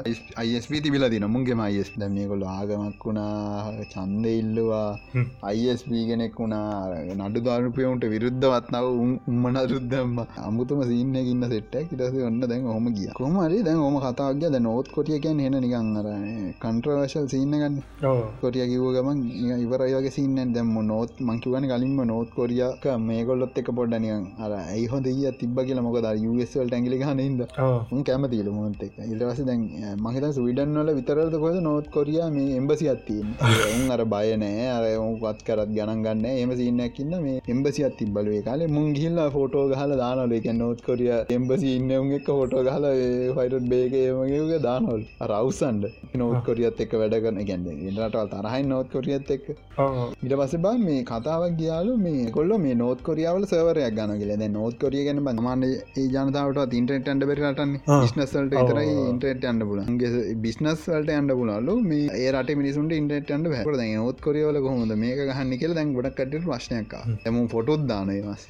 අයිස්ප 0.44 0.74
තිබිල 0.86 1.08
තින 1.14 1.28
මුන්ගේ 1.36 1.60
අයිස් 1.68 1.92
දැමකොල 2.02 2.46
ආගමක් 2.54 3.06
වුණා 3.08 3.86
චන්ද 3.94 4.26
ඉල්ලවා. 4.42 4.88
අයිස්ප 5.44 5.90
කෙනෙක් 6.10 6.40
වුණා. 6.40 6.70
නඩු 7.20 7.40
ධර්පයවුන්ට 7.48 8.06
විරුද්ධවත්නාව 8.14 8.88
උම්මන 9.04 9.58
රුද්ධම්ම 9.72 10.18
අමුතුම 10.48 10.82
සින්න 10.90 11.16
ඉන්න 11.24 11.44
සෙට්ට 11.54 11.76
ඉටස 11.84 12.20
ඔන්න 12.30 12.40
දැන් 12.44 12.68
හොම 12.74 12.88
ගිය. 12.98 13.10
කොමරි 13.20 13.60
දැන් 13.68 13.84
ඕම 13.86 13.98
කතාගය 14.06 14.46
ද 14.48 14.60
නොත් 14.60 14.88
කොටිය 14.96 15.20
කියන් 15.24 15.40
හෙන 15.46 15.58
නිකන් 15.64 15.92
අර 16.00 16.08
කන්ට්‍රවශල් 16.64 17.28
සින්න 17.34 17.56
ගන්න 17.62 17.76
කොටිය 18.42 18.66
කිව 18.72 18.86
ගමන් 18.96 19.20
ඉවරයගේ 19.64 20.14
සින්න 20.18 20.54
දැම 20.56 20.74
නොත් 20.92 21.12
මංකිවන 21.28 21.68
කලින්ම 21.84 22.00
නොත් 22.06 22.30
කොරියක 22.32 22.84
මේකොල්ලොත් 23.02 23.58
එක 23.58 23.70
පොඩ්ඩනියන් 23.72 24.24
අර 24.40 24.52
ඇයි 24.54 24.88
හොඳ 24.88 25.08
ඒ 25.12 25.32
තිබ 25.34 25.58
කියල 25.62 25.80
මොකද 25.82 26.08
යුවල් 26.18 26.44
ටැගලි 26.46 27.00
හනද 27.02 27.42
කැමතිල 28.04 28.50
මොත් 28.52 28.84
එක 28.84 28.96
ඉල්ටවස 29.06 29.42
දැන් 29.46 29.64
මහිත 30.00 30.26
සවිඩන්වල 30.30 30.92
විතරද 30.94 31.36
කොද 31.44 31.58
නොත් 31.62 31.88
කොරිය 31.90 32.20
මේ 32.30 32.58
එම්බසි 32.60 32.90
අත්තින් 32.90 33.28
උන් 33.74 33.92
අර 33.92 34.04
බයනෑ 34.06 34.68
අර 34.70 34.86
වත් 35.24 35.46
කරත් 35.48 35.70
ගණන් 35.70 36.04
ගන්න 36.04 36.26
එම 36.34 36.54
සින්නකින්න 36.56 37.16
මේ 37.20 37.42
එම්බසි 37.48 37.86
අත් 37.86 37.98
තිබ්බලේ. 37.98 38.42
කාලේ 38.42 38.68
මුන් 38.68 38.94
ගිල්ලා 38.94 39.30
ෆෝටෝ 39.30 39.66
ගහල 39.70 39.96
දානල 39.96 40.34
එක 40.34 40.48
නොත් 40.54 40.82
කොරිය 40.82 41.12
එම්බසි 41.30 41.76
ඉන්න 41.78 41.92
උන් 41.94 42.12
එක 42.12 42.28
ෆෝටෝ 42.30 42.64
ගහල 42.64 42.88
ෆයිටත් 43.38 43.68
බේගේමගේ 43.70 44.60
දානොල් 44.60 45.04
රවසන්ඩ 45.24 45.84
නොත් 46.16 46.40
කොරියත් 46.46 46.82
එක 46.86 46.96
වැඩගන්න 46.96 47.44
ගැන්න 47.44 47.68
ඉටවල් 47.84 48.32
තරහයි 48.34 48.64
නොත් 48.66 48.90
කොරියත් 48.90 49.32
එක් 49.32 49.46
ඉට 50.24 50.34
පස 50.34 50.56
බා 50.58 50.76
මේ 50.80 51.04
කතාවක් 51.04 51.56
ගියාලු 51.74 51.94
මේ 51.98 52.32
කොල්ල 52.32 52.52
මේ 52.58 52.76
නොත් 52.76 53.00
කොරියාවල 53.08 53.44
සවරයක් 53.46 53.96
ගනගල 53.98 54.32
ද 54.42 54.48
නොත් 54.50 54.76
කොරිය 54.80 55.04
ගැන 55.08 55.20
බමන්න 55.28 55.64
ඒ 55.66 56.06
ජනතාවට 56.16 56.76
ඉන්ටරට 56.80 57.10
අන්ඩ 57.14 57.26
පෙරටන්න 57.30 57.74
ස්නස්වලට 58.10 58.56
ඉතරයි 58.62 58.94
ඉන්ටරට 59.12 59.46
අන්න 59.52 59.64
පුලන්ගේ 59.70 60.24
බිස්නස් 60.46 60.84
වලට 60.88 61.18
අන්ඩ 61.20 61.34
පුලල්ලු 61.40 61.76
මේ 61.84 62.10
ඒ 62.20 62.30
රට 62.34 62.58
මිනිසුන්ට 62.62 62.96
ඉන්ටරට 63.00 63.34
අන්ඩ 63.38 63.52
හැර 63.54 63.82
නොත් 63.96 64.22
කොරියවල 64.28 64.60
කොහොද 64.68 64.94
මේක 65.04 65.22
ගහන්න 65.22 65.54
කියල 65.62 65.76
දැන් 65.80 65.94
ගොඩක්කට 65.98 66.38
ප්‍රශ්නයක් 66.46 66.96
ඇම 67.00 67.40
ෆොටොත් 67.56 67.86
දානය 67.92 68.20
වස් 68.22 68.46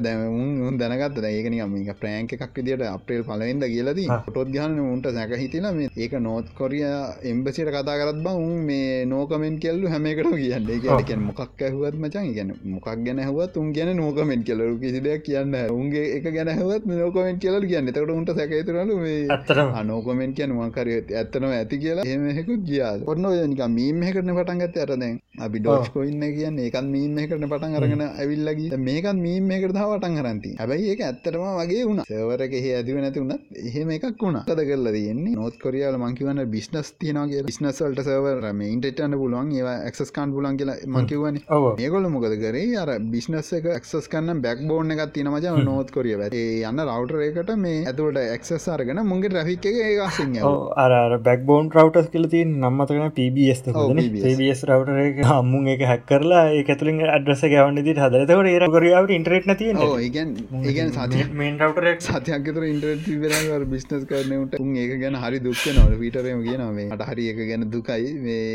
දැම 0.00 0.78
දැනගත් 0.82 1.20
ඒකන 1.30 1.58
මේක 1.74 1.92
ප්‍රෑන්ක 2.02 2.36
එකක් 2.38 2.60
විදිට 2.60 2.86
අප්‍රේල් 2.88 3.24
පලවෙන්ද 3.30 3.68
කියලද 3.74 4.02
ටොත් 4.28 4.52
ගහන්න 4.56 4.78
උන්ට 4.86 5.10
සැක 5.18 5.36
හිතිල 5.42 5.70
මේ 5.72 5.92
ඒක 5.96 6.18
නොත් 6.20 6.52
කොරිය 6.60 6.86
එම්බසිට 7.32 7.72
කතා 7.74 7.98
කරත් 8.00 8.22
බ 8.24 8.36
උන් 8.38 8.54
මේ 8.66 9.04
නෝකමෙන්ට 9.06 9.60
කෙල්ලු 9.60 9.86
හැමකට 9.88 10.34
කියන්න. 10.36 10.70
එක 10.98 11.10
මොකක් 11.20 11.62
ඇහුවත් 11.62 11.96
මචන් 11.96 12.32
ගැන 12.36 12.50
මොකක් 12.64 12.88
ගැන 13.06 13.20
හවත් 13.20 13.56
උන් 13.56 13.72
ගැන 13.72 13.92
නෝකමෙන්ට 13.96 14.46
කෙලරු 14.46 14.78
කිසි 14.80 15.00
දෙයක් 15.00 15.24
කියන්න 15.24 15.54
උන්ගේ 15.70 16.04
එක 16.16 16.28
ගැන 16.36 16.52
හවත් 16.54 16.86
නෝකමෙන්ට 16.86 17.40
කියල 17.40 17.68
කියන්න. 17.70 17.88
තකට 17.88 18.10
උන්ට 18.10 18.34
සැකතරලු 18.38 18.98
මේ 18.98 19.84
නෝකමෙන්ට 19.84 20.36
කියන 20.36 20.56
මකරය 20.58 20.98
ඇත්තනව 21.00 21.52
ඇති 21.52 21.82
කියලා 21.84 22.06
එමහෙකු 22.06 22.60
ගියා 22.68 22.94
ඔන්න 23.06 23.26
නික 23.50 23.64
මීම 23.78 24.00
කරන 24.08 24.34
පටන් 24.36 24.62
ගත 24.62 24.84
ඇරදැන් 24.84 25.18
අපි 25.46 25.58
ඩෝස් 25.60 25.90
කොයින්න 25.94 26.24
කියන්න 26.36 26.58
ඒකත් 26.58 26.88
මීම 26.94 27.18
කරන 27.28 27.48
පටන් 27.50 27.76
අරගෙන 27.78 28.04
ඇවිල්ලගේ 28.08 28.78
මේකත් 28.88 29.20
මීම 29.24 29.50
එකට 29.56 29.74
පටන් 29.74 30.18
කරන්ති 30.18 30.50
හැබයි 30.60 30.88
ඒක 30.92 31.00
ඇත්තටම 31.08 31.44
වගේ 31.58 31.84
වුණ. 31.88 32.02
සවරක 32.08 32.54
ඇතිව 32.60 32.98
නැති 33.02 33.22
වුණත් 33.22 33.42
එහෙම 33.62 33.90
එකක් 33.96 34.22
වුණ. 34.22 34.40
තද 34.48 34.66
කරලා 34.70 34.92
තියෙන්නේ? 34.96 35.34
නොත් 35.38 35.58
කොරියාල 35.62 35.98
මංකිවන්න 35.98 36.42
බිස්නස් 36.54 36.92
තියනගේ 37.00 37.42
බිස්නස්වල්ට 37.48 38.02
සවරම 38.06 38.60
ඉන්ටෙටන්න 38.68 39.18
පුළුවන්. 39.22 39.52
ඒවා 39.58 39.76
එක්සස්කාන් 39.90 40.34
පුලන් 40.36 40.58
කියලා 40.60 40.78
මංකිවන 40.96 41.40
ඒගොල 41.84 42.08
මොකද 42.14 42.36
කරේ. 42.48 42.76
අර 42.78 42.90
බිස්නස් 43.14 43.50
එක 43.58 43.68
එක්සස් 43.74 44.08
කන්න 44.08 44.42
බැක් 44.42 44.64
බෝර්න 44.68 44.94
එකක් 44.94 45.14
තිනමජ 45.14 45.48
නොත් 45.64 45.90
කොරිය 45.90 46.16
ඇේ 46.18 46.46
යන්න 46.62 46.84
රවටරේකට 46.86 47.52
මේ 47.58 47.84
ඇතුවට 47.84 48.20
එක්සස් 48.26 48.68
අරගෙන 48.68 49.02
මුන්ගේ 49.04 49.32
්‍රෆික් 49.34 49.68
එක 49.72 49.78
ඒසිං 49.84 50.36
අර 50.84 51.18
බැක් 51.20 51.44
බෝන් 51.44 51.70
රවටස් 51.70 52.10
කියලති 52.14 52.44
නම්මතකන 52.46 53.14
PBS 53.18 53.64
PBS 53.68 54.64
රවටර 54.68 55.02
එක 55.04 55.22
හම්මුන් 55.30 55.72
එක 55.74 55.86
හැක් 55.90 56.06
කරලා 56.06 56.44
ඒ 56.52 56.64
ඇතුලින් 56.68 57.02
අඩ්‍රස 57.08 57.44
ගවන්නදි 57.46 57.96
හදරතකට 57.96 58.52
ඒ 58.54 58.70
කොරියාවට 58.70 59.16
ඉන්ටරෙට් 59.18 59.50
නැතිය 59.50 59.72
ඒගන් 59.98 60.34
ඒගන් 60.64 60.94
සති 60.94 61.26
මේන් 61.34 61.60
රවටරක් 61.60 62.04
සතියක්තර 62.04 62.64
ඉන්ටරට 62.64 63.68
බිස්නස් 63.68 64.08
කරනට 64.08 64.58
උන් 64.58 64.76
ඒක 64.78 64.94
ගැන 65.00 65.18
හරි 65.18 65.40
දුක්ක 65.40 65.64
නොල 65.74 65.94
පිටරම 66.00 66.42
කියනවේ 66.44 66.88
අට 66.90 67.04
හරි 67.08 67.28
එක 67.32 67.40
ගැන 67.42 67.66
දුකයි. 67.68 68.08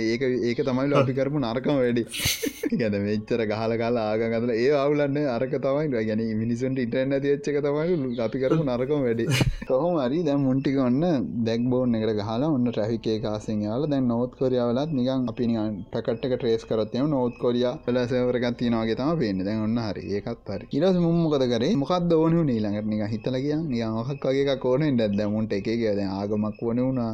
ඒක 0.10 0.22
ඒක 0.44 0.60
තමයි 0.64 0.94
අපි 0.96 1.14
කරපු 1.14 1.40
නරකම 1.40 1.78
වැඩි. 1.78 2.04
ගැන 2.80 2.98
මෙච්චර 3.06 3.44
ගහල 3.46 3.73
කාල 3.82 3.98
ආගගතල 4.00 4.52
ඒ 4.56 4.70
අවුලන්න 4.76 5.18
අරක 5.28 5.54
තමයි. 5.58 6.04
ගැන 6.10 6.22
මිනිසුන්ට 6.42 6.80
ඉටරන්න 6.80 7.16
තිච්චක 7.20 7.58
තමයි 7.60 8.20
අපි 8.20 8.38
කරපු 8.40 8.64
නරකම 8.64 9.04
වැඩි. 9.08 9.26
කොහොම 9.70 9.98
හරි 10.00 10.20
දැම් 10.24 10.42
මුන්ටික 10.42 10.78
ඔන්න 10.88 11.02
දැක් 11.48 11.64
බෝන් 11.66 11.96
එකට 11.96 12.14
ගහලා 12.20 12.50
ඔන්න 12.50 12.66
ට්‍රැහිකේ 12.68 13.18
කාසිෙන් 13.20 13.62
යාල 13.68 13.88
දැන් 13.88 14.08
නොත් 14.08 14.34
කොරියාවලත් 14.40 14.92
නිකන් 14.92 15.30
අපි 15.30 15.48
පැකට්ක 15.94 16.34
ට්‍රේස් 16.34 16.66
කරත්යම 16.66 17.08
නොත් 17.10 17.36
කොරියා 17.38 17.74
පලසවරගත් 17.86 18.58
තිනවාගේ 18.58 19.00
තම 19.00 19.14
පේන්න. 19.20 19.44
දැන් 19.48 19.64
ඔන්න 19.68 19.80
හරි. 19.80 20.04
ඒකත් 20.16 20.50
හරි. 20.50 20.72
ඉරස 20.74 20.98
මුම්මොකද 21.00 21.48
කරේ? 21.54 21.74
මොකක්ද 21.76 22.14
ඕනු 22.14 22.44
නීළඟට 22.44 22.88
නික 22.88 23.04
හිතල 23.14 23.38
කිය 23.38 23.58
නියමහක් 23.66 24.28
වගේ 24.28 24.58
කෝනෙන් 24.58 24.98
දැද 24.98 25.20
මුන්ට 25.30 25.54
එක 25.54 25.66
කියද 25.66 26.02
ආගමක් 26.04 26.62
වන 26.62 26.80
වුණා. 26.80 27.12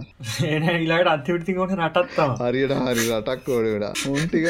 ඒලාට 0.49 1.11
අතිවිටි 1.13 1.53
කොට 1.53 1.73
රටත්තා 1.77 2.29
හරියට 2.41 2.75
හරි 2.79 3.05
රටක් 3.09 3.49
ඕඩට 3.49 4.05
මුන්ටික 4.05 4.47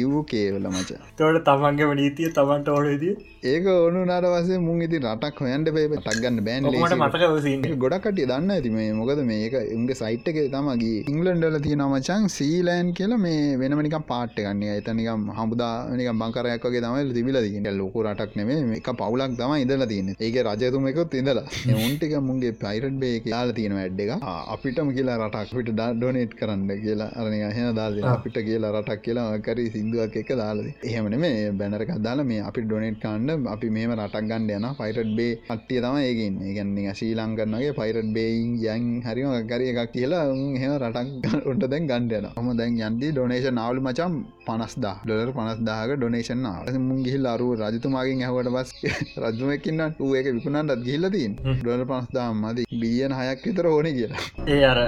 යූ 0.00 0.22
කේවල 0.24 0.66
මච 0.70 0.98
තොට 1.20 1.42
තමන්ගේ 1.48 1.94
නීතිය 2.00 2.30
තමන්ට 2.38 2.68
ඕඩදී 2.74 3.14
ඒක 3.50 3.66
ඕනු 3.72 4.00
නට 4.04 4.30
වසේ 4.34 4.58
මුන් 4.66 4.82
ඉති 4.86 4.98
රටක් 5.02 5.38
හොයන්ට 5.44 5.68
පේ 5.76 5.86
ටක්ගන්න 5.92 6.40
බෑන් 6.46 6.66
මතක 7.02 7.76
ගොඩක්ට 7.84 8.18
දන්න 8.30 8.50
ඇති 8.54 8.70
මේ. 8.76 8.92
මොකද 8.98 9.20
මේක 9.30 9.54
උන්ගේ 9.76 9.96
සයිට් 10.00 10.28
එක 10.32 10.38
තමගේ 10.54 11.04
ඉංගලන්ඩල 11.12 11.56
තිය 11.66 11.76
නමචන් 11.78 12.28
සීලෑන් 12.36 12.92
කියල 12.98 13.14
මේ 13.24 13.56
වෙනමනික 13.62 13.96
පාට්ට 14.10 14.40
ගන්න 14.44 14.64
ඇතනිකම් 14.74 15.24
හමුදානික 15.38 16.10
බංකරයක්ගේ 16.22 16.82
තමයි 16.86 17.14
තිබිලදිට 17.18 17.70
ලොකු 17.80 18.04
රටක් 18.06 18.36
නෙේ 18.40 18.80
එක 18.80 18.90
පවුලක් 19.00 19.36
තම 19.40 19.54
ඉදල 19.64 19.86
තියන 19.92 20.12
ඒක 20.18 20.40
රජතුමකොත් 20.48 21.18
ඉදලා 21.20 21.46
උන්ටික 21.86 22.14
මුන්ගේ 22.28 22.52
පයිරට් 22.64 22.98
බේ 23.04 23.22
යාල 23.34 23.54
තියෙන 23.58 23.76
වැඩ් 23.80 24.00
එක. 24.06 24.12
අපිටම 24.54 24.92
කියලා 24.98 25.18
රටක් 25.22 25.56
පිට 25.56 25.72
ඩොනේට් 25.76 26.36
කරන්න 26.40 26.68
කියලා. 26.84 27.10
අරනි 27.20 27.40
හෙන 27.56 27.74
දාල 27.80 27.98
අපිට 28.14 28.36
කියලා 28.48 28.74
රටක් 28.76 29.02
කියලා 29.06 29.26
කරි 29.46 29.66
සිින්දුවක් 29.74 30.16
එක 30.22 30.30
දාලද 30.42 30.68
එහෙමන 31.10 31.20
මේ 31.20 31.50
බැනරක 31.52 31.90
දාලා 31.98 32.24
මේ 32.24 32.40
අපි 32.40 32.60
ඩොනේට් 32.62 32.98
කන්න 33.02 33.46
අපි 33.46 33.68
මේම 33.68 33.92
රටක් 33.92 34.24
ගණ්ඩ 34.24 34.52
යන 34.58 34.66
පයිරට් 34.76 35.10
බේ 35.18 35.32
අට්ටිය 35.48 35.80
තම 35.80 35.96
ඒගන්න 36.00 36.36
ඒගන්නේ 36.48 36.92
ශ්‍රී 36.92 37.14
ලංකරන්නගේ 37.16 37.72
පයිරට් 37.72 38.10
බේයින් 38.16 38.52
යන් 38.66 38.84
හරිම 39.04 39.32
කර 39.50 39.62
එකක් 39.62 39.92
කියලා 39.92 40.24
හෙම 40.56 40.74
රටක් 40.76 41.46
උන්ට 41.46 41.66
දැන් 41.66 41.88
ගණ්ඩයන 41.90 42.28
හම 42.32 42.50
දැන් 42.56 42.78
යන්දි 42.82 43.10
ඩොනේෂන් 43.12 43.58
නාවලු 43.60 43.82
මචම් 43.82 44.14
පනස්දා 44.46 44.94
ඩොලර් 45.02 45.32
පනස්දාක 45.32 45.94
ඩොනේෂන් 45.94 46.46
මුන් 46.80 47.02
ගිහිල් 47.02 47.26
අරු 47.26 47.48
රජතුමාගෙන් 47.62 48.22
ඇහවට 48.22 48.52
බස් 48.52 48.70
රජමකින්න 49.24 49.84
ඌ 50.00 50.12
ඒක 50.14 50.30
විකුණන්ටත් 50.30 50.84
ගිල්ලතින් 50.84 51.36
ඩොල 51.54 51.84
පනස්දා 51.86 52.28
මද. 52.34 52.66
බියන 52.74 53.12
හයක් 53.14 53.44
විතර 53.44 53.66
ඕන 53.66 53.90
කියලා. 53.90 54.22
ඒ 54.48 54.62
අර 54.64 54.78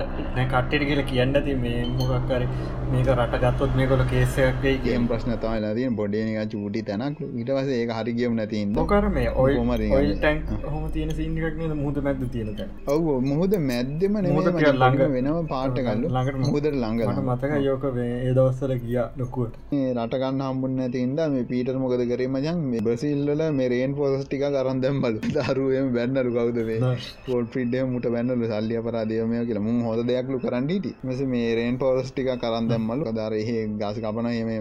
කට්ටට 0.44 0.88
කියල 0.88 1.02
කියන්න 1.04 1.36
ති 1.40 1.54
මේ 1.56 1.82
මොකක්කර 1.92 2.46
මේක 2.88 3.10
රට 3.12 3.42
ගත්තොත් 3.42 3.76
මේ 3.76 3.86
කොල 3.86 4.04
කේසයක්ේ 4.06 4.74
ගේම් 4.82 5.08
ප්‍රශ්න 5.08 5.34
තමයිලාදී 5.36 5.90
බොඩේනික 6.12 6.50
චූටි 6.52 6.80
තැනක්. 6.88 7.18
ඉටවස 7.40 7.68
ඒ 7.76 7.86
හරිගියම් 7.98 8.34
නැති 8.38 8.62
මොකර 8.78 9.04
මේ 9.16 9.28
ඔය 9.42 9.52
හොම. 9.56 10.84
තියෙන 10.94 11.10
සිංහක් 11.18 11.60
මුහද 11.82 11.98
මැද 12.06 12.22
තියෙනත 12.34 12.60
ඔව 12.94 13.06
මුහද 13.30 13.54
මැද්දම 13.70 14.16
ළඟ. 14.18 15.02
වෙනම 15.16 15.38
පාටකල්ල 15.52 16.04
ළඟට 16.06 16.40
මුහදර 16.44 16.72
ළඟ 16.74 17.22
මතක 17.28 17.52
යෝක 17.68 17.84
ඒ 17.96 18.32
දවස්සල 18.38 18.74
කිය 18.84 18.98
ලොකුවට. 19.20 19.56
රටගන්න 19.96 20.42
හම්බුන්න 20.48 20.84
තින්ද 20.96 21.20
මේ 21.34 21.48
පීටර් 21.52 21.76
මොකද 21.84 22.04
කරේ 22.12 22.30
මජන් 22.34 22.62
බ්‍රසිල්ල 22.86 23.44
මේ 23.58 23.70
රේන් 23.74 23.96
පොස්ටික 24.00 24.44
කරන්දම් 24.56 25.00
බල 25.04 25.16
දරුවම 25.36 25.90
බැන්නලු 25.96 26.30
කවදේ 26.36 26.80
පොල් 27.26 27.44
පිඩ්ඩ 27.54 27.88
මුට 27.94 28.06
බැන්නල 28.16 28.46
සල්ලිය 28.52 28.82
පරාදයමය 28.88 29.44
කියලා. 29.48 29.66
මුන් 29.68 29.82
හොද 29.88 30.00
දෙයක්ලු 30.10 30.38
කරන්නට 30.44 30.86
මෙස 31.08 31.20
මේ 31.32 31.54
රේන් 31.60 31.76
පෝස්ටික 31.82 32.30
කරන්දම්මලු 32.42 33.12
දර 33.18 33.34
ඒ 33.40 33.66
ගස් 33.80 33.98
කපන 34.04 34.28
මේ 34.48 34.60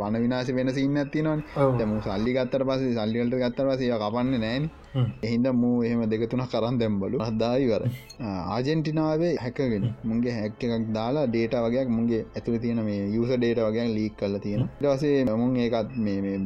බන 0.00 0.16
විනාශ 0.24 0.50
වෙන 0.58 0.70
සින්න 0.84 1.00
ඇතිනවා 1.00 1.68
දැම 1.74 1.92
සල්ලි 2.02 2.34
ගත්තර 2.36 2.64
පස 2.66 2.82
සල්ලිවලට 2.96 3.38
ගත්තර 3.42 3.70
පසය 3.70 3.92
කපන්න 3.94 4.40
නෑන 4.40 4.64
එහින්ද 5.28 5.48
මූ 5.62 5.74
එහෙම 5.88 6.02
දෙකතුන 6.12 6.44
කරන් 6.54 6.78
දැම්බලු. 6.82 7.22
අදදායිවර 7.28 7.82
ආජෙන්ටිනාවේ 8.56 9.32
හැකගෙන 9.44 9.86
මුගේ 10.12 10.36
හැක්ක 10.40 10.64
එකක් 10.68 10.88
දාලා 10.98 11.26
ඩේට 11.32 11.56
වගේ 11.66 11.84
මුගේ 11.98 12.22
ඇතුළ 12.36 12.58
තියෙන 12.64 12.82
මේ 12.88 13.02
යුස 13.16 13.32
ඩේට 13.34 13.62
වගේ 13.68 13.88
ලීක් 13.96 14.16
කල 14.22 14.36
තියෙන 14.46 14.64
දසේ 14.82 15.24
මුන් 15.42 15.56
ඒකත් 15.64 15.96
මේ 16.06 16.38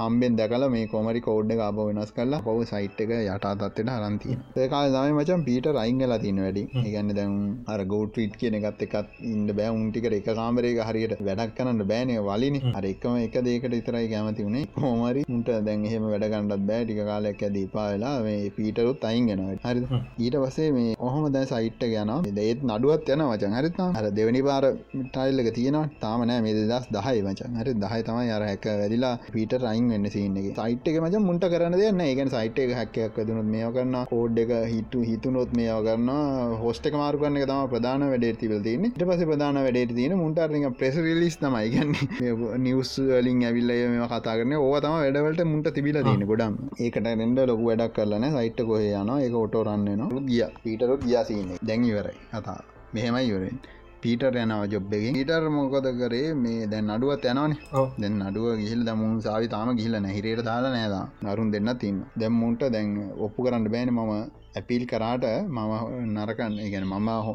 හම්බෙන් 0.00 0.40
දැකල 0.40 0.68
මේ 0.76 0.86
කොමරි 0.94 1.24
කෝඩ් 1.28 1.56
අප 1.68 1.78
වෙනස් 1.88 2.12
කරලා 2.16 2.42
පව 2.46 2.68
සයිට් 2.72 3.00
එක 3.04 3.12
යටතත්වට 3.18 3.92
හරන්තිය 3.96 4.36
ඒකා 4.62 4.82
දම 4.94 5.18
මචන් 5.18 5.42
පීට 5.48 5.66
රයිංගලා 5.76 6.18
තින 6.22 6.38
වැඩි. 6.44 6.62
ඒගන්න 6.86 7.12
දැන් 7.18 7.34
අර 7.72 7.80
ගෝඩ් 7.92 8.10
ටීට් 8.12 8.34
කියන 8.40 8.54
එකත් 8.58 8.82
එකත් 8.86 9.08
ඉන්ඩ 9.32 9.50
බෑ. 9.58 9.70
උන්ටිකට 9.78 10.16
එක 10.18 10.28
කාමරේ 10.38 10.72
හරියට 10.88 11.14
වැඩක් 11.28 11.54
කරන්න 11.58 11.82
බෑනය 11.90 12.16
වලින්. 12.28 12.56
අර 12.78 12.84
එකම 12.92 13.16
එක 13.26 13.36
දේකට 13.48 13.76
ඉතරයි 13.80 14.08
කැමති 14.12 14.46
වුණේ 14.46 14.68
හෝමරි 14.82 15.24
උන්ට 15.34 15.50
දැන් 15.68 15.86
එහෙම 15.88 16.08
වැඩගන්නත් 16.12 16.66
බෑ. 16.70 16.84
ටික 16.84 17.02
කාලයක් 17.10 17.42
ඇද 17.48 17.58
පාවෙලා 17.74 18.14
මේ 18.26 18.50
පීටරුත් 18.56 19.04
අයින් 19.10 19.26
ගෙනවට 19.30 19.66
හරි 19.68 20.00
ඊට 20.24 20.36
පසේ 20.44 20.68
මේ 20.76 20.96
ඔහොම 21.06 21.24
දැ 21.36 21.44
සයිට්ට 21.52 21.84
ගැන 21.94 22.12
ඒත් 22.44 22.62
නඩුවත් 22.70 23.08
යන 23.14 23.24
වචන්. 23.30 23.54
හරිතා 23.58 23.88
අර 23.98 24.04
දෙවැනි 24.18 24.42
පාර 24.48 24.64
ටයිල්ලක 24.94 25.50
තියෙන 25.58 25.78
තාමනෑ 26.04 26.40
මේ 26.46 26.54
දස් 26.72 26.86
දහයි 26.96 27.22
වචන්. 27.26 27.58
හරි 27.60 27.74
දහයි 27.84 28.02
තමයි 28.08 28.32
අර 28.36 28.42
හැක 28.50 28.66
වැදිලා 28.80 29.14
පීට 29.34 29.54
රයින් 29.64 29.90
වෙන්න 29.94 30.10
සින්නගේ 30.14 30.54
සයිට් 30.58 30.88
එක 30.92 30.98
මච 31.04 31.22
මුන්ට 31.28 31.46
කරන 31.54 31.78
දෙන්න 31.82 32.02
ඒගැන 32.06 32.32
සයිට් 32.36 32.58
එක 32.64 32.74
හැක්කයක් 32.80 33.18
දුනුත් 33.30 33.48
මේ 33.54 33.70
කරන්න 33.76 33.98
කෝඩ් 34.12 34.42
එක 34.44 34.52
හිටු 34.72 35.04
හිතුනොත් 35.10 35.52
මේ 35.60 35.78
කරන්න 35.86 36.56
හෝස්ට 36.62 36.90
මාරු 37.02 37.22
කරන 37.22 37.40
එක 37.40 37.46
තම 37.50 37.62
ප්‍රධාන 37.74 38.06
වැඩේ 38.12 38.34
තිබල 38.42 38.58
තින 38.66 38.88
ට 38.90 39.08
පස 39.10 39.24
ප්‍රධාන 39.30 39.60
වැඩේ 39.66 39.86
තින 40.00 40.16
මුන්ටරක 40.22 40.68
ප්‍රෙස 40.80 40.96
රිලිස් 41.06 41.36
තමයි. 41.42 41.68
ගන්න 41.74 42.62
නිවස් 42.64 42.92
වලින් 43.10 43.42
ඇවිල්ල 43.48 43.72
මේ 43.94 44.08
කතා 44.12 44.36
කරන 44.38 44.54
ඕ 44.58 44.74
තම 44.84 44.96
වැඩවලට 44.98 45.44
මුන්ට 45.52 45.68
තිබිල 45.76 45.98
තින 46.08 46.24
ගොඩම් 46.30 46.54
ඒකට 46.86 47.08
රෙන්ඩ 47.20 47.40
ලොකු 47.52 47.68
වැඩක් 47.68 47.94
කරලන 47.96 48.26
සයිට් 48.36 48.60
කොහ 48.70 48.82
යන 48.82 49.12
එක 49.18 49.36
ඔටෝ 49.44 49.64
රන්නන 49.66 50.02
ගිය. 50.30 50.42
පීටරුත් 50.64 51.02
ගියාසින්නේ 51.08 51.62
දැඟිවරයි 51.68 52.18
කතා. 52.32 52.60
මෙහෙමයි 52.94 53.30
යුරෙන් 53.30 53.58
පීටර් 54.02 54.36
යනව 54.42 54.62
ජොබ්බෙකින් 54.72 55.16
ඊටර් 55.20 55.44
මොකොද 55.56 55.86
කරේ? 56.00 56.28
මේ 56.34 56.66
දැන් 56.66 56.92
අඩුවත් 56.94 57.24
යනවන. 57.32 57.52
දැන් 58.00 58.22
අඩුව 58.28 58.46
ගිහිල් 58.60 58.80
දමුන් 58.88 59.18
සාවි 59.26 59.52
තාම 59.54 59.68
ගිහිල 59.78 59.94
නැහිරයට 59.98 60.42
දාලා 60.48 60.72
නෑදා 60.76 61.04
නරුන් 61.24 61.52
දෙන්න 61.54 61.72
තින්න 61.82 61.98
දැම්මුන්ට 62.20 62.64
දැන් 62.74 62.90
ඔප්පු 63.26 63.46
කරන්න 63.46 63.68
බෑන 63.74 63.92
මම 63.92 64.12
ඇපිල් 64.58 64.82
කරාට 64.90 65.24
මම 65.56 66.12
නරකන්න 66.14 66.56
ගැන 66.72 66.86
ම 66.88 67.08
හො 67.26 67.32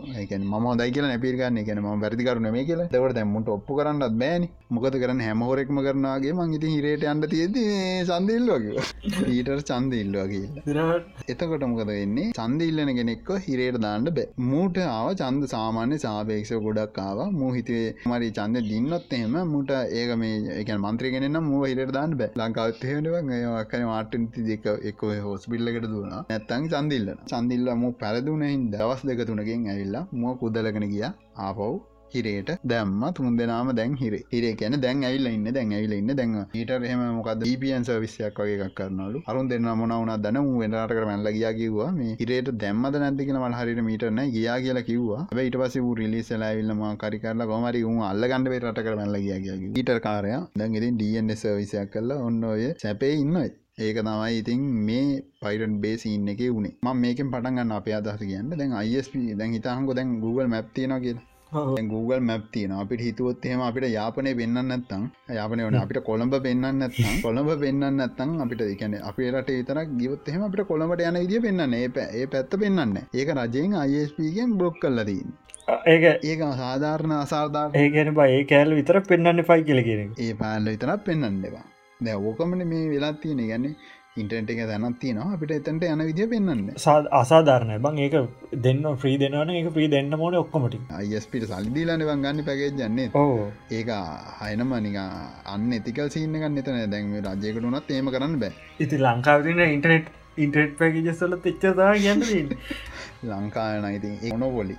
ම 0.64 0.66
දයි 0.82 0.92
කියල 0.96 1.06
නැපිල්ගන්න 1.12 1.60
ගැන 1.68 1.80
ම 1.84 1.88
වැරදිකරු 2.04 2.42
මේ 2.46 2.66
කියල. 2.70 2.82
දවට 2.94 3.16
දැම්මුට 3.18 3.50
ඔප්පු 3.56 3.78
කරන්නත් 3.80 4.18
බෑන. 4.24 4.44
මොකද 4.76 4.96
කරන්න 5.02 5.22
හැමහොරෙක්ම 5.28 5.80
කරනගේ 5.88 6.34
මං 6.38 6.54
ඉති 6.58 6.70
හිරයට 6.74 7.06
අන්ඩ 7.12 7.28
තියද 7.34 7.58
සන්දිල්ලගේ 8.10 8.84
ඊටර් 9.36 9.60
චන්දඉල්ලගේ 9.70 10.46
එතකොට 11.34 11.66
මොකද 11.72 11.92
වෙන්නේ? 11.92 12.28
සන්දිල්ලන 12.40 12.94
කෙනෙක්ක 13.00 13.30
හිරයට 13.48 13.80
දාන්න 13.86 14.08
බෑ. 14.18 14.28
මූට 14.52 14.78
ආව 14.86 15.10
චන්ද 15.22 15.52
සාමාන්‍ය 15.56 15.98
සාපේක්ෂ 16.06 16.54
ගොඩක් 16.68 17.02
ආව. 17.06 17.20
මූහිතේ 17.42 17.86
මරි 18.12 18.30
චන්ද 18.40 18.66
දින්නොත් 18.72 19.18
එහෙම 19.20 19.38
මුට 19.56 19.74
ඒක 20.02 20.14
මේ 20.24 20.60
එක 20.62 20.72
මන්ත්‍රගෙනන්න 20.78 21.42
මුව 21.50 21.66
හිරට 21.72 21.96
දාන්න 22.00 22.18
බෑ. 22.22 22.32
ලංකාවත්හෙනවා 22.42 23.66
කන 23.72 23.88
මාටන්ති 23.94 24.48
දෙක 24.52 24.68
එක්ක 24.92 25.04
හෝස්පිල්ලකට 25.28 25.90
දුවන 25.94 26.16
නැත්තං 26.16 26.70
චන්දිල්ල 27.26 27.58
චන්දිල්ල 27.58 27.76
මු 27.82 27.90
පැරදුනෙහින් 28.02 28.72
දවස් 28.72 29.02
දෙක 29.04 29.22
තුනකින් 29.28 29.70
ඇවිල්ලා 29.70 30.08
මුව 30.14 30.34
කුදලගෙන 30.42 30.86
ගිය. 30.94 31.06
ආපව් 31.38 31.62
හිරේට 32.14 32.50
දැම්ම 32.64 33.02
තුන් 33.16 33.38
දෙනාම 33.38 33.70
දැන් 33.76 33.96
හිර. 33.96 34.14
හිරේ 34.34 34.54
කියන 34.56 34.76
දැන් 34.82 35.04
ඇවිල්ල 35.04 35.28
ඉන්න 35.28 35.48
දැන් 35.58 35.74
ඇවිල 35.74 35.94
ඉන්න 35.94 36.12
දැන් 36.20 36.36
ඊට 36.54 36.72
එහෙම 36.78 37.02
මොකද 37.18 37.44
දීපියන් 37.44 37.88
සවිස්යක් 37.88 38.40
වගේ 38.40 38.58
එකක් 38.58 38.76
කරනලු 38.80 39.22
අරුන් 39.28 39.50
දෙන්න 39.52 39.70
මොනවුන 39.82 40.14
දන 40.26 40.40
වෙනට 40.62 40.94
කර 40.94 41.06
මැල්ල 41.12 41.32
ගියා 41.38 41.54
කිව්වා. 41.60 41.90
මේ 41.92 42.16
හිරේට 42.22 42.52
දැම්මද 42.64 43.00
නැතිකෙන 43.04 43.40
මල් 43.42 43.58
හරිට 43.60 43.84
මීටරන 43.90 44.24
ගියා 44.36 44.58
කියලා 44.66 44.88
කිව්වා. 44.90 45.22
ඊට 45.38 45.60
පස 45.62 45.78
වූ 45.84 45.96
රිලිසලා 46.02 46.50
ඇවිල්ලම 46.50 46.84
කරි 46.98 47.20
කරලා 47.20 47.52
ගොමරි 47.54 47.84
උන් 47.84 48.02
අල්ල 48.12 48.30
ගණඩ 48.32 48.60
රට 48.64 48.86
කර 48.88 48.98
මැල්ල 49.02 49.22
ගියා 49.26 49.40
කිය 49.46 49.72
ඊට 49.74 49.94
කාරය 50.08 50.36
දැන් 50.56 50.82
ඉතින් 50.82 51.00
ඩන්න 51.00 51.40
සවිසයක් 51.44 51.96
කරලා 51.96 52.22
ඔන්න 52.28 52.44
ඔය 52.52 52.68
සැපේ 52.84 53.16
ඉන්නයි 53.24 53.48
ඒක 53.78 53.98
තමයි 54.00 54.38
ඉතින් 54.40 54.62
මේ 54.86 55.22
පයිරන් 55.40 55.74
බේසින්න 55.82 56.30
එක 56.30 56.40
වුණේ 56.50 56.76
ම 56.84 56.88
මේකෙන් 56.98 57.32
පටන්ගන්න 57.32 57.74
අප 57.74 57.88
අදහස 57.94 58.22
කියන්න. 58.24 58.50
දැන් 58.52 58.72
අයිස්ප 58.74 59.14
දැන් 59.36 59.52
හිතහංකො 59.54 59.94
දැන් 59.94 60.20
Google 60.20 60.48
මැප්තියන 60.48 60.94
කියලා. 61.00 61.26
Google 61.84 62.20
මැප් 62.22 62.44
තියන 62.52 62.72
අපිට 62.74 63.02
හිතුවොත් 63.02 63.46
එහෙම 63.46 63.62
අපිට 63.62 63.86
යාපනය 63.90 64.32
පෙන්න්න 64.36 64.60
නැත්තම් 64.64 65.04
යාපනය 65.30 65.62
වන 65.64 65.78
අපිට 65.78 66.00
කොළඹ 66.04 66.36
පෙන්න්න 66.40 66.88
කොළඹ 67.22 67.52
පෙන්න්න 67.62 67.86
නැත්තම් 67.94 68.34
අපිට 68.40 68.62
එකන 68.64 68.98
අපේ 69.04 69.30
රට 69.32 69.50
විතරක් 69.52 69.94
ගිවත් 69.94 70.28
එහෙම 70.28 70.44
අපිට 70.44 70.68
කොළඹට 70.68 71.06
යන 71.06 71.22
විදිිය 71.22 71.42
පෙන්න්න 71.42 71.74
ඒ 71.74 71.88
ඒ 72.12 72.26
පැත්ත 72.28 72.58
පෙන්න්න 72.58 73.00
ඒක 73.14 73.34
රජයෙන් 73.36 73.78
අයිස්පගෙන් 73.78 74.58
බ්ලොක් 74.58 74.82
කල්ලදන්න 74.82 75.32
ඒක 75.88 76.06
ඒක 76.26 76.46
සාධාරණ 76.58 77.16
අසාධා 77.16 77.66
ඒගැන 77.78 78.14
බයි 78.16 78.44
කෑල් 78.46 78.78
විතර 78.80 79.02
පෙන්න්න 79.06 79.48
පයි 79.50 79.64
කියලගෙන 79.64 80.14
ඒ 80.20 80.36
පාල්ල 80.36 80.68
විතරක් 80.68 81.04
පෙන්න්න 81.06 81.42
දෙවා 81.42 81.66
දැ 82.06 82.18
ඕකමට 82.30 82.68
මේ 82.72 82.90
වෙලා 82.90 83.14
තියෙන 83.22 83.40
ගැන්නේ 83.52 83.76
ඉන්ටර්ට 84.22 84.52
එක 84.54 84.60
දැනත් 84.70 84.98
තියනවා. 85.02 85.34
අපිට 85.36 85.52
එතන්ට 85.56 85.84
යන 85.88 86.04
විදිිය 86.10 86.28
පෙන්න්න 86.32 86.62
අසාධාරණය. 87.22 87.78
බං 87.86 87.98
ඒක 88.06 88.16
දෙන්න 88.66 88.84
්‍රී 89.04 89.18
දෙනවන 89.24 89.52
එක 89.60 89.70
ප්‍රී 89.76 89.90
දෙන්න 89.94 90.10
මෝන 90.22 90.38
ඔක්කොමටි 90.42 90.80
අයිස්පිට 91.00 91.48
සල්දිීලන 91.52 92.06
ගන්න 92.06 92.44
පැකේ 92.50 92.72
ජන්නේ 92.80 93.10
ඕ 93.14 93.50
ඒක 93.80 93.92
හයනම 94.42 94.74
නික 94.86 94.98
අන්න 95.54 95.74
එතිකල් 95.80 96.10
සින්න 96.16 96.40
ගන්න 96.42 96.62
එතන 96.64 96.80
දැන්ම 96.94 97.18
රජයකට 97.20 97.62
වනත් 97.64 97.98
ඒම 97.98 98.14
කරන්න 98.16 98.40
බෑ. 98.44 98.54
ඉති 98.80 99.04
ලංකාවතින 99.06 99.66
ඉන්ටනෙට් 99.68 100.14
ඉන්ට්‍රෙට් 100.46 100.74
පැකිජස්සල 100.80 101.38
තිච්චදා 101.46 101.94
ගන්න 101.98 102.24
ලංකාන 103.24 103.86
ඉති 103.96 104.32
මොනොපොලි. 104.34 104.76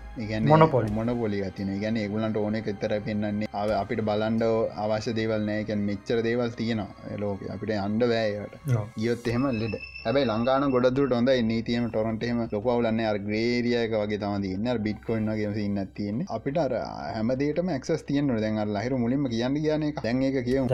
මොනොපොල්. 0.52 0.86
මොන 0.98 1.10
පොලි 1.20 1.42
තින 1.56 1.70
ගැන 1.80 1.96
ඒගුලන්ට 1.96 2.36
ඕන 2.36 2.56
එතර 2.62 2.94
පෙන්න්නේ 3.06 3.48
අපිට 3.82 4.02
බලන්ඩ 4.08 4.44
අවශ්‍ය 4.84 5.14
දේවල් 5.20 5.44
නෑකැන් 5.50 5.86
මෙච්චර 5.90 6.18
දේවල් 6.28 6.50
තියෙනවා 6.62 7.20
ලෝක. 7.22 7.40
අපිට 7.54 7.76
අන්ඩ 7.86 8.02
වෑයට 8.14 8.58
ගියොත් 8.98 9.28
එහෙම 9.28 9.46
ලෙඩ. 9.60 9.76
හැබයි 10.04 10.26
ලංකාන 10.30 10.64
ගොඩදුට 10.74 11.12
හොඳ 11.16 11.30
නීතියම 11.48 11.86
ටොරන්ටේම 11.90 12.38
ලොකවලන්න 12.52 13.00
අර 13.10 13.18
ග්‍රේරියක 13.28 13.94
වගේ 14.02 14.20
තම 14.22 14.36
තින්න 14.44 14.68
බිට්කොයින්ගේ 14.86 15.64
ඉන්න 15.64 15.80
තියන්නේ. 15.96 16.26
අපිට 16.36 16.58
අර 16.64 16.72
හැමදේටම 17.14 17.72
ක්ස් 17.82 18.04
තියන 18.10 18.30
දැන් 18.44 18.60
ලහිර 18.76 18.94
මුලින්ම 19.04 19.26
කියන්න 19.34 19.58
කියන 19.64 19.84
දැන් 20.04 20.22
එක 20.28 20.38
කියව 20.48 20.70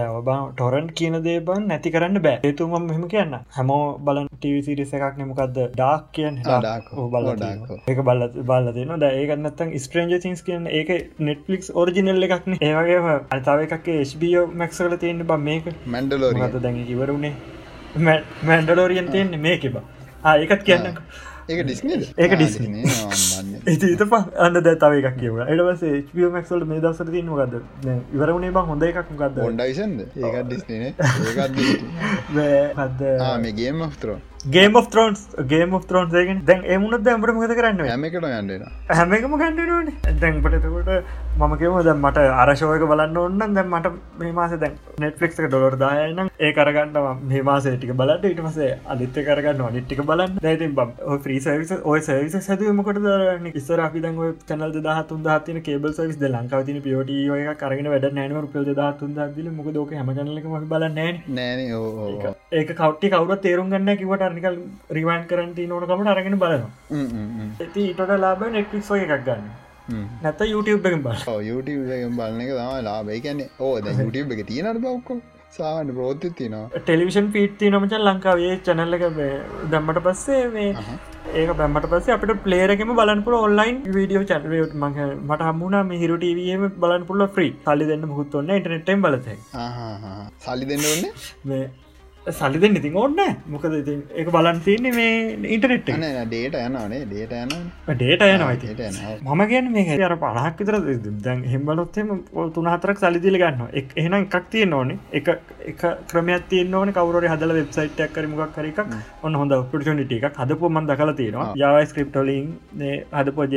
ටොරන්් 0.59 0.93
කියන 1.01 1.17
දේබන් 1.29 1.67
නැති 1.73 1.95
කරන්න 1.97 2.23
බෑ. 2.27 2.39
ඒතුම 2.51 2.77
මෙම 2.91 3.09
කියන්න 3.15 3.35
හැමෝ 3.57 3.83
බලන් 4.07 4.29
ටවිසිරිස 4.37 4.95
එකක් 4.99 5.19
නමකක්ද 5.25 5.59
ඩාක් 5.75 6.07
කියන්න. 6.19 6.43
බල 7.15 7.27
ඒක 7.87 8.01
බල 8.03 8.25
බල 8.45 8.71
දෙන 8.71 8.95
ද 8.97 9.11
ඒකන්නත්තන් 9.13 9.75
ස්ට්‍රේන්ජ 9.79 10.15
සින්ස් 10.21 10.43
කියන 10.43 10.71
ඒක 10.73 10.95
නෙට්ලික්ස් 11.21 11.73
ඔරිජිනල් 11.75 12.29
එකක්න 12.29 12.59
ඒවගේ 12.61 13.19
අතාව 13.33 13.67
එකක් 13.67 13.91
ස්බියෝ 14.07 14.47
මැක්සල 14.55 14.97
තියෙන 14.99 15.27
බ 15.27 15.39
මේක. 15.41 15.69
මැන්ඩලෝ 15.89 16.33
හත 16.39 16.63
දැන් 16.63 16.81
ඉවරුණේ 16.87 17.35
මැන්ඩලෝරියන් 18.45 19.13
තියෙන්නේ 19.13 19.45
මේක 19.49 19.71
බා. 19.73 19.87
ඒකත් 20.25 20.63
කියන්න 20.65 20.93
ඒක 21.47 21.61
ඩිස්න 21.63 21.91
ඒක 21.93 22.33
ඩිස් 22.33 22.55
ඉත 23.87 24.05
ප 24.05 24.21
අන්න 24.39 24.57
දැතාව 24.59 24.97
එකක් 24.99 25.19
කියව 25.19 25.41
එඩවස 25.45 25.83
මක්සල් 26.31 26.65
මේ 26.65 26.81
දසර 26.81 27.11
තින 27.13 27.29
ගද 27.31 27.61
ඉවරුණේ 28.15 28.53
බ 28.53 28.63
හොඳ 28.65 28.87
එකක් 28.89 29.11
ගද 29.15 29.45
ොන්ඩයිසන්ද 29.45 30.01
ඒකත් 30.01 30.47
ඩිස්නේ 30.47 30.95
ඒකත් 31.29 33.05
මේ 33.43 33.53
ගේම 33.55 33.85
තරෝ 34.01 34.19
ගේම 34.45 34.75
ෝන්ස් 34.75 35.21
ගේම 35.49 35.73
ෝන් 35.73 36.11
ගෙන 36.11 36.41
දැන් 36.45 36.65
එමුණත් 36.67 37.05
දැම්ට 37.05 37.31
මත 37.33 37.55
කරන්න 37.59 37.79
හැමකට 37.83 38.17
ගන්නන 38.17 38.65
හැමකම 38.91 39.37
ගන්නන 39.37 39.93
දැන්පටතකොට 40.21 40.91
මමකම 41.39 41.79
දැ 41.83 41.95
මට 41.97 42.25
අරශෝයක 42.43 42.85
බලන්න 42.91 43.17
ඔන්න 43.19 43.39
දැ 43.39 43.65
මට 43.65 43.93
මේ 44.19 44.33
මාස 44.33 44.53
දැන් 44.57 44.75
නෙට්ලික් 45.01 45.33
ඩොලර් 45.39 45.77
දායනම් 45.77 46.29
ඒ 46.39 46.51
කරගන්නවා 46.53 47.15
මේ 47.23 47.43
මාසේටික 47.43 47.93
බලට 47.95 48.27
ඉට 48.27 48.43
පසේ 48.43 48.69
අනිත්‍ය 48.87 49.25
කරගන්න 49.25 49.73
නිට්ටික 49.75 50.03
බලන්න. 50.03 50.37
බම් 50.75 50.93
්‍රී 51.25 51.41
සවිස 51.41 51.73
ඔය 51.85 52.01
සවිස 52.01 52.37
සැදීමකට 52.41 52.99
දරන්න 52.99 53.51
ඉස්සර 53.53 53.81
අපි 53.81 54.05
දැන් 54.05 54.21
චනල් 54.45 54.77
දහතුන් 54.79 55.25
දහතින 55.27 55.63
කේබල් 55.63 55.93
සවිස් 55.93 56.21
ද 56.21 56.31
ලංකාවතින 56.31 56.83
පියෝට 56.83 57.15
ඔය 57.31 57.49
කරගෙන 57.57 57.91
වැඩ 57.95 58.09
නෑනව 58.13 58.43
රුපියල් 58.43 58.71
දහතුන් 58.73 59.17
දදිල 59.17 59.51
මොක 59.53 59.73
දෝක 59.73 59.97
හම 59.97 60.13
ජනලක 60.13 60.53
ම 60.53 60.69
බලන්න 60.69 61.25
නෑන 61.33 61.65
ඒක 62.53 62.71
කවට්ටි 62.75 63.11
කවුර 63.11 63.41
තේරුම් 63.41 63.71
ගන්න 63.71 63.97
කිවට 63.97 64.34
නිකල් 64.39 64.57
රිවයින් 64.99 65.29
කරන්ති 65.31 65.69
නොටකමට 65.73 66.13
අරගෙන 66.15 66.39
බලනවා. 66.43 66.73
ඇති 67.61 67.85
ඊට 67.91 68.17
ලාබ 68.25 68.43
ඔය 68.97 69.05
එකක් 69.05 69.23
ගන්න. 69.29 69.47
නැත 70.25 70.43
YouTube 70.55 70.89
එකෙන් 70.89 71.07
බල 71.07 71.23
YouTube 71.51 71.95
එකෙන් 71.99 72.19
බලන 72.19 72.43
එක 72.45 72.53
තම 72.59 72.75
ලාබයි 72.91 73.23
කියන්නේ 73.29 73.51
ඕ 73.61 73.73
ද 73.81 73.97
YouTube 74.01 74.37
එක 74.37 74.47
තියෙනට 74.51 74.83
බවක්කො 74.85 75.21
සාහන 75.57 75.91
ප්‍රෝත්ති 75.97 76.31
තිනවා 76.39 76.85
ටෙලිවිෂන් 76.85 77.27
පිට්ති 77.35 77.73
නොමචන් 77.75 78.07
ලංකාවේ. 78.07 78.55
චැනල්ල 78.69 78.97
එක 78.97 79.05
දම්මට 79.73 80.01
පස්සේ 80.07 80.41
මේ 80.55 80.71
ඒක 81.43 81.51
බැමට 81.61 81.87
පස්ස 81.93 82.09
අපට 82.15 82.33
පලේරකම 82.47 82.91
බලන්පුල 82.99 83.37
ඔන්ලයින් 83.37 83.79
වීඩියෝ 83.97 84.25
චැනලට 84.31 84.75
මහ 84.83 84.99
මට 85.29 85.41
හමුණ 85.49 85.95
හිරු 86.03 86.19
ටවම 86.25 86.65
බලන්පුල 86.83 87.25
්‍රී 87.39 87.53
සල්ලි 87.65 87.89
දෙන්න 87.93 88.05
මුහුත් 88.11 88.35
ඔන්න 88.41 88.53
ඉටනෙට්ටම් 88.59 89.07
බලත 89.07 89.29
සල්ලි 90.47 90.71
දෙන්න 90.73 90.87
ඔන්න 90.93 91.09
සල්ලි 92.27 92.59
දෙන්න 92.59 92.77
ඉතින් 92.77 92.95
ඕන්න 92.97 93.19
මොකද 93.47 93.75
ඉතින් 93.79 93.99
එක 94.17 94.29
බලන් 94.33 94.61
තියන්නේ 94.65 94.93
මේ 94.93 95.17
ඉන්ටනෙට් 95.55 95.83
ඩේට 95.85 96.55
යනනේ 96.57 97.01
ඩේට 97.05 97.33
යන 97.39 97.51
ඩේට 97.91 98.23
යනවා. 98.23 99.35
මම 99.35 99.43
ගැන 99.51 99.69
මේ 99.73 99.99
අර 100.01 100.15
පහක් 100.17 100.59
විතර 100.61 100.79
දැන් 101.27 101.43
හෙම්බලොත්තෙම 101.45 102.13
තුනහතරක් 102.55 103.03
සලිදිල 103.03 103.37
ගන්න 103.37 103.69
එක 103.73 103.93
එහෙනම් 103.97 104.17
එකක් 104.21 104.49
තිය 104.51 104.65
ඕනේ. 104.73 104.99
එක 105.13 105.29
එක 105.73 105.85
ක්‍රමයක් 106.13 106.49
තිය 106.49 106.65
ඕන. 106.73 106.93
කවර 106.93 107.29
හදල 107.33 107.53
වෙබ්සයිට් 107.59 108.01
කරමක් 108.15 108.57
කරක් 108.57 108.81
ඔන්න 109.23 109.35
හොඳ 109.35 109.57
පටිනිට 109.71 110.17
එකක් 110.19 110.41
හදපු 110.41 110.73
මන්ද 110.73 110.97
කල 110.97 111.13
තියෙනවා. 111.21 111.51
යවයි 111.57 111.91
ස්ක්‍රප්ටලින් 111.93 112.49
හදපෝජ 113.13 113.55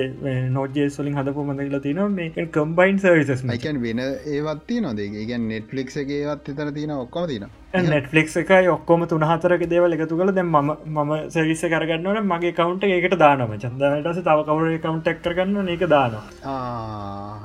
නෝජේ 0.50 0.90
සොලින් 0.90 1.16
හදපු 1.16 1.48
මඳල 1.48 1.80
තින 1.80 2.04
මේ 2.12 2.48
කම්බයින් 2.52 3.00
සර්විසස් 3.00 3.46
මයිකන් 3.46 3.82
වෙන 3.82 4.04
ඒවත්ති 4.36 4.82
නොදේ 4.82 5.26
ගැන් 5.32 5.48
නෙට්ලික්ගේ 5.48 6.38
තර 6.52 6.76
තින 6.80 6.96
ඔක්කම 6.98 7.32
තින 7.32 7.50
නෙට්ලික් 7.74 8.30
එකයි 8.34 8.70
ඔක්කොම 8.70 9.02
තුනහතරක 9.08 9.64
දේවල් 9.70 9.94
එකතු 9.94 10.18
කළ 10.18 10.32
දැ 10.32 10.44
ම 10.44 10.56
ම 10.98 11.12
සවිස 11.30 11.62
කරගන්නවන 11.64 12.24
මගේ 12.24 12.54
කවුන්ට 12.54 12.84
ඒකට 12.86 13.18
දානම 13.18 13.52
චන්දටස 13.56 14.24
තව 14.24 14.46
කවර 14.48 14.80
කවුන්ටක් 14.80 15.22
කරගන්න 15.22 15.68
ඒක 15.68 15.84
දානවා. 15.88 16.26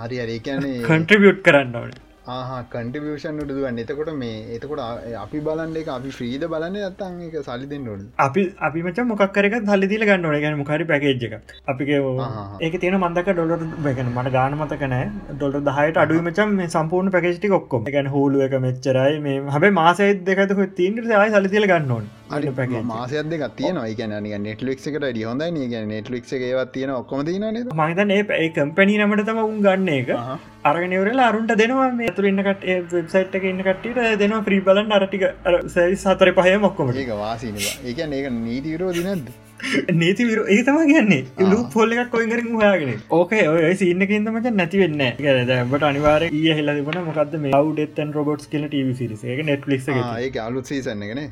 හරි 0.01 0.21
අරේ 0.21 0.39
කියන්නේ 0.41 0.83
කන්ට්‍රිබියුට් 0.83 1.43
කරන්න 1.43 1.75
ඕනේ 1.75 2.12
කන්ටිවියෂන් 2.73 3.41
ුදුවන් 3.45 3.79
එතකොට 3.83 4.11
මේ 4.15 4.35
එතකොට 4.57 4.83
අපි 5.23 5.41
බලන්න 5.41 5.77
එක 5.81 5.89
අපි 5.89 6.11
්‍රීද 6.11 6.45
බලන්න 6.53 6.77
ඇත්තන් 6.81 7.17
එක 7.29 7.35
සලි 7.49 7.67
දෙන්න 7.73 7.89
ොඩ 7.95 8.05
අපි 8.19 8.45
අපි 8.61 8.83
මච 8.83 9.07
මොක්කරක 9.09 9.57
හල්ලිදිල 9.71 10.07
ගන්න 10.09 10.27
ඕන. 10.27 10.39
ගැන 10.45 10.59
මොකරි 10.59 10.85
පැකේජ් 10.85 11.27
එක 11.29 11.35
අපිගේ 11.69 11.99
ඒක 12.61 12.79
තියෙන 12.81 12.99
මන්දක 13.01 13.33
ඩොලර් 13.33 13.67
බැගෙන 13.87 14.13
මට 14.15 14.35
ගාන 14.39 14.59
මතකනෑ 14.61 15.11
ඩොලර් 15.33 15.61
දහයට 15.71 16.03
අඩු 16.05 16.23
මචම් 16.23 16.57
මේ 16.61 16.73
සම්පූර්ණ 16.77 17.15
පැකේටි 17.17 17.55
ඔක්කොම. 17.61 17.91
ගැන 17.93 18.13
හෝලුව 18.17 18.47
එක 18.49 18.59
මෙච්චරයි. 18.67 19.21
මේ 19.21 19.39
හැබ 19.55 19.71
මාසයිත් 19.75 20.25
දෙකතු 20.25 20.69
තිීන්ට 20.81 21.07
සයි 21.13 21.31
සලිදිල 21.37 21.71
ගන්න 21.73 21.97
ඕන 21.97 22.07
මාසයක් 22.85 23.31
දෙක 23.31 23.45
තියන 23.57 23.77
එක 23.83 24.01
නෙටලික් 24.41 24.79
එකට 24.81 25.05
ඩි 25.05 25.25
හොඳයි. 25.25 25.69
ගැ 25.69 25.85
නෙටලික් 25.87 26.25
එකවත් 26.33 26.73
තියෙන 26.73 26.91
ඔක්කොම 26.91 27.25
තින 27.25 27.43
මහිතන 27.75 28.11
ඒ 28.11 28.49
කම්පැනී 28.51 28.99
නමට 28.99 29.27
තම 29.27 29.43
උන් 29.45 29.61
ගන්න 29.61 29.89
එක. 29.89 30.11
අරගෙනවරලා 30.65 31.29
අරුන්ට 31.29 31.55
දෙනවා. 31.63 31.91
මේ 31.93 32.11
තුරන්නකට 32.11 32.67
වෙබ්සයිට් 32.93 33.35
එක 33.35 33.45
ඉන්න 33.45 33.63
කට්ට 33.63 34.19
දෙනවා. 34.19 34.45
්‍රී 34.47 34.61
බලන් 34.61 34.93
අරටික 34.93 35.25
සැයි 35.69 35.97
සතර 35.97 36.35
පහය 36.35 36.59
මොක්කොම 36.59 36.93
වාසිනවා 37.23 37.75
ඒක 37.85 37.99
ඒක 38.11 38.29
නීතිවරෝ 38.41 38.93
දිනද 38.93 39.33
නීති 40.01 40.29
විර 40.29 40.41
ඒ 40.49 40.61
තම 40.63 40.81
කියන්නේ. 40.93 41.21
ලු 41.53 41.59
පොල්ල 41.75 41.97
එකක් 41.97 42.11
කොයිගරින් 42.15 42.51
හයාගෙන. 42.63 42.93
ඕකේ 43.11 43.43
ඔය 43.49 43.75
සින්නකින් 43.83 44.27
තමට 44.27 44.57
නැතිවෙන්න 44.61 45.03
ගැට 45.19 45.87
අනිවාර 45.91 46.23
ඒ 46.29 46.55
හෙල 46.59 46.73
තිබන 46.79 47.01
මොකද 47.09 47.37
මේ 47.45 47.55
අවුඩෙත්තන් 47.59 48.13
රොබොට් 48.17 48.47
කියල 48.53 48.67
ටව 48.69 48.97
සිරිස 49.01 49.25
එක 49.35 49.45
නෙට්ලික් 49.51 49.89
ඒ 49.89 50.31
අලුත් 50.47 50.73
සීසන්නගෙන 50.73 51.23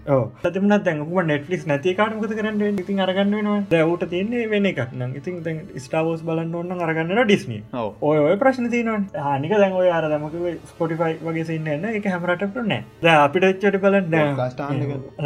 තම 0.46 0.68
දැන්කුම 0.70 1.20
නෙට්ලික් 1.32 1.66
නැති 1.72 1.96
කාටමක 2.00 2.28
කරන්න 2.32 2.80
ඉතින් 2.84 3.02
අරගන්න 3.06 3.36
වෙනවා 3.38 3.58
දැවට 3.70 4.06
තියන්නේ 4.14 4.46
වෙන 4.52 4.70
එකක්. 4.72 4.80
නම් 4.92 5.12
ඉතින් 5.18 5.60
ස්ටාවෝස් 5.84 6.22
බලන්න 6.28 6.54
ඔන්න 6.54 6.84
අරගන්නට 6.86 7.24
ඩිස්න 7.24 7.56
ඔය 8.02 8.18
ඔය 8.18 8.36
ප්‍රශ්න 8.42 8.70
තියනවා 8.74 9.28
හනික 9.34 9.56
දැන් 9.62 9.76
ඔය 9.80 9.90
අර 9.98 10.08
දමක 10.12 10.54
ස්පොටිෆයි 10.72 11.18
වගේ 11.26 11.46
සින්න 11.50 11.68
එක 11.92 12.08
හැමරට 12.14 12.58
නෑ 12.62 12.82
ද 13.02 13.16
අපිට 13.16 13.48
එච්චට 13.50 13.80
බලන්න 13.84 14.14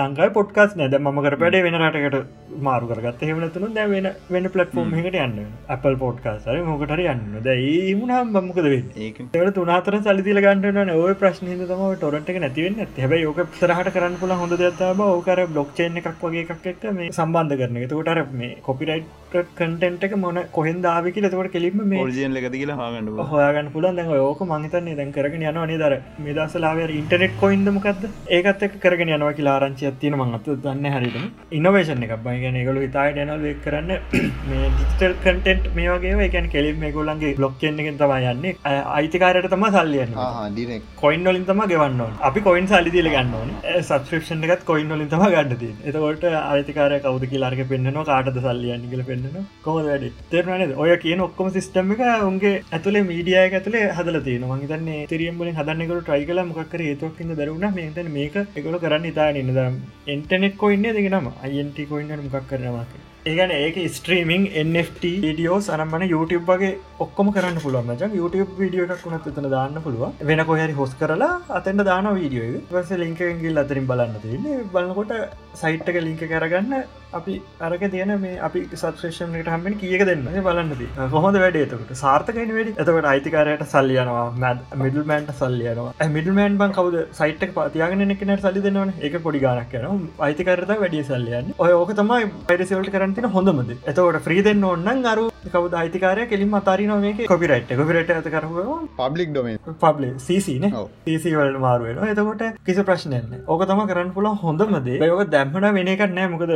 ලංකායි 0.00 0.34
පොට්කස් 0.38 0.76
නැද 0.80 0.98
ම 1.00 1.22
කර 1.26 1.38
පැඩේ 1.42 1.64
වෙන 1.68 1.80
රටකට 1.80 2.60
කරගත් 2.94 3.24
හෙමනතුන 3.24 3.74
දැ 3.74 3.86
වෙන 3.88 4.08
වෙන 4.28 4.48
පලට්ෆෝර්ම් 4.48 4.94
එකට 4.96 5.18
යන්න 5.18 5.38
Apple 5.68 5.96
පෝට්කාසර 5.96 6.60
මොකටර 6.64 7.02
යන්න 7.04 7.38
ද 7.40 7.56
ඒමුණම් 7.56 8.32
බම්මකද 8.34 8.68
ඒ 8.98 9.50
තුනාතර 9.54 9.98
සලිදිල 10.00 10.40
ගන්නන 10.40 10.94
ඔය 10.96 11.14
ප්‍රශ්නය 11.16 11.58
තම 11.62 11.84
ටොරට 11.94 12.32
නැතිවෙන්න 12.36 12.80
හැබයි 12.96 13.26
ඕක 13.26 13.42
සරහට 13.54 13.92
කරන්න 13.94 14.16
පුල 14.16 14.34
හොඳ 14.34 14.56
දතාව 14.60 15.04
ඕකර 15.06 15.44
බ්ලොක්්චේන 15.48 16.00
එකක් 16.00 16.10
වගේ 16.22 16.46
එකක් 16.46 16.66
එක්ක 16.66 16.88
මේ 16.92 17.10
සම්බන්ධ 17.10 17.60
කරන 17.60 17.80
තකොටර 17.84 18.22
මේ 18.34 18.56
කොපිරයිට් 18.62 19.12
කටන්ට 19.32 20.04
එක 20.04 20.14
මොන 20.16 20.38
කොහෙන් 20.52 20.80
දාවික 20.80 21.16
ලතවට 21.18 21.52
කෙලිම 21.52 21.80
එක 22.40 22.48
කියලා 22.52 22.78
හගන්න 22.80 23.22
හොයාගන්න 23.30 23.70
පුලන් 23.70 23.96
දැන් 23.96 24.12
ඕක 24.20 24.42
මහිතන්නේ 24.46 24.96
දැන් 24.96 25.12
කරගෙන 25.12 25.44
යනවා 25.44 25.66
නිදර 25.66 25.96
මේ 26.18 26.36
දසලාව 26.36 26.82
ඉන්ටනෙට් 26.92 27.34
කොයින්දමකක්ද 27.40 28.04
ඒකත් 28.30 28.64
කරගෙන 28.80 29.10
යනවා 29.10 29.32
කියලා 29.34 29.56
ආරංචි 29.56 29.88
ඇත්තින 29.88 30.16
මංගත්ත 30.16 30.50
දන්න 30.58 30.86
හරිට 30.94 31.18
ඉනවේශන 31.52 32.06
එකක් 32.06 32.16
බයිගෙන 32.22 32.60
හිතායි 32.84 33.14
ඩැනල් 33.14 33.44
වෙක් 33.46 33.60
කරන්න. 33.64 33.92
මේ 34.48 34.70
ඩිස්ටල් 34.70 35.16
කටෙන්ට් 35.22 35.70
මේ 35.76 35.90
වගේ 35.94 36.28
එකන් 36.28 36.50
කෙලින් 36.54 36.80
මේ 36.82 36.92
ගොල්ලන්ගේ 36.92 37.34
බ්ලොක්්ෙන්ගෙන් 37.36 38.00
තම 38.00 38.16
යන්නේ. 38.32 38.56
අයිතිකාරයට 38.94 39.50
තම 39.50 39.64
සල්ලියන්න 39.74 40.82
කොයින් 40.96 41.24
වලින් 41.24 41.44
තම 41.44 41.60
ගෙවන්න 41.70 42.02
අපි 42.28 42.40
කොයින් 42.40 42.66
සල්ලිදිල 42.66 43.08
ගන්නවන 43.08 43.50
සබස්ක්‍රපෂන් 43.80 44.44
එකත් 44.46 44.64
කොයින් 44.64 44.88
වලින් 44.90 45.08
තම 45.08 45.24
ගන්නති 45.34 45.70
එතකොට 45.84 46.24
අයිතිකාරය 46.32 47.00
කවද 47.00 47.30
කියලාරක 47.32 47.62
පෙන්න්නන 47.70 48.00
කාටද 48.04 48.38
සල්ලියන්න 48.46 48.86
කියල 48.90 49.02
පෙන්න්න 49.10 49.46
කොම 49.64 49.78
වැඩ? 49.80 50.06
තෙරනද 50.32 50.74
ඔය 50.76 50.96
කියන 51.04 51.24
ඔක්කොම 51.26 51.50
සිිස්ටම් 51.56 51.92
එක 51.94 52.02
උන්ගේ 52.28 52.54
ඇතුලේ 52.70 53.04
මීඩිය 53.10 53.38
ඇතුලේ 53.40 53.84
හදල 53.90 54.20
තියෙන 54.28 54.46
මහිතන්නේ 54.52 55.00
තිරියම්බලින් 55.06 55.58
හදන්නකට 55.60 56.02
ට්‍රයි 56.02 56.28
කල 56.30 56.42
මොක්කර 56.50 56.84
ඒතුවක්කිද 56.84 57.34
දරුණ 57.40 57.68
මේත 57.76 58.00
මේක 58.10 58.36
එකල 58.40 58.78
කරන්න 58.78 59.10
ඉතා 59.12 59.28
නින්නද 59.32 59.60
එන්ටනෙක් 60.08 60.56
කොයින්න 60.56 60.88
දෙගෙනම 60.90 61.30
අයින්ට 61.42 61.80
කොයින්න 61.92 62.24
මොකක් 62.26 62.54
කරනවා 62.74 63.02
ඒගන 63.30 63.52
ඒක 63.56 63.76
ස්ට්‍රීමිං 63.96 64.42
NFT 64.62 65.10
ඩියෝ 65.20 65.58
සනම්මන 65.66 66.02
YouTube 66.10 66.44
වගේ 66.50 66.72
ඔක්කොම 67.04 67.28
කරන්න 67.36 67.60
පුළුවන්. 67.62 67.86
මචන් 67.92 68.16
YouTube 68.18 68.50
වීඩියෝ 68.58 68.88
එකක් 68.88 69.04
වුණත් 69.06 69.28
එතන 69.30 69.46
දාන්න 69.54 69.78
පුළුව 69.84 70.26
වෙන 70.30 70.42
කොහැරි 70.50 70.74
හොස් 70.80 70.92
කරලා 71.00 71.30
අතෙන්ට 71.58 71.84
දාන 71.90 72.08
වීඩියෝ 72.18 72.60
වස 72.74 72.90
ලිංකගිල් 73.02 73.62
අතරින් 73.62 73.88
බලන්න 73.90 74.20
තින්නේ 74.24 74.58
බලන්නකොට 74.74 75.14
සයිට්ක 75.62 75.96
ලිංක 76.06 76.22
කරගන්න 76.32 76.84
අපි 77.20 77.36
අරක 77.60 77.84
තියන 77.94 78.14
මේ 78.20 78.38
අපි 78.48 78.64
සත්්‍රේෂණයට 78.74 79.52
හම්මෙන් 79.54 79.78
කියක 79.82 80.06
දෙන්න. 80.10 80.26
බලන්නද 80.46 80.84
කොහොද 81.10 81.40
වැඩේතකට 81.44 81.94
සාර්ථකයින 82.04 82.54
වැඩි 82.58 82.76
එතකට? 82.76 83.10
අයිතිකාරයට 83.14 83.66
සල්ලියනවා 83.74 84.26
මැත් 84.44 84.78
මිඩල්මන්ට 84.84 85.34
සල්ලියනවා 85.42 86.10
මිඩල්මෑන් 86.16 86.60
බන් 86.62 86.78
කවද? 86.78 87.06
සයිට්ක 87.14 87.54
පතියාගෙන 87.56 88.14
එකනට 88.14 88.44
සල්ලි 88.44 88.60
දෙන්නවන 88.64 88.92
එක 89.06 89.16
පොඩි 89.24 89.40
ගනක් 89.42 89.80
යන 89.80 90.06
අයිතිකරත 90.26 90.72
වැඩිය 90.74 91.04
සල්ලියන්න 91.04 91.52
ඔය 91.58 91.72
ඕක 91.74 91.92
තමයි 91.94 92.28
පයිරසිවල්ට 92.48 92.92
කරන්න 92.94 93.14
තින 93.16 93.28
හොඳමද 93.34 93.70
එතවට 93.74 94.28
්‍රීදෙන් 94.28 94.64
ඔන්න 94.64 95.06
අරු 95.06 95.26
කවද 95.46 95.78
අයිතිකාරය 95.82 96.26
කෙලින් 96.32 96.54
අතාරි 96.60 96.86
නොමේ 96.90 97.26
කොපිරයිට් 97.26 97.72
කොපිරට 97.72 98.12
ඇත 98.12 98.28
කරව 98.34 98.58
පබ්ලික් 98.98 99.32
ඩොම 99.32 99.76
පබ්ලි 99.82 100.10
සීසින 100.18 100.66
සීසිවල 101.06 101.58
මාරුවෙන 101.58 102.02
එතකොට 102.06 102.44
කිසි 102.62 102.86
ප්‍රශ්නයන්න 102.90 103.44
ඕක 103.46 103.66
තම 103.70 103.84
කරන්න 103.90 104.14
පුල 104.16 104.30
හොඳමද 104.42 104.90
යෝක 105.02 105.24
දැම්මට 105.28 105.70
වෙනක 105.78 106.04
නෑ 106.10 106.32
මොකද 106.34 106.54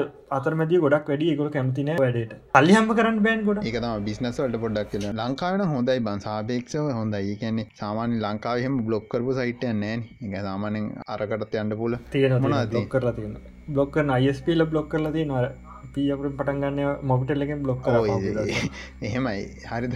අතරමද 0.48 0.72
ගොඩක් 0.84 1.08
වැඩි 1.12 1.36
ගොල 1.40 1.50
කැමතින 1.56 1.90
වැඩට. 2.02 2.32
අල්ලිහම 2.58 2.88
කරන්න 2.98 3.18
බෑන් 3.26 3.44
ගොඩ 3.48 3.66
එකතම 3.70 4.04
බිස්නස්වලට 4.08 4.58
පොඩක් 4.64 4.90
කියල. 4.92 5.06
ලංකාවන 5.20 5.62
හොඳයි 5.74 6.00
බන්. 6.06 6.20
සාපේක්ෂව 6.26 6.88
හොඳයි. 6.98 7.36
කියන්නේ 7.42 7.68
සාමාන්‍ය 7.80 8.18
ලංකාවහෙම 8.24 8.76
බ්ලොක්කරපු 8.88 9.38
සයිට්ය 9.40 9.72
නෑන්. 9.82 10.04
එක 10.24 10.36
සාමානෙන් 10.48 10.86
අරකටත් 11.14 11.56
යන්න 11.62 11.78
පුල 11.82 11.96
තියෙන 12.12 12.32
ොක් 12.82 12.88
කරලා 12.94 13.14
තියෙන 13.18 13.34
බ්ලොක්කරන 13.74 14.14
අයිස්පිල 14.18 14.66
බ්ලොක් 14.72 14.88
කරලා 14.94 15.14
තිය 15.16 15.26
නර 15.26 15.48
පීපට 15.94 16.32
පටන්ගන්න 16.38 16.80
මොබිටල්ලකින් 17.10 17.62
බ්ලොක් 17.66 17.86
එහෙමයි. 19.02 19.44
හරිද? 19.72 19.94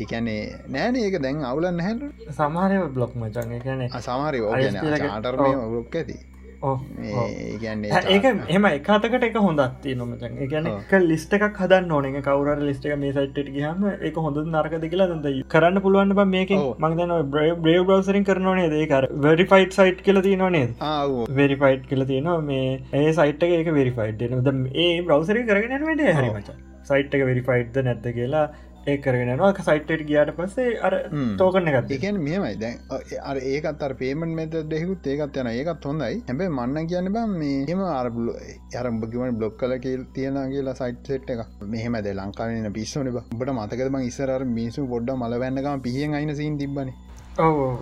ඒකැනේ 0.00 0.42
නෑන 0.74 1.00
ඒක 1.04 1.16
දැන් 1.26 1.46
අවුලන්න 1.52 1.80
හැල් 1.86 2.02
සමාරය 2.40 2.82
බ්ලොක් 2.98 3.14
මචන්. 3.22 3.56
එකන 3.60 3.88
සමාරය 4.08 4.44
ආටර්ම 4.50 5.42
බ්ලොක් 5.72 5.96
ඇති 6.02 6.18
ඒක 6.62 8.24
එම 8.50 8.66
එකතකට 8.68 9.26
එක 9.28 9.38
හොඳත් 9.46 9.86
නොමචන් 10.00 10.38
ගැන 10.52 10.68
ලිස්ට 11.06 11.34
එකක් 11.38 11.60
හදන්න 11.62 11.92
ඕන. 11.92 12.08
කවර 12.22 12.62
ලිස්ට 12.62 12.86
එක 12.86 12.98
මේ 12.98 13.12
සයිට් 13.12 13.38
ගහම 13.48 13.86
එක 14.10 14.20
හොඳ 14.26 14.40
නරකද 14.46 14.88
කියලා 14.88 15.10
දද 15.12 15.44
කරන්න 15.48 15.82
පුළුවන් 15.86 16.14
බ 16.14 16.26
මේක 16.34 16.54
මංදන 16.78 17.14
බ්‍රේව් 17.30 17.62
බ්‍රවසරින් 17.62 18.24
කරනනේ 18.24 18.68
දේකර 18.70 19.08
වෙරිෆයිට් 19.26 19.78
සයිට් 19.78 20.02
කියල 20.08 20.22
තියනනේ 20.22 20.66
වෙරිෆයිට් 21.40 21.88
කියල 21.88 22.06
තියනවා. 22.06 22.40
මේ 22.42 22.82
ඒ 22.94 23.12
සයිට් 23.12 23.42
එක 23.42 23.72
වෙරිෆයිට් 23.72 24.20
ද 24.20 24.52
ඒ 24.76 24.92
බ්‍රවසරි 25.02 25.46
කරගෙන 25.48 25.88
වැඩ 25.88 26.04
හරිමච 26.18 26.52
සයිට් 26.84 27.16
එක 27.16 27.24
වෙරිෆයිට්ද 27.30 27.82
නැත්ත 27.86 28.06
කියලා 28.18 28.46
ඒ 28.84 28.96
කරගෙනවා 28.98 29.50
සයිට්ට 29.60 30.04
ගියාට 30.06 30.30
පස්සේ 30.36 30.70
අර 30.80 30.94
තෝකන 31.38 31.68
එකත් 31.70 31.92
එකන් 31.96 32.16
මෙමයි 32.20 32.56
දැන් 32.56 32.78
අර 33.22 33.36
ඒකත් 33.44 33.82
අර 33.82 33.92
පේමන් 33.94 34.34
මෙත 34.34 34.56
දෙෙකුත් 34.66 35.06
ඒකත් 35.06 35.38
යන 35.38 35.50
ඒකත් 35.50 35.84
හොඳයි. 35.84 36.16
හැබයි 36.28 36.50
මන්න 36.50 36.88
කියන්න 36.88 37.12
බම් 37.12 37.36
මේ 37.36 37.60
හෙම 37.68 37.84
අරබුල 37.90 38.32
අරම්භගවන 38.80 39.38
බ්ලොක් 39.38 39.56
කල 39.56 39.74
තියෙන 40.12 40.38
කියලා 40.46 40.74
සයිට් 40.74 41.06
සෙට් 41.06 41.30
එක 41.30 41.42
මෙහමද 41.68 42.10
ලංකාවන 42.14 42.68
පිස්සන 42.72 43.10
බට 43.12 43.50
මතකම 43.52 43.98
ඉස්සර 44.02 44.34
මිසු 44.50 44.86
පොඩ්ඩ 44.86 45.16
මලවැන්නකම 45.16 45.82
පිහියෙන් 45.82 46.14
අයින 46.14 46.34
සින් 46.34 46.58
තිබන 46.58 46.94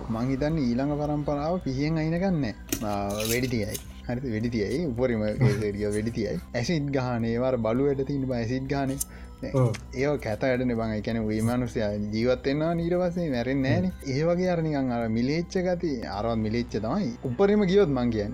මංහිතන්න 0.09 0.59
ඊළඟ 0.59 0.93
පරම්පරාව 0.97 1.55
පිහියෙන් 1.63 1.97
අයිනගන්න 1.97 2.45
වැඩිතියයි 2.81 3.79
හරි 4.07 4.31
වෙඩිතියයි 4.31 4.79
උපරිම 4.85 5.21
වැඩිතියයි 5.95 6.37
ඇසිත් 6.53 6.87
ගානේවර 6.91 7.57
බලුවට 7.59 8.05
තින් 8.07 8.23
ඇසිත් 8.33 8.65
ගානේ 8.67 8.97
ඒ 9.43 10.17
කැත 10.25 10.43
වැඩන 10.43 10.75
බං. 10.79 10.93
එකන 10.93 11.19
වීමනුසය 11.27 11.79
ජීවත්වෙන්වා 12.13 12.71
නීරවසේ 12.79 13.27
මැරෙන් 13.33 13.61
නෑන 13.65 13.85
ඒ 14.07 14.21
වගේ 14.29 14.49
අරනිකං 14.53 14.91
අර 14.95 15.03
මිලේච්ච 15.17 15.55
ගති 15.67 15.91
අරවත් 16.17 16.41
මිලේච්ච 16.45 16.75
තමයි 16.77 17.11
උපරම 17.29 17.63
ගියොත් 17.71 17.91
මං 17.97 18.11
කියන්න. 18.15 18.33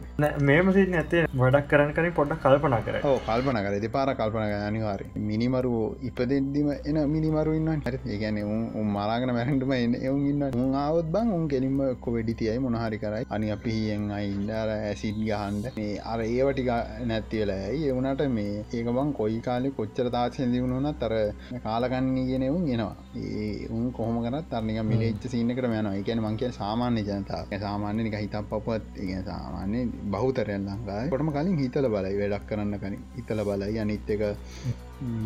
මේම 0.50 0.72
සිට 0.78 0.96
ඇත්තේ 1.02 1.26
වඩක් 1.42 1.70
කරන 1.72 1.94
කරින් 1.98 2.16
පොඩ්ඩක් 2.20 2.42
කල්පනා 2.46 2.82
කර 2.88 3.00
කල්පන 3.28 3.62
කර 3.66 3.80
දෙ 3.86 3.92
පාර 3.96 4.08
කල්පන 4.22 4.56
අනිවාර 4.60 5.02
මිනිමරුව 5.30 6.06
ඉපදෙද්දිම 6.10 6.70
එන 6.84 7.00
මිනිමරු 7.16 7.56
ඉන්න 7.60 7.72
හරි. 7.88 8.02
ඒගැන 8.08 8.42
උන් 8.46 8.88
මලාගෙන 8.96 9.34
මැරටම 9.38 9.76
එන්න 9.78 9.96
එවුන් 10.02 10.26
ඉන්න 10.34 10.48
උන් 10.64 10.76
ආවත් 10.76 11.12
බං 11.16 11.34
උන් 11.38 11.48
කෙලින්ම 11.54 11.80
කො 12.06 12.16
වෙඩි 12.18 12.38
තියයි 12.42 12.60
මොනහරි 12.66 13.02
කරයි. 13.04 13.26
අනි 13.30 13.54
අපි 13.58 13.78
හියෙන් 13.78 14.12
අයින්ඩර 14.20 14.74
ඇසිඩ් 14.76 15.22
ගහන්ඩ 15.22 15.72
මේ 15.78 16.00
අර 16.12 16.20
ඒවටික 16.26 16.72
නැත්තිවලා 17.12 17.60
ඇයි? 17.70 17.88
එවුනට 17.92 18.28
මේ 18.38 18.66
ඒක 18.74 18.94
බං 18.98 19.14
කොයි 19.22 19.40
කාලෙ 19.48 19.70
කොච්චර 19.80 20.08
තාක්ෂ 20.18 20.46
දියුණුන 20.54 20.90
තර 21.02 21.14
කාලගන්නේ 21.66 22.26
ගෙනවුන් 22.30 22.66
එනවා. 22.68 22.96
ඒ 23.18 23.68
උන් 23.70 23.86
කොහොම 23.92 24.18
කරත් 24.26 24.50
තරනික 24.52 24.82
මිලේච්ච 24.92 25.30
සිීනකට 25.34 25.70
යන 25.72 25.92
එකන 25.92 26.24
මංකය 26.26 26.52
සාමාන්‍ය 26.54 27.04
ජනතාව. 27.04 27.54
සාමාන්‍ය 27.60 28.08
නික 28.08 28.18
හිතක් 28.18 28.50
පපුවත් 28.52 29.00
ඒ 29.06 29.22
සාමාන්‍ය 29.30 29.86
බහුතරයන් 30.16 30.68
ලංකායි 30.70 31.14
කොටම 31.14 31.32
කලින් 31.38 31.62
හිතල 31.64 31.90
බලයි 31.96 32.18
වැඩක් 32.24 32.50
කරන්න 32.50 32.82
කලින් 32.84 33.02
හිතල 33.18 33.42
බලයි. 33.44 33.80
අනිත් 33.80 34.10
එක 34.10 34.24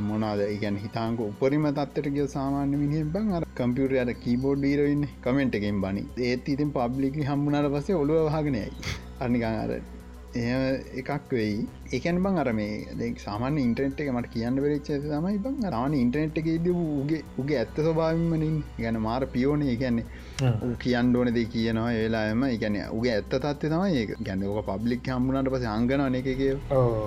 මොනාද 0.07 0.41
ඉගැන් 0.47 0.77
හිතාංක 0.83 1.19
උපරිම 1.21 1.65
තත්වට 1.69 2.13
ගිය 2.15 2.27
සාමාන්‍ය 2.35 2.75
මිනිියෙන් 2.81 3.13
බං 3.13 3.31
අර 3.37 3.45
කම්පියුට 3.59 3.95
අට 4.01 4.11
කීබෝඩ් 4.23 4.67
ීරඉන්න 4.71 5.07
කමෙන්ට් 5.23 5.57
එකෙන් 5.59 5.79
බනි 5.83 6.03
ඒත් 6.27 6.51
ඉතින් 6.55 6.75
පබ්ලිකි 6.77 7.27
හම්බුණට 7.29 7.71
පසේ 7.75 7.97
ඔළුව 8.01 8.27
වහගෙනයයි 8.27 8.69
අනිකං 9.19 9.47
අර 9.53 9.71
එ 9.77 9.81
එකක් 10.33 11.31
වෙයි. 11.31 11.67
එකන් 11.91 12.23
බං 12.23 12.37
අර 12.37 12.53
මේ 12.53 13.15
සාමාන 13.17 13.57
ඉන්ටනෙට් 13.57 13.99
එක 13.99 14.11
මට 14.11 14.31
කියන්න 14.31 14.55
වෙරච්ච 14.55 14.89
තමයි 15.05 15.39
බං 15.39 15.57
රාන 15.69 15.93
ඉන්ටනෙට් 15.93 16.37
එක 16.37 16.47
ද 16.63 16.67
උගේ 16.71 17.23
උගේ 17.37 17.57
ඇත්ත 17.57 17.75
ස්වභාවමනින් 17.77 18.63
ගැන 18.77 18.99
මාර 19.01 19.25
පියෝනය 19.25 19.67
ඌ 20.61 20.75
කියන්න 20.79 21.15
ඕන 21.15 21.33
දෙ 21.33 21.43
කියනවා 21.45 21.91
ඒලාම 21.93 22.43
එකන 22.43 22.77
උගේ 22.91 23.15
ඇත්ත 23.15 23.29
තත්ව 23.29 23.59
තමයි 23.65 23.97
ඒ 23.97 24.05
ගැන 24.21 24.43
ඕක 24.43 24.65
පබ්ලික් 24.65 25.09
හම්බුණට 25.09 25.51
පස 25.51 25.65
අංගන 25.65 26.15
එක 26.15 26.29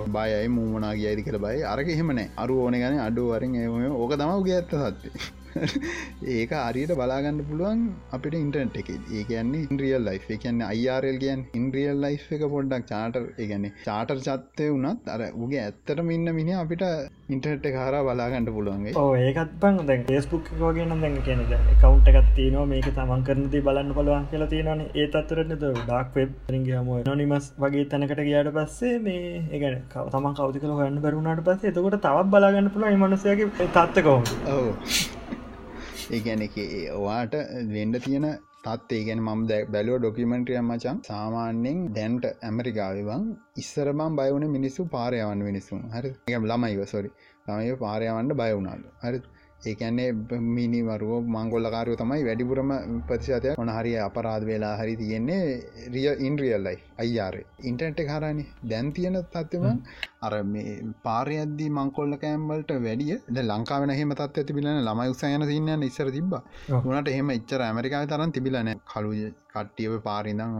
බයයි 0.07 0.47
මූමනා 0.49 0.93
කියයිදි 0.93 1.23
කළ 1.23 1.39
බයි. 1.39 1.63
අරක 1.63 1.89
එහෙමනෑ 1.89 2.29
අරු 2.37 2.61
ඕන 2.61 2.77
ගැන 2.83 2.99
අඩු 2.99 3.31
වරින් 3.31 3.55
ඒම 3.55 3.91
ඕක 3.93 4.13
තම 4.13 4.37
උගේ 4.37 4.59
ඇත්ත 4.59 4.75
සත්වේ 4.75 5.44
ඒක 5.55 6.51
අරියට 6.59 6.93
බලාගන්න 6.93 7.39
පුළුවන් 7.43 7.83
අපිට 8.11 8.35
ඉන්ටර්ට 8.35 8.79
එක. 8.81 8.89
ඒ 9.11 9.23
කියන්නේ 9.25 9.67
ඉන්ද්‍රියල් 9.67 10.07
ලයි් 10.07 10.37
කියන්න 10.37 10.61
අයිරල් 10.63 11.17
කියන් 11.17 11.45
ඉන්ද්‍රියල් 11.53 12.01
ලයි් 12.01 12.17
එක 12.35 12.43
පොඩ්ඩක් 12.47 12.87
චාටර් 12.87 13.23
ඒගැන්නේ 13.37 13.73
චාටර් 13.83 14.17
චත්තය 14.19 14.67
වනත් 14.71 15.13
අර 15.15 15.21
උගේ 15.37 15.61
ඇත්තට 15.61 16.01
ඉන්න 16.15 16.31
මිනි 16.31 16.55
අපිට 16.55 16.83
ඉන්ටර්ට 17.29 17.67
කාර 17.75 17.95
බලාගන්නට 18.01 18.51
පුළුවන්ගේ 18.55 18.95
ඕ 18.95 19.11
ඒකත් 19.19 19.55
බං 19.61 19.79
දැන් 19.83 20.05
ේස්බුක් 20.09 20.51
වගේ 20.59 20.87
දැන් 20.95 21.17
කියන 21.21 21.43
කවුන්ට 21.81 22.11
එකත් 22.11 22.29
තියනවා 22.35 22.65
මේක 22.65 22.89
තමන් 22.91 23.25
කරනති 23.25 23.63
බලන්න 23.67 23.93
පුළුවන් 23.93 24.27
කියලා 24.31 24.49
තියෙනන 24.49 24.83
ඒ 24.83 25.07
අත්තරට 25.13 25.55
ඩක් 25.55 26.15
වෙබ් 26.15 26.53
රිගේම 26.53 26.91
නොනිමස් 27.05 27.51
වගේ 27.57 27.85
තැනකට 27.87 28.23
ගයාට 28.23 28.51
පස්සේ 28.53 28.95
මේ 28.99 29.43
ඒගන 29.51 29.81
තම 29.93 30.31
කවතිකල 30.33 30.75
හන්න 30.75 31.01
බරුණට 31.01 31.45
පස්සේ 31.47 31.73
එතකොට 31.73 31.99
තවත් 31.99 32.31
බලාගන්න 32.31 32.71
පුළුව 32.71 33.03
මනසයගේ 33.03 33.69
තත්ත 33.69 34.05
කොහොම 34.05 34.23
ඒගැන 36.07 36.41
එක 36.41 36.57
ඔවාට 36.93 37.35
වෙන්ඩ 37.69 37.97
තියෙන 38.01 38.27
තත් 38.63 38.89
ඒගැන 38.91 39.21
මම් 39.21 39.41
බැලෝ 39.69 39.97
ඩොකිමෙන්ට්‍රිය 39.99 40.59
මචන් 40.61 40.97
සාමාන්‍යෙන් 41.03 41.79
දැන්ට 41.93 42.25
ඇමරිකාවිවන් 42.43 43.23
ඉස්සර 43.57 43.89
බම් 43.93 44.19
බයවන 44.19 44.45
මිනිස්සු 44.49 44.85
පාරයවන්න 44.87 45.41
මිනිස්සුම් 45.43 45.81
හරි 45.91 46.11
ළමයිව 46.43 46.83
සොරි 46.87 47.09
ළමය 47.47 47.73
පාරයවන්ට 47.77 48.37
බයවුණාලු 48.41 48.93
හරි 49.01 49.21
ඒකන්නේ 49.63 50.09
මිනිවරුව 50.49 51.27
මංගොල්ලකාරය 51.27 51.95
තමයි 51.95 52.23
වැඩිපුරම 52.23 52.71
ප්‍රතිශතය 53.07 53.53
මොන 53.57 53.71
හරි 53.71 53.93
අපරාධ 53.99 54.45
වෙලා 54.45 54.73
හරි 54.77 54.95
තියෙන්නේ 54.95 55.43
රිය 55.89 56.09
ඉන්ද්‍රියල්ලයි 56.27 56.77
අයියාර 56.97 57.37
ඉන්ටර්ට 57.63 58.01
හරනි 58.09 58.45
දැන් 58.65 58.91
තියෙන 58.91 59.17
තත්වම 59.27 59.79
අර 60.25 60.33
මේ 60.45 60.75
පාරයද්දී 61.05 61.71
මංකොල්ල 61.71 62.17
කෑම්බලට 62.17 62.75
වැඩිය 62.79 63.15
ද 63.29 63.45
ලංකාවෙන 63.45 63.93
හෙම 63.93 64.13
තත් 64.13 64.43
ඇතිබිලන 64.43 64.81
ළමයි 64.81 65.13
උත්සයන 65.13 65.47
සින්නන්න 65.47 65.87
ඉස්සර 65.89 66.11
තිබ 66.11 66.35
වනට 66.83 67.15
එහෙම 67.15 67.33
එච්චර 67.37 67.63
ඇමරිකාව 67.63 68.05
තරන් 68.07 68.35
තිබිලන 68.37 68.71
කලු 68.85 69.11
කට්ටියව 69.53 69.93
පාරිදම් 70.05 70.55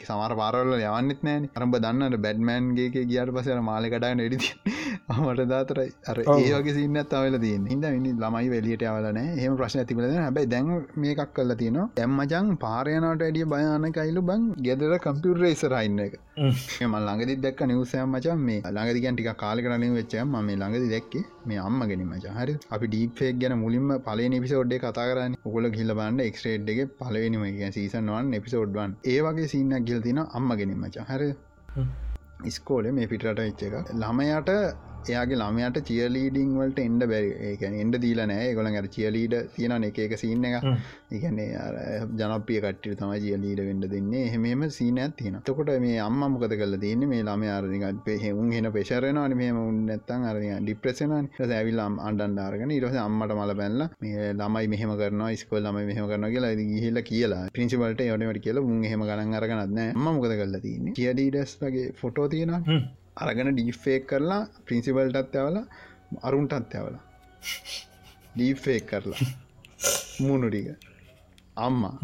සමර 0.00 0.32
පාරල 0.40 0.70
යවන්නෙත් 0.76 1.20
නෑන 1.26 1.48
අරඹ 1.54 1.76
දන්නට 1.78 2.20
බැඩ්මෑන්ගේ 2.24 3.04
ගියට 3.04 3.32
පසර 3.36 3.60
මාල 3.62 3.86
කඩාන 3.86 4.22
එඩි 4.26 4.38
මට 5.08 5.46
දාතරයි. 5.52 5.90
අර 6.06 6.18
ඒගේ 6.24 6.74
සින්න 6.74 7.00
තවල 7.04 7.36
තිය 7.42 7.56
හිද 7.66 7.84
ළමයි 8.16 8.52
වෙලියට 8.54 8.84
අවලන 8.84 9.20
හෙම 9.36 9.58
ප්‍රශ්න 9.58 9.84
තිබල 9.84 10.06
හැබයි 10.08 10.46
දැන් 10.46 10.70
මේකක් 10.96 11.34
කල්ල 11.34 11.56
තියන 11.56 11.78
එම්මජන් 11.98 12.52
පාරයනට 12.58 13.26
ඇඩිය 13.28 13.46
භයන 13.46 13.88
කයිලු 13.92 14.22
බං 14.22 14.46
ගෙදර 14.60 14.96
කම්පියුර් 14.98 15.44
ඉසරයින්න 15.50 16.00
එක. 16.06 16.16
ම 16.84 16.96
ළඟදි 16.98 17.36
දක් 17.38 17.60
නිවසයම් 17.64 18.08
මචන් 18.10 18.40
මේ 18.40 18.62
ළඟදිගන් 18.84 19.16
ටික 19.16 19.30
කාල 19.42 19.58
කරන 19.64 19.84
වෙච්ච 19.98 20.14
ම 20.22 20.34
මේ 20.46 20.56
ළඟදි 20.56 20.88
දැක්කේ 20.92 21.24
මේ 21.48 21.60
අම්ම 21.66 21.80
ගෙන 21.90 22.04
මච 22.06 22.34
හරි? 22.38 22.54
අපි 22.70 22.86
ඩීපෙක් 22.88 23.40
ගැන 23.42 23.54
මුලින්ම 23.64 23.90
පලේ 24.06 24.28
නිපිසෝඩ්ඩේ 24.28 24.80
කතා 24.84 25.06
කරන්න. 25.10 25.36
ඔකොල 25.48 25.68
ගිල්ල 25.76 25.94
බන්න 25.98 26.24
එක්ස්ටේඩ්ගේ 26.28 26.88
පලවෙනිම 27.00 27.44
සීසන් 27.76 28.10
වන් 28.14 28.32
එපිසෝඩ්වන් 28.40 28.96
ඒ 29.04 29.20
වගේ 29.26 29.52
සින්නක් 29.54 29.86
ගිල් 29.90 30.02
තින 30.06 30.20
අම්ම 30.30 30.50
ගෙනින් 30.60 30.80
මච 30.80 31.06
හර? 31.10 31.22
ඉස්කෝල 32.44 32.90
මේ 32.92 33.10
පිටට 33.12 33.46
එච්ච 33.46 33.64
එක. 33.68 33.94
ළමයට 33.94 34.52
එයාගේ 35.12 35.38
ළමයට 35.40 35.78
චියලීඩිං 35.88 36.50
වලට 36.58 36.80
එන්ඩ 36.86 37.04
බැරි. 37.12 37.30
ඒකන 37.50 37.74
එන්ඩ 37.82 37.96
දීලනෑ 38.04 38.48
ගොල 38.58 38.68
අර 38.80 38.88
චියලීඩ 38.96 39.34
තියෙන 39.56 39.86
එක 39.88 39.98
එක 40.04 40.14
සින්න 40.22 40.44
එක 40.48 40.66
ඒකන්නේ 41.14 41.48
ජනපිය 42.20 42.60
කට්ට 42.64 42.98
තම 43.00 43.12
ජියලීඩ 43.24 43.62
වෙන්ඩ 43.68 43.88
දෙන්නේ. 43.94 44.24
එහෙමම 44.28 44.64
සීනයක් 44.78 45.16
තියෙන 45.20 45.38
තකොට 45.48 45.72
මේ 45.86 45.98
අම්ම 46.08 46.20
මොකද 46.34 46.56
කල 46.62 46.78
තියන්නේ? 46.84 47.10
මේ 47.12 47.22
ළම 47.28 47.44
අරනික 47.56 48.02
පෙහෙවුන් 48.06 48.52
හෙන 48.56 48.70
පෙශරෙනවාන 48.76 49.36
මෙම 49.42 49.60
උන් 49.62 49.78
නැත්තන් 49.90 50.26
අරය 50.30 50.50
ඩිප්‍රසන 50.60 51.14
ඇවිල්ලාම් 51.48 52.00
අන්ඩන්ඩාරගෙන 52.08 52.74
ඉරස 52.78 52.98
අම්මට 53.04 53.36
මල 53.38 53.54
බැල්ල 53.60 53.86
මේ 54.04 54.32
ළමයි 54.40 54.72
මෙහම 54.74 54.96
කරන 55.00 55.24
ස්කොල් 55.42 55.64
ලම 55.64 55.80
මෙහම 55.90 56.10
කරන 56.10 56.28
කියලා 56.34 56.54
ගිහිල්ල 56.72 57.04
කියලා. 57.10 57.44
පින්සිිපලට 57.56 58.04
යොනවට 58.10 58.44
කියලා 58.48 58.66
උන් 58.72 58.82
හෙම 58.92 59.06
ගණන් 59.08 59.38
අරගනත්න 59.40 59.80
ම 59.94 60.04
මොකද 60.10 60.36
කල්ල 60.42 60.60
තියන්නේ? 60.66 60.98
කියඩීඩස්ගේ 60.98 61.88
ෆොටෝ 62.02 62.28
තියෙනවා 62.34 62.62
අරගෙන 63.16 63.50
ඩීෆේක් 63.50 64.04
කරලා 64.10 64.42
ප්‍රින්සිබල්ටත් 64.66 65.36
ඇවල 65.36 65.58
අරුන්ටත් 66.22 66.74
ඇවල 66.74 66.96
ඩීෆේක් 68.34 68.86
කරලා. 68.90 69.24
මුණුටික 70.20 70.68
අම්මා. 71.56 71.96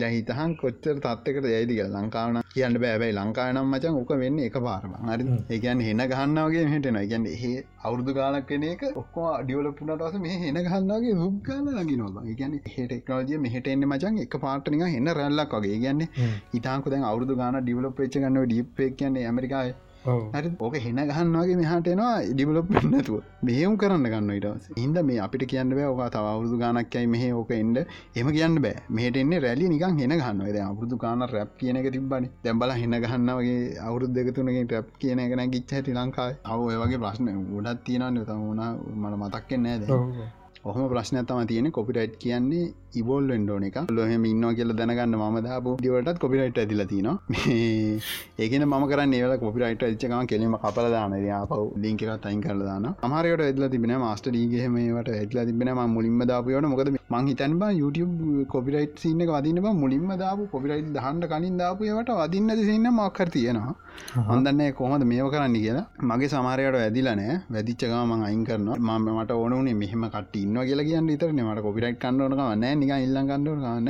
ජහිතහන් 0.00 0.52
කොච්චර 0.60 0.94
තත්කට 1.04 1.46
යයිදික 1.48 1.80
ලංකාවන 1.94 2.36
කියන්න 2.52 2.76
බෑබයි 2.82 3.12
ලංකානම් 3.12 3.66
මචන් 3.72 3.96
ඕක 3.98 4.12
වෙන්න 4.22 4.38
එක 4.46 4.56
පාරම 4.66 4.94
හරි 5.08 5.24
ඒකන් 5.54 5.82
හෙන 5.86 6.02
ගහන්නාවගේ 6.12 6.62
හටන 6.64 6.98
ගැන්න 7.10 7.26
ඒ 7.28 7.52
අවුරදු 7.86 8.14
ගාලක් 8.18 8.46
කෙන 8.50 8.64
එක 8.70 8.84
ඔක්කෝ 9.02 9.28
ඩියවලපුනටස 9.42 10.16
මේ 10.24 10.38
හෙන 10.44 10.60
ගහන්නාගේ 10.68 11.14
හුක්ගල 11.20 11.68
ලගි 11.76 11.96
නොබ 12.00 12.16
ගැන 12.40 12.58
හෙටෙක්නෝජිය 12.74 13.42
මෙහට 13.46 13.68
එන්න 13.74 13.86
මචන් 13.88 14.20
එක 14.24 14.36
පාටනික 14.44 14.84
හෙන්න 14.96 15.12
රැල්ලක් 15.20 15.56
වගේ. 15.56 15.78
ගැන්න 15.84 16.02
ඉතාකු 16.58 16.94
දැන් 16.94 17.08
අවුරදු 17.10 17.38
ගාන 17.42 17.60
ඩිවලප් 17.60 18.02
වෙච්ච 18.02 18.18
ගන්න 18.18 18.42
ඩිප්පේ 18.46 18.90
කියන්නේ 18.98 19.26
ඇමරිකායි 19.30 19.74
ඕක 20.04 20.74
හෙන 20.76 20.96
ගහන්නවාගේ 21.00 21.56
මෙහටෙනවා 21.60 22.14
ඩිවලොප් 22.30 22.70
නැතුව. 22.84 23.18
මෙහම් 23.42 23.76
කරන්න 23.76 24.06
ගන්න 24.06 24.32
ඉටස 24.36 24.66
හිද 24.76 24.98
මේ 25.08 25.18
අපිට 25.26 25.44
කියන්න 25.46 25.70
බෑ 25.70 25.86
ඕක 25.86 26.02
තව 26.10 26.32
අවුදු 26.32 26.58
ගනක්යයි 26.58 27.06
මෙහ 27.06 27.22
ඕක 27.32 27.52
එන්ඩ 27.52 27.78
එම 28.16 28.32
කියන්න 28.36 28.58
බෑ. 28.64 28.82
මෙහට 28.90 29.16
එන්න 29.16 29.32
රැලි 29.46 29.70
නිකන් 29.74 30.02
හෙන 30.02 30.16
ගන්නවද 30.16 30.58
අවුදු 30.62 30.98
ගාන 30.98 31.26
රැප් 31.34 31.54
කියන 31.56 31.76
එක 31.76 31.88
තිබ්බනි. 31.96 32.30
දැම්බල 32.44 32.74
හෙන 32.74 32.98
ගහන්නවගේ 32.98 33.62
අවුරුදු 33.80 34.12
දෙකතුනගේ 34.18 34.66
රැප් 34.74 34.92
කියන 34.98 35.24
එකන 35.26 35.46
ගිච්ච 35.54 35.72
ඇති 35.72 35.98
ලංකායි 35.98 36.38
අව 36.44 36.68
ඒවගේ 36.68 37.02
ප්‍රශ්න 37.04 37.34
ගොඩත් 37.48 37.82
තියෙනන්න 37.86 38.22
තම 38.24 38.44
වුණ 38.44 38.62
මට 39.00 39.18
මතක්කෙන්නේ 39.22 39.78
නෑද 39.80 40.32
ඔහම 40.70 40.82
ප්‍රශ්න 40.90 41.16
තම 41.28 41.40
තියෙන 41.50 41.66
කොපිටයිට් 41.76 42.12
කියන්නේ 42.22 42.66
ඉබෝල් 43.00 43.30
ෙන්ඩෝන 43.36 43.64
එක 43.68 43.76
ලොහෙම 43.96 44.26
ඉන්න 44.28 44.44
කියල 44.58 44.70
දැනගන්න 44.80 45.16
ම 45.18 45.38
දාපු 45.46 45.70
ඩිවටත් 45.80 46.20
කොපිරයිට් 46.24 46.58
ඇතිල 46.62 46.82
තින 46.92 47.08
ඒකන 48.44 48.64
ම 48.68 48.84
කරන්න 48.90 49.16
ඒවල 49.18 49.34
කොපිරයිට 49.44 49.82
ච්චකම 49.84 50.28
කෙලීම 50.32 50.54
කපල 50.64 50.88
දාන 50.94 51.16
පව 51.50 51.60
ලිංකකත් 51.84 52.28
අයින් 52.30 52.42
කරල 52.44 52.62
දාන 52.68 52.86
අමරයට 53.08 53.42
එදල 53.48 53.66
තිබෙන 53.72 53.94
මස්ට 53.98 54.28
ඩීගේමට 54.28 55.10
එදල 55.16 55.40
තිබෙන 55.50 55.72
ම 55.76 55.82
මුලින්ම 55.96 56.22
දාපුයට 56.32 56.68
මොකද 56.74 56.92
මං 57.14 57.32
හිතන් 57.32 57.58
බා 57.62 57.72
YouTube 57.80 58.46
කොපිරයිට් 58.54 59.02
සින්න 59.04 59.24
වදින 59.32 59.58
මුලින්ම 59.82 60.14
දාපු 60.22 60.46
කොපිරයිට් 60.54 60.94
දහන්ට 60.98 61.28
කලින් 61.32 61.58
දාපුයට 61.62 62.14
වදින්න 62.20 62.54
සින්න 62.70 62.86
මක්කර 62.92 63.28
තියෙනවා. 63.34 63.74
හොඳන්නේ 64.30 64.70
කොහොමද 64.78 65.04
මේව 65.10 65.26
කරන්න 65.34 65.58
කියලා. 65.64 65.84
මගේ 66.08 66.32
සමාරයට 66.34 66.78
වැදිලනෑ 66.78 67.34
වැදිච්චගම 67.54 68.16
අයින් 68.28 68.46
කරන 68.48 68.70
ම 68.78 68.90
මට 69.16 69.40
ඕනුනේ 69.40 69.76
මෙහම 69.82 70.08
කට 70.14 70.42
ඉන්න 70.52 70.60
කියලා 70.62 70.86
කියන්න 70.86 71.10
ඉතරන 71.10 71.40
මට 71.42 71.62
කොපිරයිට් 71.62 71.98
කන්නවනක 71.98 72.36
නෑ 72.36 72.76
නික 72.76 72.92
ඉල්ලන් 72.96 73.28
කන්නඩ 73.28 73.62
ගන්න 73.64 73.88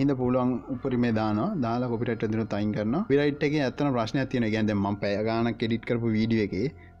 හිද 0.00 0.10
පුළුවන් 0.14 0.52
උපරි 0.68 0.98
මේ 0.98 1.12
දාන 1.12 1.40
දාලා 1.60 1.88
කොපිට 1.88 2.26
දින 2.26 2.46
තයින් 2.46 2.72
කරන 2.72 2.96
පිරයිට් 3.08 3.42
එක 3.42 3.56
ඇත්තන 3.60 3.90
ප්‍රශ්න 3.92 4.20
තියන 4.26 4.46
ගැන්ද 4.48 4.74
ම 4.74 4.86
පැයගන 4.96 5.50
කෙඩිට් 5.54 5.84
කරපු 5.84 6.12
වීඩිය 6.12 6.44
එක 6.44 6.54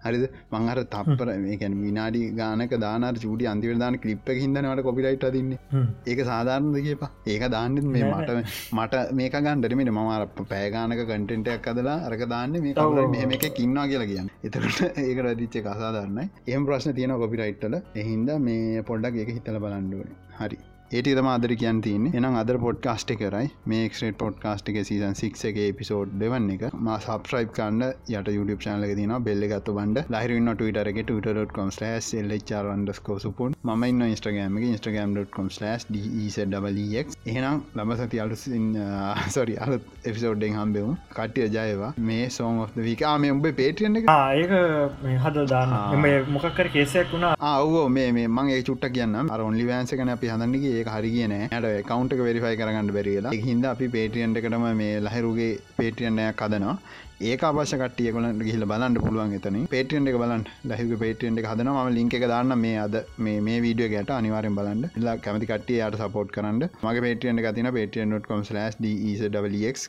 හරිද? 0.06 0.24
මංහර 0.52 0.78
තප්පර 0.94 1.28
මේකැන 1.44 1.76
විනාඩි 1.82 2.22
ගානක 2.40 2.74
දානර 2.84 3.14
චූටි 3.24 3.50
අන්තිවදාන 3.52 3.98
කලිප්ප 4.04 4.28
හිදනවට 4.36 4.84
කොපිලයිට් 4.88 5.26
අදින්නේ 5.30 5.58
ඒක 6.06 6.20
සාධාරණද 6.30 6.78
කියපා 6.86 7.10
ඒක 7.26 7.44
දාන්නෙත් 7.48 7.88
මේ 7.94 8.04
මට 8.10 8.30
මට 8.78 9.02
මේක 9.20 9.38
ගන්ඩරමට 9.40 9.92
මර 9.96 10.26
පෑගානක 10.44 11.02
කටෙන්ටයක් 11.02 11.68
අදලා 11.72 11.98
අරක 12.08 12.24
දාන්න 12.26 12.56
මේ 12.58 13.26
මේක 13.26 13.46
කින්නවා 13.58 13.86
කියලා 13.92 14.10
කියන්න. 14.12 14.30
එතකට 14.46 14.80
ඒක 15.02 15.18
රදිච්ච 15.24 15.58
කසාධරන්න 15.66 16.22
එම 16.48 16.66
ප්‍රශ්න 16.68 16.96
තියෙන 16.98 17.16
කොපිරයිට්ටල 17.24 17.76
එහින්ද 17.96 18.30
මේ 18.40 18.86
පොඩ්ඩක් 18.90 19.20
ඒක 19.22 19.30
හිතල 19.36 19.58
බලන්ඩුවන 19.64 20.10
හරි 20.38 20.58
ඒට 20.88 21.08
තම 21.08 21.28
අදර 21.28 21.52
කියන් 21.60 21.78
තියන්න. 21.82 22.04
එනම් 22.14 22.34
අදර 22.40 22.56
පොඩ්කාස්ට් 22.64 23.10
කරයි. 23.20 23.46
මේ 23.66 23.86
ක්ස්ටේට 23.88 24.18
පොඩ්කාස්ට් 24.18 24.68
එක 24.70 24.76
සීසන් 24.88 25.16
සික් 25.20 25.38
එක 25.48 25.56
පිසෝඩ් 25.78 26.12
දෙවන්න 26.20 26.44
එක. 26.54 26.62
ම 26.74 26.90
සබස්්‍රයිප් 26.96 27.50
කන්න 27.56 27.82
යට 28.10 28.28
YouTube 28.30 28.60
චනල 28.64 28.94
තින 29.00 29.14
බෙල්ල 29.26 29.46
ගත්තු 29.52 29.74
බන්ඩ 29.78 30.12
ලහිරන්න 30.14 30.50
ටටරගේ 30.52 31.04
ට.com 31.04 31.72
එල්චරන්ඩස්කෝ 32.36 33.16
සුපුන් 33.18 33.56
ම 33.64 33.84
ඉන්න 33.88 34.04
ඉස්ටගෑම 34.06 34.60
ඉස්ටගම්.com 34.68 35.48
ඩක් 35.56 37.18
එහෙනම් 37.26 37.58
ලබසති 37.76 38.22
අලුසින් 38.26 38.70
සොරි 39.30 39.58
අලත් 39.58 39.90
එපිසෝඩ්ඩෙන් 40.04 40.56
හම්බෙවු 40.60 40.94
කට්ටිය 41.10 41.48
ජයවා. 41.48 41.90
මේ 41.98 42.30
of 42.60 42.78
විකා 42.78 43.16
මේ 43.18 43.32
උඹේ 43.32 43.54
පේටියෙන් 43.62 43.96
එක? 43.96 44.08
ඒක 44.36 44.54
හද 45.24 45.46
දාන්න. 45.48 45.74
මොකක්කර 46.30 46.68
කේසයක් 46.68 47.12
වුණා. 47.12 47.34
ආවෝ 47.42 47.84
මේ 47.88 48.08
මං 48.12 48.50
ඒ 48.50 48.62
චුට්ට 48.62 48.90
කියන්න 48.92 49.20
අර 49.28 49.40
ඔන්ලි 49.40 49.68
වෑන්සකන 49.72 50.16
අපි 50.16 50.34
හදන්නගේ 50.34 50.75
ඒ 50.76 50.84
හරි 50.88 51.10
කියන 51.10 51.34
ට 51.48 51.72
කවන්ට 51.86 52.20
වෙරිෆයි 52.20 52.56
කරගන්න 52.56 52.92
බැරිලා 52.92 53.34
හිද 53.42 53.66
අපි 53.66 53.88
පේටියන්ට 53.90 54.40
එකටම 54.40 54.66
මේ 54.76 54.94
ලහිරුගේ 55.02 55.50
පේටියන්නයක් 55.76 56.38
කදනවා 56.38 56.76
ඒක 57.18 57.40
අවශ්‍ය 57.40 57.76
කටියකලට 57.80 58.42
ගිහිල 58.46 58.64
බලන්න 58.70 58.96
පුළුවන් 59.04 59.30
එතන 59.36 59.56
පේටියන්ට 59.72 60.10
එක 60.10 60.18
බලන් 60.22 60.42
ලහික 60.70 60.92
පේටියන්ට 61.02 61.40
එක 61.40 61.48
හදන 61.50 61.70
ම 61.72 61.88
ලින්ක 61.96 62.12
එක 62.18 62.26
දාන්න 62.32 62.52
මේ 62.64 62.76
අද 62.76 62.96
මේ 63.18 63.40
මේ 63.40 63.62
වීඩියෝ 63.64 63.92
ගැට 63.94 64.12
අනිවාරෙන් 64.18 64.58
බලන්න. 64.58 64.90
ලා 64.98 65.16
කැමති 65.24 65.48
කටිය 65.52 65.80
යට 65.86 65.96
සපෝට් 66.02 66.30
කරන්න. 66.36 66.68
මගේ 66.84 67.04
පේටියන්ට 67.06 67.44
ගතින 67.46 67.72
පේටියන්.com/ඩක් 67.78 68.28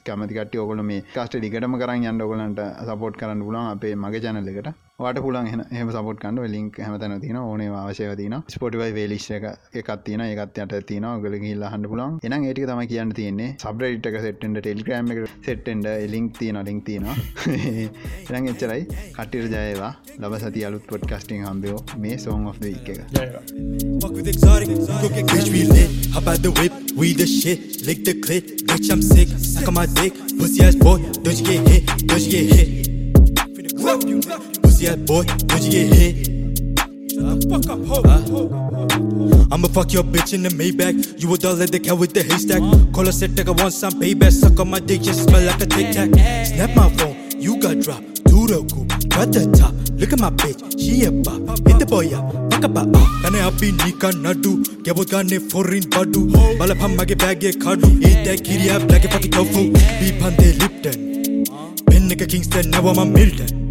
කැමති 0.07 0.39
කට්ටිය 0.39 0.63
ඔගොල 0.65 0.81
මේ 0.89 1.03
කස්ට 1.13 1.43
ලිකටම 1.43 1.79
කරන්න 1.83 2.09
යන්න 2.13 2.27
ඔගලන්ට 2.27 2.65
සපෝට් 2.89 3.19
කරන්න 3.19 3.47
පුලන් 3.47 3.63
අපේ 3.67 3.95
මගේ 3.97 4.21
චැනල 4.21 4.47
එකට. 4.47 4.75
වාට 4.99 5.17
පුලන් 5.23 5.47
එහම 5.47 5.89
සපොට් 5.93 6.19
කන්න 6.21 6.53
ලින්ක් 6.53 6.77
හමතන 6.85 7.19
තින 7.23 7.37
ඕනේ 7.39 7.67
අවශය 7.81 8.07
තින 8.21 8.35
ස්පොටිවයි 8.53 8.95
වේලිශ් 8.95 9.27
එක 9.35 9.43
එකත් 9.81 10.01
තින 10.07 10.23
එකත් 10.25 10.57
යට 10.63 10.73
තින 10.91 11.05
ගල 11.23 11.35
හිල්ල 11.43 11.65
හන්ඩ 11.67 11.89
පුලන් 11.91 12.15
එනම් 12.23 12.47
ඒටික 12.47 12.65
තම 12.69 12.81
කියන්න 12.93 13.13
තියන්නේ. 13.19 13.51
සබ්‍රයිට්ක 13.63 14.17
සෙට්ට 14.25 14.47
ටෙල්ග්‍රම් 14.57 15.13
එක 15.15 15.19
සෙට්ටෙන්ඩ 15.45 15.91
ලින්ක් 16.13 16.33
තියන 16.39 16.57
ලින්ක් 16.69 16.81
තියෙන 16.87 17.05
එරං 18.29 18.47
එච්චරයි. 18.53 18.83
කට්ටිර 19.17 19.45
ජයවා 19.53 19.91
ලබ 20.19 20.33
සති 20.43 20.65
අලුත් 20.67 20.85
පොඩ් 20.91 21.03
කස්ටිං 21.11 21.43
හම්බයෝ 21.47 21.79
මේ 22.03 22.17
සෝන් 22.17 22.47
of 22.47 22.57
එක. 22.63 22.87
Fuck 24.01 24.13
with 24.17 24.27
exotic, 24.27 24.69
go 25.01 25.09
get 25.09 25.25
bitch 25.33 25.49
we 25.49 25.63
lit. 25.63 25.91
Hop 26.13 26.27
out 26.27 26.41
the 26.41 26.51
whip, 26.51 26.73
we 26.95 27.13
the 27.13 27.27
shit, 27.27 27.85
lick 27.87 28.03
the 28.05 28.13
clit, 28.13 28.63
bitch 28.67 28.89
I'm 28.91 29.01
sick, 29.01 29.29
suck 29.29 29.67
on 29.67 29.73
my 29.73 29.85
dick, 29.85 30.13
pussy 30.39 30.63
ass 30.63 30.75
boy, 30.75 30.97
don't 31.23 31.37
you 31.39 31.45
get 31.45 31.67
hit, 31.67 32.07
don't 32.07 32.21
you 32.21 32.31
get 32.31 32.45
hit. 32.55 32.67
Pussy 34.63 34.87
ass 34.87 34.97
boy, 34.97 35.23
don't 35.23 35.63
you 35.63 35.71
get 35.71 35.93
hit. 35.93 36.36
Shut 37.17 37.41
the 37.41 37.47
fuck 37.49 37.69
up, 37.73 37.81
ho. 37.89 39.47
I'ma 39.51 39.67
fuck 39.69 39.91
your 39.91 40.03
bitch 40.03 40.33
in 40.33 40.43
the 40.43 40.49
Maybach. 40.49 41.19
You 41.19 41.33
a 41.33 41.37
dull 41.37 41.55
like 41.55 41.71
the 41.71 41.79
cat 41.79 41.97
with 41.97 42.13
the 42.13 42.21
haystack. 42.21 42.61
Call 42.93 43.07
a 43.07 43.11
set, 43.11 43.35
take 43.35 43.47
a 43.47 43.53
one 43.53 43.71
some 43.71 43.93
payback. 43.93 44.31
Suck 44.31 44.59
on 44.59 44.69
my 44.69 44.79
dick, 44.79 45.01
just 45.01 45.23
smell 45.23 45.43
like 45.43 45.61
a 45.61 45.65
tic 45.65 45.91
tac. 45.93 46.09
Snap 46.45 46.75
my 46.75 46.89
phone, 46.97 47.17
you 47.41 47.59
got 47.59 47.79
dropped. 47.79 48.23
Do 48.25 48.45
the 48.45 48.61
goop, 48.69 48.89
cut 49.09 49.33
the 49.33 49.49
top. 49.57 49.73
Look 49.99 50.13
at 50.13 50.19
my 50.19 50.29
bitch, 50.29 50.61
she 50.79 51.05
a 51.05 51.11
pop. 51.23 51.41
Hit 51.67 51.79
the 51.79 51.85
boy 51.85 52.13
up. 52.13 52.25
ಕನೆ 53.23 53.39
ಅಪ್ಪಿ 53.47 53.67
ನೀಕ 53.81 54.05
ನಡು 54.23 54.51
ಕೆಬೋದಾನೆ 54.85 55.37
foreign 55.51 55.85
ಬಡು 55.95 56.21
ಬಲಫಮ್ಮಗೆ 56.59 57.15
ಬ್ಯಾಗೆ 57.23 57.51
tofu. 57.63 57.89
Be 58.01 58.33
ಕಿರಿಯ 58.47 58.73
ಬ್ಲಾಗೆ 58.87 59.09
ಪಕ್ಕಿ 59.13 59.29
ತೊಫು 59.37 59.63
ಬಿ 59.99 60.09
ಬಂದೆ 60.21 60.49
ಲಿಪ್ಟನ್ 60.63 60.99
ಬೆನ್ನಕ್ಕೆ 61.91 62.27
ಕಿಂಗ್ಸ್ಟನ್ 62.33 62.69
ನವಮ 62.75 62.99
Milton. 63.15 63.66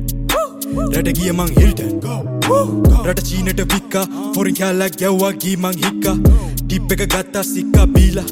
පෙන්න 0.76 1.08
එක 1.08 1.16
කිංස්ටන් 1.16 1.16
නැවම 1.16 1.16
මිල්ටන් 1.16 1.16
රට 1.16 1.18
ගිය 1.18 1.32
මං 1.32 1.50
හිල්ටන් 1.56 1.92
රට 3.02 3.22
චීනට 3.28 3.60
වික්කා 3.72 4.04
ෆොරින් 4.34 4.56
කෑල්ලක් 4.58 4.98
ගැව්වා 5.00 5.32
ගී 5.42 5.56
මං 5.56 5.76
හික්කා 5.84 6.16
ටිප් 6.58 6.92
එක 6.94 7.02
ගත්තා 7.04 7.44
සික්කා 7.44 7.86
බීලා 7.88 8.26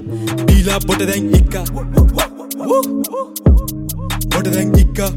බීලා 0.46 0.78
බොට 0.86 1.04
දැන් 1.10 1.30
හික්කා 1.34 1.64
බොට 4.30 4.46
දැන් 4.46 4.70
හික්කා 4.76 5.10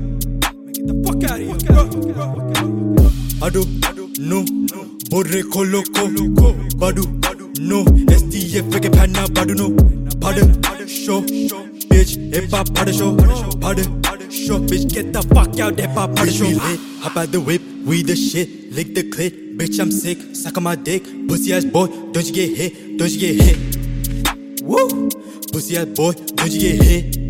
අඩු 3.42 3.62
නු 4.22 4.40
බොර්රෙ 5.12 5.44
කොල්ලොක්කෝ 5.54 6.08
බඩු 6.78 7.04
නෝ 7.62 7.84
ස්ටF 8.14 8.76
එක 8.78 8.92
පැන්න 8.96 9.18
බඩුනු 9.32 9.68
පඩ 10.22 10.50
ෂෝ 10.90 11.22
bitch 11.90 12.14
එපා 12.34 12.64
පඩ 12.66 12.90
ෂෝ 12.92 13.14
පඩ 13.62 14.07
show. 14.32 14.60
Bitch, 14.60 14.94
get 14.94 15.14
the 15.14 15.22
fuck 15.34 15.60
out 15.60 15.76
that 15.78 15.94
pop 15.96 16.12
out 16.12 16.28
of 16.28 16.34
show. 16.34 16.46
Lit. 16.46 16.80
Hop 17.02 17.18
out 17.18 17.32
the 17.32 17.40
whip, 17.40 17.62
we 17.86 18.04
the 18.04 18.16
shit. 18.16 18.72
Lick 18.74 18.94
the 18.94 19.04
clit, 19.04 19.58
bitch, 19.58 19.80
I'm 19.80 19.92
sick. 19.92 20.18
Suck 20.36 20.58
on 20.58 20.64
my 20.64 20.76
dick, 20.76 21.04
pussy 21.28 21.54
ass 21.54 21.66
boy. 21.66 21.88
Don't 21.88 22.26
you 22.26 22.34
get 22.34 22.58
hit, 22.58 22.98
don't 22.98 23.10
you 23.10 23.20
get 23.20 23.36
hit. 23.42 24.62
Woo! 24.64 25.10
Pussy 25.52 25.78
ass 25.78 25.86
boy, 25.86 26.12
don't 26.12 26.52
you 26.52 26.60
get 26.60 26.82
hit. 26.84 27.27